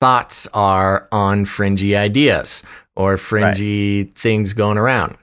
thoughts 0.00 0.46
are 0.52 1.08
on 1.12 1.44
fringy 1.44 1.96
ideas 1.96 2.62
or 2.94 3.16
fringy 3.16 4.04
things 4.04 4.52
going 4.52 4.78
around. 4.78 5.16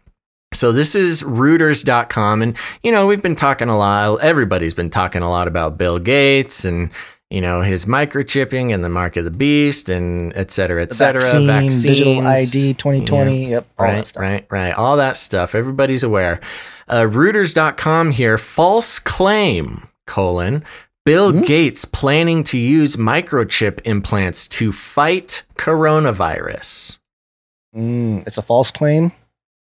So 0.54 0.72
this 0.72 0.94
is 0.96 1.24
Reuters.com, 1.24 2.42
and 2.44 2.56
you 2.84 2.92
know 2.92 3.08
we've 3.08 3.22
been 3.24 3.36
talking 3.36 3.70
a 3.70 3.78
lot. 3.78 4.20
Everybody's 4.22 4.76
been 4.76 4.92
talking 4.92 5.24
a 5.24 5.30
lot 5.30 5.48
about 5.48 5.78
Bill 5.80 5.98
Gates 6.00 6.64
and 6.64 6.92
you 7.34 7.42
know 7.42 7.62
his 7.62 7.86
microchipping 7.86 8.74
and 8.74 8.84
the 8.84 8.90
mark 8.90 9.18
of 9.18 9.26
the 9.26 9.32
beast 9.32 9.90
and 9.90 10.32
et 10.36 10.52
cetera, 10.52 10.82
et 10.84 10.94
cetera. 10.94 11.22
vaccine, 11.22 11.48
Vaccines, 11.48 11.84
digital 11.84 12.26
ID 12.26 12.74
2020. 12.76 13.44
Yeah. 13.44 13.50
Yep. 13.50 13.68
All 13.78 13.86
that 13.88 13.94
right, 13.94 14.08
stuff. 14.08 14.22
right, 14.22 14.46
right. 14.52 14.72
All 14.74 14.98
that 14.98 15.18
stuff. 15.18 15.56
Everybody's 15.56 16.04
aware. 16.04 16.40
Uh, 16.88 17.02
Reuters.com 17.02 18.12
here. 18.12 18.38
False 18.38 19.00
claim: 19.00 19.88
colon. 20.08 20.64
Bill 21.06 21.32
Hmm? 21.34 21.42
Gates 21.42 21.84
planning 21.84 22.46
to 22.46 22.58
use 22.58 22.96
microchip 22.96 23.82
implants 23.84 24.48
to 24.48 24.72
fight 24.72 25.44
coronavirus. 25.58 26.98
Mm, 27.76 28.26
it's 28.26 28.38
a 28.38 28.42
false 28.42 28.72
claim. 28.72 29.12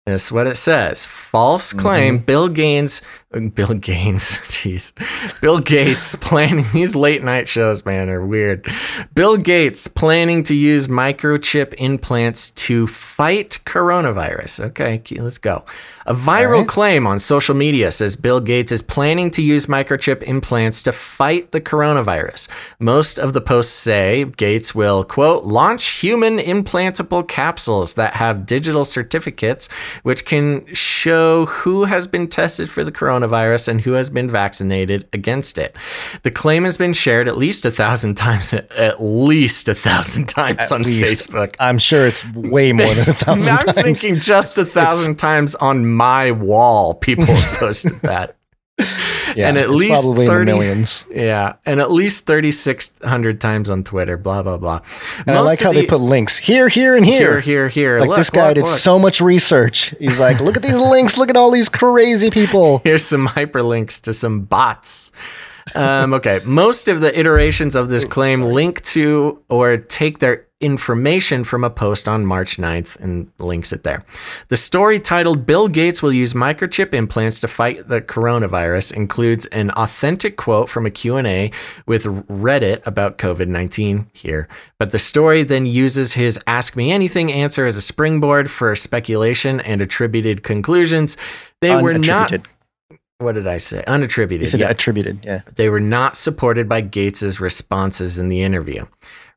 That's 0.04 0.30
what 0.30 0.46
it 0.46 0.56
says. 0.56 1.06
False 1.06 1.72
Mm-hmm. 1.72 1.78
claim. 1.80 2.18
Bill 2.18 2.48
Gaines, 2.50 3.00
Bill 3.34 3.74
Gaines, 3.74 4.22
jeez. 4.44 4.92
Bill 5.40 5.58
Gates 5.58 6.14
planning, 6.14 6.64
these 6.72 6.94
late 6.94 7.24
night 7.24 7.48
shows, 7.48 7.84
man, 7.84 8.08
are 8.08 8.24
weird. 8.24 8.66
Bill 9.14 9.36
Gates 9.36 9.88
planning 9.88 10.44
to 10.44 10.54
use 10.54 10.86
microchip 10.86 11.74
implants 11.74 12.50
to 12.50 12.86
fight 12.86 13.58
coronavirus. 13.64 14.66
Okay, 14.66 15.02
let's 15.18 15.38
go. 15.38 15.64
A 16.06 16.14
viral 16.14 16.60
right. 16.60 16.68
claim 16.68 17.06
on 17.06 17.18
social 17.18 17.56
media 17.56 17.90
says 17.90 18.14
Bill 18.14 18.40
Gates 18.40 18.70
is 18.70 18.82
planning 18.82 19.30
to 19.32 19.42
use 19.42 19.66
microchip 19.66 20.22
implants 20.22 20.82
to 20.84 20.92
fight 20.92 21.50
the 21.50 21.60
coronavirus. 21.60 22.48
Most 22.78 23.18
of 23.18 23.32
the 23.32 23.40
posts 23.40 23.74
say 23.74 24.24
Gates 24.24 24.74
will, 24.74 25.02
quote, 25.02 25.44
launch 25.44 25.84
human 25.86 26.38
implantable 26.38 27.26
capsules 27.26 27.94
that 27.94 28.14
have 28.14 28.46
digital 28.46 28.84
certificates 28.84 29.68
which 30.02 30.24
can 30.24 30.72
show 30.72 31.46
who 31.46 31.84
has 31.84 32.06
been 32.06 32.28
tested 32.28 32.70
for 32.70 32.84
the 32.84 32.92
coronavirus 32.92 33.23
and 33.68 33.80
who 33.82 33.92
has 33.92 34.10
been 34.10 34.28
vaccinated 34.28 35.08
against 35.12 35.58
it. 35.58 35.76
The 36.22 36.30
claim 36.30 36.64
has 36.64 36.76
been 36.76 36.92
shared 36.92 37.28
at 37.28 37.36
least 37.36 37.64
a 37.64 37.70
thousand 37.70 38.14
times, 38.14 38.52
at 38.54 39.02
least 39.02 39.68
a 39.68 39.74
thousand 39.74 40.26
times 40.28 40.70
on 40.72 40.82
least. 40.82 41.30
Facebook. 41.30 41.54
I'm 41.60 41.78
sure 41.78 42.06
it's 42.06 42.24
way 42.34 42.72
more 42.72 42.94
than 42.94 43.08
a 43.08 43.12
thousand 43.14 43.52
I'm 43.52 43.58
times. 43.74 43.82
thinking 43.82 44.20
just 44.20 44.58
a 44.58 44.64
thousand 44.64 45.16
times 45.16 45.54
on 45.56 45.86
my 45.86 46.30
wall, 46.30 46.94
people 46.94 47.24
have 47.34 47.58
posted 47.58 48.00
that. 48.02 48.36
Yeah, 49.34 49.48
and 49.48 49.58
at 49.58 49.70
least 49.70 50.04
probably 50.04 50.26
30 50.26 50.40
in 50.40 50.46
the 50.46 50.52
millions. 50.64 51.04
Yeah, 51.10 51.54
and 51.66 51.80
at 51.80 51.90
least 51.90 52.26
3,600 52.26 53.40
times 53.40 53.70
on 53.70 53.84
Twitter, 53.84 54.16
blah, 54.16 54.42
blah, 54.42 54.56
blah. 54.58 54.80
And 55.26 55.36
I 55.36 55.40
like 55.40 55.60
how 55.60 55.72
they 55.72 55.86
put 55.86 56.00
links 56.00 56.38
here, 56.38 56.68
here, 56.68 56.96
and 56.96 57.04
Here, 57.04 57.40
here. 57.40 57.40
here, 57.40 57.68
here. 57.68 58.00
Like 58.00 58.08
Look, 58.10 58.18
this 58.18 58.30
guy 58.30 58.48
look, 58.48 58.54
did 58.56 58.64
look. 58.64 58.78
so 58.78 58.98
much 58.98 59.20
research. 59.20 59.94
He's 59.98 60.18
like, 60.18 60.40
look 60.40 60.56
at 60.56 60.62
these 60.62 60.78
links. 60.78 61.16
Look 61.18 61.30
at 61.30 61.36
all 61.36 61.50
these 61.50 61.68
crazy 61.68 62.30
people. 62.30 62.80
Here's 62.84 63.04
some 63.04 63.28
hyperlinks 63.28 64.00
to 64.02 64.12
some 64.12 64.42
bots. 64.42 65.12
Um, 65.74 66.12
okay, 66.12 66.40
most 66.44 66.88
of 66.88 67.00
the 67.00 67.18
iterations 67.18 67.74
of 67.74 67.88
this 67.88 68.04
claim 68.04 68.42
link 68.42 68.82
to 68.82 69.42
or 69.48 69.78
take 69.78 70.18
their 70.18 70.43
information 70.60 71.44
from 71.44 71.64
a 71.64 71.70
post 71.70 72.08
on 72.08 72.24
March 72.24 72.56
9th 72.56 72.98
and 73.00 73.30
links 73.38 73.72
it 73.72 73.82
there. 73.82 74.04
The 74.48 74.56
story 74.56 74.98
titled 74.98 75.44
Bill 75.44 75.68
Gates 75.68 76.02
will 76.02 76.12
use 76.12 76.32
microchip 76.32 76.94
implants 76.94 77.40
to 77.40 77.48
fight 77.48 77.88
the 77.88 78.00
coronavirus 78.00 78.94
includes 78.94 79.46
an 79.46 79.70
authentic 79.72 80.36
quote 80.36 80.68
from 80.68 80.86
a 80.86 80.90
Q&A 80.90 81.50
with 81.86 82.04
Reddit 82.04 82.86
about 82.86 83.18
COVID-19 83.18 84.06
here. 84.12 84.48
But 84.78 84.92
the 84.92 84.98
story 84.98 85.42
then 85.42 85.66
uses 85.66 86.14
his 86.14 86.40
ask 86.46 86.76
me 86.76 86.92
anything 86.92 87.32
answer 87.32 87.66
as 87.66 87.76
a 87.76 87.82
springboard 87.82 88.50
for 88.50 88.74
speculation 88.76 89.60
and 89.60 89.80
attributed 89.82 90.42
conclusions. 90.42 91.16
They 91.60 91.76
were 91.80 91.98
not 91.98 92.32
what 93.18 93.36
did 93.36 93.46
I 93.46 93.58
say? 93.58 93.82
Unattributed. 93.86 94.40
He 94.40 94.46
said 94.46 94.60
yeah. 94.60 94.70
attributed. 94.70 95.24
Yeah. 95.24 95.42
They 95.54 95.68
were 95.68 95.80
not 95.80 96.16
supported 96.16 96.68
by 96.68 96.80
Gates's 96.80 97.40
responses 97.40 98.18
in 98.18 98.28
the 98.28 98.42
interview. 98.42 98.86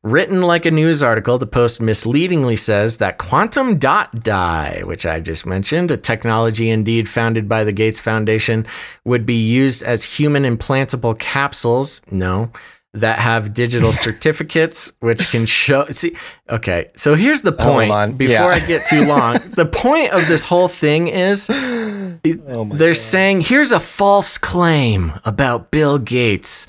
Written 0.04 0.42
like 0.42 0.64
a 0.64 0.70
news 0.70 1.02
article, 1.02 1.38
the 1.38 1.46
post 1.46 1.82
misleadingly 1.82 2.54
says 2.56 2.98
that 2.98 3.18
quantum 3.18 3.78
dot 3.78 4.22
dye, 4.22 4.82
which 4.84 5.04
I 5.04 5.18
just 5.18 5.44
mentioned, 5.44 5.90
a 5.90 5.96
technology 5.96 6.70
indeed 6.70 7.08
founded 7.08 7.48
by 7.48 7.64
the 7.64 7.72
Gates 7.72 7.98
Foundation, 7.98 8.64
would 9.04 9.26
be 9.26 9.34
used 9.34 9.82
as 9.82 10.04
human 10.04 10.44
implantable 10.44 11.18
capsules. 11.18 12.00
No. 12.12 12.52
That 12.94 13.18
have 13.18 13.52
digital 13.52 13.92
certificates, 14.06 14.92
which 15.00 15.30
can 15.30 15.46
show. 15.46 15.84
See, 15.86 16.16
okay. 16.48 16.90
So 16.96 17.16
here's 17.16 17.42
the 17.42 17.52
point. 17.52 18.16
Before 18.16 18.34
Yeah. 18.34 18.46
I 18.46 18.60
get 18.60 18.86
too 18.86 19.04
long, 19.04 19.34
the 19.56 19.66
point 19.66 20.12
of 20.12 20.26
this 20.28 20.44
whole 20.46 20.68
thing 20.68 21.08
is 21.08 21.48
they're 22.22 22.94
saying 22.94 23.42
here's 23.42 23.72
a 23.72 23.80
false 23.80 24.38
claim 24.38 25.12
about 25.24 25.70
Bill 25.70 25.98
Gates. 25.98 26.66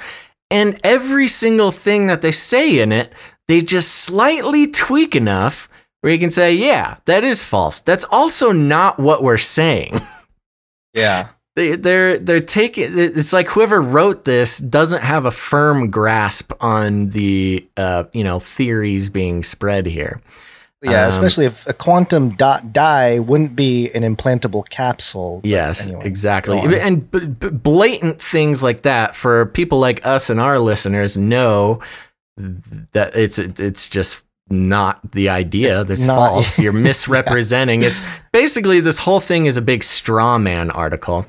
And 0.51 0.79
every 0.83 1.27
single 1.27 1.71
thing 1.71 2.07
that 2.07 2.21
they 2.21 2.31
say 2.31 2.79
in 2.79 2.91
it, 2.91 3.13
they 3.47 3.61
just 3.61 3.89
slightly 3.93 4.67
tweak 4.67 5.15
enough 5.15 5.69
where 6.01 6.13
you 6.13 6.19
can 6.19 6.31
say, 6.31 6.53
yeah, 6.53 6.97
that 7.05 7.23
is 7.23 7.43
false. 7.43 7.81
That's 7.81 8.05
also 8.05 8.51
not 8.51 8.99
what 8.99 9.23
we're 9.23 9.37
saying. 9.37 10.01
Yeah. 10.93 11.29
They, 11.55 11.75
they're 11.75 12.17
they're 12.17 12.39
taking 12.39 12.97
it's 12.97 13.33
like 13.33 13.47
whoever 13.47 13.81
wrote 13.81 14.25
this 14.25 14.59
doesn't 14.59 15.03
have 15.03 15.25
a 15.25 15.31
firm 15.31 15.91
grasp 15.91 16.51
on 16.61 17.09
the 17.09 17.67
uh, 17.75 18.05
you 18.13 18.23
know 18.23 18.39
theories 18.39 19.09
being 19.09 19.43
spread 19.43 19.85
here. 19.85 20.21
Yeah, 20.81 21.03
Um, 21.03 21.09
especially 21.09 21.45
if 21.45 21.67
a 21.67 21.73
quantum 21.73 22.29
dot 22.35 22.71
dye 22.71 23.19
wouldn't 23.19 23.53
be 23.55 23.91
an 23.91 24.03
implantable 24.03 24.67
capsule. 24.69 25.41
Yes, 25.43 25.87
anyway, 25.87 26.05
exactly. 26.05 26.57
And 26.79 27.09
b- 27.11 27.25
b- 27.27 27.49
blatant 27.49 28.21
things 28.21 28.63
like 28.63 28.83
that 28.83 29.13
for 29.13 29.47
people 29.47 29.79
like 29.79 30.05
us 30.05 30.29
and 30.29 30.39
our 30.39 30.57
listeners 30.57 31.17
know 31.17 31.81
that 32.93 33.13
it's 33.15 33.37
it's 33.39 33.89
just 33.89 34.23
not 34.49 35.11
the 35.11 35.27
idea. 35.29 35.81
It's 35.81 35.89
That's 35.89 36.05
not- 36.05 36.15
false. 36.29 36.59
You're 36.59 36.71
misrepresenting. 36.73 37.83
It's 37.89 38.01
basically 38.31 38.79
this 38.79 38.99
whole 38.99 39.19
thing 39.19 39.47
is 39.47 39.57
a 39.57 39.61
big 39.61 39.83
straw 39.83 40.37
man 40.37 40.71
article. 40.71 41.25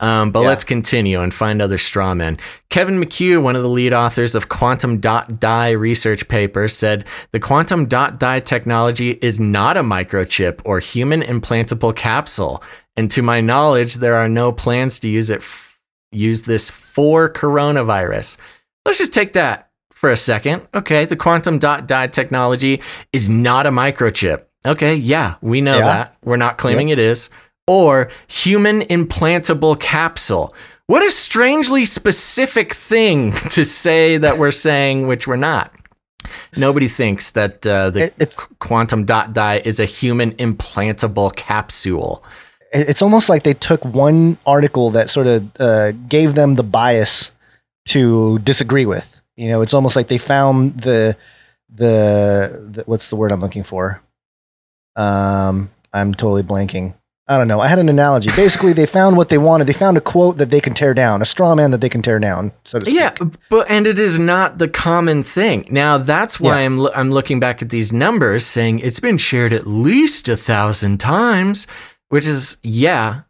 Um, 0.00 0.30
but 0.30 0.40
Yeah. 0.40 0.48
let's 0.48 0.64
continue 0.64 1.20
and 1.20 1.32
find 1.32 1.60
other 1.60 1.76
straw 1.78 2.14
men. 2.14 2.38
Kevin 2.70 2.98
McHugh, 3.02 3.42
one 3.42 3.54
of 3.54 3.62
the 3.62 3.68
lead 3.68 3.92
authors 3.92 4.34
of 4.34 4.48
Quantum 4.48 4.98
Dot 4.98 5.38
Dye 5.38 5.70
research 5.70 6.26
paper, 6.28 6.68
said 6.68 7.04
the 7.32 7.38
quantum 7.40 7.84
dot 7.86 8.18
dye 8.18 8.40
technology 8.40 9.18
is 9.20 9.38
not 9.38 9.76
a 9.76 9.82
microchip 9.82 10.60
or 10.64 10.78
human 10.80 11.20
implantable 11.20 11.94
capsule, 11.94 12.62
and 12.96 13.10
to 13.10 13.22
my 13.22 13.40
knowledge, 13.42 13.96
there 13.96 14.14
are 14.14 14.28
no 14.28 14.52
plans 14.52 14.98
to 15.00 15.08
use 15.08 15.28
it 15.30 15.40
f- 15.42 15.78
use 16.12 16.42
this 16.42 16.70
for 16.70 17.28
coronavirus. 17.30 18.36
Let's 18.86 18.98
just 18.98 19.12
take 19.12 19.34
that 19.34 19.68
for 19.92 20.10
a 20.10 20.16
second. 20.16 20.66
Okay, 20.74 21.04
the 21.04 21.16
quantum 21.16 21.58
dot 21.58 21.86
dye 21.86 22.06
technology 22.06 22.80
is 23.12 23.28
not 23.28 23.66
a 23.66 23.70
microchip. 23.70 24.44
Okay, 24.66 24.94
yeah, 24.94 25.34
we 25.42 25.60
know 25.60 25.76
Yeah. 25.76 25.84
that. 25.84 26.16
We're 26.24 26.36
not 26.36 26.56
claiming 26.58 26.88
it 26.88 26.98
is. 26.98 27.28
Or 27.70 28.10
human 28.26 28.80
implantable 28.82 29.78
capsule. 29.78 30.52
What 30.86 31.06
a 31.06 31.10
strangely 31.12 31.84
specific 31.84 32.74
thing 32.74 33.30
to 33.52 33.64
say 33.64 34.16
that 34.18 34.38
we're 34.38 34.50
saying, 34.50 35.06
which 35.06 35.28
we're 35.28 35.36
not. 35.36 35.72
Nobody 36.56 36.88
thinks 36.88 37.30
that 37.30 37.64
uh, 37.66 37.90
the 37.90 38.00
It- 38.06 38.14
it's- 38.18 38.36
quantum 38.58 39.04
dot 39.04 39.32
dye 39.32 39.62
is 39.64 39.78
a 39.78 39.84
human 39.84 40.32
implantable 40.32 41.34
capsule. 41.36 42.24
It's 42.72 43.02
almost 43.02 43.28
like 43.28 43.42
they 43.44 43.54
took 43.54 43.84
one 43.84 44.36
article 44.46 44.90
that 44.90 45.10
sort 45.10 45.26
of 45.28 45.48
uh, 45.60 45.92
gave 46.08 46.34
them 46.34 46.54
the 46.56 46.62
bias 46.62 47.30
to 47.86 48.38
disagree 48.40 48.86
with. 48.86 49.20
You 49.36 49.48
know, 49.48 49.62
it's 49.62 49.74
almost 49.74 49.94
like 49.96 50.08
they 50.08 50.18
found 50.18 50.80
the 50.82 51.16
the, 51.72 52.68
the 52.72 52.82
what's 52.86 53.10
the 53.10 53.16
word 53.16 53.30
I'm 53.32 53.40
looking 53.40 53.62
for? 53.64 54.02
Um, 54.96 55.70
I'm 55.92 56.14
totally 56.14 56.42
blanking. 56.42 56.94
I 57.30 57.38
don't 57.38 57.46
know. 57.46 57.60
I 57.60 57.68
had 57.68 57.78
an 57.78 57.88
analogy. 57.88 58.28
Basically, 58.34 58.72
they 58.72 58.86
found 58.86 59.16
what 59.16 59.28
they 59.28 59.38
wanted. 59.38 59.68
They 59.68 59.72
found 59.72 59.96
a 59.96 60.00
quote 60.00 60.36
that 60.38 60.50
they 60.50 60.60
can 60.60 60.74
tear 60.74 60.92
down, 60.94 61.22
a 61.22 61.24
straw 61.24 61.54
man 61.54 61.70
that 61.70 61.80
they 61.80 61.88
can 61.88 62.02
tear 62.02 62.18
down, 62.18 62.50
so 62.64 62.80
to 62.80 62.84
speak. 62.86 62.98
Yeah, 62.98 63.14
but 63.48 63.70
and 63.70 63.86
it 63.86 64.00
is 64.00 64.18
not 64.18 64.58
the 64.58 64.66
common 64.68 65.22
thing. 65.22 65.68
Now 65.70 65.96
that's 65.96 66.40
why 66.40 66.58
Yeah. 66.58 66.66
I'm 66.66 66.78
lo- 66.78 66.90
I'm 66.94 67.12
looking 67.12 67.38
back 67.38 67.62
at 67.62 67.68
these 67.70 67.92
numbers, 67.92 68.44
saying 68.44 68.80
it's 68.80 68.98
been 68.98 69.16
shared 69.16 69.52
at 69.52 69.64
least 69.64 70.28
a 70.28 70.36
thousand 70.36 70.98
times, 70.98 71.68
which 72.08 72.26
is 72.26 72.56
yeah. 72.64 73.20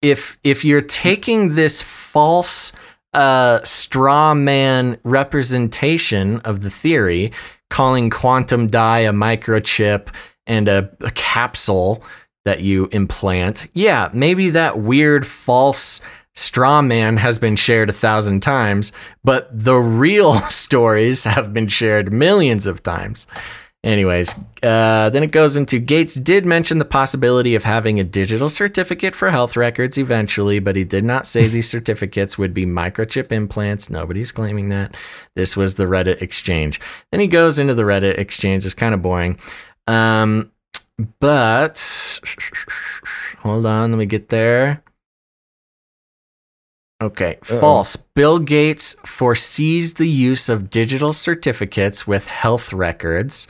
If 0.00 0.38
if 0.44 0.64
you're 0.64 0.80
taking 0.80 1.56
this 1.56 1.82
false 1.82 2.72
uh, 3.14 3.58
straw 3.64 4.32
man 4.32 4.96
representation 5.02 6.38
of 6.40 6.60
the 6.60 6.70
theory, 6.70 7.32
calling 7.68 8.10
quantum 8.10 8.68
dye 8.68 9.00
a 9.00 9.12
microchip 9.12 10.06
and 10.46 10.68
a, 10.68 10.88
a 11.00 11.10
capsule 11.10 12.04
that 12.48 12.60
you 12.62 12.88
implant, 12.92 13.66
yeah, 13.74 14.08
maybe 14.14 14.48
that 14.48 14.78
weird 14.78 15.26
false 15.26 16.00
straw 16.34 16.80
man 16.80 17.18
has 17.18 17.38
been 17.38 17.56
shared 17.56 17.90
a 17.90 17.92
thousand 17.92 18.40
times, 18.40 18.90
but 19.22 19.50
the 19.52 19.76
real 19.76 20.32
stories 20.48 21.24
have 21.24 21.52
been 21.52 21.68
shared 21.68 22.10
millions 22.10 22.66
of 22.66 22.82
times. 22.82 23.26
Anyways, 23.84 24.34
uh, 24.62 25.10
then 25.10 25.22
it 25.22 25.30
goes 25.30 25.58
into 25.58 25.78
Gates 25.78 26.14
did 26.14 26.46
mention 26.46 26.78
the 26.78 26.86
possibility 26.86 27.54
of 27.54 27.64
having 27.64 28.00
a 28.00 28.04
digital 28.04 28.48
certificate 28.48 29.14
for 29.14 29.30
health 29.30 29.54
records 29.54 29.98
eventually, 29.98 30.58
but 30.58 30.74
he 30.74 30.84
did 30.84 31.04
not 31.04 31.26
say 31.26 31.48
these 31.48 31.68
certificates 31.68 32.38
would 32.38 32.54
be 32.54 32.64
microchip 32.64 33.30
implants. 33.30 33.90
Nobody's 33.90 34.32
claiming 34.32 34.70
that. 34.70 34.96
This 35.36 35.54
was 35.54 35.74
the 35.74 35.84
Reddit 35.84 36.22
exchange. 36.22 36.80
Then 37.12 37.20
he 37.20 37.26
goes 37.26 37.58
into 37.58 37.74
the 37.74 37.82
Reddit 37.82 38.16
exchange. 38.16 38.64
It's 38.64 38.74
kind 38.74 38.94
of 38.94 39.02
boring. 39.02 39.38
Um, 39.86 40.50
but 41.20 42.20
hold 43.40 43.66
on, 43.66 43.92
let 43.92 43.98
me 43.98 44.06
get 44.06 44.28
there. 44.28 44.82
Okay, 47.00 47.38
Uh-oh. 47.48 47.60
false. 47.60 47.96
Bill 47.96 48.40
Gates 48.40 48.96
foresees 49.06 49.94
the 49.94 50.08
use 50.08 50.48
of 50.48 50.68
digital 50.70 51.12
certificates 51.12 52.08
with 52.08 52.26
health 52.26 52.72
records, 52.72 53.46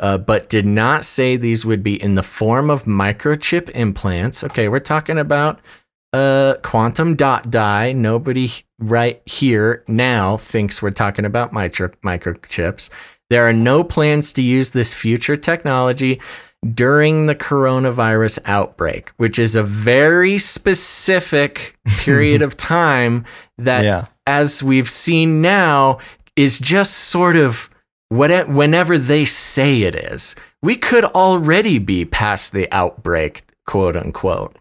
uh, 0.00 0.16
but 0.16 0.48
did 0.48 0.64
not 0.64 1.04
say 1.04 1.36
these 1.36 1.66
would 1.66 1.82
be 1.82 2.00
in 2.02 2.14
the 2.14 2.22
form 2.22 2.70
of 2.70 2.84
microchip 2.84 3.68
implants. 3.70 4.42
Okay, 4.42 4.68
we're 4.68 4.78
talking 4.80 5.18
about 5.18 5.60
uh, 6.14 6.54
quantum 6.62 7.14
dot 7.14 7.50
dye. 7.50 7.92
Nobody 7.92 8.50
right 8.78 9.20
here 9.26 9.84
now 9.86 10.38
thinks 10.38 10.80
we're 10.80 10.90
talking 10.90 11.26
about 11.26 11.52
micro- 11.52 11.90
microchips. 12.02 12.88
There 13.28 13.46
are 13.46 13.52
no 13.52 13.84
plans 13.84 14.32
to 14.32 14.40
use 14.40 14.70
this 14.70 14.94
future 14.94 15.36
technology 15.36 16.18
during 16.74 17.26
the 17.26 17.34
coronavirus 17.34 18.38
outbreak, 18.44 19.10
which 19.16 19.38
is 19.38 19.54
a 19.54 19.62
very 19.62 20.38
specific 20.38 21.78
period 21.98 22.42
of 22.42 22.56
time 22.56 23.24
that, 23.58 23.84
Yeah. 23.84 24.06
as 24.26 24.62
we've 24.62 24.90
seen 24.90 25.40
now, 25.40 25.98
is 26.36 26.58
just 26.58 26.94
sort 26.94 27.36
of 27.36 27.70
what 28.08 28.48
whenever 28.48 28.96
they 28.98 29.24
say 29.24 29.82
it 29.82 29.94
is. 29.94 30.34
We 30.62 30.76
could 30.76 31.04
already 31.04 31.78
be 31.78 32.04
past 32.04 32.52
the 32.52 32.66
outbreak, 32.72 33.42
quote 33.66 33.96
unquote. 33.96 34.56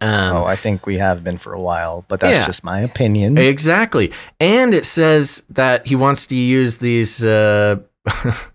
Um, 0.00 0.36
oh, 0.36 0.44
I 0.44 0.56
think 0.56 0.86
we 0.86 0.96
have 0.96 1.22
been 1.22 1.36
for 1.38 1.52
a 1.52 1.60
while, 1.60 2.04
but 2.08 2.20
that's 2.20 2.38
Yeah. 2.38 2.46
just 2.46 2.64
my 2.64 2.80
opinion. 2.80 3.36
Exactly. 3.38 4.12
And 4.40 4.74
it 4.74 4.86
says 4.86 5.44
that 5.50 5.86
he 5.86 5.94
wants 5.94 6.26
to 6.28 6.36
use 6.36 6.78
these 6.78 7.22
uh, 7.24 7.76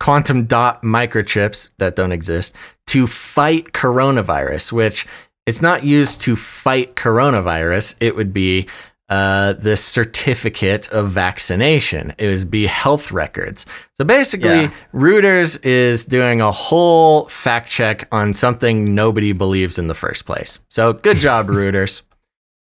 quantum 0.00 0.44
dot 0.44 0.82
microchips 0.82 1.70
that 1.78 1.96
don't 1.96 2.12
exist 2.12 2.54
to 2.88 3.06
fight 3.06 3.72
coronavirus, 3.72 4.72
which 4.72 5.06
it's 5.46 5.62
not 5.62 5.84
used 5.84 6.20
to 6.22 6.36
fight 6.36 6.94
coronavirus. 6.96 7.96
It 8.00 8.16
would 8.16 8.32
be 8.32 8.66
uh, 9.08 9.52
the 9.52 9.76
certificate 9.76 10.88
of 10.90 11.10
vaccination. 11.10 12.12
It 12.18 12.26
would 12.28 12.50
be 12.50 12.66
health 12.66 13.12
records. 13.12 13.64
So 13.94 14.04
basically, 14.04 14.62
Yeah. 14.62 14.70
Reuters 14.92 15.64
is 15.64 16.04
doing 16.04 16.40
a 16.40 16.50
whole 16.50 17.26
fact 17.26 17.68
check 17.70 18.08
on 18.10 18.34
something 18.34 18.94
nobody 18.96 19.32
believes 19.32 19.78
in 19.78 19.86
the 19.86 19.94
first 19.94 20.26
place. 20.26 20.58
So 20.68 20.92
good 20.92 21.18
job, 21.18 21.46
Reuters. 21.48 22.02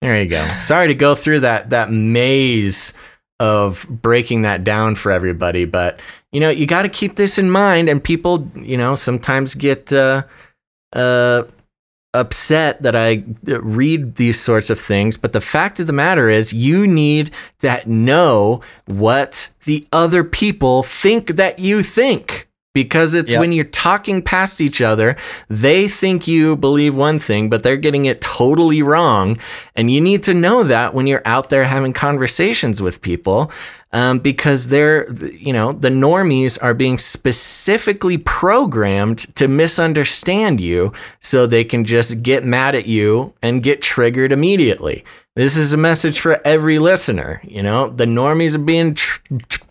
There 0.03 0.21
you 0.23 0.29
go. 0.29 0.45
Sorry 0.61 0.89
to 0.89 0.95
go 0.95 1.15
through 1.15 1.41
that 1.41 1.71
that 1.71 1.91
maze 1.91 2.93
of 3.41 3.87
breaking 3.89 4.43
that 4.43 4.65
down 4.65 4.95
for 4.95 5.13
everybody, 5.13 5.65
but 5.65 6.01
you 6.33 6.41
know 6.41 6.51
you 6.51 6.67
got 6.67 6.83
to 6.83 6.89
keep 6.89 7.17
this 7.17 7.39
in 7.39 7.51
mind. 7.51 7.89
And 7.89 8.03
people, 8.03 8.51
you 8.55 8.77
know, 8.77 8.95
sometimes 8.95 9.55
get 9.55 9.93
uh, 9.93 10.23
uh, 10.93 11.45
upset 12.15 12.83
that 12.83 12.97
I 12.97 13.25
read 13.45 14.17
these 14.17 14.41
sorts 14.41 14.71
of 14.71 14.79
things. 14.79 15.17
But 15.17 15.33
the 15.33 15.41
fact 15.41 15.79
of 15.81 15.87
the 15.87 15.93
matter 15.93 16.29
is, 16.29 16.53
you 16.53 16.87
need 16.87 17.31
to 17.61 17.83
know 17.87 18.61
what 18.87 19.51
the 19.65 19.87
other 19.93 20.25
people 20.25 20.83
think 20.83 21.37
that 21.37 21.59
you 21.59 21.83
think. 21.83 22.48
Because 22.83 23.13
it's 23.13 23.33
Yep. 23.33 23.41
when 23.41 23.51
you're 23.51 23.65
talking 23.89 24.23
past 24.23 24.61
each 24.61 24.81
other, 24.81 25.17
they 25.51 25.89
think 25.89 26.29
you 26.29 26.55
believe 26.55 26.95
one 26.95 27.19
thing, 27.19 27.51
but 27.51 27.65
they're 27.65 27.77
getting 27.87 28.05
it 28.07 28.21
totally 28.21 28.83
wrong. 28.83 29.37
And 29.75 29.91
you 29.91 30.01
need 30.01 30.23
to 30.29 30.33
know 30.33 30.63
that 30.63 30.95
when 30.95 31.09
you're 31.09 31.27
out 31.35 31.51
there 31.51 31.65
having 31.65 31.93
conversations 31.93 32.81
with 32.81 33.03
people, 33.03 33.51
um, 33.93 34.21
because 34.21 34.69
they're, 34.69 35.11
you 35.33 35.53
know, 35.53 35.73
the 35.73 35.91
normies 35.91 36.57
are 36.63 36.73
being 36.75 36.99
specifically 36.99 38.17
programmed 38.19 39.35
to 39.35 39.49
misunderstand 39.49 40.61
you 40.61 40.93
so 41.19 41.47
they 41.47 41.65
can 41.65 41.85
just 41.85 42.23
get 42.23 42.45
mad 42.45 42.77
at 42.77 42.87
you 42.87 43.33
and 43.43 43.65
get 43.65 43.83
triggered 43.83 44.31
immediately. 44.31 45.05
This 45.35 45.57
is 45.57 45.73
a 45.73 45.77
message 45.77 46.21
for 46.21 46.41
every 46.45 46.79
listener. 46.79 47.41
You 47.43 47.63
know, 47.63 47.89
the 47.89 48.07
normies 48.07 48.55
are 48.55 48.59
being 48.73 48.95
tr- 48.95 49.21
tr- 49.49 49.63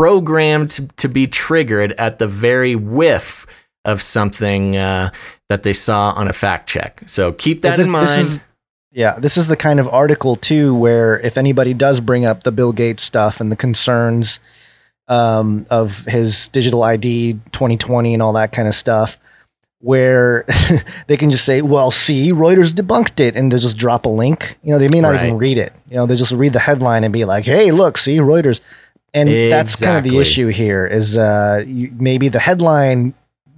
programmed 0.00 0.70
to, 0.72 0.86
to 0.88 1.08
be 1.08 1.26
triggered 1.26 1.92
at 1.92 2.18
the 2.18 2.26
very 2.26 2.74
whiff 2.74 3.46
of 3.86 4.02
something 4.02 4.76
uh, 4.76 5.08
that 5.48 5.62
they 5.62 5.72
saw 5.72 6.10
on 6.10 6.28
a 6.28 6.34
fact 6.34 6.68
check. 6.68 7.02
So 7.06 7.32
keep 7.32 7.62
that 7.62 7.78
Well, 7.78 7.86
in 7.86 7.90
mind. 7.90 8.08
this 8.08 8.18
is- 8.18 8.40
yeah, 8.92 9.18
this 9.18 9.38
is 9.38 9.48
the 9.48 9.56
kind 9.56 9.80
of 9.80 9.88
article 9.88 10.36
too 10.36 10.74
where 10.74 11.18
if 11.20 11.38
anybody 11.38 11.72
does 11.72 12.00
bring 12.00 12.26
up 12.26 12.42
the 12.42 12.52
Bill 12.52 12.72
Gates 12.72 13.02
stuff 13.04 13.40
and 13.40 13.50
the 13.50 13.56
concerns 13.56 14.38
um, 15.08 15.64
of 15.70 16.04
his 16.04 16.48
digital 16.48 16.82
ID 16.82 17.34
2020 17.52 18.12
and 18.12 18.22
all 18.22 18.32
that 18.34 18.52
kind 18.52 18.68
of 18.68 18.74
stuff, 18.74 19.16
where 19.80 20.44
they 21.08 21.16
can 21.18 21.30
just 21.30 21.44
say, 21.44 21.60
"Well, 21.62 21.90
see, 21.90 22.32
Reuters 22.32 22.72
debunked 22.72 23.20
it," 23.20 23.36
and 23.36 23.52
they 23.52 23.58
just 23.58 23.76
drop 23.76 24.04
a 24.06 24.08
link. 24.08 24.58
You 24.62 24.72
know, 24.72 24.78
they 24.78 24.88
may 24.88 25.00
not 25.02 25.14
even 25.14 25.36
read 25.38 25.58
it. 25.58 25.72
You 25.90 25.96
know, 25.96 26.06
they 26.06 26.16
just 26.16 26.32
read 26.32 26.52
the 26.54 26.58
headline 26.58 27.04
and 27.04 27.12
be 27.12 27.24
like, 27.26 27.44
"Hey, 27.44 27.70
look, 27.72 27.98
see, 27.98 28.16
Reuters." 28.18 28.60
And 29.16 29.30
that's 29.50 29.80
kind 29.80 29.96
of 29.96 30.04
the 30.04 30.18
issue 30.18 30.48
here. 30.48 30.86
Is 30.86 31.16
uh, 31.16 31.64
you, 31.66 31.90
maybe 31.98 32.28
the 32.28 32.38
headline 32.38 33.14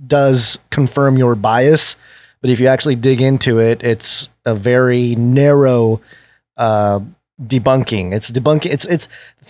does 0.06 0.59
confirm 0.70 1.18
your 1.18 1.35
bias, 1.35 1.97
but 2.40 2.51
if 2.51 2.60
you 2.60 2.68
actually 2.68 2.94
dig 2.94 3.20
into 3.20 3.59
it, 3.59 3.82
it's 3.82 4.28
a 4.47 4.55
very 4.55 5.16
narrow 5.16 6.01
uh, 6.56 7.01
debunking. 7.43 8.12
It's 8.12 8.30
debunking. 8.30 8.70
It's 8.70 8.85
it's 8.85 9.09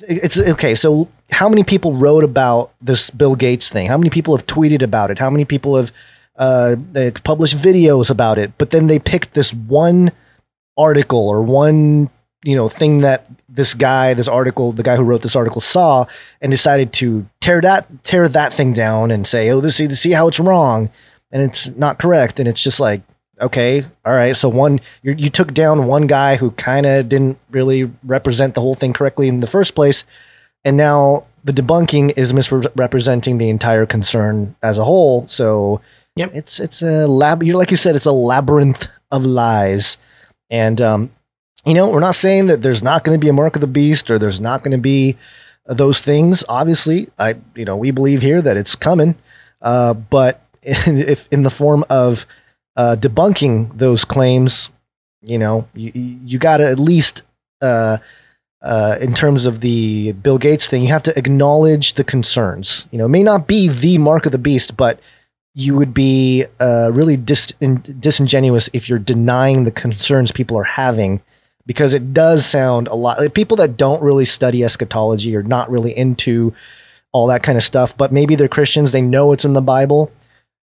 it's 0.09 0.39
okay. 0.39 0.74
So 0.74 1.09
how 1.30 1.48
many 1.51 1.62
people 1.62 1.93
wrote 1.93 2.24
about 2.24 2.72
this 2.80 3.10
Bill 3.10 3.35
Gates 3.35 3.68
thing? 3.68 3.86
How 3.86 3.98
many 3.98 4.09
people 4.09 4.35
have 4.35 4.47
tweeted 4.47 4.82
about 4.82 5.10
it? 5.10 5.18
How 5.18 5.28
many 5.28 5.44
people 5.44 5.76
have 5.76 5.93
uh, 6.36 6.76
published 7.22 7.56
videos 7.56 8.10
about 8.10 8.39
it? 8.39 8.52
But 8.56 8.70
then 8.70 8.86
they 8.86 8.98
picked 8.98 9.35
this 9.35 9.52
one 9.52 10.12
article 10.78 11.28
or 11.28 11.43
one 11.43 12.09
you 12.44 12.56
know 12.56 12.68
thing 12.68 13.01
that 13.01 13.26
this 13.59 13.74
guy, 13.74 14.14
this 14.14 14.28
article, 14.28 14.70
the 14.72 14.85
guy 14.85 14.94
who 14.97 15.02
wrote 15.02 15.22
this 15.22 15.36
article 15.36 15.60
saw 15.60 16.06
and 16.40 16.51
decided 16.51 16.93
to 16.94 17.26
tear 17.40 17.60
that 17.60 18.05
tear 18.05 18.28
that 18.28 18.52
thing 18.52 18.72
down 18.72 19.10
and 19.10 19.26
say, 19.26 19.51
oh, 19.51 19.60
this 19.60 19.76
see 19.76 19.90
see 19.90 20.12
how 20.12 20.28
it's 20.28 20.40
wrong 20.40 20.89
and 21.32 21.43
it's 21.43 21.68
not 21.76 21.98
correct. 21.98 22.39
And 22.39 22.48
it's 22.48 22.62
just 22.62 22.78
like, 22.78 23.02
okay, 23.40 23.85
all 24.05 24.14
right. 24.14 24.36
So 24.36 24.48
one, 24.48 24.80
you 25.02 25.12
you 25.18 25.28
took 25.28 25.52
down 25.52 25.86
one 25.86 26.06
guy 26.06 26.36
who 26.36 26.52
kind 26.52 26.86
of 26.86 27.09
didn't 27.09 27.39
really 27.51 27.90
represent 28.05 28.55
the 28.55 28.60
whole 28.60 28.74
thing 28.76 28.93
correctly 28.93 29.26
in 29.26 29.40
the 29.40 29.47
first 29.47 29.74
place, 29.74 30.05
and 30.64 30.76
now 30.76 31.26
the 31.44 31.52
debunking 31.52 32.12
is 32.16 32.32
misrepresenting 32.32 33.39
the 33.39 33.48
entire 33.51 33.86
concern 33.86 34.55
as 34.62 34.78
a 34.78 34.85
whole. 34.85 35.26
So 35.26 35.80
Yep. 36.16 36.30
it's 36.35 36.60
it's 36.60 36.82
a 36.82 37.06
lab. 37.06 37.43
You're 37.43 37.56
like 37.56 37.70
you 37.70 37.76
said, 37.76 37.97
it's 37.97 38.06
a 38.06 38.12
labyrinth 38.12 38.89
of 39.10 39.24
lies, 39.24 39.98
and 40.51 40.80
um, 40.80 41.10
you 41.69 41.74
know, 41.74 41.90
we're 41.90 42.01
not 42.01 42.15
saying 42.15 42.47
that 42.47 42.62
there's 42.62 42.82
not 42.82 43.05
going 43.05 43.19
to 43.19 43.23
be 43.23 43.28
a 43.28 43.32
mark 43.32 43.55
of 43.55 43.61
the 43.61 43.66
beast 43.66 44.11
or 44.11 44.19
there's 44.19 44.40
not 44.40 44.62
going 44.62 44.73
to 44.73 44.78
be 44.78 45.16
those 45.66 46.01
things. 46.01 46.43
Obviously, 46.49 47.09
I 47.19 47.36
you 47.55 47.65
know 47.65 47.77
we 47.77 47.90
believe 47.90 48.23
here 48.23 48.40
that 48.40 48.57
it's 48.57 48.74
coming, 48.74 49.16
uh, 49.61 49.93
but 49.95 50.43
if 50.62 51.28
in 51.31 51.43
the 51.43 51.51
form 51.51 51.85
of 51.90 52.27
uh, 52.77 52.97
debunking 52.99 53.77
those 53.77 54.05
claims, 54.05 54.70
you 55.23 55.39
know, 55.39 55.69
you 55.74 55.93
you 55.95 56.39
got 56.39 56.57
to 56.59 56.66
at 56.66 56.78
least. 56.78 57.23
Uh, 57.61 57.99
uh, 58.61 58.99
in 59.01 59.15
terms 59.15 59.47
of 59.47 59.61
the 59.61 60.11
Bill 60.12 60.36
Gates 60.36 60.66
thing, 60.66 60.82
you 60.82 60.89
have 60.89 61.05
to 61.05 61.16
acknowledge 61.16 61.95
the 61.95 62.03
concerns. 62.03 62.89
You 62.90 62.99
know, 62.99 63.05
it 63.05 63.11
may 63.11 63.23
not 63.23 63.47
be 63.47 63.69
the 63.69 63.99
mark 63.99 64.27
of 64.27 64.32
the 64.32 64.39
beast, 64.39 64.77
but 64.77 64.99
you 65.55 65.77
would 65.77 65.95
be 65.95 66.45
uh, 66.59 66.90
really 66.93 67.16
dis- 67.16 67.53
in- 67.61 67.85
disingenuous 68.01 68.69
if 68.73 68.89
you're 68.89 68.99
denying 68.99 69.62
the 69.62 69.70
concerns 69.70 70.32
people 70.32 70.59
are 70.59 70.65
having 70.65 71.20
because 71.69 71.95
it 71.95 72.12
does 72.12 72.45
sound 72.45 72.89
a 72.89 72.97
lot 72.97 73.20
like 73.20 73.35
people 73.35 73.57
that 73.59 73.77
don't 73.77 74.03
really 74.03 74.24
study 74.24 74.65
eschatology 74.65 75.36
or 75.36 75.45
not 75.45 75.70
really 75.70 75.97
into 75.97 76.53
all 77.12 77.28
that 77.28 77.45
kind 77.45 77.57
of 77.57 77.62
stuff 77.62 77.97
but 77.97 78.11
maybe 78.11 78.35
they're 78.35 78.49
christians 78.49 78.90
they 78.90 79.03
know 79.03 79.31
it's 79.32 79.45
in 79.45 79.53
the 79.53 79.62
bible 79.62 80.11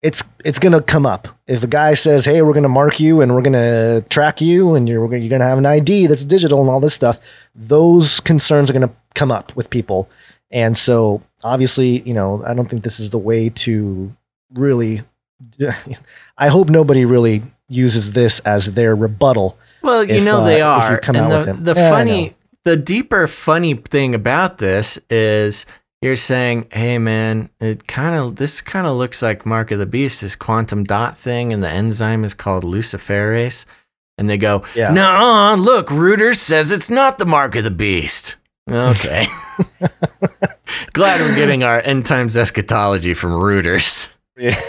it's 0.03 0.23
it's 0.45 0.59
gonna 0.59 0.83
come 0.83 1.07
up. 1.07 1.27
If 1.49 1.65
a 1.65 1.67
guy 1.67 1.95
says 1.95 2.25
hey 2.25 2.41
we're 2.43 2.53
gonna 2.53 2.69
mark 2.69 3.01
you 3.01 3.23
and 3.23 3.35
we're 3.35 3.43
gonna 3.43 4.03
track 4.03 4.41
you 4.41 4.75
and 4.75 4.89
you're, 4.89 5.13
you're 5.17 5.29
gonna 5.29 5.45
have 5.45 5.59
an 5.59 5.67
id 5.67 6.07
that's 6.07 6.25
digital 6.25 6.61
and 6.61 6.71
all 6.71 6.81
this 6.81 6.95
stuff 6.95 7.19
those 7.55 8.21
concerns 8.21 8.71
are 8.71 8.73
gonna 8.73 8.95
come 9.15 9.33
up 9.33 9.57
with 9.57 9.71
people. 9.71 10.09
And 10.51 10.79
so 10.79 11.23
obviously 11.43 12.01
you 12.01 12.15
know 12.15 12.43
i 12.47 12.55
don't 12.55 12.69
think 12.69 12.83
this 12.83 12.99
is 12.99 13.11
the 13.11 13.19
way 13.19 13.49
to 13.49 14.15
really 14.55 15.03
i 16.39 16.49
hope 16.49 16.69
nobody 16.69 17.05
really 17.05 17.43
uses 17.69 18.13
this 18.13 18.41
as 18.41 18.73
their 18.73 18.97
rebuttal 18.97 19.59
Well, 19.87 20.03
you 20.03 20.17
if, 20.17 20.25
know 20.25 20.41
uh, 20.41 20.45
they 20.45 20.61
are. 20.61 21.01
and 21.07 21.31
the, 21.31 21.57
the 21.61 21.75
Yeah, 21.75 21.91
funny, 21.91 22.35
the 22.65 22.77
deeper 22.77 23.29
funny 23.29 23.75
thing 23.75 24.17
about 24.17 24.59
this 24.59 24.99
is 25.09 25.65
you're 26.03 26.17
saying, 26.17 26.67
"Hey, 26.73 26.99
man, 26.99 27.51
it 27.61 27.87
kind 27.87 28.17
of 28.17 28.35
this 28.37 28.61
kind 28.61 28.87
of 28.89 28.97
looks 28.97 29.23
like 29.23 29.47
Mark 29.47 29.71
of 29.71 29.79
the 29.79 29.87
Beast, 29.87 30.23
this 30.23 30.35
quantum 30.35 30.83
dot 30.83 31.17
thing, 31.17 31.53
and 31.53 31.63
the 31.63 31.71
enzyme 31.71 32.25
is 32.25 32.35
called 32.35 32.65
luciferase." 32.65 33.65
And 34.19 34.29
they 34.29 34.39
go, 34.39 34.65
Yeah. 34.75 34.91
"No, 34.91 35.55
look, 35.57 35.87
Reuters 35.89 36.37
says 36.37 36.73
it's 36.73 36.91
not 36.91 37.19
the 37.19 37.27
Mark 37.27 37.55
of 37.55 37.63
the 37.63 37.71
Beast." 37.71 38.37
Okay, 38.69 39.29
glad 40.93 41.21
we're 41.21 41.37
getting 41.37 41.63
our 41.63 41.81
end 41.81 42.05
times 42.07 42.37
eschatology 42.37 43.15
from 43.15 43.31
Reuters. 43.31 44.13
Yeah. 44.37 44.61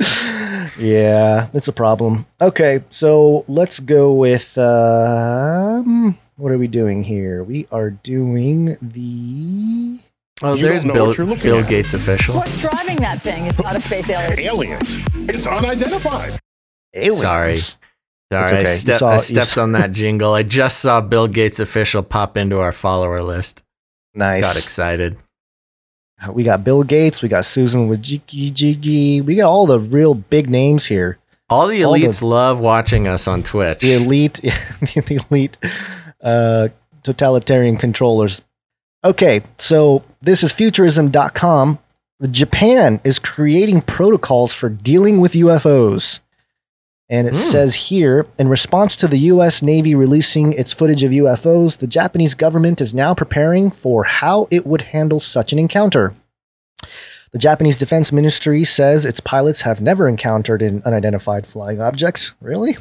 yeah, 0.78 1.48
that's 1.52 1.68
a 1.68 1.72
problem. 1.72 2.26
Okay, 2.40 2.82
so 2.90 3.44
let's 3.48 3.80
go 3.80 4.12
with 4.14 4.56
um, 4.58 6.18
what 6.36 6.52
are 6.52 6.58
we 6.58 6.66
doing 6.68 7.02
here? 7.04 7.42
We 7.44 7.66
are 7.72 7.90
doing 7.90 8.76
the 8.80 9.98
Oh, 10.42 10.54
You 10.54 10.66
there's 10.66 10.84
Bill, 10.84 11.06
what 11.08 11.16
you're 11.16 11.26
looking 11.26 11.42
Bill. 11.44 11.62
Gates 11.64 11.94
official. 11.94 12.34
What's 12.34 12.60
driving 12.60 12.96
that 12.98 13.20
thing? 13.20 13.46
It's 13.46 13.62
not 13.62 13.76
a 13.76 13.80
space 13.80 14.10
alien. 14.10 14.38
Aliens. 14.40 15.00
It's 15.28 15.46
unidentified. 15.46 16.38
aliens. 16.92 17.20
Sorry. 17.20 17.54
Sorry, 17.54 17.76
okay. 18.46 18.56
I, 18.56 18.60
You 18.60 18.66
step- 18.66 18.98
saw- 18.98 19.10
I 19.10 19.16
stepped 19.18 19.56
on 19.58 19.72
that 19.72 19.92
jingle. 19.92 20.34
I 20.34 20.42
just 20.42 20.80
saw 20.80 21.00
Bill 21.00 21.28
Gates 21.28 21.60
official 21.60 22.02
pop 22.02 22.36
into 22.36 22.58
our 22.58 22.72
follower 22.72 23.22
list. 23.22 23.62
Nice. 24.12 24.42
Got 24.42 24.54
Nice. 24.56 24.64
excited. 24.64 25.16
We 26.32 26.44
got 26.44 26.64
Bill 26.64 26.82
Gates. 26.82 27.22
We 27.22 27.28
got 27.28 27.44
Susan 27.44 27.88
Wojcicki. 27.88 29.22
We 29.24 29.36
got 29.36 29.48
all 29.48 29.66
the 29.66 29.78
real 29.80 30.14
big 30.14 30.48
names 30.48 30.86
here. 30.86 31.18
All 31.50 31.66
the 31.66 31.84
All 31.84 31.92
the- 31.94 32.02
elites 32.02 32.22
love 32.22 32.58
watching 32.60 33.06
us 33.06 33.28
on 33.28 33.42
Twitch. 33.42 33.80
The 33.80 33.92
elite, 33.94 34.34
the 34.42 35.24
elite 35.30 35.56
uh, 36.22 36.68
totalitarian 37.02 37.76
controllers. 37.76 38.40
Okay, 39.04 39.42
so 39.58 40.02
this 40.22 40.42
is 40.42 40.52
futurism.com. 40.52 41.78
Japan 42.30 43.00
is 43.04 43.18
creating 43.18 43.82
protocols 43.82 44.54
for 44.54 44.70
dealing 44.70 45.20
with 45.20 45.32
UFOs. 45.32 46.20
And 47.14 47.28
it 47.28 47.34
Hmm. 47.34 47.38
says 47.52 47.74
here 47.90 48.26
in 48.40 48.48
response 48.48 48.96
to 48.96 49.06
the 49.06 49.18
US 49.32 49.62
Navy 49.62 49.94
releasing 49.94 50.52
its 50.52 50.72
footage 50.72 51.04
of 51.04 51.12
UFOs, 51.12 51.76
the 51.78 51.86
Japanese 51.86 52.34
government 52.34 52.80
is 52.80 52.92
now 52.92 53.14
preparing 53.14 53.70
for 53.70 54.02
how 54.04 54.48
it 54.50 54.66
would 54.66 54.82
handle 54.96 55.20
such 55.20 55.52
an 55.52 55.58
encounter. 55.60 56.12
The 57.32 57.38
Japanese 57.38 57.78
Defense 57.78 58.10
Ministry 58.10 58.64
says 58.64 59.04
its 59.04 59.20
pilots 59.20 59.62
have 59.62 59.80
never 59.80 60.08
encountered 60.08 60.60
an 60.62 60.82
unidentified 60.84 61.46
flying 61.46 61.80
object. 61.80 62.32
Really? 62.40 62.76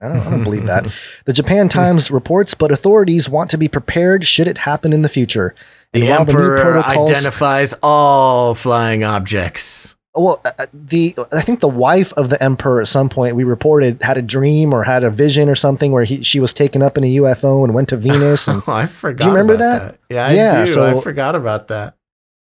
I 0.00 0.08
don't, 0.08 0.20
I 0.26 0.30
don't 0.30 0.44
believe 0.44 0.66
that. 0.66 0.86
The 1.26 1.32
Japan 1.34 1.68
Times 1.68 2.10
reports, 2.10 2.54
but 2.54 2.70
authorities 2.72 3.28
want 3.28 3.50
to 3.50 3.58
be 3.58 3.68
prepared 3.68 4.24
should 4.24 4.46
it 4.48 4.58
happen 4.58 4.92
in 4.94 5.02
the 5.02 5.08
future. 5.08 5.54
the 5.92 6.00
And 6.00 6.08
new 6.08 6.14
Emperor 6.14 6.62
protocols- 6.62 7.10
identifies 7.10 7.74
all 7.82 8.54
flying 8.54 9.02
objects. 9.04 9.96
Well 10.20 10.40
uh, 10.44 10.66
the 10.72 11.14
i 11.32 11.40
think 11.40 11.60
the 11.60 11.68
wife 11.68 12.12
of 12.14 12.28
the 12.28 12.42
emperor 12.42 12.80
at 12.80 12.88
some 12.88 13.08
point 13.08 13.36
we 13.36 13.44
reported 13.44 14.00
had 14.02 14.18
a 14.18 14.22
dream 14.22 14.72
or 14.74 14.84
had 14.84 15.04
a 15.04 15.10
vision 15.10 15.48
or 15.48 15.54
something 15.54 15.92
where 15.92 16.04
he, 16.04 16.22
she 16.22 16.40
was 16.40 16.52
taken 16.52 16.82
up 16.82 16.98
in 16.98 17.04
a 17.04 17.16
ufo 17.16 17.64
and 17.64 17.74
went 17.74 17.88
to 17.88 17.96
venus 18.08 18.48
and 18.48 18.62
Oh, 18.66 18.72
I 18.82 18.86
forgot. 18.86 19.18
do 19.22 19.24
you 19.28 19.30
remember 19.32 19.54
about 19.54 19.80
that? 19.80 19.98
Yeah, 20.10 20.26
I 20.26 20.32
Yeah, 20.32 20.64
do. 20.64 20.72
so- 20.72 20.98
I 20.98 21.00
forgot 21.00 21.34
about 21.34 21.68
that. 21.68 21.94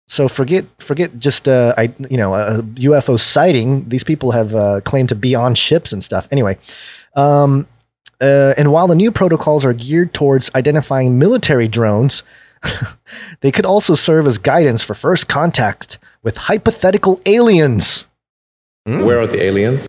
so 0.08 0.28
forget 0.28 0.66
forget 0.80 1.18
just 1.20 1.48
uh 1.48 1.74
i 1.78 1.92
you 2.12 2.18
know 2.18 2.34
a 2.36 2.62
ufo 2.62 3.20
sighting 3.20 3.90
these 3.90 4.04
people 4.04 4.32
have 4.32 4.54
uh, 4.54 4.80
claimed 4.86 5.10
to 5.10 5.16
be 5.16 5.34
on 5.34 5.56
ships 5.56 5.92
and 5.94 6.04
stuff 6.04 6.28
anyway 6.32 6.56
um 7.16 7.68
uh, 8.22 8.54
and 8.58 8.72
while 8.72 8.88
the 8.88 8.96
new 8.96 9.12
protocols 9.12 9.66
are 9.66 9.74
geared 9.74 10.14
towards 10.14 10.50
identifying 10.56 11.18
military 11.20 11.68
drones 11.68 12.22
they 13.42 13.52
could 13.52 13.66
also 13.66 13.94
serve 13.96 14.28
as 14.28 14.38
guidance 14.38 14.82
for 14.84 14.94
first 14.94 15.28
contact 15.28 15.98
with 16.26 16.38
hypothetical 16.38 17.22
aliens 17.26 18.08
hmm. 18.86 19.06
Where 19.06 19.20
are 19.20 19.28
the 19.28 19.42
aliens? 19.42 19.88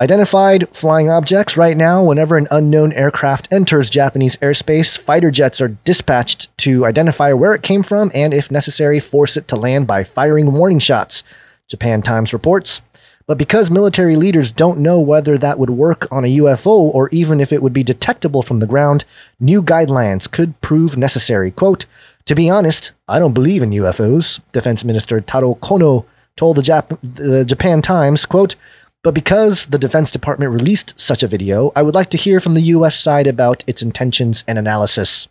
Identified 0.00 0.68
flying 0.74 1.08
objects 1.08 1.56
right 1.56 1.76
now, 1.76 2.02
whenever 2.02 2.36
an 2.36 2.48
unknown 2.50 2.92
aircraft 2.92 3.46
enters 3.52 3.88
Japanese 3.88 4.36
airspace, 4.38 4.98
fighter 4.98 5.30
jets 5.30 5.60
are 5.60 5.76
dispatched 5.84 6.56
to 6.58 6.84
identify 6.84 7.32
where 7.32 7.54
it 7.54 7.62
came 7.62 7.84
from 7.84 8.10
and, 8.12 8.34
if 8.34 8.50
necessary, 8.50 8.98
force 8.98 9.36
it 9.36 9.46
to 9.46 9.54
land 9.54 9.86
by 9.86 10.02
firing 10.02 10.52
warning 10.52 10.80
shots, 10.80 11.22
Japan 11.68 12.02
Times 12.02 12.32
reports. 12.32 12.80
But 13.26 13.38
because 13.38 13.70
military 13.70 14.16
leaders 14.16 14.50
don't 14.50 14.80
know 14.80 14.98
whether 14.98 15.38
that 15.38 15.58
would 15.58 15.70
work 15.70 16.08
on 16.10 16.24
a 16.24 16.36
UFO 16.38 16.66
or 16.66 17.08
even 17.10 17.40
if 17.40 17.52
it 17.52 17.62
would 17.62 17.72
be 17.72 17.84
detectable 17.84 18.42
from 18.42 18.58
the 18.58 18.66
ground, 18.66 19.04
new 19.38 19.62
guidelines 19.62 20.28
could 20.28 20.60
prove 20.60 20.96
necessary. 20.96 21.52
Quote, 21.52 21.86
to 22.26 22.34
be 22.34 22.48
honest, 22.48 22.92
I 23.08 23.18
don't 23.18 23.34
believe 23.34 23.62
in 23.62 23.70
UFOs, 23.70 24.40
Defense 24.52 24.84
Minister 24.84 25.20
Taro 25.20 25.54
Kono 25.56 26.04
told 26.36 26.56
the, 26.56 26.62
Jap- 26.62 26.98
the 27.02 27.44
Japan 27.44 27.82
Times, 27.82 28.24
quote, 28.24 28.54
but 29.02 29.14
because 29.14 29.66
the 29.66 29.78
Defense 29.78 30.12
Department 30.12 30.52
released 30.52 30.98
such 30.98 31.22
a 31.22 31.26
video, 31.26 31.72
I 31.74 31.82
would 31.82 31.94
like 31.94 32.10
to 32.10 32.16
hear 32.16 32.38
from 32.38 32.54
the 32.54 32.60
US 32.60 32.98
side 32.98 33.26
about 33.26 33.64
its 33.66 33.82
intentions 33.82 34.44
and 34.46 34.58
analysis. 34.58 35.28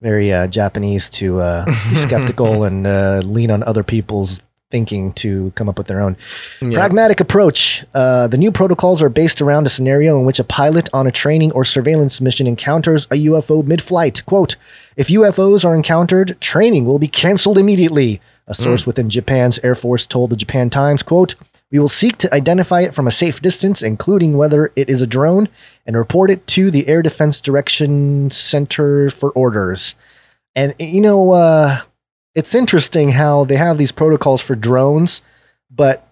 Very 0.00 0.32
uh, 0.32 0.46
Japanese 0.46 1.10
to 1.10 1.40
uh, 1.40 1.64
be 1.90 1.96
skeptical 1.96 2.64
and 2.68 2.86
uh, 2.86 3.20
lean 3.24 3.50
on 3.50 3.62
other 3.62 3.82
people's 3.82 4.40
thinking 4.70 5.12
to 5.14 5.50
come 5.54 5.68
up 5.68 5.78
with 5.78 5.86
their 5.86 6.00
own. 6.00 6.16
Yeah. 6.60 6.76
Pragmatic 6.76 7.20
approach. 7.20 7.84
Uh, 7.94 8.28
the 8.28 8.36
new 8.36 8.52
protocols 8.52 9.02
are 9.02 9.08
based 9.08 9.40
around 9.40 9.66
a 9.66 9.70
scenario 9.70 10.18
in 10.18 10.26
which 10.26 10.38
a 10.38 10.44
pilot 10.44 10.88
on 10.92 11.06
a 11.06 11.10
training 11.10 11.52
or 11.52 11.64
surveillance 11.64 12.20
mission 12.20 12.46
encounters 12.46 13.06
a 13.06 13.24
UFO 13.26 13.64
mid 13.64 13.80
flight. 13.80 14.24
Quote 14.26 14.56
If 14.96 15.08
UFOs 15.08 15.64
are 15.64 15.74
encountered, 15.74 16.38
training 16.40 16.84
will 16.84 16.98
be 16.98 17.08
canceled 17.08 17.58
immediately. 17.58 18.20
A 18.46 18.54
source 18.54 18.86
within 18.86 19.10
Japan's 19.10 19.58
Air 19.62 19.74
Force 19.74 20.06
told 20.06 20.30
the 20.30 20.36
Japan 20.36 20.70
Times, 20.70 21.02
quote, 21.02 21.34
we 21.70 21.78
will 21.78 21.90
seek 21.90 22.16
to 22.18 22.34
identify 22.34 22.80
it 22.80 22.94
from 22.94 23.06
a 23.06 23.10
safe 23.10 23.42
distance, 23.42 23.82
including 23.82 24.38
whether 24.38 24.72
it 24.74 24.88
is 24.88 25.02
a 25.02 25.06
drone, 25.06 25.50
and 25.84 25.96
report 25.96 26.30
it 26.30 26.46
to 26.48 26.70
the 26.70 26.88
Air 26.88 27.02
Defense 27.02 27.42
Direction 27.42 28.30
Center 28.30 29.10
for 29.10 29.30
orders. 29.32 29.94
And, 30.56 30.74
you 30.78 31.02
know, 31.02 31.32
uh, 31.32 31.80
it's 32.34 32.54
interesting 32.54 33.10
how 33.10 33.44
they 33.44 33.56
have 33.56 33.78
these 33.78 33.92
protocols 33.92 34.40
for 34.40 34.54
drones, 34.54 35.22
but 35.70 36.08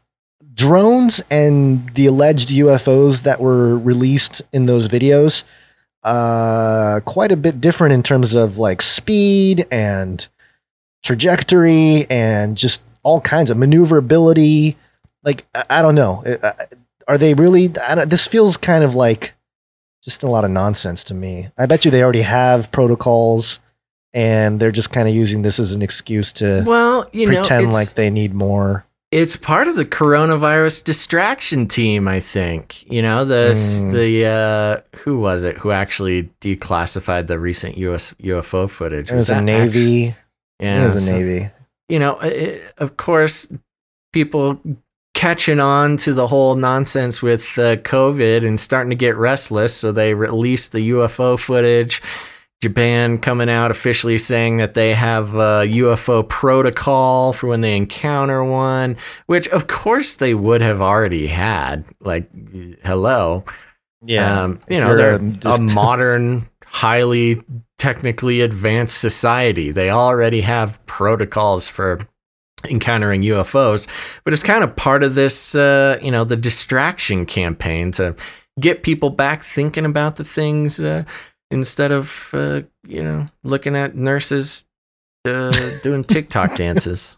drones 0.54 1.22
and 1.30 1.94
the 1.94 2.06
alleged 2.06 2.48
UFOs 2.48 3.22
that 3.22 3.40
were 3.40 3.78
released 3.78 4.42
in 4.52 4.66
those 4.66 4.88
videos, 4.88 5.44
uh, 6.02 7.00
quite 7.04 7.30
a 7.30 7.36
bit 7.36 7.60
different 7.60 7.92
in 7.92 8.02
terms 8.02 8.34
of 8.34 8.58
like 8.58 8.80
speed 8.80 9.66
and 9.70 10.28
trajectory 11.02 12.06
and 12.10 12.56
just 12.56 12.82
all 13.02 13.20
kinds 13.20 13.50
of 13.50 13.56
maneuverability. 13.56 14.76
Like, 15.22 15.46
I, 15.54 15.64
I 15.70 15.82
don't 15.82 15.94
know. 15.94 16.24
Are 17.06 17.18
they 17.18 17.34
really? 17.34 17.68
This 17.68 18.26
feels 18.26 18.56
kind 18.56 18.82
of 18.82 18.94
like 18.94 19.34
just 20.02 20.22
a 20.22 20.30
lot 20.30 20.44
of 20.44 20.50
nonsense 20.50 21.04
to 21.04 21.14
me. 21.14 21.50
I 21.58 21.66
bet 21.66 21.84
you 21.84 21.90
they 21.90 22.02
already 22.02 22.22
have 22.22 22.72
protocols 22.72 23.60
and 24.14 24.58
they're 24.60 24.70
just 24.72 24.90
kind 24.90 25.08
of 25.08 25.14
using 25.14 25.42
this 25.42 25.58
as 25.58 25.72
an 25.72 25.82
excuse 25.82 26.32
to 26.34 26.62
Well, 26.66 27.08
you 27.12 27.26
know, 27.26 27.38
pretend 27.40 27.62
it's- 27.68 27.74
like 27.74 27.94
they 27.94 28.10
need 28.10 28.34
more. 28.34 28.84
It's 29.12 29.36
part 29.36 29.68
of 29.68 29.76
the 29.76 29.84
coronavirus 29.84 30.82
distraction 30.84 31.68
team, 31.68 32.08
I 32.08 32.18
think. 32.18 32.90
You 32.90 33.02
know, 33.02 33.24
the 33.24 33.52
Mm. 33.54 33.92
the 33.92 34.26
uh, 34.26 34.98
who 34.98 35.18
was 35.18 35.44
it 35.44 35.58
who 35.58 35.70
actually 35.70 36.28
declassified 36.40 37.28
the 37.28 37.38
recent 37.38 37.78
US 37.78 38.14
UFO 38.20 38.68
footage? 38.68 39.10
It 39.10 39.14
was 39.14 39.28
a 39.30 39.34
that 39.34 39.44
Navy. 39.44 40.08
act- 40.08 40.18
yeah, 40.60 40.86
it 40.88 40.92
was 40.92 41.06
so- 41.06 41.12
Navy. 41.18 41.50
You 41.88 42.00
know, 42.00 42.18
it, 42.18 42.62
of 42.78 42.96
course, 42.96 43.48
people 44.12 44.60
catching 45.14 45.60
on 45.60 45.96
to 45.98 46.12
the 46.12 46.26
whole 46.26 46.56
nonsense 46.56 47.22
with 47.22 47.56
uh, 47.58 47.76
COVID 47.76 48.44
and 48.46 48.58
starting 48.58 48.90
to 48.90 48.96
get 48.96 49.16
restless, 49.16 49.72
so 49.72 49.92
they 49.92 50.14
released 50.14 50.72
the 50.72 50.90
UFO 50.90 51.38
footage. 51.38 52.02
Japan 52.62 53.18
coming 53.18 53.50
out 53.50 53.70
officially 53.70 54.18
saying 54.18 54.56
that 54.56 54.74
they 54.74 54.94
have 54.94 55.34
a 55.34 55.66
UFO 55.66 56.26
protocol 56.26 57.32
for 57.32 57.48
when 57.48 57.60
they 57.60 57.76
encounter 57.76 58.42
one, 58.42 58.96
which 59.26 59.46
of 59.48 59.66
course 59.66 60.16
they 60.16 60.34
would 60.34 60.62
have 60.62 60.80
already 60.80 61.26
had. 61.26 61.84
Like, 62.00 62.30
hello. 62.82 63.44
Yeah. 64.02 64.42
Um, 64.42 64.60
you 64.68 64.80
know, 64.80 64.96
they're 64.96 65.16
a 65.16 65.20
just- 65.20 65.74
modern, 65.74 66.48
highly 66.64 67.42
technically 67.78 68.40
advanced 68.40 68.98
society. 68.98 69.70
They 69.70 69.90
already 69.90 70.40
have 70.40 70.84
protocols 70.86 71.68
for 71.68 72.00
encountering 72.68 73.22
UFOs, 73.22 73.86
but 74.24 74.32
it's 74.32 74.42
kind 74.42 74.64
of 74.64 74.74
part 74.76 75.02
of 75.04 75.14
this, 75.14 75.54
uh, 75.54 75.98
you 76.02 76.10
know, 76.10 76.24
the 76.24 76.36
distraction 76.36 77.26
campaign 77.26 77.92
to 77.92 78.16
get 78.58 78.82
people 78.82 79.10
back 79.10 79.42
thinking 79.42 79.84
about 79.84 80.16
the 80.16 80.24
things 80.24 80.80
uh, 80.80 81.04
instead 81.50 81.92
of, 81.92 82.30
uh, 82.32 82.62
you 82.86 83.02
know, 83.02 83.26
looking 83.42 83.76
at 83.76 83.94
nurses 83.94 84.64
uh, 85.24 85.78
doing 85.82 86.04
TikTok 86.04 86.54
dances. 86.56 87.16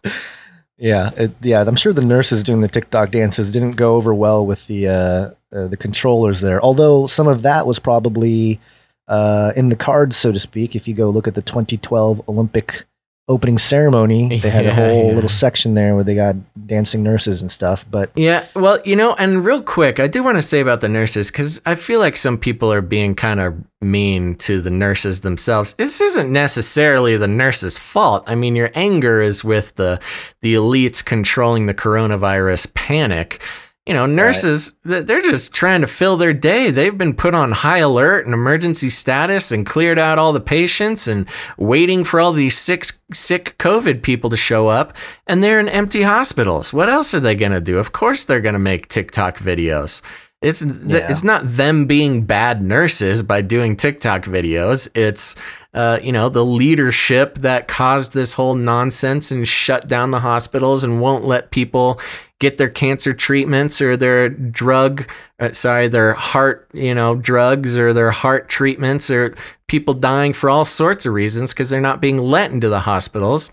Yeah, 0.76 1.10
it, 1.16 1.32
yeah. 1.40 1.64
I'm 1.66 1.76
sure 1.76 1.92
the 1.92 2.02
nurses 2.02 2.42
doing 2.42 2.60
the 2.60 2.68
TikTok 2.68 3.10
dances 3.10 3.50
didn't 3.52 3.76
go 3.76 3.96
over 3.96 4.14
well 4.14 4.46
with 4.46 4.66
the 4.66 4.88
uh, 4.88 5.30
uh, 5.56 5.66
the 5.66 5.76
controllers 5.76 6.40
there. 6.40 6.62
Although 6.62 7.06
some 7.06 7.26
of 7.26 7.42
that 7.42 7.66
was 7.66 7.78
probably 7.78 8.60
uh, 9.08 9.52
in 9.56 9.70
the 9.70 9.76
cards, 9.76 10.16
so 10.16 10.30
to 10.30 10.38
speak. 10.38 10.76
If 10.76 10.86
you 10.86 10.94
go 10.94 11.10
look 11.10 11.26
at 11.26 11.34
the 11.34 11.42
2012 11.42 12.28
Olympic 12.28 12.84
opening 13.28 13.58
ceremony, 13.58 14.38
they 14.42 14.50
had 14.50 14.66
a 14.66 14.74
whole 14.74 15.08
yeah. 15.08 15.14
little 15.14 15.28
section 15.28 15.74
there 15.74 15.94
where 15.94 16.04
they 16.04 16.14
got 16.14 16.36
dancing 16.66 17.02
nurses 17.02 17.40
and 17.40 17.50
stuff. 17.50 17.84
But 17.90 18.10
Yeah, 18.16 18.46
well, 18.54 18.80
you 18.84 18.96
know, 18.96 19.14
and 19.14 19.44
real 19.44 19.62
quick, 19.62 20.00
I 20.00 20.06
do 20.06 20.22
want 20.22 20.38
to 20.38 20.42
say 20.42 20.60
about 20.60 20.80
the 20.80 20.88
nurses 20.88 21.30
because 21.30 21.60
I 21.66 21.74
feel 21.74 22.00
like 22.00 22.16
some 22.16 22.38
people 22.38 22.72
are 22.72 22.80
being 22.80 23.14
kind 23.14 23.40
of 23.40 23.56
mean 23.80 24.34
to 24.36 24.60
the 24.60 24.70
nurses 24.70 25.20
themselves. 25.20 25.74
This 25.74 26.00
isn't 26.00 26.32
necessarily 26.32 27.16
the 27.16 27.28
nurses' 27.28 27.78
fault. 27.78 28.24
I 28.26 28.34
mean, 28.34 28.56
your 28.56 28.70
anger 28.74 29.20
is 29.20 29.44
with 29.44 29.74
the 29.76 30.00
the 30.40 30.54
elites 30.54 31.04
controlling 31.04 31.66
the 31.66 31.74
coronavirus 31.74 32.74
panic. 32.74 33.40
You 33.88 33.94
know, 33.94 34.04
nurses, 34.04 34.74
th- 34.86 35.06
they're 35.06 35.22
just 35.22 35.54
trying 35.54 35.80
to 35.80 35.86
fill 35.86 36.18
their 36.18 36.34
day. 36.34 36.70
They've 36.70 36.96
been 36.96 37.14
put 37.14 37.34
on 37.34 37.52
high 37.52 37.78
alert 37.78 38.26
and 38.26 38.34
emergency 38.34 38.90
status 38.90 39.50
and 39.50 39.64
cleared 39.64 39.98
out 39.98 40.18
all 40.18 40.34
the 40.34 40.40
patients 40.40 41.08
and 41.08 41.26
waiting 41.56 42.04
for 42.04 42.20
all 42.20 42.32
these 42.32 42.58
sick, 42.58 42.84
sick 43.14 43.56
COVID 43.56 44.02
people 44.02 44.28
to 44.28 44.36
show 44.36 44.68
up. 44.68 44.92
And 45.26 45.42
they're 45.42 45.58
in 45.58 45.70
empty 45.70 46.02
hospitals. 46.02 46.70
What 46.70 46.90
else 46.90 47.14
are 47.14 47.20
they 47.20 47.34
going 47.34 47.52
to 47.52 47.62
do? 47.62 47.78
Of 47.78 47.92
course, 47.92 48.26
they're 48.26 48.42
going 48.42 48.52
to 48.52 48.58
make 48.58 48.88
TikTok 48.88 49.38
videos. 49.38 50.02
It's 50.40 50.60
th- 50.60 50.72
Yeah. 50.86 51.10
it's 51.10 51.24
not 51.24 51.42
them 51.56 51.86
being 51.86 52.22
bad 52.22 52.62
nurses 52.62 53.22
by 53.22 53.40
doing 53.42 53.74
TikTok 53.76 54.24
videos. 54.24 54.88
It's 54.94 55.34
uh, 55.74 55.98
you 56.02 56.12
know 56.12 56.28
the 56.28 56.44
leadership 56.44 57.36
that 57.38 57.68
caused 57.68 58.14
this 58.14 58.34
whole 58.34 58.54
nonsense 58.54 59.30
and 59.30 59.46
shut 59.46 59.86
down 59.88 60.10
the 60.12 60.20
hospitals 60.20 60.82
and 60.84 61.00
won't 61.00 61.24
let 61.24 61.50
people 61.50 62.00
get 62.40 62.56
their 62.56 62.68
cancer 62.70 63.12
treatments 63.12 63.80
or 63.82 63.96
their 63.96 64.28
drug 64.28 65.08
uh, 65.40 65.52
sorry 65.52 65.86
their 65.88 66.14
heart 66.14 66.68
you 66.72 66.94
know 66.94 67.16
drugs 67.16 67.76
or 67.76 67.92
their 67.92 68.12
heart 68.12 68.48
treatments 68.48 69.10
or 69.10 69.34
people 69.66 69.92
dying 69.92 70.32
for 70.32 70.48
all 70.48 70.64
sorts 70.64 71.04
of 71.04 71.12
reasons 71.12 71.52
because 71.52 71.68
they're 71.68 71.80
not 71.80 72.00
being 72.00 72.16
let 72.16 72.50
into 72.50 72.68
the 72.68 72.80
hospitals 72.80 73.50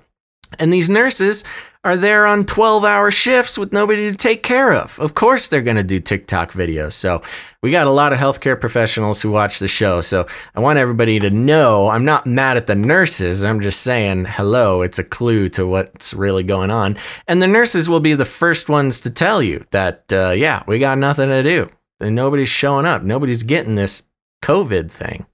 and 0.60 0.72
these 0.72 0.88
nurses 0.88 1.44
are 1.86 1.96
there 1.96 2.26
on 2.26 2.46
12 2.46 2.84
hour 2.84 3.12
shifts 3.12 3.60
with 3.60 3.72
nobody 3.72 4.10
to 4.10 4.18
take 4.18 4.42
care 4.42 4.74
of. 4.74 5.00
Of 5.00 5.14
course, 5.14 5.48
they're 5.48 5.62
going 5.62 5.78
to 5.78 5.84
do 5.84 6.00
TikTok 6.00 6.52
videos. 6.52 6.94
So, 6.94 7.22
we 7.62 7.70
got 7.70 7.86
a 7.86 7.92
lot 7.92 8.12
of 8.12 8.18
healthcare 8.18 8.60
professionals 8.60 9.22
who 9.22 9.30
watch 9.30 9.60
the 9.60 9.68
show. 9.68 10.02
So, 10.02 10.26
I 10.56 10.62
want 10.62 10.80
everybody 10.80 11.20
to 11.20 11.30
know 11.30 11.90
I'm 11.90 12.04
not 12.04 12.26
mad 12.26 12.58
at 12.58 12.66
the 12.66 12.76
nurses. 12.76 13.44
I'm 13.44 13.62
just 13.62 13.82
saying, 13.82 14.26
hello, 14.26 14.82
it's 14.82 14.98
a 14.98 15.04
clue 15.04 15.48
to 15.50 15.68
what's 15.68 16.12
really 16.16 16.44
going 16.44 16.72
on. 16.72 16.98
And 17.28 17.40
the 17.40 17.48
nurses 17.48 17.88
will 17.88 18.00
be 18.00 18.16
the 18.16 18.26
first 18.26 18.68
ones 18.68 19.00
to 19.02 19.12
tell 19.12 19.44
you 19.44 19.64
that, 19.70 20.12
uh, 20.12 20.32
yeah, 20.36 20.64
we 20.68 20.80
got 20.80 20.98
nothing 20.98 21.30
to 21.30 21.44
do. 21.44 21.70
And 22.00 22.16
nobody's 22.16 22.50
showing 22.50 22.88
up. 22.88 23.04
Nobody's 23.04 23.44
getting 23.44 23.76
this 23.76 24.08
COVID 24.42 24.90
thing. 24.90 25.28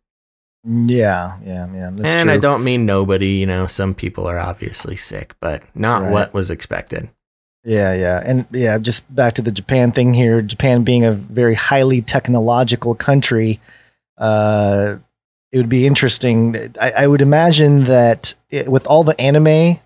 Yeah, 0.63 1.38
yeah, 1.43 1.67
yeah. 1.73 1.88
And 1.88 2.05
true. 2.05 2.31
I 2.31 2.38
don't 2.38 2.63
mean 2.63 2.85
nobody, 2.85 3.27
you 3.39 3.45
know, 3.45 3.67
some 3.67 3.93
people 3.93 4.27
are 4.27 4.39
obviously 4.39 4.95
sick, 4.95 5.33
but 5.39 5.63
not 5.75 6.03
Right. 6.03 6.11
what 6.11 6.33
was 6.33 6.51
expected. 6.51 7.09
Yeah, 7.63 7.93
yeah. 7.93 8.21
And 8.25 8.45
yeah, 8.51 8.77
just 8.79 9.13
back 9.13 9.33
to 9.35 9.41
the 9.41 9.51
Japan 9.51 9.91
thing 9.91 10.13
here. 10.13 10.41
Japan 10.41 10.83
being 10.83 11.05
a 11.05 11.11
very 11.11 11.53
highly 11.55 12.01
technological 12.01 12.95
country, 12.95 13.59
uh, 14.17 14.97
it 15.51 15.57
would 15.57 15.69
be 15.69 15.85
interesting. 15.85 16.73
I, 16.79 16.91
I 16.91 17.07
would 17.07 17.21
imagine 17.21 17.83
that 17.85 18.33
it, 18.49 18.67
with 18.71 18.88
all 18.88 19.03
the 19.03 19.19
anime 19.21 19.79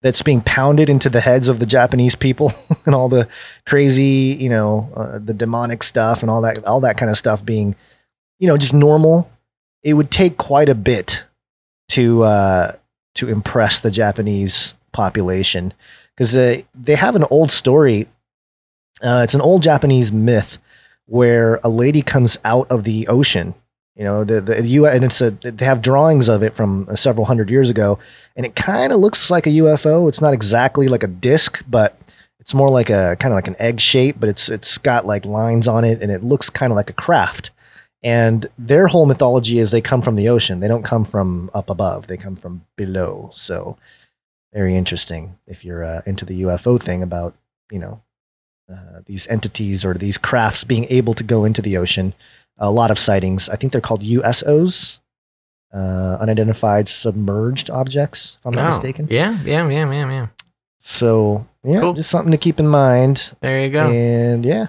that's 0.00 0.22
being 0.22 0.40
pounded 0.40 0.88
into 0.90 1.08
the 1.10 1.20
heads 1.20 1.48
of 1.48 1.58
the 1.58 1.66
Japanese 1.66 2.14
people 2.14 2.52
and 2.86 2.94
all 2.94 3.08
the 3.08 3.28
crazy, 3.66 4.36
you 4.40 4.48
know, 4.48 4.90
uh, 4.96 5.18
the 5.18 5.34
demonic 5.34 5.82
stuff 5.82 6.22
and 6.22 6.30
all 6.30 6.40
that, 6.42 6.64
all 6.64 6.80
that 6.80 6.96
kind 6.96 7.10
of 7.10 7.16
stuff 7.16 7.44
being, 7.44 7.74
you 8.38 8.48
know, 8.48 8.56
just 8.56 8.74
normal, 8.74 9.30
it 9.82 9.94
would 9.94 10.10
take 10.10 10.36
quite 10.36 10.68
a 10.68 10.74
bit 10.74 11.24
to 11.90 12.22
uh, 12.22 12.76
to 13.14 13.28
impress 13.28 13.80
the 13.80 13.90
Japanese 13.90 14.74
population 14.92 15.72
because 16.14 16.36
uh, 16.36 16.62
they 16.74 16.94
have 16.94 17.16
an 17.16 17.24
old 17.30 17.50
story. 17.50 18.08
Uh, 19.02 19.22
it's 19.24 19.34
an 19.34 19.40
old 19.40 19.62
Japanese 19.62 20.12
myth 20.12 20.58
where 21.06 21.60
a 21.64 21.68
lady 21.68 22.02
comes 22.02 22.38
out 22.44 22.70
of 22.70 22.84
the 22.84 23.08
ocean. 23.08 23.54
You 23.96 24.04
know, 24.04 24.24
the 24.24 24.40
the 24.40 24.66
U 24.66 24.86
and 24.86 25.04
it's 25.04 25.20
a 25.20 25.32
they 25.32 25.66
have 25.66 25.82
drawings 25.82 26.28
of 26.28 26.42
it 26.42 26.54
from 26.54 26.88
uh, 26.88 26.96
several 26.96 27.26
hundred 27.26 27.50
years 27.50 27.68
ago, 27.68 27.98
and 28.36 28.46
it 28.46 28.56
kind 28.56 28.92
of 28.92 29.00
looks 29.00 29.30
like 29.30 29.46
a 29.46 29.50
UFO. 29.50 30.08
It's 30.08 30.20
not 30.20 30.32
exactly 30.32 30.88
like 30.88 31.02
a 31.02 31.08
disc, 31.08 31.62
but 31.68 31.98
it's 32.40 32.54
more 32.54 32.70
like 32.70 32.88
a 32.90 33.16
kind 33.20 33.32
of 33.32 33.36
like 33.36 33.48
an 33.48 33.56
egg 33.58 33.80
shape, 33.80 34.16
but 34.18 34.28
it's 34.28 34.48
it's 34.48 34.78
got 34.78 35.06
like 35.06 35.26
lines 35.26 35.68
on 35.68 35.84
it, 35.84 36.00
and 36.00 36.10
it 36.10 36.24
looks 36.24 36.48
kind 36.48 36.72
of 36.72 36.76
like 36.76 36.88
a 36.88 36.94
craft. 36.94 37.50
And 38.02 38.46
their 38.58 38.88
whole 38.88 39.06
mythology 39.06 39.58
is 39.58 39.70
they 39.70 39.80
come 39.80 40.02
from 40.02 40.16
the 40.16 40.28
ocean. 40.28 40.60
They 40.60 40.68
don't 40.68 40.82
come 40.82 41.04
from 41.04 41.50
up 41.54 41.70
above. 41.70 42.08
They 42.08 42.16
come 42.16 42.34
from 42.36 42.64
below. 42.76 43.30
So 43.32 43.76
very 44.52 44.76
interesting 44.76 45.38
if 45.46 45.64
you're 45.64 45.84
uh, 45.84 46.02
into 46.04 46.24
the 46.24 46.42
UFO 46.42 46.82
thing 46.82 47.02
about 47.02 47.34
you 47.70 47.78
know 47.78 48.02
uh, 48.72 49.00
these 49.06 49.26
entities 49.28 49.84
or 49.84 49.94
these 49.94 50.18
crafts 50.18 50.64
being 50.64 50.86
able 50.90 51.14
to 51.14 51.22
go 51.24 51.44
into 51.44 51.62
the 51.62 51.76
ocean. 51.76 52.14
A 52.58 52.70
lot 52.70 52.90
of 52.90 52.98
sightings. 52.98 53.48
I 53.48 53.56
think 53.56 53.72
they're 53.72 53.80
called 53.80 54.02
USOs, 54.02 55.00
uh, 55.72 56.18
unidentified 56.20 56.88
submerged 56.88 57.70
objects. 57.70 58.36
If 58.40 58.46
I'm 58.46 58.52
not 58.54 58.64
Oh, 58.64 58.68
mistaken. 58.68 59.08
Yeah, 59.10 59.38
yeah, 59.44 59.68
yeah, 59.68 59.90
yeah, 59.92 60.10
yeah. 60.10 60.26
So 60.78 61.46
yeah, 61.64 61.80
Cool. 61.80 61.94
just 61.94 62.10
something 62.10 62.30
to 62.32 62.36
keep 62.38 62.58
in 62.60 62.66
mind. 62.68 63.32
There 63.40 63.64
you 63.64 63.70
go. 63.70 63.88
And 63.90 64.44
yeah, 64.44 64.66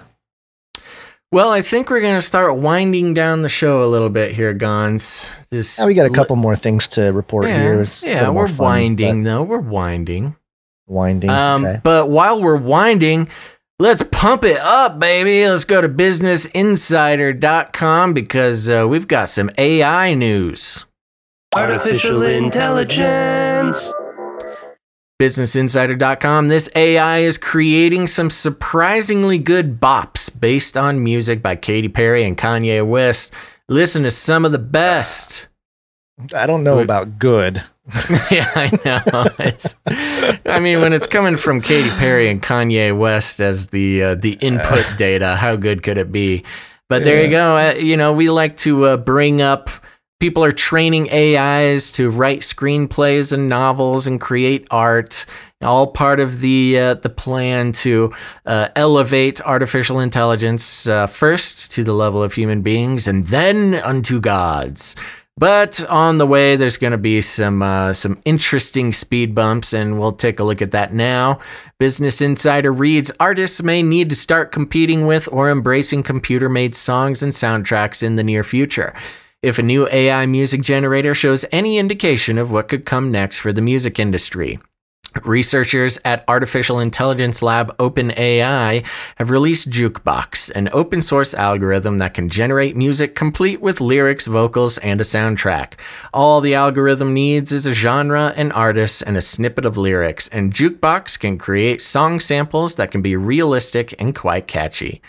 Well, 1.34 1.50
I 1.50 1.60
think 1.62 1.90
we're 1.90 2.00
gonna 2.00 2.22
start 2.22 2.58
winding 2.58 3.12
down 3.12 3.42
the 3.42 3.48
show 3.48 3.82
a 3.82 3.90
little 3.90 4.08
bit 4.08 4.36
here, 4.36 4.54
Gonz. 4.54 5.34
This 5.48 5.80
now 5.80 5.88
we 5.88 5.94
got 5.94 6.06
a 6.06 6.10
li- 6.10 6.14
couple 6.14 6.36
more 6.36 6.54
things 6.54 6.86
to 6.88 7.12
report 7.12 7.46
yeah, 7.46 7.60
here. 7.60 7.80
It's 7.82 8.04
yeah, 8.04 8.28
we're 8.28 8.46
fun, 8.46 8.58
winding 8.58 9.24
but- 9.24 9.30
though. 9.30 9.42
We're 9.42 9.58
winding. 9.58 10.36
Winding. 10.86 11.30
Um, 11.30 11.64
okay. 11.64 11.80
but 11.82 12.08
while 12.08 12.40
we're 12.40 12.54
winding, 12.54 13.28
let's 13.80 14.04
pump 14.04 14.44
it 14.44 14.60
up, 14.60 15.00
baby. 15.00 15.44
Let's 15.48 15.64
go 15.64 15.80
to 15.80 15.88
businessinsider.com 15.88 18.14
because 18.14 18.70
uh, 18.70 18.86
we've 18.88 19.08
got 19.08 19.28
some 19.28 19.50
AI 19.58 20.14
news. 20.14 20.86
Artificial 21.52 22.22
intelligence. 22.22 23.92
businessinsider.com 25.20 26.48
this 26.48 26.68
ai 26.74 27.18
is 27.18 27.38
creating 27.38 28.06
some 28.06 28.30
surprisingly 28.30 29.38
good 29.38 29.80
bops 29.80 30.28
based 30.40 30.76
on 30.76 31.02
music 31.02 31.40
by 31.42 31.54
Katy 31.56 31.88
Perry 31.88 32.24
and 32.24 32.36
Kanye 32.36 32.86
West. 32.86 33.32
Listen 33.68 34.02
to 34.02 34.10
some 34.10 34.44
of 34.44 34.52
the 34.52 34.58
best. 34.58 35.48
I 36.34 36.46
don't 36.46 36.64
know 36.64 36.80
about 36.80 37.18
good. 37.18 37.62
yeah 38.30 38.50
i 38.56 38.70
know. 38.84 39.24
It's- 39.44 39.76
i 40.46 40.58
mean 40.58 40.80
when 40.80 40.92
it's 40.94 41.06
coming 41.06 41.36
from 41.36 41.60
Katy 41.60 41.90
Perry 41.90 42.28
and 42.28 42.42
Kanye 42.42 42.96
West 42.96 43.40
as 43.40 43.68
the 43.68 44.02
uh, 44.02 44.14
the 44.14 44.32
input 44.40 44.86
data 44.96 45.36
how 45.36 45.54
good 45.56 45.82
could 45.82 45.98
it 45.98 46.10
be? 46.10 46.44
But 46.88 47.04
there 47.04 47.22
you 47.24 47.30
go. 47.30 47.56
Uh, 47.56 47.74
you 47.74 47.96
know 47.96 48.12
we 48.12 48.30
like 48.30 48.56
to 48.58 48.84
uh, 48.84 48.96
bring 48.96 49.40
up 49.42 49.68
people 50.24 50.42
are 50.42 50.52
training 50.52 51.06
AIs 51.12 51.90
to 51.90 52.08
write 52.08 52.40
screenplays 52.40 53.30
and 53.30 53.46
novels 53.46 54.06
and 54.06 54.18
create 54.18 54.66
art. 54.70 55.26
All 55.60 55.86
part 55.86 56.18
of 56.18 56.40
the 56.40 56.78
uh, 56.78 56.94
the 56.94 57.10
plan 57.10 57.72
to 57.72 58.10
uh, 58.46 58.68
elevate 58.74 59.42
artificial 59.42 60.00
intelligence 60.00 60.88
uh, 60.88 61.06
first 61.08 61.72
to 61.72 61.84
the 61.84 61.92
level 61.92 62.22
of 62.22 62.32
human 62.32 62.62
beings 62.62 63.06
and 63.06 63.26
then 63.26 63.74
unto 63.74 64.18
gods. 64.18 64.96
But 65.36 65.84
on 65.90 66.16
the 66.16 66.26
way, 66.26 66.56
there's 66.56 66.78
going 66.78 66.92
to 66.92 66.96
be 67.12 67.20
some 67.20 67.60
uh, 67.60 67.92
some 67.92 68.18
interesting 68.24 68.94
speed 68.94 69.34
bumps, 69.34 69.74
and 69.74 69.98
we'll 69.98 70.12
take 70.12 70.40
a 70.40 70.44
look 70.44 70.62
at 70.62 70.70
that 70.70 70.94
now. 70.94 71.38
Business 71.78 72.22
Insider 72.22 72.72
reads: 72.72 73.12
Artists 73.20 73.62
may 73.62 73.82
need 73.82 74.08
to 74.08 74.16
start 74.16 74.52
competing 74.52 75.04
with 75.04 75.28
or 75.30 75.50
embracing 75.50 76.02
computer-made 76.02 76.74
songs 76.74 77.22
and 77.22 77.32
soundtracks 77.32 78.02
in 78.02 78.16
the 78.16 78.24
near 78.24 78.42
future. 78.42 78.94
If 79.44 79.58
a 79.58 79.62
new 79.62 79.86
AI 79.92 80.24
music 80.24 80.62
generator 80.62 81.14
shows 81.14 81.44
any 81.52 81.76
indication 81.76 82.38
of 82.38 82.50
what 82.50 82.68
could 82.68 82.86
come 82.86 83.12
next 83.12 83.38
for 83.38 83.52
the 83.52 83.60
music 83.60 83.98
industry. 83.98 84.58
Researchers 85.22 86.00
at 86.04 86.24
artificial 86.26 86.80
intelligence 86.80 87.40
lab 87.40 87.76
OpenAI 87.76 88.84
have 89.16 89.30
released 89.30 89.70
Jukebox, 89.70 90.50
an 90.56 90.68
open 90.72 91.00
source 91.02 91.34
algorithm 91.34 91.98
that 91.98 92.14
can 92.14 92.28
generate 92.28 92.74
music 92.74 93.14
complete 93.14 93.60
with 93.60 93.80
lyrics, 93.80 94.26
vocals, 94.26 94.78
and 94.78 95.00
a 95.00 95.04
soundtrack. 95.04 95.74
All 96.12 96.40
the 96.40 96.54
algorithm 96.54 97.14
needs 97.14 97.52
is 97.52 97.66
a 97.66 97.74
genre, 97.74 98.32
an 98.36 98.50
artist, 98.52 99.04
and 99.06 99.16
a 99.16 99.22
snippet 99.22 99.64
of 99.64 99.76
lyrics, 99.76 100.26
and 100.28 100.52
Jukebox 100.52 101.20
can 101.20 101.38
create 101.38 101.80
song 101.80 102.18
samples 102.18 102.74
that 102.74 102.90
can 102.90 103.02
be 103.02 103.14
realistic 103.14 103.94
and 104.00 104.16
quite 104.16 104.48
catchy. 104.48 105.00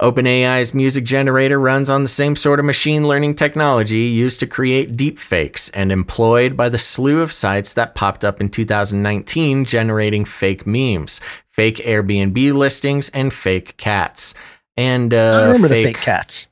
OpenAI's 0.00 0.72
music 0.72 1.04
generator 1.04 1.60
runs 1.60 1.90
on 1.90 2.02
the 2.02 2.08
same 2.08 2.34
sort 2.34 2.58
of 2.58 2.64
machine 2.64 3.06
learning 3.06 3.34
technology 3.34 3.98
used 3.98 4.40
to 4.40 4.46
create 4.46 4.96
deepfakes 4.96 5.70
and 5.74 5.92
employed 5.92 6.56
by 6.56 6.68
the 6.70 6.78
slew 6.78 7.20
of 7.20 7.32
sites 7.32 7.74
that 7.74 7.94
popped 7.94 8.24
up 8.24 8.40
in 8.40 8.48
2019 8.48 9.66
generating 9.66 10.24
fake 10.24 10.66
memes, 10.66 11.20
fake 11.50 11.76
Airbnb 11.76 12.52
listings, 12.54 13.10
and 13.10 13.32
fake 13.32 13.76
cats. 13.76 14.34
And 14.76 15.12
uh, 15.12 15.16
I 15.16 15.44
remember 15.46 15.68
fake, 15.68 15.86
the 15.86 15.92
fake 15.92 16.02
cats. 16.02 16.46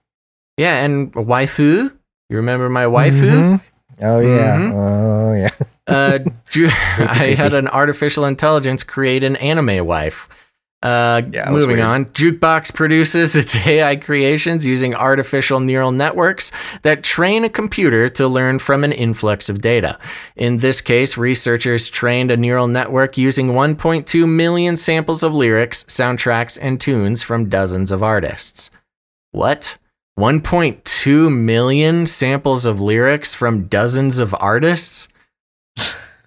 Yeah, 0.58 0.84
and 0.84 1.12
waifu. 1.14 1.90
You 2.28 2.36
remember 2.36 2.68
my 2.68 2.84
waifu? 2.84 3.12
Mhm. 3.30 3.60
Oh 4.02 4.20
yeah. 4.20 4.58
Mhm. 4.58 4.72
Oh 4.74 5.32
yeah. 5.32 5.50
uh, 5.86 6.18
I 7.08 7.34
had 7.36 7.54
an 7.54 7.68
artificial 7.68 8.26
intelligence 8.26 8.82
create 8.82 9.24
an 9.24 9.36
anime 9.36 9.86
wife. 9.86 10.28
Uh, 10.80 11.22
Yeah, 11.32 11.50
moving 11.50 11.80
on, 11.80 12.04
Jukebox 12.06 12.72
produces 12.72 13.34
its 13.34 13.54
AI 13.66 13.96
creations 13.96 14.64
using 14.64 14.94
artificial 14.94 15.58
neural 15.58 15.90
networks 15.90 16.52
that 16.82 17.02
train 17.02 17.44
a 17.44 17.48
computer 17.48 18.08
to 18.10 18.28
learn 18.28 18.60
from 18.60 18.84
an 18.84 18.92
influx 18.92 19.48
of 19.48 19.60
data. 19.60 19.98
In 20.36 20.58
this 20.58 20.80
case, 20.80 21.16
researchers 21.16 21.88
trained 21.88 22.30
a 22.30 22.36
neural 22.36 22.68
network 22.68 23.18
using 23.18 23.48
1.2 23.48 24.28
million 24.28 24.76
samples 24.76 25.24
of 25.24 25.34
lyrics, 25.34 25.82
soundtracks, 25.84 26.56
and 26.60 26.80
tunes 26.80 27.22
from 27.22 27.48
dozens 27.48 27.90
of 27.90 28.02
artists. 28.02 28.70
What? 29.32 29.78
1.2 30.18 31.32
million 31.32 32.06
samples 32.06 32.64
of 32.64 32.80
lyrics 32.80 33.34
from 33.34 33.66
dozens 33.66 34.18
of 34.18 34.34
artists? 34.38 35.08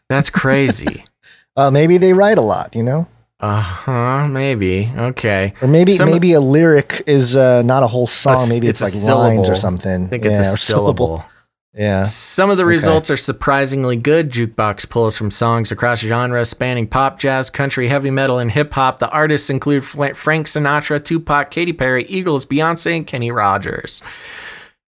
That's 0.10 0.30
crazy. 0.30 1.06
Uh, 1.58 1.70
maybe 1.70 1.98
they 1.98 2.14
write 2.14 2.38
a 2.38 2.42
lot, 2.42 2.74
you 2.74 2.82
know, 2.82 3.10
Uh 3.42 3.60
huh. 3.60 4.28
Maybe. 4.28 4.92
Okay. 4.96 5.54
or 5.62 5.68
maybe 5.68 5.94
Some- 5.94 6.10
maybe 6.10 6.34
a 6.34 6.40
lyric 6.42 7.02
is 7.08 7.36
uh, 7.36 7.64
not 7.64 7.82
a 7.84 7.88
whole 7.88 8.08
song. 8.08 8.34
s- 8.38 8.50
maybe 8.50 8.68
it's, 8.68 8.82
it's 8.82 9.08
like 9.08 9.16
lines 9.18 9.36
syllable. 9.38 9.52
or 9.52 9.56
something. 9.56 10.06
I 10.06 10.08
think 10.08 10.26
it's 10.26 10.40
a 10.40 10.44
Yeah, 10.44 10.54
or 10.54 10.58
syllable. 10.58 11.26
Yeah. 11.74 12.04
Some 12.04 12.50
of 12.50 12.58
the 12.58 12.66
results 12.66 13.10
are 13.10 13.16
surprisingly 13.18 13.96
good. 13.96 14.30
Jukebox 14.30 14.90
pulls 14.90 15.18
from 15.18 15.32
songs 15.32 15.72
across 15.72 16.02
genres 16.02 16.50
spanning 16.50 16.86
pop, 16.86 17.18
jazz, 17.18 17.50
country, 17.50 17.88
heavy 17.88 18.12
metal, 18.12 18.38
and 18.40 18.52
hip 18.52 18.74
hop. 18.74 19.00
The 19.00 19.10
artists 19.10 19.50
include 19.50 19.86
Frank 19.86 20.18
Sinatra, 20.48 21.02
Tupac, 21.04 21.50
Katy 21.50 21.72
Perry, 21.74 22.04
Eagles, 22.06 22.46
Beyonce, 22.46 22.98
and 22.98 23.08
Kenny 23.08 23.32
Rogers. 23.32 24.02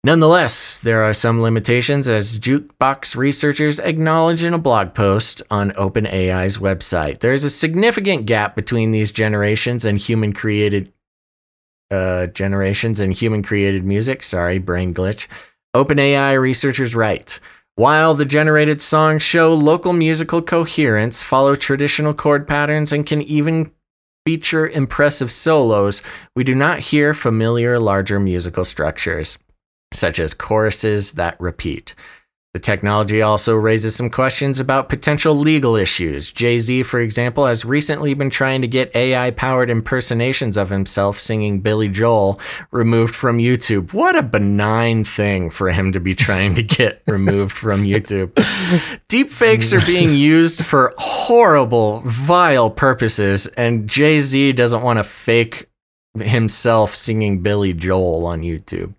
Nonetheless, 0.05 0.79
there 0.79 1.03
are 1.03 1.13
some 1.13 1.41
limitations, 1.41 2.07
as 2.07 2.37
Jukebox 2.37 3.17
researchers 3.17 3.79
acknowledge 3.79 4.43
in 4.43 4.53
a 4.53 4.57
blog 4.57 4.93
post 4.93 5.41
on 5.51 5.71
OpenAI's 5.71 6.57
website. 6.57 7.19
There 7.19 7.33
is 7.33 7.43
a 7.43 7.49
significant 7.49 8.25
gap 8.25 8.55
between 8.55 8.91
these 8.91 9.11
generations 9.11 9.83
and 9.83 9.97
human 9.97 10.31
created 10.31 10.93
uh, 11.91 12.27
generations 12.27 13.01
and 13.01 13.11
human 13.11 13.43
created 13.43 13.83
music. 13.83 14.23
Sorry, 14.23 14.57
brain 14.57 14.93
glitch. 14.93 15.27
OpenAI 15.75 16.39
researchers 16.39 16.95
write 16.95 17.41
While 17.75 18.13
the 18.13 18.25
generated 18.25 18.81
songs 18.81 19.21
show 19.21 19.53
local 19.53 19.91
musical 19.91 20.41
coherence, 20.41 21.23
follow 21.23 21.55
traditional 21.55 22.13
chord 22.13 22.47
patterns, 22.47 22.93
and 22.93 23.05
can 23.05 23.21
even 23.21 23.71
feature 24.25 24.67
impressive 24.67 25.31
solos, 25.31 26.01
we 26.37 26.45
do 26.45 26.55
not 26.55 26.79
hear 26.79 27.13
familiar 27.13 27.79
larger 27.79 28.19
musical 28.19 28.63
structures, 28.63 29.39
such 29.93 30.19
as 30.19 30.33
choruses 30.33 31.13
that 31.13 31.39
repeat. 31.39 31.95
The 32.55 32.59
technology 32.59 33.21
also 33.21 33.55
raises 33.55 33.95
some 33.95 34.09
questions 34.09 34.59
about 34.59 34.89
potential 34.89 35.35
legal 35.35 35.75
issues. 35.75 36.31
Jay 36.31 36.57
Z, 36.57 36.81
for 36.81 36.99
example, 36.99 37.45
has 37.45 37.63
recently 37.63 38.15
been 38.15 38.31
trying 38.31 38.61
to 38.61 38.67
get 38.67 38.95
AI 38.95 39.29
powered 39.29 39.69
impersonations 39.69 40.57
of 40.57 40.71
himself 40.71 41.19
singing 41.19 41.59
Billy 41.59 41.89
Joel 41.89 42.39
removed 42.71 43.13
from 43.13 43.37
YouTube. 43.37 43.93
What 43.93 44.15
a 44.15 44.23
benign 44.23 45.03
thing 45.03 45.51
for 45.51 45.69
him 45.69 45.91
to 45.91 45.99
be 45.99 46.15
trying 46.15 46.55
to 46.55 46.63
get 46.63 47.03
removed 47.07 47.55
from 47.55 47.83
YouTube. 47.83 48.31
Deepfakes 49.09 49.71
are 49.71 49.85
being 49.85 50.15
used 50.15 50.65
for 50.65 50.95
horrible, 50.97 52.01
vile 52.03 52.71
purposes, 52.71 53.45
and 53.45 53.87
Jay 53.87 54.21
Z 54.21 54.53
doesn't 54.53 54.81
want 54.81 54.97
to 54.97 55.03
fake 55.03 55.69
himself 56.19 56.95
singing 56.95 57.43
Billy 57.43 57.73
Joel 57.73 58.25
on 58.25 58.41
YouTube. 58.41 58.95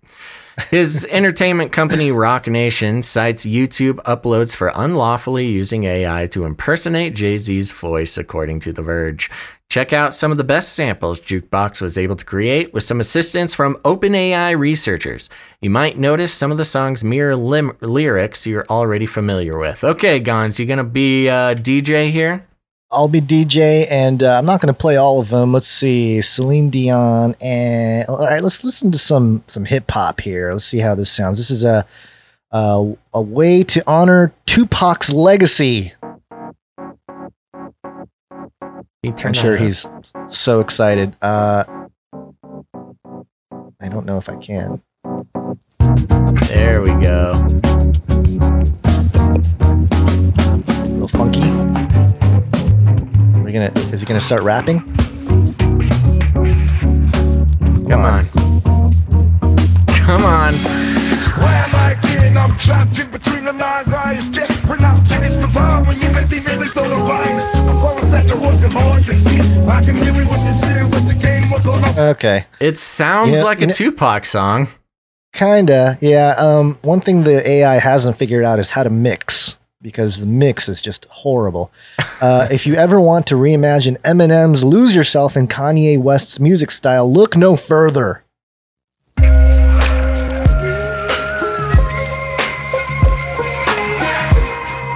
His 0.69 1.07
entertainment 1.11 1.71
company, 1.71 2.11
Roc 2.11 2.47
Nation, 2.47 3.01
cites 3.01 3.45
YouTube 3.45 3.95
uploads 4.03 4.55
for 4.55 4.71
unlawfully 4.75 5.47
using 5.47 5.83
AI 5.85 6.27
to 6.27 6.45
impersonate 6.45 7.15
Jay 7.15 7.37
Z's 7.37 7.71
voice, 7.71 8.17
according 8.17 8.59
to 8.61 8.73
The 8.73 8.81
Verge. 8.81 9.29
Check 9.69 9.93
out 9.93 10.13
some 10.13 10.31
of 10.31 10.37
the 10.37 10.43
best 10.43 10.73
samples 10.73 11.21
Jukebox 11.21 11.81
was 11.81 11.97
able 11.97 12.17
to 12.17 12.25
create 12.25 12.73
with 12.73 12.83
some 12.83 12.99
assistance 12.99 13.53
from 13.53 13.75
OpenAI 13.85 14.57
researchers. 14.59 15.29
You 15.61 15.69
might 15.69 15.97
notice 15.97 16.33
some 16.33 16.51
of 16.51 16.57
the 16.57 16.65
song's 16.65 17.03
mere 17.05 17.37
lim- 17.37 17.77
lyrics 17.79 18.45
you're 18.45 18.65
already 18.69 19.05
familiar 19.05 19.57
with. 19.57 19.83
Okay, 19.83 20.19
Gonz, 20.19 20.59
you 20.59 20.65
gonna 20.65 20.83
be 20.83 21.29
uh, 21.29 21.55
DJ 21.55 22.11
here? 22.11 22.45
I'll 22.91 23.07
be 23.07 23.21
DJ, 23.21 23.87
and 23.89 24.21
uh, 24.21 24.37
I'm 24.37 24.45
not 24.45 24.59
going 24.59 24.73
to 24.73 24.77
play 24.77 24.97
all 24.97 25.21
of 25.21 25.29
them. 25.29 25.53
Let's 25.53 25.67
see, 25.67 26.19
Celine 26.21 26.69
Dion, 26.69 27.35
and 27.39 28.05
all 28.09 28.25
right, 28.25 28.41
let's 28.41 28.65
listen 28.65 28.91
to 28.91 28.97
some 28.97 29.43
some 29.47 29.63
hip 29.63 29.89
hop 29.89 30.19
here. 30.19 30.51
Let's 30.51 30.65
see 30.65 30.79
how 30.79 30.93
this 30.95 31.09
sounds. 31.09 31.37
This 31.37 31.49
is 31.49 31.63
a 31.63 31.85
a, 32.51 32.93
a 33.13 33.21
way 33.21 33.63
to 33.63 33.81
honor 33.87 34.33
Tupac's 34.45 35.11
legacy. 35.13 35.93
I'm 39.03 39.33
sure 39.33 39.55
he's 39.55 39.87
so 40.27 40.59
excited. 40.59 41.15
Uh, 41.21 41.63
I 43.81 43.87
don't 43.89 44.05
know 44.05 44.17
if 44.17 44.29
I 44.29 44.35
can. 44.35 44.81
There 46.47 46.81
we 46.81 46.91
go. 47.01 47.33
A 50.67 50.85
little 50.87 51.07
funky. 51.07 51.70
We're 53.61 53.69
gonna. 53.69 53.93
Is 53.93 53.99
he 53.99 54.05
gonna 54.07 54.19
start 54.19 54.41
rapping? 54.41 54.79
Come 57.87 58.01
on. 58.05 58.27
Come 59.87 60.23
on. 60.25 60.55
Why 61.37 61.53
am 61.53 61.75
I 61.75 61.97
kidding? 62.01 62.37
I'm 62.37 62.57
trapped 62.57 62.97
in 62.97 63.11
between 63.11 63.45
the 63.45 63.53
lines. 63.53 63.93
I 63.93 64.13
escape. 64.13 64.49
When 64.67 64.83
I'm 64.83 65.03
finished, 65.05 65.39
the 65.41 65.47
vibe 65.47 65.85
when 65.87 66.01
you 66.01 66.09
make 66.09 66.31
me 66.31 66.39
really 66.39 66.69
throw 66.69 66.89
the 66.89 66.97
line. 66.97 67.39
I'm 67.55 67.79
going 67.79 68.01
set 68.03 68.27
the 68.27 68.35
horse 68.35 68.63
and 68.63 68.73
hard 68.73 69.03
to 69.03 69.13
see. 69.13 69.39
I 69.67 69.81
can 69.81 69.99
really 69.99 70.25
was 70.25 70.41
sincere. 70.43 70.87
What's 70.87 71.09
the 71.09 71.15
game? 71.15 71.51
What's 71.51 71.63
going 71.65 71.83
on? 71.83 71.99
Okay. 71.99 72.45
It 72.59 72.79
sounds 72.79 73.37
Yeah, 73.39 73.43
like 73.43 73.61
a 73.61 73.67
know- 73.67 73.73
Tupac 73.73 74.25
song. 74.25 74.69
Kinda, 75.33 75.97
yeah. 76.01 76.33
Um, 76.37 76.77
one 76.81 76.99
thing 76.99 77.23
the 77.23 77.47
AI 77.47 77.75
hasn't 77.79 78.17
figured 78.17 78.43
out 78.43 78.57
is 78.59 78.71
how 78.71 78.83
to 78.83 78.89
mix 78.89 79.55
because 79.81 80.19
the 80.19 80.25
mix 80.25 80.69
is 80.69 80.81
just 80.81 81.05
horrible. 81.05 81.71
Uh, 82.21 82.47
if 82.51 82.67
you 82.67 82.75
ever 82.75 83.01
want 83.01 83.25
to 83.27 83.35
reimagine 83.35 83.97
Eminem's 84.01 84.63
"Lose 84.63 84.95
Yourself" 84.95 85.35
in 85.35 85.47
Kanye 85.47 85.99
West's 85.99 86.39
music 86.39 86.71
style, 86.71 87.11
look 87.11 87.35
no 87.35 87.55
further. 87.55 88.23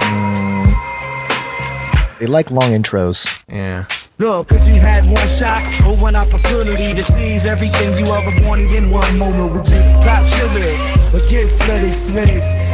Mm. 0.00 2.18
They 2.20 2.26
like 2.26 2.50
long 2.50 2.68
intros. 2.68 3.28
Yeah. 3.48 3.86
Look, 4.18 4.48
cause 4.48 4.66
you 4.66 4.76
had 4.76 5.04
one 5.04 5.28
shot 5.28 5.62
or 5.84 5.94
one 6.00 6.16
opportunity 6.16 6.94
to 6.94 7.04
seize 7.04 7.44
everything 7.44 7.92
you 7.94 8.06
ever 8.14 8.46
wanted 8.46 8.72
in 8.72 8.90
one 8.90 9.18
moment. 9.18 9.52
We 9.52 9.58
just 9.62 9.92
got 10.04 10.24
sugar, 10.26 10.74
but 11.12 11.28
get 11.28 11.54
sweaty, 11.54 11.92
sweaty. 11.92 12.65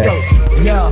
Okay. 0.00 0.64
Yeah, 0.64 0.90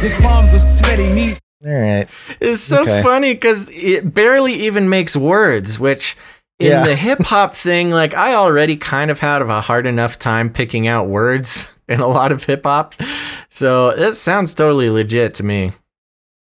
this 0.00 0.20
palm 0.20 0.52
was 0.52 0.78
sweaty, 0.78 1.08
knees. 1.12 1.38
All 1.64 1.72
right. 1.72 2.08
It's 2.40 2.60
so 2.60 2.82
Okay. 2.82 3.02
funny 3.02 3.34
because 3.34 3.70
it 3.72 4.12
barely 4.12 4.52
even 4.54 4.88
makes 4.88 5.16
words, 5.16 5.78
which 5.78 6.16
in 6.58 6.68
Yeah. 6.68 6.84
the 6.84 6.96
hip 6.96 7.20
hop 7.20 7.54
thing, 7.66 7.90
like 7.90 8.14
I 8.14 8.34
already 8.34 8.76
kind 8.76 9.10
of 9.10 9.20
had 9.20 9.42
a 9.42 9.60
hard 9.60 9.86
enough 9.86 10.18
time 10.18 10.50
picking 10.50 10.86
out 10.88 11.06
words 11.08 11.72
in 11.88 12.00
a 12.00 12.08
lot 12.08 12.32
of 12.32 12.44
hip 12.44 12.64
hop. 12.64 12.94
So 13.48 13.90
it 13.90 14.14
sounds 14.14 14.54
totally 14.54 14.90
legit 14.90 15.34
to 15.34 15.44
me. 15.44 15.72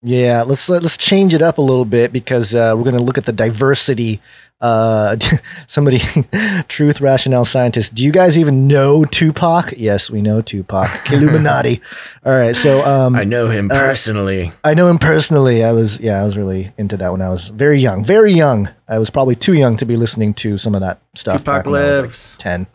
Yeah, 0.03 0.43
let's 0.43 0.69
let's 0.69 0.97
change 0.97 1.33
it 1.33 1.43
up 1.43 1.59
a 1.59 1.63
little 1.63 1.85
bit 1.85 2.13
because 2.13 2.55
uh, 2.55 2.75
we're 2.77 2.83
going 2.85 2.97
to 2.97 3.03
look 3.03 3.19
at 3.19 3.25
the 3.25 3.33
diversity. 3.33 4.21
Uh, 4.61 5.17
somebody, 5.67 5.99
truth 6.69 7.01
rationale 7.01 7.45
scientist. 7.45 7.95
Do 7.95 8.05
you 8.05 8.13
guys 8.13 8.39
even 8.39 8.69
know 8.69 9.05
Tupac? 9.05 9.75
Yes, 9.77 10.09
we 10.11 10.23
know 10.23 10.41
Tupac. 10.41 10.89
Illuminati. 11.13 11.81
All 12.25 12.33
right, 12.33 12.55
so 12.55 12.85
um, 12.87 13.15
I 13.17 13.25
know 13.25 13.49
him 13.49 13.71
uh, 13.71 13.75
personally. 13.79 14.53
I 14.65 14.75
know 14.75 14.89
him 14.89 14.99
personally. 14.99 15.65
I 15.65 15.73
was 15.73 15.99
yeah, 16.01 16.21
I 16.21 16.25
was 16.25 16.37
really 16.37 16.71
into 16.79 16.97
that 16.97 17.11
when 17.13 17.23
I 17.23 17.29
was 17.29 17.49
very 17.49 17.79
young, 17.79 18.05
very 18.05 18.33
young. 18.33 18.69
I 18.89 18.99
was 18.99 19.11
probably 19.11 19.35
too 19.35 19.55
young 19.55 19.77
to 19.79 19.85
be 19.85 19.97
listening 19.97 20.35
to 20.35 20.59
some 20.59 20.75
of 20.75 20.81
that 20.81 21.01
stuff. 21.15 21.39
Tupac 21.39 21.65
back 21.65 21.67
when 21.71 21.81
I 21.83 21.89
was, 21.91 21.99
like, 21.99 22.07
lives. 22.07 22.37
ten. 22.39 22.67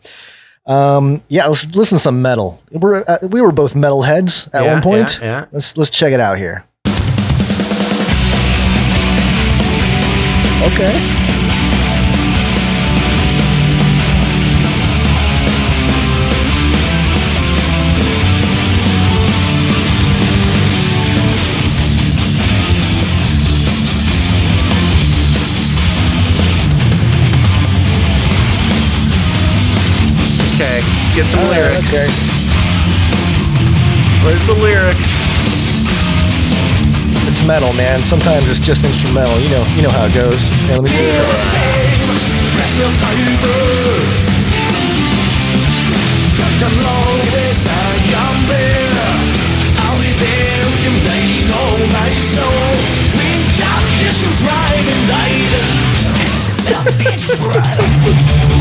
Um, 0.66 1.22
yeah, 1.28 1.46
let's 1.46 1.74
listen 1.74 1.96
to 1.96 2.02
some 2.02 2.20
metal. 2.20 2.62
We're 2.70 3.02
uh, 3.08 3.18
we 3.30 3.40
were 3.40 3.52
both 3.52 3.72
metalheads 3.72 4.48
at 4.54 4.64
Yeah, 4.64 4.72
one 4.74 4.82
point. 4.82 5.18
yeah, 5.22 5.26
yeah. 5.40 5.46
Let's 5.52 5.76
let's 5.78 5.90
check 5.90 6.12
it 6.12 6.20
out 6.20 6.36
here. 6.36 6.64
Okay. 10.66 11.18
Okay, 30.58 30.80
let's 30.82 31.14
get 31.14 31.26
some 31.26 31.40
All 31.40 31.46
right, 31.46 31.70
lyrics. 31.70 31.92
okay. 31.94 32.08
Where's 34.24 34.44
the 34.46 34.54
lyrics? 34.54 35.06
It's 37.28 37.44
metal, 37.44 37.74
man. 37.74 38.02
Sometimes 38.04 38.48
it's 38.48 38.58
just 38.58 38.86
instrumental. 38.86 39.38
You 39.38 39.50
know, 39.50 39.66
you 39.76 39.82
know 39.82 39.90
how 39.90 40.06
it 40.06 40.14
goes. 40.14 40.50
Yeah, 40.50 40.76
let 40.76 40.82
me 40.82 40.88
see. 40.88 41.04
If 41.04 41.28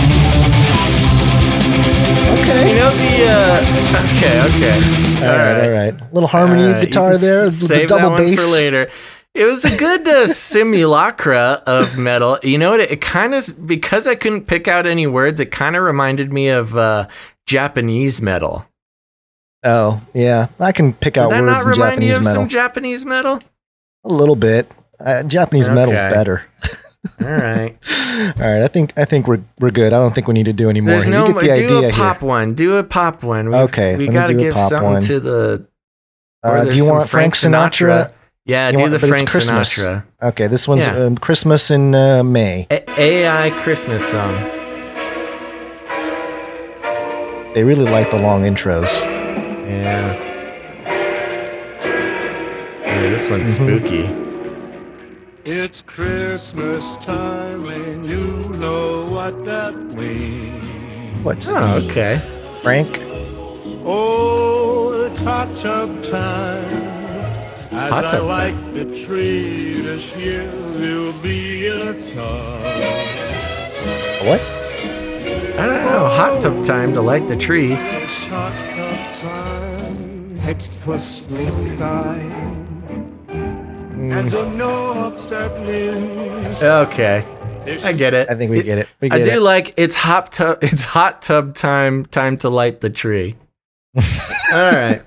Okay. 2.49 2.69
You 2.69 2.75
know 2.75 2.91
the. 2.95 3.27
Uh, 3.27 4.07
okay, 4.15 4.41
okay. 4.55 5.27
all 5.27 5.35
right, 5.37 5.63
all 5.65 5.71
right. 5.71 6.13
Little 6.13 6.29
harmony 6.29 6.63
All 6.65 6.71
right, 6.71 6.79
you 6.81 6.85
guitar 6.87 7.11
can 7.11 7.21
there. 7.21 7.47
s- 7.47 7.59
The 7.59 7.67
Save 7.67 7.87
double 7.89 8.09
that 8.11 8.15
one 8.21 8.25
bass. 8.25 8.41
for 8.43 8.51
later. 8.51 8.89
It 9.33 9.43
was 9.45 9.65
a 9.65 9.75
good 9.75 10.07
uh, 10.07 10.27
simulacra 10.77 11.61
of 11.67 11.97
metal. 11.97 12.39
You 12.43 12.57
know 12.57 12.71
what? 12.71 12.79
It, 12.79 12.91
it 12.91 13.01
kind 13.01 13.33
of 13.35 13.67
because 13.67 14.07
I 14.07 14.15
couldn't 14.15 14.45
pick 14.45 14.67
out 14.67 14.85
any 14.87 15.07
words. 15.07 15.39
It 15.39 15.51
kind 15.51 15.75
of 15.75 15.83
reminded 15.83 16.31
me 16.31 16.47
of 16.47 16.75
uh, 16.77 17.07
Japanese 17.45 18.21
metal. 18.21 18.65
Oh, 19.63 20.01
yeah. 20.13 20.47
I 20.59 20.71
can 20.71 20.93
pick 20.93 21.17
out 21.17 21.29
Did 21.29 21.39
that 21.39 21.41
words 21.43 21.51
not 21.51 21.61
in 21.63 21.67
remind 21.67 21.91
Japanese 21.91 22.09
you 22.09 22.15
of 22.15 22.23
metal. 22.23 22.33
some 22.43 22.47
Japanese 22.47 23.05
metal? 23.05 23.39
a 24.05 24.09
little 24.09 24.35
bit. 24.37 24.71
Uh, 24.99 25.23
Japanese 25.23 25.69
metal's 25.69 25.97
Okay. 25.97 26.09
better. 26.09 26.45
All 27.21 27.27
right. 27.27 27.77
All 28.41 28.51
right, 28.51 28.63
I 28.63 28.67
think 28.67 28.93
I 28.97 29.05
think 29.05 29.27
we're 29.27 29.41
we're 29.59 29.71
good. 29.71 29.93
I 29.93 29.99
don't 29.99 30.13
think 30.13 30.27
we 30.27 30.33
need 30.33 30.45
to 30.45 30.53
do 30.53 30.69
any 30.69 30.81
more. 30.81 30.91
There's 30.91 31.05
here. 31.05 31.13
no 31.13 31.27
you 31.27 31.41
get 31.41 31.55
the 31.57 31.67
do 31.67 31.85
a 31.85 31.91
pop 31.91 32.19
here. 32.19 32.27
one. 32.27 32.53
Do 32.55 32.77
a 32.77 32.83
pop 32.83 33.23
one. 33.23 33.45
We've- 33.47 33.57
Okay, 33.59 33.95
we 33.97 34.07
got 34.07 34.27
to 34.27 34.33
give 34.33 34.57
something 34.57 34.83
one. 34.83 35.01
to 35.03 35.19
the. 35.19 35.67
Uh, 36.43 36.65
do 36.65 36.75
you 36.77 36.85
want 36.91 37.09
Frank 37.09 37.35
Sinatra? 37.35 38.11
Yeah, 38.45 38.67
You 38.69 38.73
do 38.77 38.79
want- 38.81 38.91
the 38.93 38.99
Frank. 38.99 39.29
Sinatra. 39.29 40.03
Okay, 40.21 40.47
this 40.47 40.67
one's 40.67 40.81
Yeah. 40.87 40.95
um, 41.05 41.17
Christmas 41.17 41.69
in 41.69 41.93
uh, 41.93 42.23
May. 42.23 42.65
A- 42.71 42.83
AI 42.99 43.49
Christmas 43.61 44.05
song. 44.09 44.35
They 47.53 47.63
really 47.63 47.85
like 47.85 48.11
the 48.11 48.19
long 48.19 48.43
intros. 48.43 49.03
Yeah. 49.67 50.23
This 53.09 53.29
one's 53.29 53.57
Mhm. 53.57 53.79
spooky. 53.79 54.26
It's 55.49 55.81
Christmas 55.81 56.97
time 56.97 57.67
and 57.67 58.05
you 58.09 58.49
know 58.59 59.05
what 59.05 59.45
that 59.45 59.77
means. 59.77 61.23
What's 61.23 61.47
Oh, 61.47 61.79
okay. 61.85 62.19
Frank? 62.61 62.99
Oh, 63.85 65.07
it's 65.09 65.21
hot 65.21 65.47
tub 65.55 66.03
time. 66.03 66.65
As 67.71 67.93
Hot 67.93 68.03
I 68.03 68.11
tub 68.11 68.23
light 68.25 68.51
time. 68.55 68.73
the 68.73 69.05
tree 69.05 69.79
this 69.79 70.13
year, 70.17 70.51
you'll 70.77 71.13
be 71.21 71.67
in 71.67 71.81
a 71.87 71.93
tub. 72.11 72.61
What? 74.27 74.41
I 74.41 75.65
don't 75.65 75.81
know. 75.81 76.09
Hot 76.09 76.41
tub 76.41 76.61
time 76.61 76.93
to 76.93 76.99
light 77.01 77.25
the 77.29 77.37
tree. 77.37 77.71
It's 77.71 78.25
hot 78.25 78.51
tub 78.51 79.15
time. 79.15 80.39
It's 80.43 80.77
Christmas 80.79 81.77
time. 81.77 82.66
And 83.99 84.29
so 84.29 84.47
no 84.49 84.91
upset. 85.07 85.51
Okay. 86.63 87.25
I 87.83 87.91
get 87.91 88.13
it. 88.13 88.29
I 88.29 88.35
think 88.35 88.51
we 88.51 88.59
It- 88.59 88.63
get 88.63 88.77
it. 88.77 88.87
We 89.01 89.11
I 89.11 89.21
do 89.23 89.31
it. 89.31 89.41
like 89.41 89.73
it's 89.77 89.95
hot 89.95 90.31
tub. 90.31 90.59
It's 90.61 90.85
hot 90.85 91.21
tub 91.21 91.53
time. 91.53 92.05
Time 92.05 92.37
to 92.37 92.49
light 92.49 92.79
the 92.81 92.89
tree. 92.89 93.35
All 93.97 94.71
right, 94.71 95.01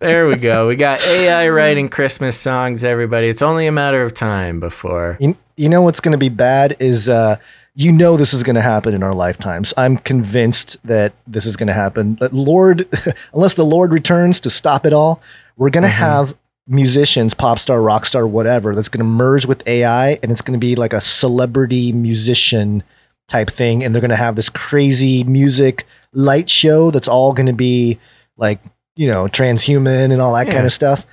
there 0.00 0.26
we 0.26 0.34
go. 0.36 0.66
We 0.66 0.74
got 0.76 1.00
AI 1.08 1.48
writing 1.48 1.88
Christmas 1.88 2.36
songs. 2.36 2.82
Everybody, 2.84 3.28
it's 3.28 3.40
only 3.42 3.66
a 3.66 3.72
matter 3.72 4.02
of 4.02 4.12
time 4.14 4.58
before. 4.60 5.16
You, 5.20 5.36
you 5.56 5.68
know 5.68 5.80
what's 5.82 6.00
going 6.00 6.12
to 6.12 6.18
be 6.18 6.28
bad 6.28 6.76
is 6.80 7.08
uh, 7.08 7.36
you 7.74 7.92
know 7.92 8.16
this 8.16 8.34
is 8.34 8.42
going 8.42 8.56
to 8.56 8.62
happen 8.62 8.94
in 8.94 9.02
our 9.02 9.14
lifetimes. 9.14 9.72
I'm 9.76 9.96
convinced 9.96 10.76
that 10.84 11.12
this 11.26 11.46
is 11.46 11.56
going 11.56 11.68
to 11.68 11.72
happen. 11.72 12.16
That 12.16 12.32
Lord, 12.34 12.88
unless 13.32 13.54
the 13.54 13.64
Lord 13.64 13.92
returns 13.92 14.40
to 14.40 14.50
stop 14.50 14.84
it 14.84 14.92
all, 14.92 15.22
we're 15.56 15.70
going 15.70 15.84
to 15.84 15.88
Mm-hmm. 15.88 15.98
have 16.02 16.34
musicians, 16.66 17.34
pop 17.34 17.58
star, 17.58 17.80
rock 17.82 18.06
star, 18.06 18.26
whatever, 18.26 18.74
that's 18.74 18.88
going 18.88 19.04
to 19.04 19.10
merge 19.10 19.46
with 19.46 19.66
AI, 19.66 20.18
and 20.22 20.30
it's 20.30 20.42
going 20.42 20.58
to 20.58 20.64
be 20.64 20.74
like 20.76 20.92
a 20.92 21.00
celebrity 21.00 21.92
musician 21.92 22.82
type 23.28 23.50
thing, 23.50 23.82
and 23.82 23.94
they're 23.94 24.00
going 24.00 24.10
to 24.10 24.16
have 24.16 24.36
this 24.36 24.48
crazy 24.48 25.24
music 25.24 25.86
light 26.12 26.48
show 26.48 26.90
that's 26.90 27.08
all 27.08 27.32
going 27.32 27.46
to 27.46 27.52
be 27.52 27.98
like 28.36 28.60
you 28.96 29.06
know 29.06 29.24
transhuman 29.24 30.12
and 30.12 30.20
all 30.20 30.34
that 30.34 30.48
kind 30.48 30.66
of 30.66 30.72
stuff. 30.72 31.06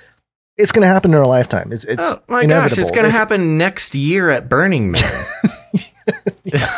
It's 0.56 0.72
going 0.72 0.82
to 0.82 0.88
happen 0.88 1.12
in 1.12 1.16
our 1.16 1.26
lifetime. 1.26 1.72
It's, 1.72 1.84
it's 1.84 2.02
Oh 2.04 2.18
my 2.28 2.42
inevitable. 2.42 2.76
gosh, 2.76 2.78
it's 2.78 2.90
going 2.90 3.06
to 3.06 3.10
happen 3.10 3.56
next 3.56 3.94
year 3.94 4.28
at 4.28 4.48
Burning 4.48 4.90
Man. 4.90 5.02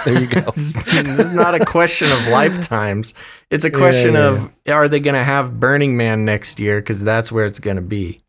There 0.05 0.21
you 0.21 0.27
go. 0.27 0.41
this 0.51 0.77
is 0.97 1.31
not 1.31 1.55
a 1.55 1.65
question 1.65 2.09
of 2.13 2.29
lifetimes. 2.29 3.15
It's 3.51 3.65
a 3.65 3.71
question 3.71 4.15
yeah, 4.15 4.29
of 4.29 4.51
are 4.69 4.89
they 4.89 5.01
going 5.01 5.15
to 5.15 5.23
have 5.25 5.59
Burning 5.59 5.97
Man 5.97 6.25
next 6.25 6.61
year? 6.61 6.81
Because 6.81 7.03
that's 7.03 7.33
where 7.33 7.47
it's 7.47 7.59
going 7.59 7.77
to 7.77 7.83
be. 7.83 8.22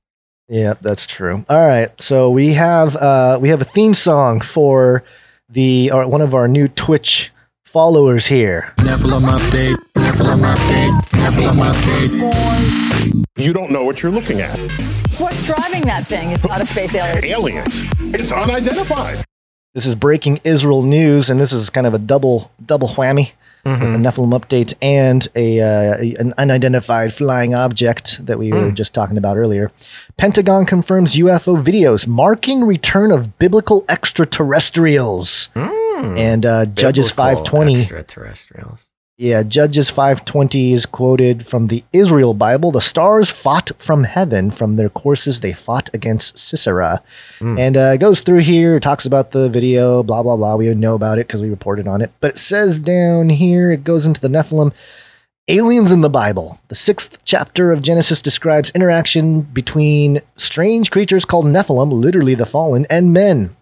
Yeah, 0.53 0.75
that's 0.79 1.07
true. 1.07 1.43
All 1.49 1.67
right, 1.67 1.89
so 1.99 2.29
we 2.29 2.53
have 2.53 2.95
uh, 2.95 3.39
we 3.41 3.49
have 3.49 3.59
a 3.59 3.65
theme 3.65 3.95
song 3.95 4.39
for 4.39 5.03
the 5.49 5.89
or 5.91 6.07
one 6.07 6.21
of 6.21 6.35
our 6.35 6.47
new 6.47 6.67
Twitch 6.67 7.31
followers 7.63 8.27
here. 8.27 8.71
Nephilim 8.77 9.23
update. 9.23 9.77
Nephilim 9.95 10.43
update. 10.43 10.91
Nephilim 11.17 11.57
update. 11.57 13.25
You 13.35 13.51
don't 13.51 13.71
know 13.71 13.83
what 13.83 14.03
you're 14.03 14.11
looking 14.11 14.41
at. 14.41 14.55
What's 15.17 15.43
driving 15.47 15.81
that 15.87 16.03
thing? 16.05 16.29
It's 16.29 16.47
not 16.47 16.61
a 16.61 16.67
space 16.67 16.93
alien. 16.93 17.25
Aliens. 17.25 17.87
It's 18.13 18.31
unidentified. 18.31 19.25
This 19.73 19.87
is 19.87 19.95
breaking 19.95 20.39
Israel 20.43 20.83
news, 20.83 21.31
and 21.31 21.39
this 21.39 21.51
is 21.51 21.71
kind 21.71 21.87
of 21.87 21.95
a 21.95 21.99
double 21.99 22.51
double 22.63 22.89
whammy 22.89 23.31
with 23.63 23.79
the 23.79 23.97
Nephilim 23.97 24.33
update 24.37 24.73
and 24.81 25.27
a 25.35 25.61
uh, 25.61 25.97
an 26.19 26.33
unidentified 26.37 27.13
flying 27.13 27.55
object 27.55 28.25
that 28.25 28.37
we 28.37 28.51
were 28.51 28.71
just 28.71 28.93
talking 28.93 29.17
about 29.17 29.37
earlier. 29.37 29.71
Pentagon 30.17 30.65
confirms 30.65 31.15
UFO 31.15 31.61
videos 31.63 32.05
marking 32.07 32.63
return 32.65 33.11
of 33.11 33.37
biblical 33.39 33.85
extraterrestrials. 33.87 35.49
And 35.55 36.45
uh, 36.45 36.65
Judges 36.65 37.11
520 37.11 37.81
extraterrestrials. 37.81 38.89
Yeah, 39.15 39.43
Judges 39.43 39.91
520 39.91 40.73
is 40.73 40.87
quoted 40.87 41.45
from 41.45 41.67
the 41.67 41.83
Israel 41.93 42.33
Bible. 42.33 42.71
The 42.71 42.81
stars 42.81 43.29
fought 43.29 43.69
from 43.77 44.05
heaven. 44.05 44.49
From 44.49 44.75
their 44.75 44.89
courses, 44.89 45.41
they 45.41 45.53
fought 45.53 45.87
against 45.93 46.35
Sisera. 46.35 47.03
And 47.59 47.77
uh, 47.77 47.91
it 47.93 47.99
goes 47.99 48.21
through 48.21 48.39
here, 48.39 48.79
talks 48.79 49.05
about 49.05 49.29
the 49.29 49.49
video, 49.49 50.01
blah, 50.01 50.23
blah, 50.23 50.35
blah. 50.35 50.55
We 50.55 50.73
know 50.73 50.95
about 50.95 51.19
it 51.19 51.27
because 51.27 51.43
we 51.43 51.49
reported 51.51 51.87
on 51.87 52.01
it. 52.01 52.11
But 52.21 52.31
it 52.31 52.37
says 52.39 52.79
down 52.79 53.29
here, 53.29 53.71
it 53.71 53.83
goes 53.83 54.07
into 54.07 54.19
the 54.19 54.29
Nephilim. 54.29 54.73
Aliens 55.47 55.91
in 55.91 56.01
the 56.01 56.09
Bible. 56.09 56.59
The 56.69 56.75
sixth 56.75 57.19
chapter 57.23 57.71
of 57.71 57.83
Genesis 57.83 58.19
describes 58.19 58.71
interaction 58.71 59.41
between 59.41 60.21
strange 60.35 60.89
creatures 60.89 61.25
called 61.25 61.45
Nephilim, 61.45 61.91
literally 61.91 62.33
the 62.33 62.47
fallen, 62.47 62.87
and 62.89 63.13
men. 63.13 63.55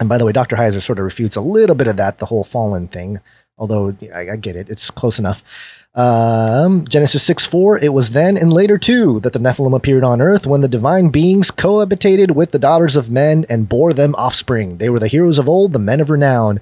And 0.00 0.08
by 0.08 0.18
the 0.18 0.26
way, 0.26 0.32
Dr. 0.32 0.56
Heiser 0.56 0.82
sort 0.82 0.98
of 0.98 1.04
refutes 1.04 1.36
a 1.36 1.40
little 1.40 1.76
bit 1.76 1.86
of 1.86 1.96
that, 1.96 2.18
the 2.18 2.26
whole 2.26 2.44
fallen 2.44 2.88
thing. 2.88 3.20
Although 3.56 3.96
I, 4.14 4.30
I 4.30 4.36
get 4.36 4.56
it, 4.56 4.68
it's 4.68 4.90
close 4.90 5.18
enough. 5.18 5.42
Um, 5.94 6.86
Genesis 6.88 7.22
6 7.22 7.46
4, 7.46 7.78
it 7.78 7.92
was 7.92 8.10
then 8.10 8.36
and 8.36 8.52
later 8.52 8.78
too 8.78 9.20
that 9.20 9.32
the 9.32 9.38
Nephilim 9.38 9.76
appeared 9.76 10.02
on 10.02 10.20
earth 10.20 10.44
when 10.44 10.60
the 10.60 10.68
divine 10.68 11.10
beings 11.10 11.52
cohabitated 11.52 12.32
with 12.32 12.50
the 12.50 12.58
daughters 12.58 12.96
of 12.96 13.12
men 13.12 13.46
and 13.48 13.68
bore 13.68 13.92
them 13.92 14.14
offspring. 14.16 14.78
They 14.78 14.90
were 14.90 14.98
the 14.98 15.06
heroes 15.06 15.38
of 15.38 15.48
old, 15.48 15.72
the 15.72 15.78
men 15.78 16.00
of 16.00 16.10
renown. 16.10 16.60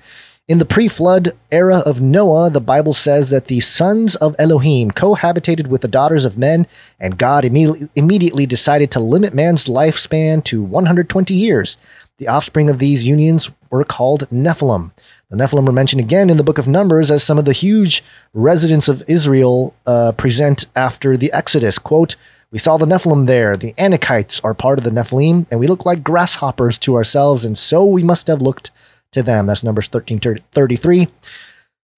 In 0.48 0.58
the 0.58 0.66
pre 0.66 0.86
flood 0.86 1.34
era 1.50 1.78
of 1.78 2.00
Noah, 2.00 2.50
the 2.50 2.60
Bible 2.60 2.92
says 2.92 3.30
that 3.30 3.46
the 3.46 3.60
sons 3.60 4.16
of 4.16 4.36
Elohim 4.38 4.90
cohabitated 4.90 5.68
with 5.68 5.80
the 5.80 5.88
daughters 5.88 6.26
of 6.26 6.36
men, 6.36 6.66
and 7.00 7.16
God 7.16 7.44
immediately, 7.44 7.88
immediately 7.94 8.44
decided 8.44 8.90
to 8.90 9.00
limit 9.00 9.32
man's 9.32 9.66
lifespan 9.66 10.44
to 10.44 10.62
120 10.62 11.32
years. 11.32 11.78
The 12.18 12.28
offspring 12.28 12.68
of 12.68 12.80
these 12.80 13.06
unions 13.06 13.50
were 13.70 13.84
called 13.84 14.28
Nephilim. 14.30 14.90
The 15.32 15.38
Nephilim 15.38 15.66
are 15.66 15.72
mentioned 15.72 16.00
again 16.00 16.28
in 16.28 16.36
the 16.36 16.44
book 16.44 16.58
of 16.58 16.68
Numbers 16.68 17.10
as 17.10 17.22
some 17.22 17.38
of 17.38 17.46
the 17.46 17.54
huge 17.54 18.04
residents 18.34 18.86
of 18.86 19.02
Israel 19.08 19.74
uh, 19.86 20.12
present 20.12 20.66
after 20.76 21.16
the 21.16 21.32
Exodus. 21.32 21.78
Quote, 21.78 22.16
We 22.50 22.58
saw 22.58 22.76
the 22.76 22.84
Nephilim 22.84 23.26
there. 23.26 23.56
The 23.56 23.72
Anakites 23.78 24.44
are 24.44 24.52
part 24.52 24.76
of 24.76 24.84
the 24.84 24.90
Nephilim, 24.90 25.46
and 25.50 25.58
we 25.58 25.68
look 25.68 25.86
like 25.86 26.04
grasshoppers 26.04 26.78
to 26.80 26.96
ourselves, 26.96 27.46
and 27.46 27.56
so 27.56 27.82
we 27.82 28.02
must 28.02 28.26
have 28.26 28.42
looked 28.42 28.72
to 29.12 29.22
them. 29.22 29.46
That's 29.46 29.64
Numbers 29.64 29.86
1333. 29.86 31.08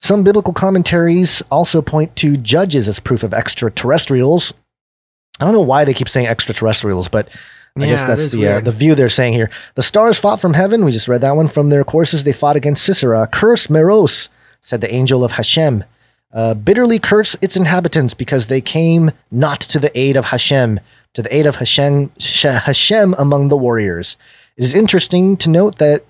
Some 0.01 0.23
biblical 0.23 0.52
commentaries 0.52 1.43
also 1.51 1.82
point 1.82 2.15
to 2.15 2.36
judges 2.36 2.86
as 2.86 3.01
proof 3.01 3.24
of 3.24 3.35
extraterrestrials. 3.35 4.55
I 5.40 5.44
don't 5.44 5.55
know 5.55 5.61
why 5.61 5.85
they 5.85 5.94
keep 5.94 6.09
saying 6.09 6.28
extraterrestrials, 6.28 7.09
but 7.09 7.28
I 7.76 7.86
guess 7.86 8.05
that's 8.05 8.30
the 8.30 8.46
uh, 8.46 8.60
the 8.60 8.70
view 8.70 8.94
they're 8.94 9.09
saying 9.09 9.32
here. 9.32 9.51
The 9.74 9.82
stars 9.82 10.18
fought 10.18 10.40
from 10.40 10.55
heaven. 10.55 10.84
We 10.84 10.92
just 10.92 11.09
read 11.09 11.22
that 11.22 11.34
one 11.34 11.48
from 11.48 11.70
their 11.70 11.82
courses. 11.82 12.22
They 12.22 12.32
fought 12.32 12.55
against 12.55 12.84
Sisera. 12.84 13.26
Curse 13.26 13.66
Meroz, 13.66 14.28
said 14.60 14.80
the 14.80 14.92
angel 14.94 15.24
of 15.24 15.32
Hashem. 15.32 15.82
Uh, 16.32 16.55
bitterly 16.55 16.98
curse 16.98 17.36
its 17.42 17.56
inhabitants 17.56 18.14
because 18.14 18.46
they 18.46 18.60
came 18.60 19.10
not 19.30 19.60
to 19.60 19.78
the 19.78 19.96
aid 19.98 20.16
of 20.16 20.26
Hashem, 20.26 20.80
to 21.14 21.22
the 21.22 21.34
aid 21.34 21.46
of 21.46 21.56
Hashem, 21.56 22.10
Hashem 22.42 23.14
among 23.18 23.48
the 23.48 23.56
warriors. 23.56 24.16
It 24.56 24.64
is 24.64 24.74
interesting 24.74 25.36
to 25.38 25.51
note 25.51 25.78
that 25.78 26.05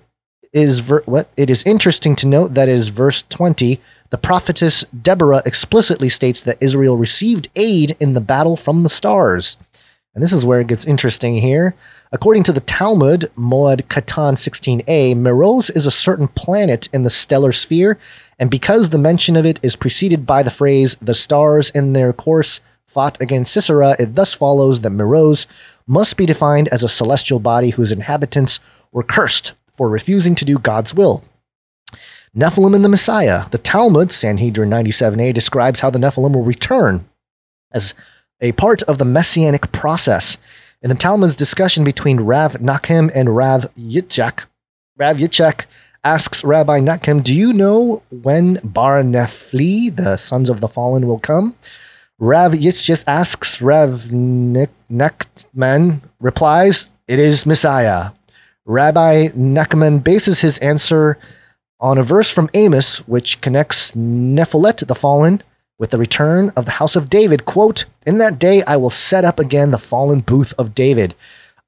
is 0.55 0.79
ver- 0.79 1.03
what 1.05 1.29
it 1.35 1.49
is 1.49 1.61
interesting 1.63 2.15
to 2.15 2.25
note 2.25 2.53
that 2.53 2.69
is 2.69 2.87
verse 2.87 3.23
20 3.29 3.79
the 4.09 4.17
prophetess 4.17 4.85
deborah 4.85 5.41
explicitly 5.45 6.07
states 6.07 6.41
that 6.41 6.57
israel 6.61 6.95
received 6.95 7.49
aid 7.57 7.97
in 7.99 8.13
the 8.13 8.21
battle 8.21 8.55
from 8.55 8.83
the 8.83 8.89
stars 8.89 9.57
and 10.15 10.23
this 10.23 10.33
is 10.33 10.45
where 10.45 10.59
it 10.59 10.67
gets 10.67 10.87
interesting 10.87 11.35
here 11.35 11.75
according 12.11 12.41
to 12.43 12.51
the 12.51 12.61
talmud 12.61 13.29
moed 13.37 13.83
katan 13.83 14.33
16a 14.33 15.15
meroz 15.15 15.69
is 15.75 15.85
a 15.85 15.91
certain 15.91 16.27
planet 16.29 16.89
in 16.91 17.03
the 17.03 17.09
stellar 17.09 17.51
sphere 17.51 17.99
and 18.39 18.49
because 18.49 18.89
the 18.89 18.97
mention 18.97 19.35
of 19.35 19.45
it 19.45 19.59
is 19.61 19.75
preceded 19.75 20.25
by 20.25 20.41
the 20.41 20.51
phrase 20.51 20.95
the 21.01 21.13
stars 21.13 21.69
in 21.71 21.93
their 21.93 22.11
course 22.13 22.61
fought 22.85 23.19
against 23.21 23.51
sisera 23.51 23.95
it 23.99 24.15
thus 24.15 24.33
follows 24.33 24.81
that 24.81 24.91
meroz 24.91 25.45
must 25.87 26.17
be 26.17 26.25
defined 26.25 26.67
as 26.69 26.83
a 26.83 26.87
celestial 26.87 27.39
body 27.39 27.71
whose 27.71 27.91
inhabitants 27.91 28.59
were 28.91 29.03
cursed 29.03 29.53
for 29.71 29.89
refusing 29.89 30.35
to 30.35 30.45
do 30.45 30.57
God's 30.57 30.93
will. 30.93 31.23
Nephilim 32.35 32.75
and 32.75 32.83
the 32.83 32.89
Messiah. 32.89 33.47
The 33.49 33.57
Talmud, 33.57 34.11
Sanhedrin 34.11 34.69
97a, 34.69 35.33
describes 35.33 35.81
how 35.81 35.89
the 35.89 35.99
Nephilim 35.99 36.33
will 36.33 36.43
return 36.43 37.07
as 37.71 37.93
a 38.41 38.51
part 38.53 38.83
of 38.83 38.97
the 38.97 39.05
messianic 39.05 39.71
process. 39.71 40.37
In 40.81 40.89
the 40.89 40.95
Talmud's 40.95 41.35
discussion 41.35 41.83
between 41.83 42.21
Rav 42.21 42.53
Nachem 42.55 43.09
and 43.15 43.35
Rav 43.35 43.73
Yitzchak, 43.75 44.45
Rav 44.97 45.17
Yitzchak 45.17 45.65
asks 46.03 46.43
Rabbi 46.43 46.79
Nachem, 46.79 47.23
Do 47.23 47.33
you 47.33 47.51
know 47.51 48.03
when 48.09 48.59
Bar 48.63 49.01
Nephli, 49.01 49.95
the 49.95 50.17
sons 50.17 50.49
of 50.49 50.61
the 50.61 50.67
fallen, 50.67 51.07
will 51.07 51.19
come? 51.19 51.55
Rav 52.19 52.51
Yitzchak 52.53 53.03
asks 53.07 53.61
Rav 53.61 54.09
Nachman, 54.11 56.01
replies, 56.19 56.89
It 57.07 57.19
is 57.19 57.45
Messiah. 57.45 58.11
Rabbi 58.65 59.29
Nachman 59.29 60.03
bases 60.03 60.41
his 60.41 60.57
answer 60.59 61.17
on 61.79 61.97
a 61.97 62.03
verse 62.03 62.29
from 62.29 62.49
Amos, 62.53 62.99
which 63.07 63.41
connects 63.41 63.91
Nephilet, 63.91 64.85
the 64.87 64.95
fallen, 64.95 65.41
with 65.77 65.91
the 65.91 65.97
return 65.97 66.51
of 66.55 66.65
the 66.65 66.71
house 66.71 66.95
of 66.95 67.09
David. 67.09 67.45
Quote, 67.45 67.85
In 68.05 68.17
that 68.17 68.39
day 68.39 68.63
I 68.63 68.77
will 68.77 68.89
set 68.89 69.25
up 69.25 69.39
again 69.39 69.71
the 69.71 69.77
fallen 69.77 70.21
booth 70.21 70.53
of 70.57 70.75
David. 70.75 71.15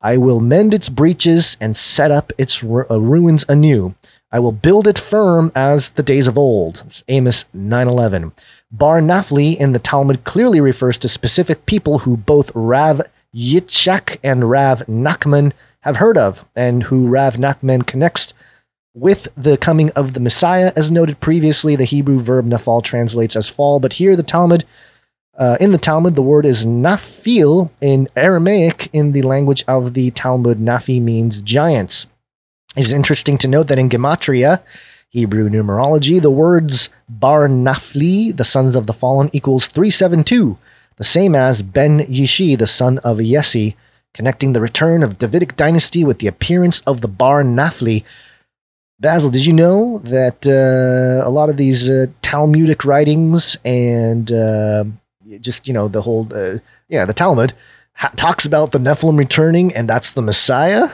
I 0.02 0.18
will 0.18 0.40
mend 0.40 0.74
its 0.74 0.90
breaches 0.90 1.58
and 1.60 1.76
set 1.76 2.12
up 2.12 2.32
its 2.38 2.64
uh, 2.64 3.00
ruins 3.00 3.46
anew. 3.50 3.96
I 4.32 4.40
will 4.40 4.52
build 4.52 4.88
it 4.88 5.00
firm 5.00 5.52
as 5.56 5.92
the 5.92 6.04
days 6.04 6.28
of 6.28 6.38
old. 6.38 6.84
It's 6.86 7.04
Amos 7.08 7.46
9:11. 7.56 8.34
Bar 8.72 9.00
Nafli 9.00 9.58
in 9.58 9.72
the 9.72 9.80
Talmud 9.80 10.24
clearly 10.26 10.60
refers 10.60 11.00
to 11.00 11.08
specific 11.08 11.66
people 11.66 12.00
who 12.00 12.18
both 12.18 12.52
Rav 12.54 13.02
Yitzchak 13.34 14.18
and 14.24 14.50
Rav 14.50 14.86
Nachman 14.88 15.54
have 15.82 15.98
heard 15.98 16.18
of, 16.18 16.46
and 16.56 16.84
who 16.84 17.08
Rav 17.08 17.36
Nachman 17.38 17.86
connects 17.88 18.34
with 19.00 19.28
the 19.38 19.58
coming 19.58 19.92
of 19.92 20.14
the 20.14 20.20
Messiah. 20.20 20.74
As 20.76 20.90
noted 20.90 21.20
previously, 21.20 21.76
the 21.76 21.84
Hebrew 21.84 22.20
verb 22.20 22.48
nafal 22.48 22.84
translates 22.84 23.36
as 23.36 23.48
fall, 23.48 23.80
but 23.80 23.94
here 23.94 24.16
the 24.16 24.24
Talmud, 24.24 24.66
uh, 25.38 25.56
in 25.60 25.72
the 25.72 25.78
Talmud, 25.78 26.16
the 26.16 26.24
word 26.24 26.46
is 26.46 26.66
nafil 26.66 27.70
in 27.80 28.08
Aramaic. 28.16 28.90
In 28.92 29.12
the 29.12 29.22
language 29.22 29.64
of 29.68 29.94
the 29.94 30.10
Talmud, 30.12 30.58
nafi 30.58 31.00
means 31.00 31.44
giants. 31.44 32.08
It 32.76 32.86
is 32.86 32.94
interesting 32.94 33.38
to 33.40 33.48
note 33.48 33.68
that 33.68 33.78
in 33.78 33.90
Gematria, 33.90 34.64
Hebrew 35.10 35.48
numerology, 35.48 36.22
the 36.22 36.32
words 36.32 36.90
Bar 37.08 37.48
Nafli, 37.48 38.36
the 38.36 38.44
sons 38.44 38.76
of 38.76 38.88
the 38.88 38.94
fallen, 38.94 39.30
equals 39.32 39.68
372, 39.68 40.58
the 40.98 41.04
same 41.04 41.36
as 41.36 41.62
Ben 41.62 42.00
Yishi, 42.00 42.58
the 42.58 42.68
son 42.68 42.98
of 43.00 43.18
Yesi, 43.18 43.76
connecting 44.14 44.54
the 44.54 44.62
return 44.62 45.04
of 45.04 45.18
Davidic 45.20 45.56
dynasty 45.56 46.04
with 46.04 46.20
the 46.20 46.28
appearance 46.28 46.82
of 46.82 47.02
the 47.02 47.08
Bar 47.08 47.44
Nafli. 47.44 48.04
Basil, 49.00 49.30
did 49.30 49.46
you 49.46 49.54
know 49.54 50.00
that 50.00 50.46
uh, 50.48 51.28
a 51.28 51.30
lot 51.30 51.50
of 51.50 51.58
these 51.58 51.88
uh, 51.90 52.08
Talmudic 52.24 52.84
writings 52.84 53.56
and 53.64 54.32
uh, 54.32 54.86
just, 55.40 55.68
you 55.68 55.74
know, 55.74 55.88
the 55.88 56.02
whole, 56.02 56.28
uh, 56.34 56.58
yeah, 56.90 57.06
the 57.06 57.14
Talmud 57.14 57.54
ha- 57.94 58.12
talks 58.16 58.46
about 58.46 58.72
the 58.72 58.80
Nephilim 58.80 59.18
returning 59.18 59.74
and 59.76 59.88
that's 59.88 60.12
the 60.12 60.22
Messiah? 60.24 60.90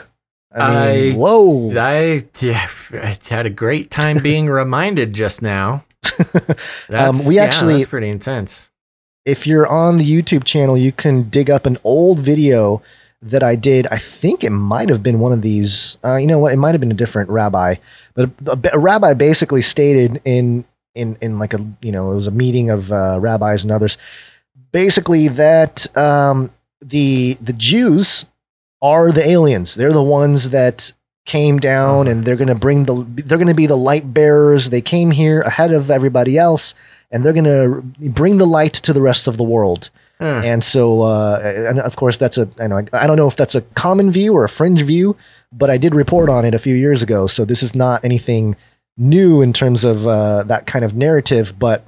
I 0.53 0.67
mean, 0.67 1.13
I- 1.13 1.17
whoa. 1.17 1.69
I, 1.77 2.25
yeah, 2.41 2.67
I 2.91 3.17
had 3.29 3.45
a 3.45 3.49
great 3.49 3.89
time 3.89 4.17
being 4.21 4.47
reminded 4.61 5.13
just 5.13 5.41
now. 5.41 5.85
That's, 6.89 7.25
we 7.25 7.37
yeah, 7.37 7.43
actually- 7.43 7.77
that's 7.77 7.89
pretty 7.89 8.09
intense. 8.09 8.69
if 9.25 9.47
you're 9.47 9.65
on 9.65 9.97
the 9.97 10.03
YouTube 10.05 10.43
channel, 10.43 10.77
you 10.77 10.91
can 10.91 11.29
dig 11.29 11.49
up 11.49 11.65
an 11.65 11.77
old 11.85 12.19
video 12.19 12.81
that 13.23 13.43
I 13.43 13.55
did. 13.55 13.87
I 13.87 13.97
think 13.97 14.43
it 14.43 14.49
might 14.51 14.89
have 14.89 15.01
been 15.01 15.19
one 15.19 15.31
of 15.31 15.41
these. 15.41 15.97
Uh, 16.03 16.15
you 16.15 16.27
know 16.27 16.39
what? 16.39 16.53
It 16.53 16.57
might 16.57 16.73
have 16.73 16.81
been 16.81 16.91
a 16.91 16.95
different 16.95 17.29
rabbi, 17.29 17.75
but 18.13 18.29
a, 18.45 18.71
a 18.73 18.79
rabbi 18.79 19.13
basically 19.13 19.61
stated 19.61 20.21
in 20.25 20.65
in 20.95 21.17
in 21.21 21.39
like 21.39 21.53
a 21.53 21.65
you 21.81 21.91
know 21.91 22.11
it 22.11 22.15
was 22.15 22.27
a 22.27 22.31
meeting 22.31 22.69
of 22.69 22.91
uh, 22.91 23.17
rabbis 23.19 23.63
and 23.63 23.71
others, 23.71 23.97
basically 24.71 25.27
that 25.29 25.95
um, 25.97 26.51
the 26.81 27.37
the 27.41 27.53
Jews 27.53 28.25
are 28.81 29.11
the 29.11 29.27
aliens. 29.27 29.75
They're 29.75 29.93
the 29.93 30.03
ones 30.03 30.49
that 30.49 30.91
came 31.25 31.57
down 31.57 32.07
and 32.07 32.25
they're 32.25 32.35
going 32.35 32.49
to 32.49 32.55
bring 32.55 32.83
the 32.83 33.05
they're 33.23 33.37
going 33.37 33.47
to 33.47 33.53
be 33.53 33.65
the 33.65 33.77
light 33.77 34.13
bearers. 34.13 34.69
They 34.69 34.81
came 34.81 35.11
here 35.11 35.41
ahead 35.41 35.71
of 35.71 35.89
everybody 35.89 36.37
else 36.37 36.73
and 37.09 37.23
they're 37.23 37.33
going 37.33 37.45
to 37.45 38.09
bring 38.09 38.37
the 38.37 38.47
light 38.47 38.73
to 38.73 38.91
the 38.91 39.01
rest 39.01 39.27
of 39.27 39.37
the 39.37 39.43
world. 39.43 39.89
And 40.19 40.63
so, 40.63 41.01
uh, 41.01 41.41
and 41.43 41.79
of 41.79 41.95
course, 41.95 42.17
that's 42.17 42.37
a 42.37 42.49
I 42.59 42.67
know 42.67 42.81
I 42.93 43.07
don't 43.07 43.17
know 43.17 43.27
if 43.27 43.35
that's 43.35 43.55
a 43.55 43.61
common 43.61 44.11
view 44.11 44.33
or 44.33 44.43
a 44.43 44.49
fringe 44.49 44.81
view, 44.81 45.17
but 45.51 45.69
I 45.69 45.77
did 45.77 45.95
report 45.95 46.29
on 46.29 46.45
it 46.45 46.53
a 46.53 46.59
few 46.59 46.75
years 46.75 47.01
ago. 47.01 47.27
So 47.27 47.45
this 47.45 47.63
is 47.63 47.75
not 47.75 48.05
anything 48.05 48.55
new 48.95 49.41
in 49.41 49.53
terms 49.53 49.83
of 49.83 50.07
uh, 50.07 50.43
that 50.43 50.65
kind 50.65 50.85
of 50.85 50.95
narrative, 50.95 51.57
but 51.57 51.85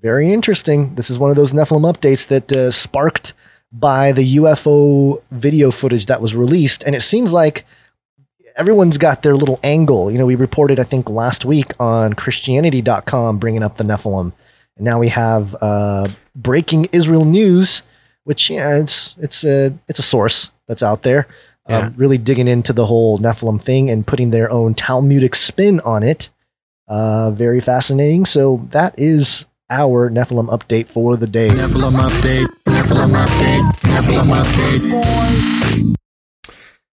very 0.00 0.32
interesting. 0.32 0.94
This 0.94 1.10
is 1.10 1.18
one 1.18 1.30
of 1.30 1.36
those 1.36 1.52
Nephilim 1.52 1.90
updates 1.90 2.26
that 2.28 2.50
uh, 2.50 2.70
sparked 2.70 3.34
by 3.70 4.12
the 4.12 4.36
UFO 4.36 5.22
video 5.30 5.70
footage 5.70 6.06
that 6.06 6.20
was 6.20 6.34
released, 6.34 6.82
and 6.82 6.96
it 6.96 7.02
seems 7.02 7.32
like 7.32 7.64
everyone's 8.56 8.98
got 8.98 9.22
their 9.22 9.36
little 9.36 9.60
angle. 9.62 10.10
You 10.10 10.18
know, 10.18 10.26
we 10.26 10.34
reported 10.34 10.80
I 10.80 10.84
think 10.84 11.08
last 11.08 11.44
week 11.44 11.72
on 11.78 12.14
Christianity.com 12.14 13.38
bringing 13.38 13.62
up 13.62 13.76
the 13.76 13.84
Nephilim. 13.84 14.32
And 14.76 14.84
now 14.84 14.98
we 14.98 15.08
have 15.08 15.54
uh, 15.60 16.06
breaking 16.42 16.88
Israel 16.92 17.24
news, 17.24 17.82
which 18.24 18.50
yeah, 18.50 18.76
it's 18.78 19.16
it's 19.18 19.44
a 19.44 19.72
it's 19.88 19.98
a 19.98 20.02
source 20.02 20.50
that's 20.68 20.82
out 20.82 21.02
there, 21.02 21.26
Yeah. 21.68 21.78
um, 21.86 21.94
really 21.96 22.18
digging 22.18 22.48
into 22.48 22.72
the 22.72 22.86
whole 22.86 23.18
Nephilim 23.18 23.60
thing 23.60 23.90
and 23.90 24.06
putting 24.06 24.30
their 24.30 24.50
own 24.50 24.74
Talmudic 24.74 25.34
spin 25.34 25.80
on 25.80 26.02
it. 26.02 26.30
Uh, 26.88 27.30
very 27.30 27.60
fascinating. 27.60 28.24
So 28.24 28.66
that 28.70 28.94
is 28.98 29.46
our 29.68 30.10
Nephilim 30.10 30.48
update 30.48 30.88
for 30.88 31.16
the 31.16 31.26
day. 31.26 31.48
Nephilim 31.48 31.94
update. 31.98 32.46
Nephilim 32.66 33.12
update. 33.14 33.64
Nephilim 33.92 34.30
update. 34.34 35.94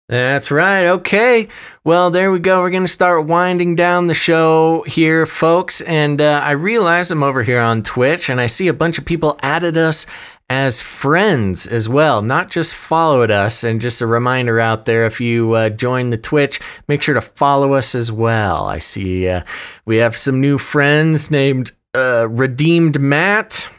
That's 0.09 0.53
right. 0.53 0.87
Okay. 0.87 1.49
Well, 1.83 2.11
there 2.11 2.31
we 2.31 2.39
go. 2.39 2.61
We're 2.61 2.71
going 2.71 2.85
to 2.85 2.89
start 2.89 3.27
winding 3.27 3.75
down 3.75 4.07
the 4.07 4.15
show 4.15 4.85
here, 4.87 5.27
folks. 5.27 5.81
And 5.81 6.21
uh, 6.21 6.41
I 6.45 6.53
realize 6.53 7.11
I'm 7.11 7.25
over 7.25 7.43
here 7.43 7.61
on 7.61 7.83
Twitch 7.83 8.29
and 8.29 8.41
I 8.41 8.47
see 8.47 8.69
a 8.69 8.73
bunch 8.73 8.99
of 8.99 9.05
people 9.05 9.37
added 9.43 9.77
us 9.77 10.07
as 10.49 10.81
friends 10.81 11.67
as 11.67 11.89
well, 11.89 12.23
not 12.23 12.53
just 12.53 12.73
followed 12.73 13.33
us. 13.33 13.65
And 13.65 13.81
just 13.81 14.01
a 14.01 14.07
reminder 14.07 14.61
out 14.61 14.85
there 14.85 15.07
if 15.07 15.21
you 15.21 15.55
uh, 15.55 15.71
join 15.71 16.11
the 16.11 16.19
Twitch, 16.19 16.61
make 16.87 17.03
sure 17.03 17.15
to 17.15 17.21
follow 17.21 17.73
us 17.73 17.97
as 17.97 18.13
well. 18.13 18.67
I 18.67 18.79
see 18.79 19.29
uh, 19.29 19.43
we 19.87 19.97
have 19.97 20.17
some 20.17 20.41
new 20.41 20.57
friends 20.57 21.33
named 21.33 21.73
uh, 21.95 22.29
Redeemed 22.31 23.01
Matt. 23.01 23.71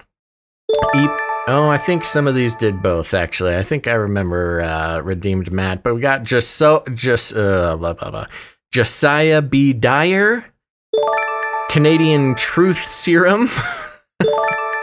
Oh, 1.48 1.70
I 1.70 1.78
think 1.78 2.04
some 2.04 2.28
of 2.28 2.36
these 2.36 2.56
did 2.56 2.84
both 2.84 3.14
actually. 3.14 3.56
I 3.56 3.64
think 3.64 3.88
I 3.88 3.94
remember 3.94 4.62
uh, 4.62 5.00
Redeemed 5.00 5.52
Matt, 5.52 5.84
but 5.84 5.96
we 5.96 6.02
got 6.02 6.24
just 6.24 6.52
so 6.52 6.84
just 6.94 7.36
uh, 7.36 7.76
blah, 7.78 7.94
blah, 7.94 8.12
blah. 8.12 8.28
Josiah 8.72 9.42
B. 9.42 9.74
Dyer, 9.74 10.46
Canadian 11.70 12.36
Truth 12.36 12.90
Serum. 12.90 13.50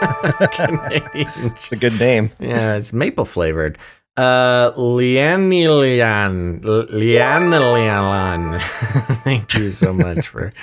Canadian. 0.51 1.31
it's 1.55 1.71
a 1.71 1.75
good 1.75 1.97
name. 1.99 2.31
Yeah, 2.39 2.75
it's 2.75 2.93
maple 2.93 3.25
flavored. 3.25 3.77
Uh, 4.17 4.71
Lianilian, 4.77 6.61
Lianilian. 6.61 8.61
Thank 9.25 9.55
you 9.55 9.69
so 9.69 9.91
much 9.91 10.29
for 10.29 10.53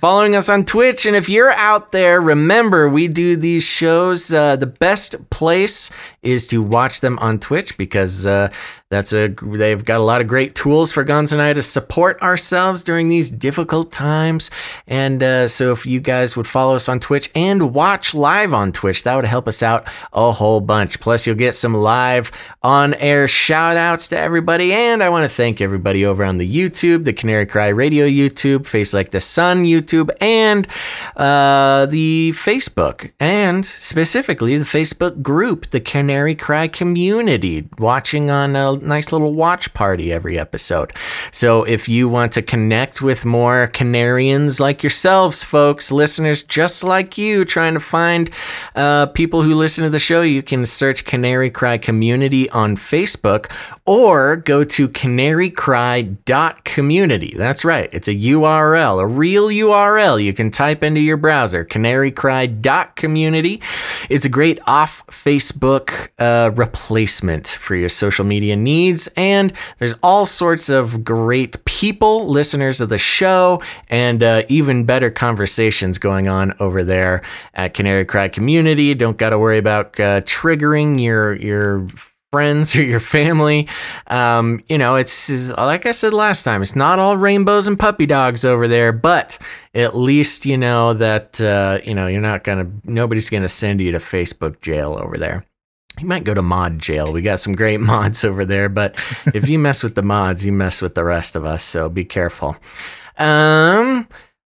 following 0.00 0.36
us 0.36 0.48
on 0.48 0.64
Twitch. 0.64 1.06
And 1.06 1.16
if 1.16 1.28
you're 1.28 1.50
out 1.50 1.90
there, 1.90 2.20
remember 2.20 2.88
we 2.88 3.08
do 3.08 3.34
these 3.34 3.64
shows. 3.64 4.32
Uh, 4.32 4.54
the 4.54 4.66
best 4.66 5.28
place 5.30 5.90
is 6.22 6.46
to 6.48 6.62
watch 6.62 7.00
them 7.00 7.18
on 7.18 7.38
Twitch 7.38 7.76
because 7.78 8.26
uh, 8.26 8.50
that's 8.90 9.12
a 9.12 9.28
they've 9.28 9.84
got 9.84 10.00
a 10.00 10.02
lot 10.02 10.20
of 10.20 10.26
great 10.26 10.54
tools 10.54 10.90
for 10.90 11.04
Gonz 11.04 11.32
and 11.32 11.40
I 11.40 11.52
to 11.52 11.62
support 11.62 12.20
ourselves 12.20 12.82
during 12.82 13.08
these 13.08 13.30
difficult 13.30 13.92
times. 13.92 14.50
And 14.86 15.22
uh, 15.22 15.48
so 15.48 15.70
if 15.70 15.86
you 15.86 16.00
guys 16.00 16.36
would 16.36 16.48
follow 16.48 16.74
us 16.74 16.88
on 16.88 16.98
Twitch 16.98 17.30
and 17.36 17.72
watch 17.72 18.14
live 18.14 18.52
on 18.52 18.72
Twitch, 18.72 19.04
that 19.04 19.14
would 19.14 19.24
help 19.24 19.46
us 19.46 19.62
out 19.62 19.88
a 20.12 20.32
whole 20.32 20.60
bunch. 20.60 20.98
Plus, 21.00 21.24
you'll 21.24 21.36
get 21.36 21.54
some 21.54 21.72
live 21.72 22.32
on 22.62 22.94
air 22.94 23.28
shout 23.28 23.76
outs 23.76 24.08
to 24.08 24.18
everybody. 24.18 24.72
And 24.72 25.04
I 25.04 25.08
want 25.08 25.24
to 25.24 25.34
thank 25.34 25.60
everybody 25.60 26.04
over 26.04 26.24
on 26.24 26.38
the 26.38 26.52
YouTube, 26.52 27.04
the 27.04 27.12
Canary 27.12 27.46
Cry 27.46 27.68
Radio 27.68 28.06
YouTube, 28.06 28.66
Face 28.66 28.92
Like 28.92 29.10
the 29.10 29.20
Sun 29.20 29.64
YouTube, 29.64 30.10
and 30.20 30.66
uh, 31.16 31.86
the 31.86 32.32
Facebook, 32.34 33.12
and 33.20 33.64
specifically 33.64 34.56
the 34.56 34.64
Facebook 34.64 35.22
group, 35.22 35.70
the 35.70 35.80
Canary 35.80 36.09
Cry 36.34 36.66
Community, 36.68 37.68
watching 37.78 38.30
on 38.30 38.56
a 38.56 38.76
nice 38.76 39.12
little 39.12 39.34
watch 39.34 39.74
party 39.74 40.10
every 40.12 40.38
episode. 40.38 40.92
So 41.30 41.64
if 41.64 41.88
you 41.88 42.08
want 42.08 42.32
to 42.32 42.42
connect 42.42 43.00
with 43.00 43.24
more 43.24 43.70
Canarians 43.72 44.58
like 44.58 44.82
yourselves, 44.82 45.44
folks, 45.44 45.92
listeners 45.92 46.42
just 46.42 46.82
like 46.82 47.16
you, 47.16 47.44
trying 47.44 47.74
to 47.74 47.80
find 47.80 48.28
uh, 48.74 49.06
people 49.06 49.42
who 49.42 49.54
listen 49.54 49.84
to 49.84 49.90
the 49.90 50.00
show, 50.00 50.22
you 50.22 50.42
can 50.42 50.66
search 50.66 51.04
Canary 51.04 51.50
Cry 51.50 51.78
Community 51.78 52.50
on 52.50 52.74
Facebook 52.76 53.48
or 53.84 54.34
go 54.36 54.64
to 54.64 54.88
canarycry.community. 54.88 57.34
That's 57.36 57.64
right. 57.64 57.88
It's 57.92 58.08
a 58.08 58.14
URL, 58.14 59.00
a 59.00 59.06
real 59.06 59.46
URL 59.48 60.22
you 60.22 60.32
can 60.32 60.50
type 60.50 60.82
into 60.82 61.00
your 61.00 61.16
browser, 61.16 61.64
canarycry.community. 61.64 63.60
It's 64.08 64.24
a 64.24 64.28
great 64.28 64.58
off 64.66 65.06
Facebook 65.08 65.99
uh, 66.18 66.50
replacement 66.54 67.48
for 67.48 67.74
your 67.74 67.88
social 67.88 68.24
media 68.24 68.56
needs. 68.56 69.08
And 69.16 69.52
there's 69.78 69.94
all 70.02 70.26
sorts 70.26 70.68
of 70.68 71.04
great 71.04 71.64
people, 71.64 72.28
listeners 72.28 72.80
of 72.80 72.88
the 72.88 72.98
show, 72.98 73.62
and 73.88 74.22
uh, 74.22 74.42
even 74.48 74.84
better 74.84 75.10
conversations 75.10 75.98
going 75.98 76.28
on 76.28 76.54
over 76.60 76.84
there 76.84 77.22
at 77.54 77.74
Canary 77.74 78.04
Cry 78.04 78.28
Community. 78.28 78.94
Don't 78.94 79.16
got 79.16 79.30
to 79.30 79.38
worry 79.38 79.58
about 79.58 79.98
uh, 80.00 80.20
triggering 80.22 81.00
your 81.02 81.34
your 81.36 81.86
friends 82.30 82.76
or 82.76 82.82
your 82.82 83.00
family. 83.00 83.68
Um, 84.06 84.62
you 84.68 84.78
know, 84.78 84.96
it's 84.96 85.50
like 85.50 85.86
I 85.86 85.92
said 85.92 86.14
last 86.14 86.44
time, 86.44 86.62
it's 86.62 86.76
not 86.76 86.98
all 86.98 87.16
rainbows 87.16 87.66
and 87.66 87.78
puppy 87.78 88.06
dogs 88.06 88.44
over 88.44 88.68
there, 88.68 88.92
but 88.92 89.38
at 89.74 89.96
least 89.96 90.46
you 90.46 90.56
know 90.56 90.94
that 90.94 91.40
uh, 91.40 91.80
you 91.84 91.94
know 91.94 92.06
you're 92.06 92.20
not 92.20 92.44
gonna 92.44 92.70
nobody's 92.84 93.30
gonna 93.30 93.48
send 93.48 93.80
you 93.80 93.92
to 93.92 93.98
Facebook 93.98 94.60
jail 94.60 94.98
over 95.00 95.16
there. 95.16 95.44
You 96.00 96.06
might 96.06 96.24
go 96.24 96.32
to 96.32 96.42
mod 96.42 96.78
jail. 96.78 97.12
We 97.12 97.20
got 97.22 97.40
some 97.40 97.52
great 97.52 97.80
mods 97.80 98.24
over 98.24 98.44
there, 98.44 98.68
but 98.68 98.94
if 99.34 99.48
you 99.48 99.58
mess 99.58 99.82
with 99.82 99.94
the 99.94 100.02
mods, 100.02 100.44
you 100.46 100.52
mess 100.52 100.80
with 100.80 100.94
the 100.94 101.04
rest 101.04 101.36
of 101.36 101.44
us. 101.44 101.62
So 101.62 101.88
be 101.88 102.04
careful. 102.04 102.56
Um, 103.18 104.08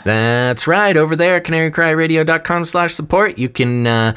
That's 0.04 0.66
right. 0.66 0.96
Over 0.96 1.14
there, 1.16 1.40
canarycryradio.com 1.40 2.64
slash 2.64 2.94
support. 2.94 3.38
You 3.38 3.48
can... 3.48 3.86
Uh, 3.86 4.14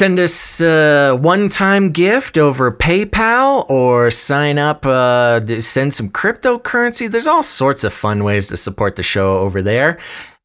send 0.00 0.18
us 0.18 0.62
a 0.62 1.14
one-time 1.14 1.90
gift 1.90 2.38
over 2.38 2.72
PayPal 2.72 3.68
or 3.68 4.10
sign 4.10 4.56
up, 4.56 4.86
uh, 4.86 5.60
send 5.60 5.92
some 5.92 6.08
cryptocurrency. 6.08 7.06
There's 7.06 7.26
all 7.26 7.42
sorts 7.42 7.84
of 7.84 7.92
fun 7.92 8.24
ways 8.24 8.48
to 8.48 8.56
support 8.56 8.96
the 8.96 9.02
show 9.02 9.40
over 9.40 9.60
there. 9.60 9.98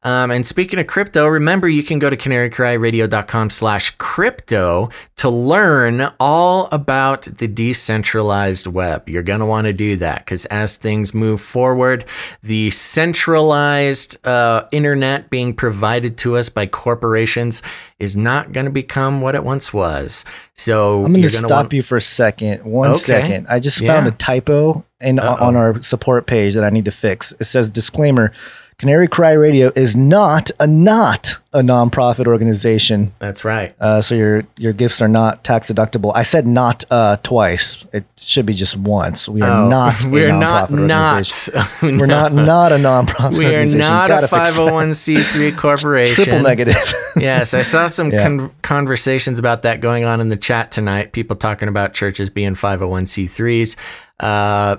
Um, 0.06 0.30
and 0.30 0.46
speaking 0.46 0.78
of 0.78 0.86
crypto, 0.86 1.26
remember 1.26 1.68
you 1.68 1.82
can 1.82 1.98
go 1.98 2.08
to 2.08 2.16
canarycryradio.com 2.16 3.50
slash 3.50 3.90
crypto 3.98 4.88
to 5.16 5.28
learn 5.28 6.12
all 6.20 6.68
about 6.70 7.22
the 7.22 7.48
decentralized 7.48 8.68
web. 8.68 9.08
You're 9.08 9.24
going 9.24 9.40
to 9.40 9.46
want 9.46 9.66
to 9.66 9.72
do 9.72 9.96
that 9.96 10.24
because 10.24 10.44
as 10.46 10.76
things 10.76 11.12
move 11.12 11.40
forward, 11.40 12.04
the 12.40 12.70
centralized 12.70 14.24
uh, 14.24 14.68
internet 14.70 15.28
being 15.28 15.52
provided 15.52 16.16
to 16.18 16.36
us 16.36 16.50
by 16.50 16.66
corporations 16.66 17.60
is 17.98 18.16
not 18.16 18.52
going 18.52 18.66
to 18.66 18.70
become 18.70 19.20
what 19.20 19.34
it 19.34 19.42
once 19.42 19.74
was. 19.74 20.24
So 20.54 21.04
I'm 21.04 21.10
going 21.10 21.22
to 21.22 21.30
stop 21.30 21.50
want- 21.50 21.72
you 21.72 21.82
for 21.82 21.96
a 21.96 22.00
second. 22.00 22.64
One 22.64 22.90
okay. 22.90 22.98
second. 22.98 23.48
I 23.48 23.58
just 23.58 23.80
yeah. 23.80 23.92
found 23.92 24.06
a 24.06 24.12
typo 24.12 24.84
in 25.00 25.18
Uh-oh. 25.18 25.44
on 25.44 25.56
our 25.56 25.82
support 25.82 26.28
page 26.28 26.54
that 26.54 26.62
I 26.62 26.70
need 26.70 26.84
to 26.84 26.92
fix. 26.92 27.32
It 27.40 27.44
says 27.44 27.68
disclaimer: 27.68 28.32
Canary 28.78 29.08
Cry 29.08 29.32
Radio 29.32 29.72
is 29.74 29.96
not 29.96 30.50
a 30.60 30.66
not 30.66 31.38
a 31.54 31.60
nonprofit 31.60 32.26
organization. 32.26 33.10
That's 33.18 33.42
right. 33.42 33.74
Uh, 33.80 34.02
so 34.02 34.14
your 34.14 34.46
your 34.58 34.74
gifts 34.74 35.00
are 35.00 35.08
not 35.08 35.42
tax 35.44 35.70
deductible. 35.72 36.12
I 36.14 36.24
said 36.24 36.46
not 36.46 36.84
uh, 36.90 37.16
twice. 37.22 37.82
It 37.94 38.04
should 38.18 38.44
be 38.44 38.52
just 38.52 38.76
once. 38.76 39.30
We 39.30 39.40
are 39.40 39.62
Oh, 39.64 39.68
not. 39.70 40.04
A 40.04 40.08
we're 40.10 40.30
not 40.30 40.68
nonprofit 40.68 41.50
not. 41.54 41.82
We're 42.00 42.06
not 42.06 42.34
not 42.34 42.72
a 42.72 42.76
nonprofit. 42.76 43.36
Organization. 43.42 43.78
We 43.78 43.84
are 43.86 43.88
not 43.88 44.10
a 44.10 44.14
Gotta 44.14 44.28
fix 44.28 44.50
501c3 44.54 45.56
corporation. 45.56 46.24
Triple 46.24 46.42
negative. 46.42 46.76
yes, 47.16 47.54
I 47.54 47.62
saw 47.62 47.86
some 47.86 48.10
Yeah. 48.10 48.22
con- 48.24 48.50
conversations 48.60 49.38
about 49.38 49.62
that 49.62 49.80
going 49.80 50.04
on 50.04 50.20
in 50.20 50.28
the 50.28 50.36
chat 50.36 50.70
tonight. 50.70 51.12
People 51.12 51.36
talking 51.36 51.68
about 51.68 51.94
churches 51.94 52.28
being 52.28 52.54
501c3s. 52.54 53.76
Uh, 54.20 54.76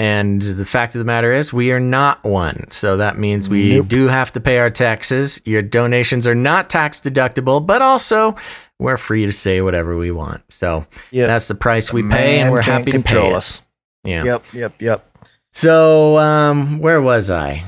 and 0.00 0.40
the 0.40 0.64
fact 0.64 0.94
of 0.94 0.98
the 1.00 1.04
matter 1.04 1.30
is, 1.32 1.52
we 1.52 1.72
are 1.72 1.80
not 1.80 2.24
one. 2.24 2.70
So 2.70 2.96
that 2.96 3.18
means 3.18 3.48
we 3.50 3.76
Nope. 3.76 3.88
do 3.88 4.08
have 4.08 4.32
to 4.32 4.40
pay 4.40 4.58
our 4.58 4.70
taxes. 4.70 5.42
Your 5.44 5.60
donations 5.62 6.26
are 6.26 6.34
not 6.34 6.70
tax 6.70 7.00
deductible, 7.00 7.64
but 7.66 7.82
also 7.82 8.34
we're 8.78 8.96
free 8.96 9.26
to 9.26 9.32
say 9.32 9.60
whatever 9.60 9.96
we 9.98 10.10
want. 10.10 10.42
So 10.48 10.86
Yep. 11.10 11.26
that's 11.26 11.48
the 11.48 11.54
price 11.54 11.92
we 11.92 12.00
The 12.02 12.08
pay, 12.08 12.40
and 12.40 12.50
we're 12.50 12.62
happy 12.62 12.92
to 12.92 13.00
pay 13.02 13.28
it. 13.34 13.60
Yeah. 14.04 14.24
Yep. 14.24 14.44
Yep. 14.54 14.72
Yep. 14.80 15.06
So, 15.52 16.16
um, 16.16 16.78
where 16.78 17.02
was 17.02 17.28
I? 17.30 17.64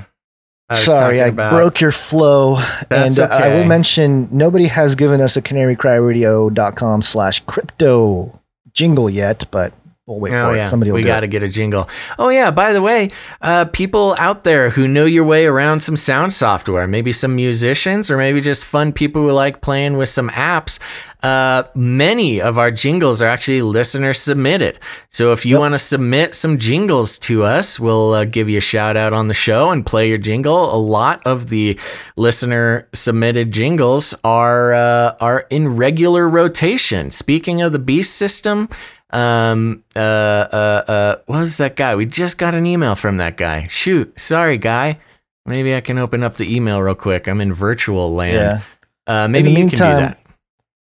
I 0.71 0.75
was 0.75 0.85
Sorry, 0.85 1.21
I 1.21 1.27
about- 1.27 1.53
broke 1.53 1.81
your 1.83 1.93
flow. 1.93 2.57
That's 2.89 3.19
and 3.19 3.31
uh, 3.31 3.35
I 3.35 3.49
will 3.49 3.65
mention 3.67 4.29
nobody 4.33 4.69
has 4.69 4.95
given 4.95 5.21
us 5.21 5.37
a 5.37 5.43
canarycryradio.com 5.43 7.03
slash 7.03 7.41
crypto 7.41 8.41
jingle 8.73 9.11
yet, 9.11 9.45
but 9.51 9.75
we'll 10.07 10.19
wait 10.19 10.33
Oh 10.33 10.51
for 10.51 10.57
yeah, 10.57 10.65
it. 10.65 10.69
Somebody 10.69 10.91
will 10.91 10.97
we 10.97 11.05
got 11.05 11.21
to 11.21 11.29
get 11.29 11.43
a 11.43 11.49
jingle. 11.49 11.89
Oh 12.19 12.29
yeah, 12.29 12.51
by 12.51 12.73
the 12.73 12.83
way, 12.83 13.11
uh, 13.41 13.67
people 13.67 14.17
out 14.19 14.45
there 14.45 14.71
who 14.71 14.89
know 14.89 15.05
your 15.05 15.25
way 15.25 15.47
around 15.47 15.81
some 15.81 15.97
sound 15.97 16.33
software, 16.33 16.87
maybe 16.87 17.13
some 17.13 17.37
musicians, 17.37 18.11
or 18.11 18.17
maybe 18.17 18.41
just 18.41 18.65
fun 18.65 18.93
people 18.93 19.23
who 19.23 19.33
like 19.33 19.61
playing 19.61 19.97
with 19.97 20.09
some 20.09 20.29
apps. 20.31 20.79
Uh, 21.23 21.63
many 21.77 22.41
of 22.41 22.59
our 22.59 22.73
jingles 22.73 23.23
are 23.23 23.29
actually 23.29 23.63
listener 23.63 24.13
submitted. 24.13 24.81
So 25.09 25.33
if 25.33 25.47
you 25.47 25.61
want 25.61 25.75
to 25.75 25.79
submit 25.79 26.35
some 26.35 26.59
jingles 26.59 27.17
to 27.21 27.45
us, 27.45 27.79
we'll 27.79 28.13
uh, 28.13 28.25
give 28.25 28.49
you 28.49 28.59
a 28.59 28.63
shout 28.63 28.97
out 28.97 29.13
on 29.13 29.29
the 29.29 29.35
show 29.35 29.71
and 29.71 29.87
play 29.87 30.09
your 30.09 30.19
jingle. 30.19 30.75
A 30.75 30.77
lot 30.77 31.25
of 31.25 31.49
the 31.49 31.79
listener 32.17 32.89
submitted 32.93 33.53
jingles 33.53 34.17
are 34.25 34.75
uh, 34.75 35.15
are 35.21 35.47
in 35.49 35.77
regular 35.77 36.29
rotation. 36.29 37.13
Speaking 37.13 37.63
of 37.63 37.71
the 37.71 37.79
Beast 37.79 38.17
system, 38.17 38.69
um, 39.13 39.85
uh, 39.95 39.99
uh, 39.99 40.85
uh, 40.89 41.17
what 41.27 41.41
was 41.41 41.59
that 41.59 41.77
guy? 41.77 41.95
We 41.95 42.07
just 42.07 42.39
got 42.39 42.55
an 42.55 42.67
email 42.67 42.95
from 42.95 43.19
that 43.19 43.37
guy. 43.37 43.67
Shoot, 43.69 44.19
sorry, 44.19 44.59
guy. 44.59 44.99
Maybe 45.47 45.75
I 45.75 45.81
can 45.81 45.99
open 45.99 46.23
up 46.23 46.35
the 46.37 46.55
email 46.55 46.81
real 46.81 46.95
quick. 46.95 47.27
I'm 47.29 47.41
in 47.41 47.53
virtual 47.53 48.15
land. 48.15 48.35
Yeah. 48.35 48.61
Uh, 49.13 49.25
In 49.27 49.33
maybe 49.33 49.45
the 49.47 49.51
you 49.51 49.57
can 49.57 49.67
meantime, 49.67 49.97
do 49.97 50.01
that. 50.07 50.19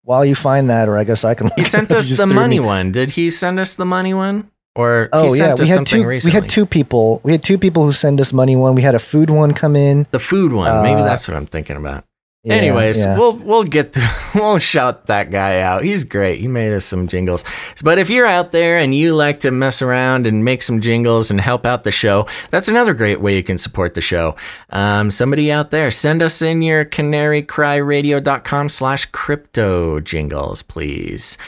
While 0.04 0.24
you 0.24 0.34
find 0.34 0.70
that, 0.70 0.88
or 0.88 0.96
I 0.98 1.04
guess 1.04 1.24
I 1.24 1.34
can. 1.34 1.50
He 1.56 1.64
sent 1.64 1.92
us 1.94 2.16
the 2.16 2.26
money 2.26 2.60
me- 2.60 2.66
one. 2.66 2.92
Did 2.92 3.10
he 3.10 3.30
send 3.30 3.58
us 3.58 3.74
the 3.74 3.84
money 3.84 4.14
one? 4.14 4.50
Or 4.74 5.04
he 5.04 5.08
Oh 5.12 5.24
yeah, 5.34 5.54
sent 5.54 5.60
we 5.60 5.68
had 5.68 5.86
two. 5.86 6.06
recently? 6.06 6.34
We 6.38 6.40
had 6.40 6.48
two 6.48 6.64
people. 6.64 7.20
We 7.24 7.32
had 7.32 7.42
two 7.44 7.58
people 7.58 7.84
who 7.84 7.92
send 7.92 8.20
us 8.20 8.32
money. 8.32 8.56
One, 8.56 8.74
we 8.74 8.80
had 8.82 8.94
a 8.94 8.98
food 8.98 9.28
one 9.28 9.52
come 9.52 9.76
in. 9.76 10.06
The 10.12 10.18
food 10.18 10.52
one. 10.52 10.82
Maybe 10.82 11.00
Uh, 11.00 11.04
that's 11.04 11.28
what 11.28 11.36
I'm 11.36 11.44
thinking 11.46 11.76
about. 11.76 12.04
Yeah, 12.44 12.54
Anyways, 12.54 12.98
yeah. 12.98 13.16
we'll 13.16 13.36
we'll 13.36 13.62
get 13.62 13.92
to, 13.92 14.10
we'll 14.34 14.58
shout 14.58 15.06
that 15.06 15.30
guy 15.30 15.60
out. 15.60 15.84
He's 15.84 16.02
great. 16.02 16.40
He 16.40 16.48
made 16.48 16.72
us 16.72 16.84
some 16.84 17.06
jingles. 17.06 17.44
But 17.84 17.98
if 17.98 18.10
you're 18.10 18.26
out 18.26 18.50
there 18.50 18.78
and 18.78 18.92
you 18.92 19.14
like 19.14 19.40
to 19.40 19.52
mess 19.52 19.80
around 19.80 20.26
and 20.26 20.44
make 20.44 20.62
some 20.62 20.80
jingles 20.80 21.30
and 21.30 21.40
help 21.40 21.64
out 21.64 21.84
the 21.84 21.92
show, 21.92 22.26
that's 22.50 22.66
another 22.66 22.94
great 22.94 23.20
way 23.20 23.36
you 23.36 23.44
can 23.44 23.58
support 23.58 23.94
the 23.94 24.00
show. 24.00 24.34
Um, 24.70 25.12
somebody 25.12 25.52
out 25.52 25.70
there, 25.70 25.92
send 25.92 26.20
us 26.20 26.42
in 26.42 26.62
your 26.62 26.84
canarycryradio.com 26.84 28.68
slash 28.68 29.04
crypto 29.06 30.00
jingles, 30.00 30.62
please. 30.62 31.38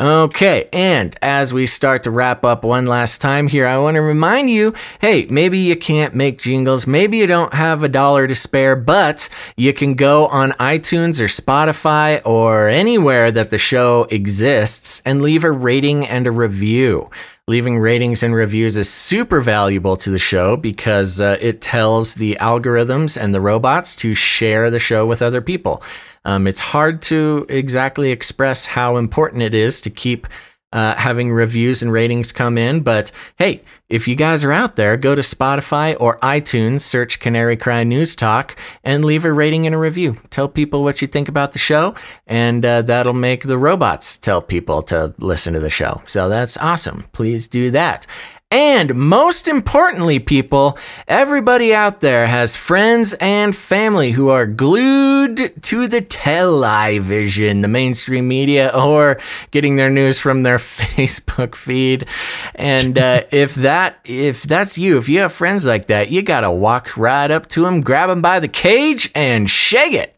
Okay, 0.00 0.70
and 0.72 1.14
as 1.20 1.52
we 1.52 1.66
start 1.66 2.04
to 2.04 2.10
wrap 2.10 2.46
up 2.46 2.64
one 2.64 2.86
last 2.86 3.20
time 3.20 3.46
here, 3.46 3.66
I 3.66 3.76
want 3.76 3.96
to 3.96 4.00
remind 4.00 4.48
you 4.48 4.72
hey, 5.02 5.26
maybe 5.28 5.58
you 5.58 5.76
can't 5.76 6.14
make 6.14 6.38
jingles, 6.38 6.86
maybe 6.86 7.18
you 7.18 7.26
don't 7.26 7.52
have 7.52 7.82
a 7.82 7.90
dollar 7.90 8.26
to 8.26 8.34
spare, 8.34 8.74
but 8.74 9.28
you 9.54 9.74
can 9.74 9.92
go 9.92 10.28
on 10.28 10.52
iTunes 10.52 11.20
or 11.20 11.26
Spotify 11.26 12.22
or 12.24 12.68
anywhere 12.68 13.30
that 13.32 13.50
the 13.50 13.58
show 13.58 14.04
exists 14.04 15.02
and 15.04 15.20
leave 15.20 15.44
a 15.44 15.52
rating 15.52 16.06
and 16.06 16.26
a 16.26 16.32
review. 16.32 17.10
Leaving 17.46 17.78
ratings 17.78 18.22
and 18.22 18.34
reviews 18.34 18.78
is 18.78 18.88
super 18.88 19.42
valuable 19.42 19.96
to 19.96 20.10
the 20.10 20.18
show 20.18 20.56
because 20.56 21.20
uh, 21.20 21.36
it 21.40 21.60
tells 21.60 22.14
the 22.14 22.38
algorithms 22.40 23.20
and 23.20 23.34
the 23.34 23.40
robots 23.40 23.94
to 23.96 24.14
share 24.14 24.70
the 24.70 24.78
show 24.78 25.04
with 25.06 25.20
other 25.20 25.42
people. 25.42 25.82
Um, 26.24 26.46
it's 26.46 26.60
hard 26.60 27.02
to 27.02 27.46
exactly 27.48 28.10
express 28.10 28.66
how 28.66 28.96
important 28.96 29.42
it 29.42 29.54
is 29.54 29.80
to 29.82 29.90
keep 29.90 30.26
uh, 30.72 30.94
having 30.94 31.30
reviews 31.30 31.82
and 31.82 31.92
ratings 31.92 32.32
come 32.32 32.56
in. 32.56 32.80
But 32.80 33.12
hey, 33.36 33.62
if 33.88 34.08
you 34.08 34.16
guys 34.16 34.42
are 34.42 34.52
out 34.52 34.76
there, 34.76 34.96
go 34.96 35.14
to 35.14 35.20
Spotify 35.20 35.94
or 36.00 36.18
iTunes, 36.20 36.80
search 36.80 37.20
Canary 37.20 37.56
Cry 37.56 37.84
News 37.84 38.16
Talk, 38.16 38.56
and 38.82 39.04
leave 39.04 39.24
a 39.24 39.32
rating 39.32 39.66
and 39.66 39.74
a 39.74 39.78
review. 39.78 40.16
Tell 40.30 40.48
people 40.48 40.82
what 40.82 41.02
you 41.02 41.08
think 41.08 41.28
about 41.28 41.52
the 41.52 41.58
show, 41.58 41.94
and 42.26 42.64
uh, 42.64 42.82
that'll 42.82 43.12
make 43.12 43.42
the 43.42 43.58
robots 43.58 44.16
tell 44.16 44.40
people 44.40 44.82
to 44.84 45.14
listen 45.18 45.52
to 45.52 45.60
the 45.60 45.70
show. 45.70 46.00
So 46.06 46.28
that's 46.28 46.56
awesome. 46.56 47.04
Please 47.12 47.48
do 47.48 47.70
that. 47.72 48.06
And 48.52 48.94
most 48.94 49.48
importantly, 49.48 50.18
people, 50.18 50.76
everybody 51.08 51.74
out 51.74 52.00
there 52.00 52.26
has 52.26 52.54
friends 52.54 53.14
and 53.14 53.56
family 53.56 54.10
who 54.10 54.28
are 54.28 54.44
glued 54.46 55.62
to 55.62 55.88
the 55.88 56.02
television, 56.02 57.62
the 57.62 57.68
mainstream 57.68 58.28
media, 58.28 58.70
or 58.74 59.18
getting 59.52 59.76
their 59.76 59.88
news 59.88 60.20
from 60.20 60.42
their 60.42 60.58
Facebook 60.58 61.54
feed. 61.54 62.06
And 62.54 62.98
uh, 62.98 63.22
if 63.32 63.54
that 63.54 63.96
if 64.04 64.42
that's 64.42 64.76
you, 64.76 64.98
if 64.98 65.08
you 65.08 65.20
have 65.20 65.32
friends 65.32 65.64
like 65.64 65.86
that, 65.86 66.10
you 66.10 66.20
gotta 66.20 66.50
walk 66.50 66.98
right 66.98 67.30
up 67.30 67.48
to 67.48 67.62
them, 67.62 67.80
grab 67.80 68.10
them 68.10 68.20
by 68.20 68.38
the 68.38 68.48
cage, 68.48 69.10
and 69.14 69.48
shake 69.48 69.94
it. 69.94 70.14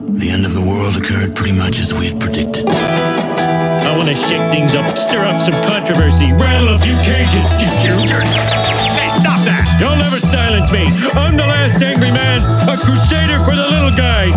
The 0.00 0.28
end 0.28 0.44
of 0.44 0.52
the 0.52 0.60
world 0.60 0.94
occurred 0.94 1.34
pretty 1.34 1.56
much 1.56 1.78
as 1.78 1.94
we 1.94 2.10
had 2.10 2.20
predicted. 2.20 2.66
I 3.98 4.04
want 4.04 4.14
to 4.14 4.22
shake 4.30 4.46
things 4.54 4.76
up, 4.76 4.96
stir 4.96 5.24
up 5.26 5.42
some 5.42 5.58
controversy, 5.66 6.30
rattle 6.30 6.72
a 6.72 6.78
few 6.78 6.94
cages. 7.02 7.34
Hey, 7.34 9.10
stop 9.18 9.42
that! 9.42 9.66
Don't 9.82 9.98
ever 9.98 10.20
silence 10.20 10.70
me. 10.70 10.86
I'm 11.18 11.34
the 11.34 11.42
last 11.42 11.82
angry 11.82 12.12
man, 12.12 12.38
a 12.70 12.78
crusader 12.78 13.42
for 13.42 13.58
the 13.58 13.66
little 13.66 13.90
guy. 13.90 14.30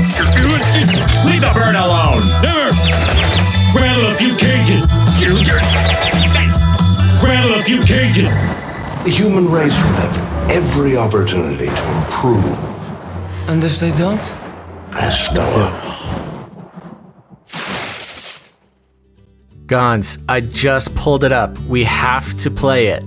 Leave 1.29 1.45
the 1.45 1.51
bird 1.53 1.77
alone. 1.77 2.25
Never. 2.41 2.73
Rattle 3.77 4.09
a 4.09 4.15
few 4.17 4.33
cages. 4.33 4.81
Rattle 7.21 7.53
a 7.53 7.61
few 7.61 7.83
cages. 7.85 8.33
The 9.05 9.13
human 9.13 9.45
race 9.47 9.77
will 9.77 9.93
have 10.01 10.49
every 10.49 10.97
opportunity 10.97 11.69
to 11.69 11.97
improve. 12.01 12.57
And 13.47 13.63
if 13.63 13.77
they 13.77 13.91
don't? 13.91 14.25
Ask 14.97 15.31
Noah. 15.33 15.91
Gonz, 19.76 20.22
I 20.27 20.41
just 20.41 20.93
pulled 20.95 21.23
it 21.23 21.31
up. 21.31 21.57
We 21.60 21.85
have 21.85 22.35
to 22.39 22.52
play 22.52 22.88
it. 22.88 23.03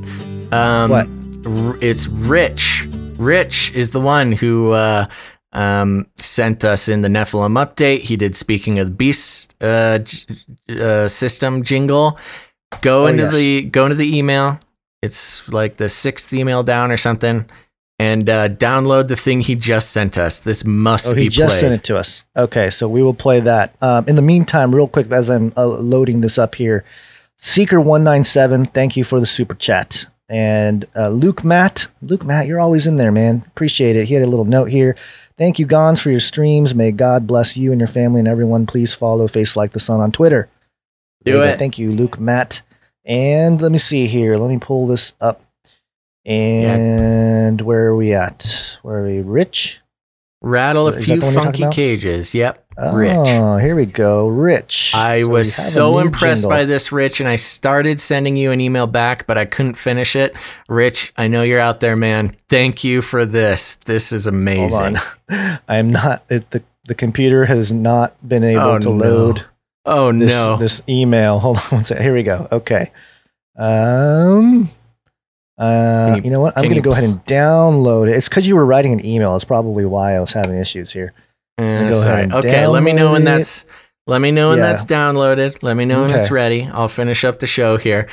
Um, 0.51 0.91
What? 0.91 1.07
r- 1.45 1.79
It's 1.83 2.07
Rich. 2.07 2.89
Rich 3.19 3.73
is 3.75 3.91
the 3.91 4.01
one 4.01 4.33
who 4.33 4.73
uh, 4.73 5.05
um, 5.53 6.07
sent 6.17 6.65
us 6.65 6.89
in 6.89 7.03
the 7.03 7.09
Nephilim 7.09 7.63
update. 7.63 8.01
He 8.01 8.17
did 8.17 8.35
Speaking 8.35 8.79
of 8.79 8.87
the 8.87 8.95
Beast 8.95 9.55
uh, 9.61 9.99
j- 9.99 10.25
uh, 10.81 11.07
system 11.09 11.63
jingle. 11.65 12.19
Go 12.81 13.05
Oh, 13.05 13.07
into 13.09 13.25
yes. 13.25 13.35
the 13.37 13.63
go 13.65 13.85
into 13.85 13.97
the 13.97 14.17
email. 14.17 14.59
It's 15.03 15.47
like 15.53 15.77
the 15.77 15.91
sixth 15.91 16.33
email 16.33 16.63
down 16.63 16.91
or 16.91 16.97
something, 16.97 17.45
and 17.99 18.29
uh, 18.29 18.49
download 18.49 19.09
the 19.09 19.17
thing 19.17 19.41
he 19.41 19.55
just 19.55 19.91
sent 19.91 20.19
us. 20.19 20.41
This 20.41 20.65
must 20.65 21.11
Oh, 21.11 21.15
be 21.15 21.23
he 21.25 21.29
just 21.29 21.53
played. 21.53 21.61
sent 21.61 21.75
it 21.75 21.85
to 21.85 21.97
us. 21.97 22.25
Okay, 22.37 22.69
so 22.71 22.89
we 22.89 23.03
will 23.03 23.15
play 23.15 23.41
that. 23.41 23.75
Um, 23.81 24.07
in 24.09 24.17
the 24.17 24.23
meantime, 24.23 24.75
real 24.75 24.89
quick, 24.89 25.11
as 25.13 25.31
I'm 25.31 25.53
uh, 25.57 25.67
loading 25.67 26.21
this 26.21 26.37
up 26.39 26.57
here, 26.57 26.85
Seeker197, 27.39 28.71
thank 28.71 28.97
you 28.97 29.05
for 29.05 29.21
the 29.21 29.27
super 29.27 29.55
chat. 29.55 30.07
And 30.29 30.87
uh, 30.97 31.11
Luke 31.11 31.45
Matt, 31.45 31.87
Luke 32.03 32.25
Matt, 32.25 32.47
you're 32.47 32.61
always 32.61 32.87
in 32.87 32.97
there, 32.97 33.13
man. 33.13 33.45
Appreciate 33.47 33.95
it. 33.97 34.09
He 34.09 34.15
had 34.15 34.23
a 34.23 34.29
little 34.29 34.45
note 34.45 34.71
here. 34.71 34.97
Thank 35.37 35.59
you, 35.59 35.67
Gonz, 35.67 36.01
for 36.01 36.11
your 36.11 36.21
streams. 36.21 36.75
May 36.75 36.93
God 36.93 37.27
bless 37.27 37.57
you 37.57 37.73
and 37.73 37.81
your 37.81 37.89
family 37.89 38.21
and 38.21 38.29
everyone. 38.29 38.67
Please 38.67 38.93
follow 38.95 39.27
Face 39.29 39.57
Like 39.57 39.73
the 39.73 39.81
Sun 39.81 40.01
on 40.01 40.13
Twitter. 40.13 40.49
Do 41.25 41.33
go. 41.35 41.43
it. 41.43 41.59
Thank 41.59 41.79
you, 41.79 41.91
Luke 41.93 42.19
Matt. 42.19 42.63
And 43.05 43.61
let 43.61 43.71
me 43.71 43.79
see 43.79 44.07
here. 44.07 44.37
Let 44.37 44.49
me 44.51 44.59
pull 44.59 44.87
this 44.87 45.13
up. 45.21 45.43
And 46.27 47.61
where 47.61 47.87
are 47.87 47.97
we 47.97 48.15
at? 48.15 48.79
Where 48.83 48.99
are 48.99 49.07
we? 49.07 49.21
Rich? 49.21 49.81
Rattle 50.41 50.89
a 50.89 50.93
Is 50.93 51.05
few 51.07 51.17
the 51.21 51.25
one 51.25 51.33
you're 51.35 51.43
talking 51.43 51.63
funky 51.65 51.75
cages. 51.77 52.35
Yep. 52.35 52.61
Oh, 52.77 52.95
Rich. 52.95 53.29
here 53.63 53.75
we 53.77 53.87
go. 53.87 54.29
Rich. 54.29 54.93
I 54.95 55.23
So 55.23 55.29
was 55.29 55.31
we 55.31 55.39
have 55.39 55.47
a 55.47 55.71
so 55.71 55.99
impressed 56.01 56.43
jingle. 56.43 56.51
by 56.59 56.65
this, 56.67 56.93
Rich, 56.93 57.21
and 57.21 57.29
I 57.29 57.37
started 57.37 57.99
sending 58.01 58.37
you 58.37 58.51
an 58.51 58.61
email 58.61 58.87
back, 58.87 59.27
but 59.27 59.39
I 59.39 59.45
couldn't 59.47 59.77
finish 59.77 60.15
it. 60.17 60.35
Rich, 60.69 61.13
I 61.17 61.29
know 61.29 61.43
you're 61.43 61.61
out 61.61 61.81
there, 61.81 61.97
man. 61.97 62.37
Thank 62.51 62.85
you 62.85 63.01
for 63.01 63.25
this. 63.25 63.77
This 63.77 64.13
is 64.13 64.27
amazing. 64.27 64.97
I 65.31 65.77
am 65.79 65.91
not. 65.91 66.25
It, 66.29 66.51
the 66.51 66.63
the 66.87 66.95
computer 66.95 67.47
has 67.47 67.73
not 67.73 68.15
been 68.29 68.45
able 68.45 68.61
Oh, 68.63 68.79
to 68.81 68.89
no. 68.91 68.95
load 68.97 69.45
Oh 69.87 70.13
this 70.13 70.35
no. 70.47 70.57
this 70.59 70.83
email. 70.89 71.39
Hold 71.41 71.57
on 71.57 71.63
one 71.63 71.85
second. 71.85 72.03
Here 72.03 72.13
we 72.15 72.23
go. 72.23 72.49
Okay. 72.53 72.91
Um. 73.57 74.69
Uh, 75.59 76.15
you, 76.17 76.25
you- 76.25 76.31
know 76.31 76.41
what? 76.41 76.57
I'm 76.57 76.65
going 76.65 76.75
to 76.77 76.81
go 76.81 76.93
ahead 76.93 77.05
and 77.05 77.25
download 77.27 78.09
it. 78.09 78.17
It's 78.17 78.29
because 78.29 78.47
you 78.47 78.57
were 78.57 78.65
writing 78.67 78.93
an 78.93 79.05
email. 79.05 79.33
That's 79.33 79.45
probably 79.45 79.85
why 79.87 80.15
I 80.15 80.21
was 80.21 80.33
having 80.33 80.57
issues 80.59 80.93
here. 80.93 81.13
Uh, 81.59 81.91
go 81.91 81.93
sorry. 81.93 82.23
ahead 82.25 82.33
Okay, 82.45 82.67
let 82.67 82.83
me 82.83 82.93
know 82.93 83.13
when 83.13 83.23
that's 83.25 83.65
let 84.07 84.21
me 84.21 84.33
know 84.33 84.49
when 84.51 84.59
Yeah. 84.59 84.67
that's 84.67 84.85
downloaded. 84.85 85.63
Let 85.63 85.75
me 85.77 85.85
know 85.85 86.03
when 86.03 86.11
it's 86.11 86.31
ready. 86.31 86.69
I'll 86.73 86.89
finish 86.89 87.25
up 87.25 87.39
the 87.39 87.47
show 87.47 87.77
here. 87.77 88.09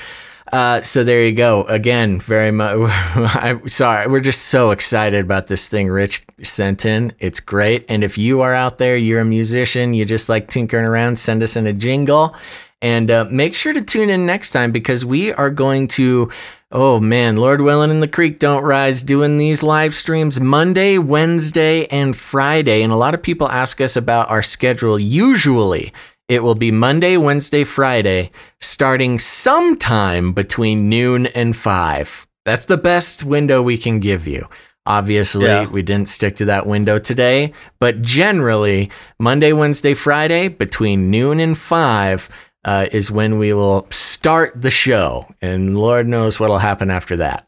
Uh, 0.54 0.82
so 0.82 1.04
there 1.04 1.24
you 1.24 1.32
go. 1.32 1.64
Again, 1.64 2.20
very 2.20 2.52
much. 2.52 2.76
I'm 3.16 3.68
sorry. 3.70 4.08
We're 4.08 4.20
just 4.20 4.44
so 4.50 4.72
excited 4.72 5.24
about 5.24 5.48
this 5.48 5.68
thing 5.70 5.88
Rich 5.90 6.26
sent 6.44 6.86
in. 6.86 7.14
It's 7.20 7.40
great. 7.40 7.86
And 7.90 8.04
if 8.04 8.18
you 8.18 8.42
are 8.42 8.54
out 8.54 8.78
there, 8.78 8.98
you're 8.98 9.22
a 9.22 9.26
musician, 9.26 9.94
you 9.94 10.04
just 10.06 10.28
like 10.30 10.50
tinkering 10.50 10.86
around, 10.86 11.18
send 11.18 11.42
us 11.42 11.56
in 11.56 11.68
a 11.68 11.74
jingle. 11.74 12.36
And 12.82 13.12
uh, 13.12 13.26
make 13.30 13.54
sure 13.54 13.74
to 13.74 13.82
tune 13.82 14.10
in 14.10 14.26
next 14.26 14.52
time 14.52 14.72
because 14.72 15.06
we 15.06 15.32
are 15.34 15.52
going 15.52 15.88
to, 15.90 16.32
oh 16.72 17.00
man, 17.00 17.38
Lord 17.38 17.62
willing 17.62 17.92
and 17.92 18.02
the 18.02 18.08
creek 18.08 18.40
don't 18.40 18.64
rise, 18.64 19.04
doing 19.04 19.38
these 19.38 19.62
live 19.62 19.94
streams 19.94 20.40
Monday, 20.40 20.98
Wednesday, 20.98 21.86
and 21.88 22.16
Friday. 22.16 22.82
And 22.82 22.92
a 22.92 22.96
lot 22.96 23.14
of 23.14 23.22
people 23.22 23.48
ask 23.50 23.80
us 23.82 23.96
about 23.96 24.32
our 24.32 24.42
schedule. 24.42 24.98
Usually, 24.98 25.94
it 26.28 26.44
will 26.44 26.56
be 26.56 26.72
Monday, 26.72 27.18
Wednesday, 27.18 27.64
Friday, 27.66 28.32
starting 28.60 29.20
sometime 29.20 30.34
between 30.34 30.90
noon 30.90 31.28
and 31.28 31.56
five. 31.56 32.26
That's 32.46 32.66
the 32.66 32.78
best 32.78 33.24
window 33.24 33.62
we 33.62 33.78
can 33.78 34.00
give 34.00 34.26
you. 34.26 34.48
Obviously, 34.88 35.46
Yeah. 35.46 35.68
we 35.68 35.84
didn't 35.84 36.10
stick 36.10 36.36
to 36.38 36.46
that 36.46 36.66
window 36.66 36.98
today, 36.98 37.54
but 37.80 38.02
generally, 38.02 38.90
Monday, 39.20 39.54
Wednesday, 39.54 39.94
Friday, 39.94 40.48
between 40.48 41.12
noon 41.12 41.40
and 41.40 41.56
five 41.56 42.28
uh, 42.64 42.88
is 42.92 43.12
when 43.12 43.38
we 43.38 43.54
will 43.54 43.88
start 43.90 44.62
the 44.62 44.72
show. 44.72 45.28
And 45.42 45.78
Lord 45.78 46.08
knows 46.08 46.40
what'll 46.40 46.60
happen 46.60 46.90
after 46.90 47.18
that. 47.18 47.48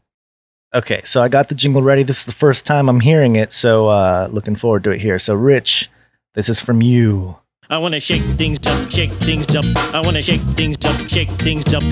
Okay, 0.73 1.01
so 1.05 1.21
I 1.21 1.27
got 1.27 1.49
the 1.49 1.55
jingle 1.55 1.83
ready. 1.83 2.01
This 2.01 2.19
is 2.19 2.25
the 2.25 2.31
first 2.31 2.65
time 2.65 2.89
I'm 2.89 3.01
hearing 3.01 3.35
it, 3.35 3.53
so 3.53 3.87
uh, 3.89 4.27
looking 4.31 4.55
forward 4.55 4.83
to 4.85 4.91
it 4.91 5.01
here. 5.01 5.19
So, 5.19 5.35
Rich, 5.35 5.91
this 6.33 6.49
is 6.49 6.59
from 6.59 6.81
you. 6.81 7.37
I 7.69 7.77
wanna 7.77 7.99
shake 7.99 8.23
things 8.23 8.65
up, 8.65 8.89
shake 8.89 9.11
things 9.11 9.55
up. 9.55 9.65
I 9.93 10.01
wanna 10.01 10.21
shake 10.21 10.41
things 10.41 10.77
up, 10.83 11.07
shake 11.07 11.29
things 11.29 11.73
up. 11.73 11.83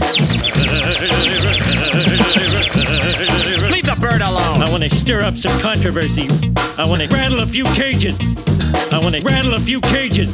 Leave 3.91 3.99
the 4.01 4.07
bird 4.07 4.21
alone. 4.21 4.61
I 4.63 4.69
wanna 4.71 4.89
stir 4.89 5.21
up 5.21 5.37
some 5.37 5.59
controversy. 5.59 6.27
I 6.77 6.87
wanna 6.87 7.07
rattle 7.07 7.41
a 7.41 7.45
few 7.45 7.65
cages. 7.65 8.17
I 8.93 8.99
wanna 9.01 9.19
rattle 9.21 9.53
a 9.53 9.59
few 9.59 9.81
cages. 9.81 10.33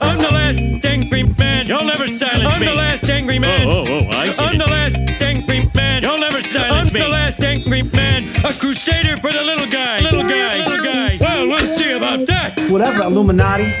I'm 0.00 0.18
the 0.18 0.28
last 0.32 0.58
angry 0.84 1.22
man. 1.22 1.66
You'll 1.68 1.84
never 1.84 2.08
silence 2.08 2.52
I'm 2.54 2.60
me. 2.60 2.66
the 2.66 2.74
last 2.74 3.08
angry 3.08 3.38
man. 3.38 3.62
Oh, 3.66 3.84
oh, 3.86 3.98
oh, 4.00 4.08
I 4.10 4.26
get 4.26 4.40
I'm 4.40 4.58
the 4.58 4.66
last 4.66 4.96
angry 5.22 5.70
man. 5.74 6.02
You'll 6.02 6.18
never 6.18 6.42
silence 6.42 6.92
me. 6.92 7.00
I'm 7.02 7.10
the 7.10 7.14
last 7.14 7.40
angry 7.42 7.82
man. 7.82 8.24
A 8.44 8.52
crusader 8.52 9.16
for 9.18 9.32
the 9.32 9.42
little 9.42 9.70
guy. 9.70 10.00
Little 10.00 10.22
guy. 10.22 10.66
Little 10.66 10.84
guy. 10.84 11.18
Well, 11.20 11.46
we'll 11.46 11.66
see 11.76 11.92
about 11.92 12.26
that. 12.26 12.60
Whatever, 12.70 13.04
Illuminati. 13.06 13.72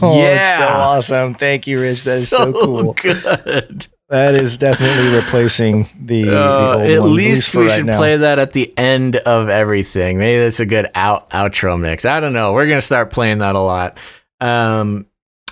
Oh, 0.00 0.16
Yeah. 0.18 0.28
it's 0.34 0.58
so 0.58 0.66
awesome. 0.68 1.34
Thank 1.34 1.66
you, 1.66 1.80
Rich. 1.80 2.04
That 2.04 2.10
is 2.12 2.28
so, 2.28 2.52
cool. 2.64 2.92
good. 2.94 3.86
That 4.14 4.36
is 4.36 4.56
definitely 4.58 5.08
replacing 5.12 5.88
the, 6.00 6.22
the 6.22 6.36
Uh, 6.40 6.74
old 6.76 6.82
at 6.86 7.00
one, 7.00 7.14
least 7.16 7.52
we 7.56 7.64
right 7.64 7.72
should 7.72 7.86
now. 7.86 7.96
play 7.96 8.16
that 8.16 8.38
at 8.38 8.52
the 8.52 8.72
end 8.78 9.16
of 9.16 9.48
everything. 9.48 10.18
Maybe 10.18 10.38
that's 10.38 10.60
a 10.60 10.66
good 10.66 10.88
out 10.94 11.28
outro 11.30 11.76
mix. 11.80 12.04
I 12.04 12.20
don't 12.20 12.32
know. 12.32 12.52
We're 12.52 12.68
gonna 12.68 12.80
start 12.80 13.10
playing 13.10 13.38
that 13.38 13.56
a 13.56 13.58
lot. 13.58 13.98
Um, 14.40 15.06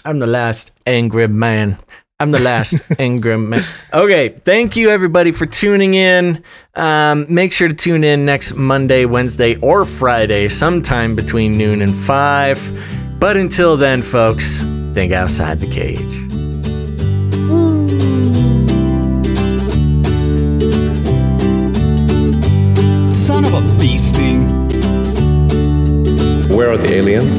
I'm 0.04 0.20
the 0.20 0.28
last 0.28 0.70
angry 0.86 1.26
man. 1.26 1.76
I'm 2.20 2.30
the 2.30 2.38
last 2.38 2.78
angry 3.00 3.36
man. 3.36 3.64
Okay, 3.92 4.28
thank 4.44 4.76
you 4.76 4.90
everybody 4.90 5.32
for 5.32 5.44
tuning 5.44 5.94
in. 5.94 6.44
Um, 6.76 7.26
make 7.28 7.52
sure 7.52 7.66
to 7.66 7.74
tune 7.74 8.04
in 8.04 8.24
next 8.24 8.54
Monday, 8.54 9.06
Wednesday, 9.06 9.56
or 9.56 9.84
Friday, 9.84 10.48
sometime 10.48 11.16
between 11.16 11.58
noon 11.58 11.82
and 11.82 11.92
five. 11.92 12.60
But 13.18 13.36
until 13.36 13.76
then, 13.76 14.02
folks, 14.02 14.62
think 14.94 15.12
outside 15.12 15.58
the 15.58 15.66
cage. 15.68 16.31
Where 26.62 26.70
are 26.70 26.78
the 26.78 26.94
aliens? 26.94 27.38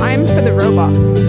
I'm 0.00 0.26
for 0.26 0.42
the 0.42 0.52
robots. 0.52 1.23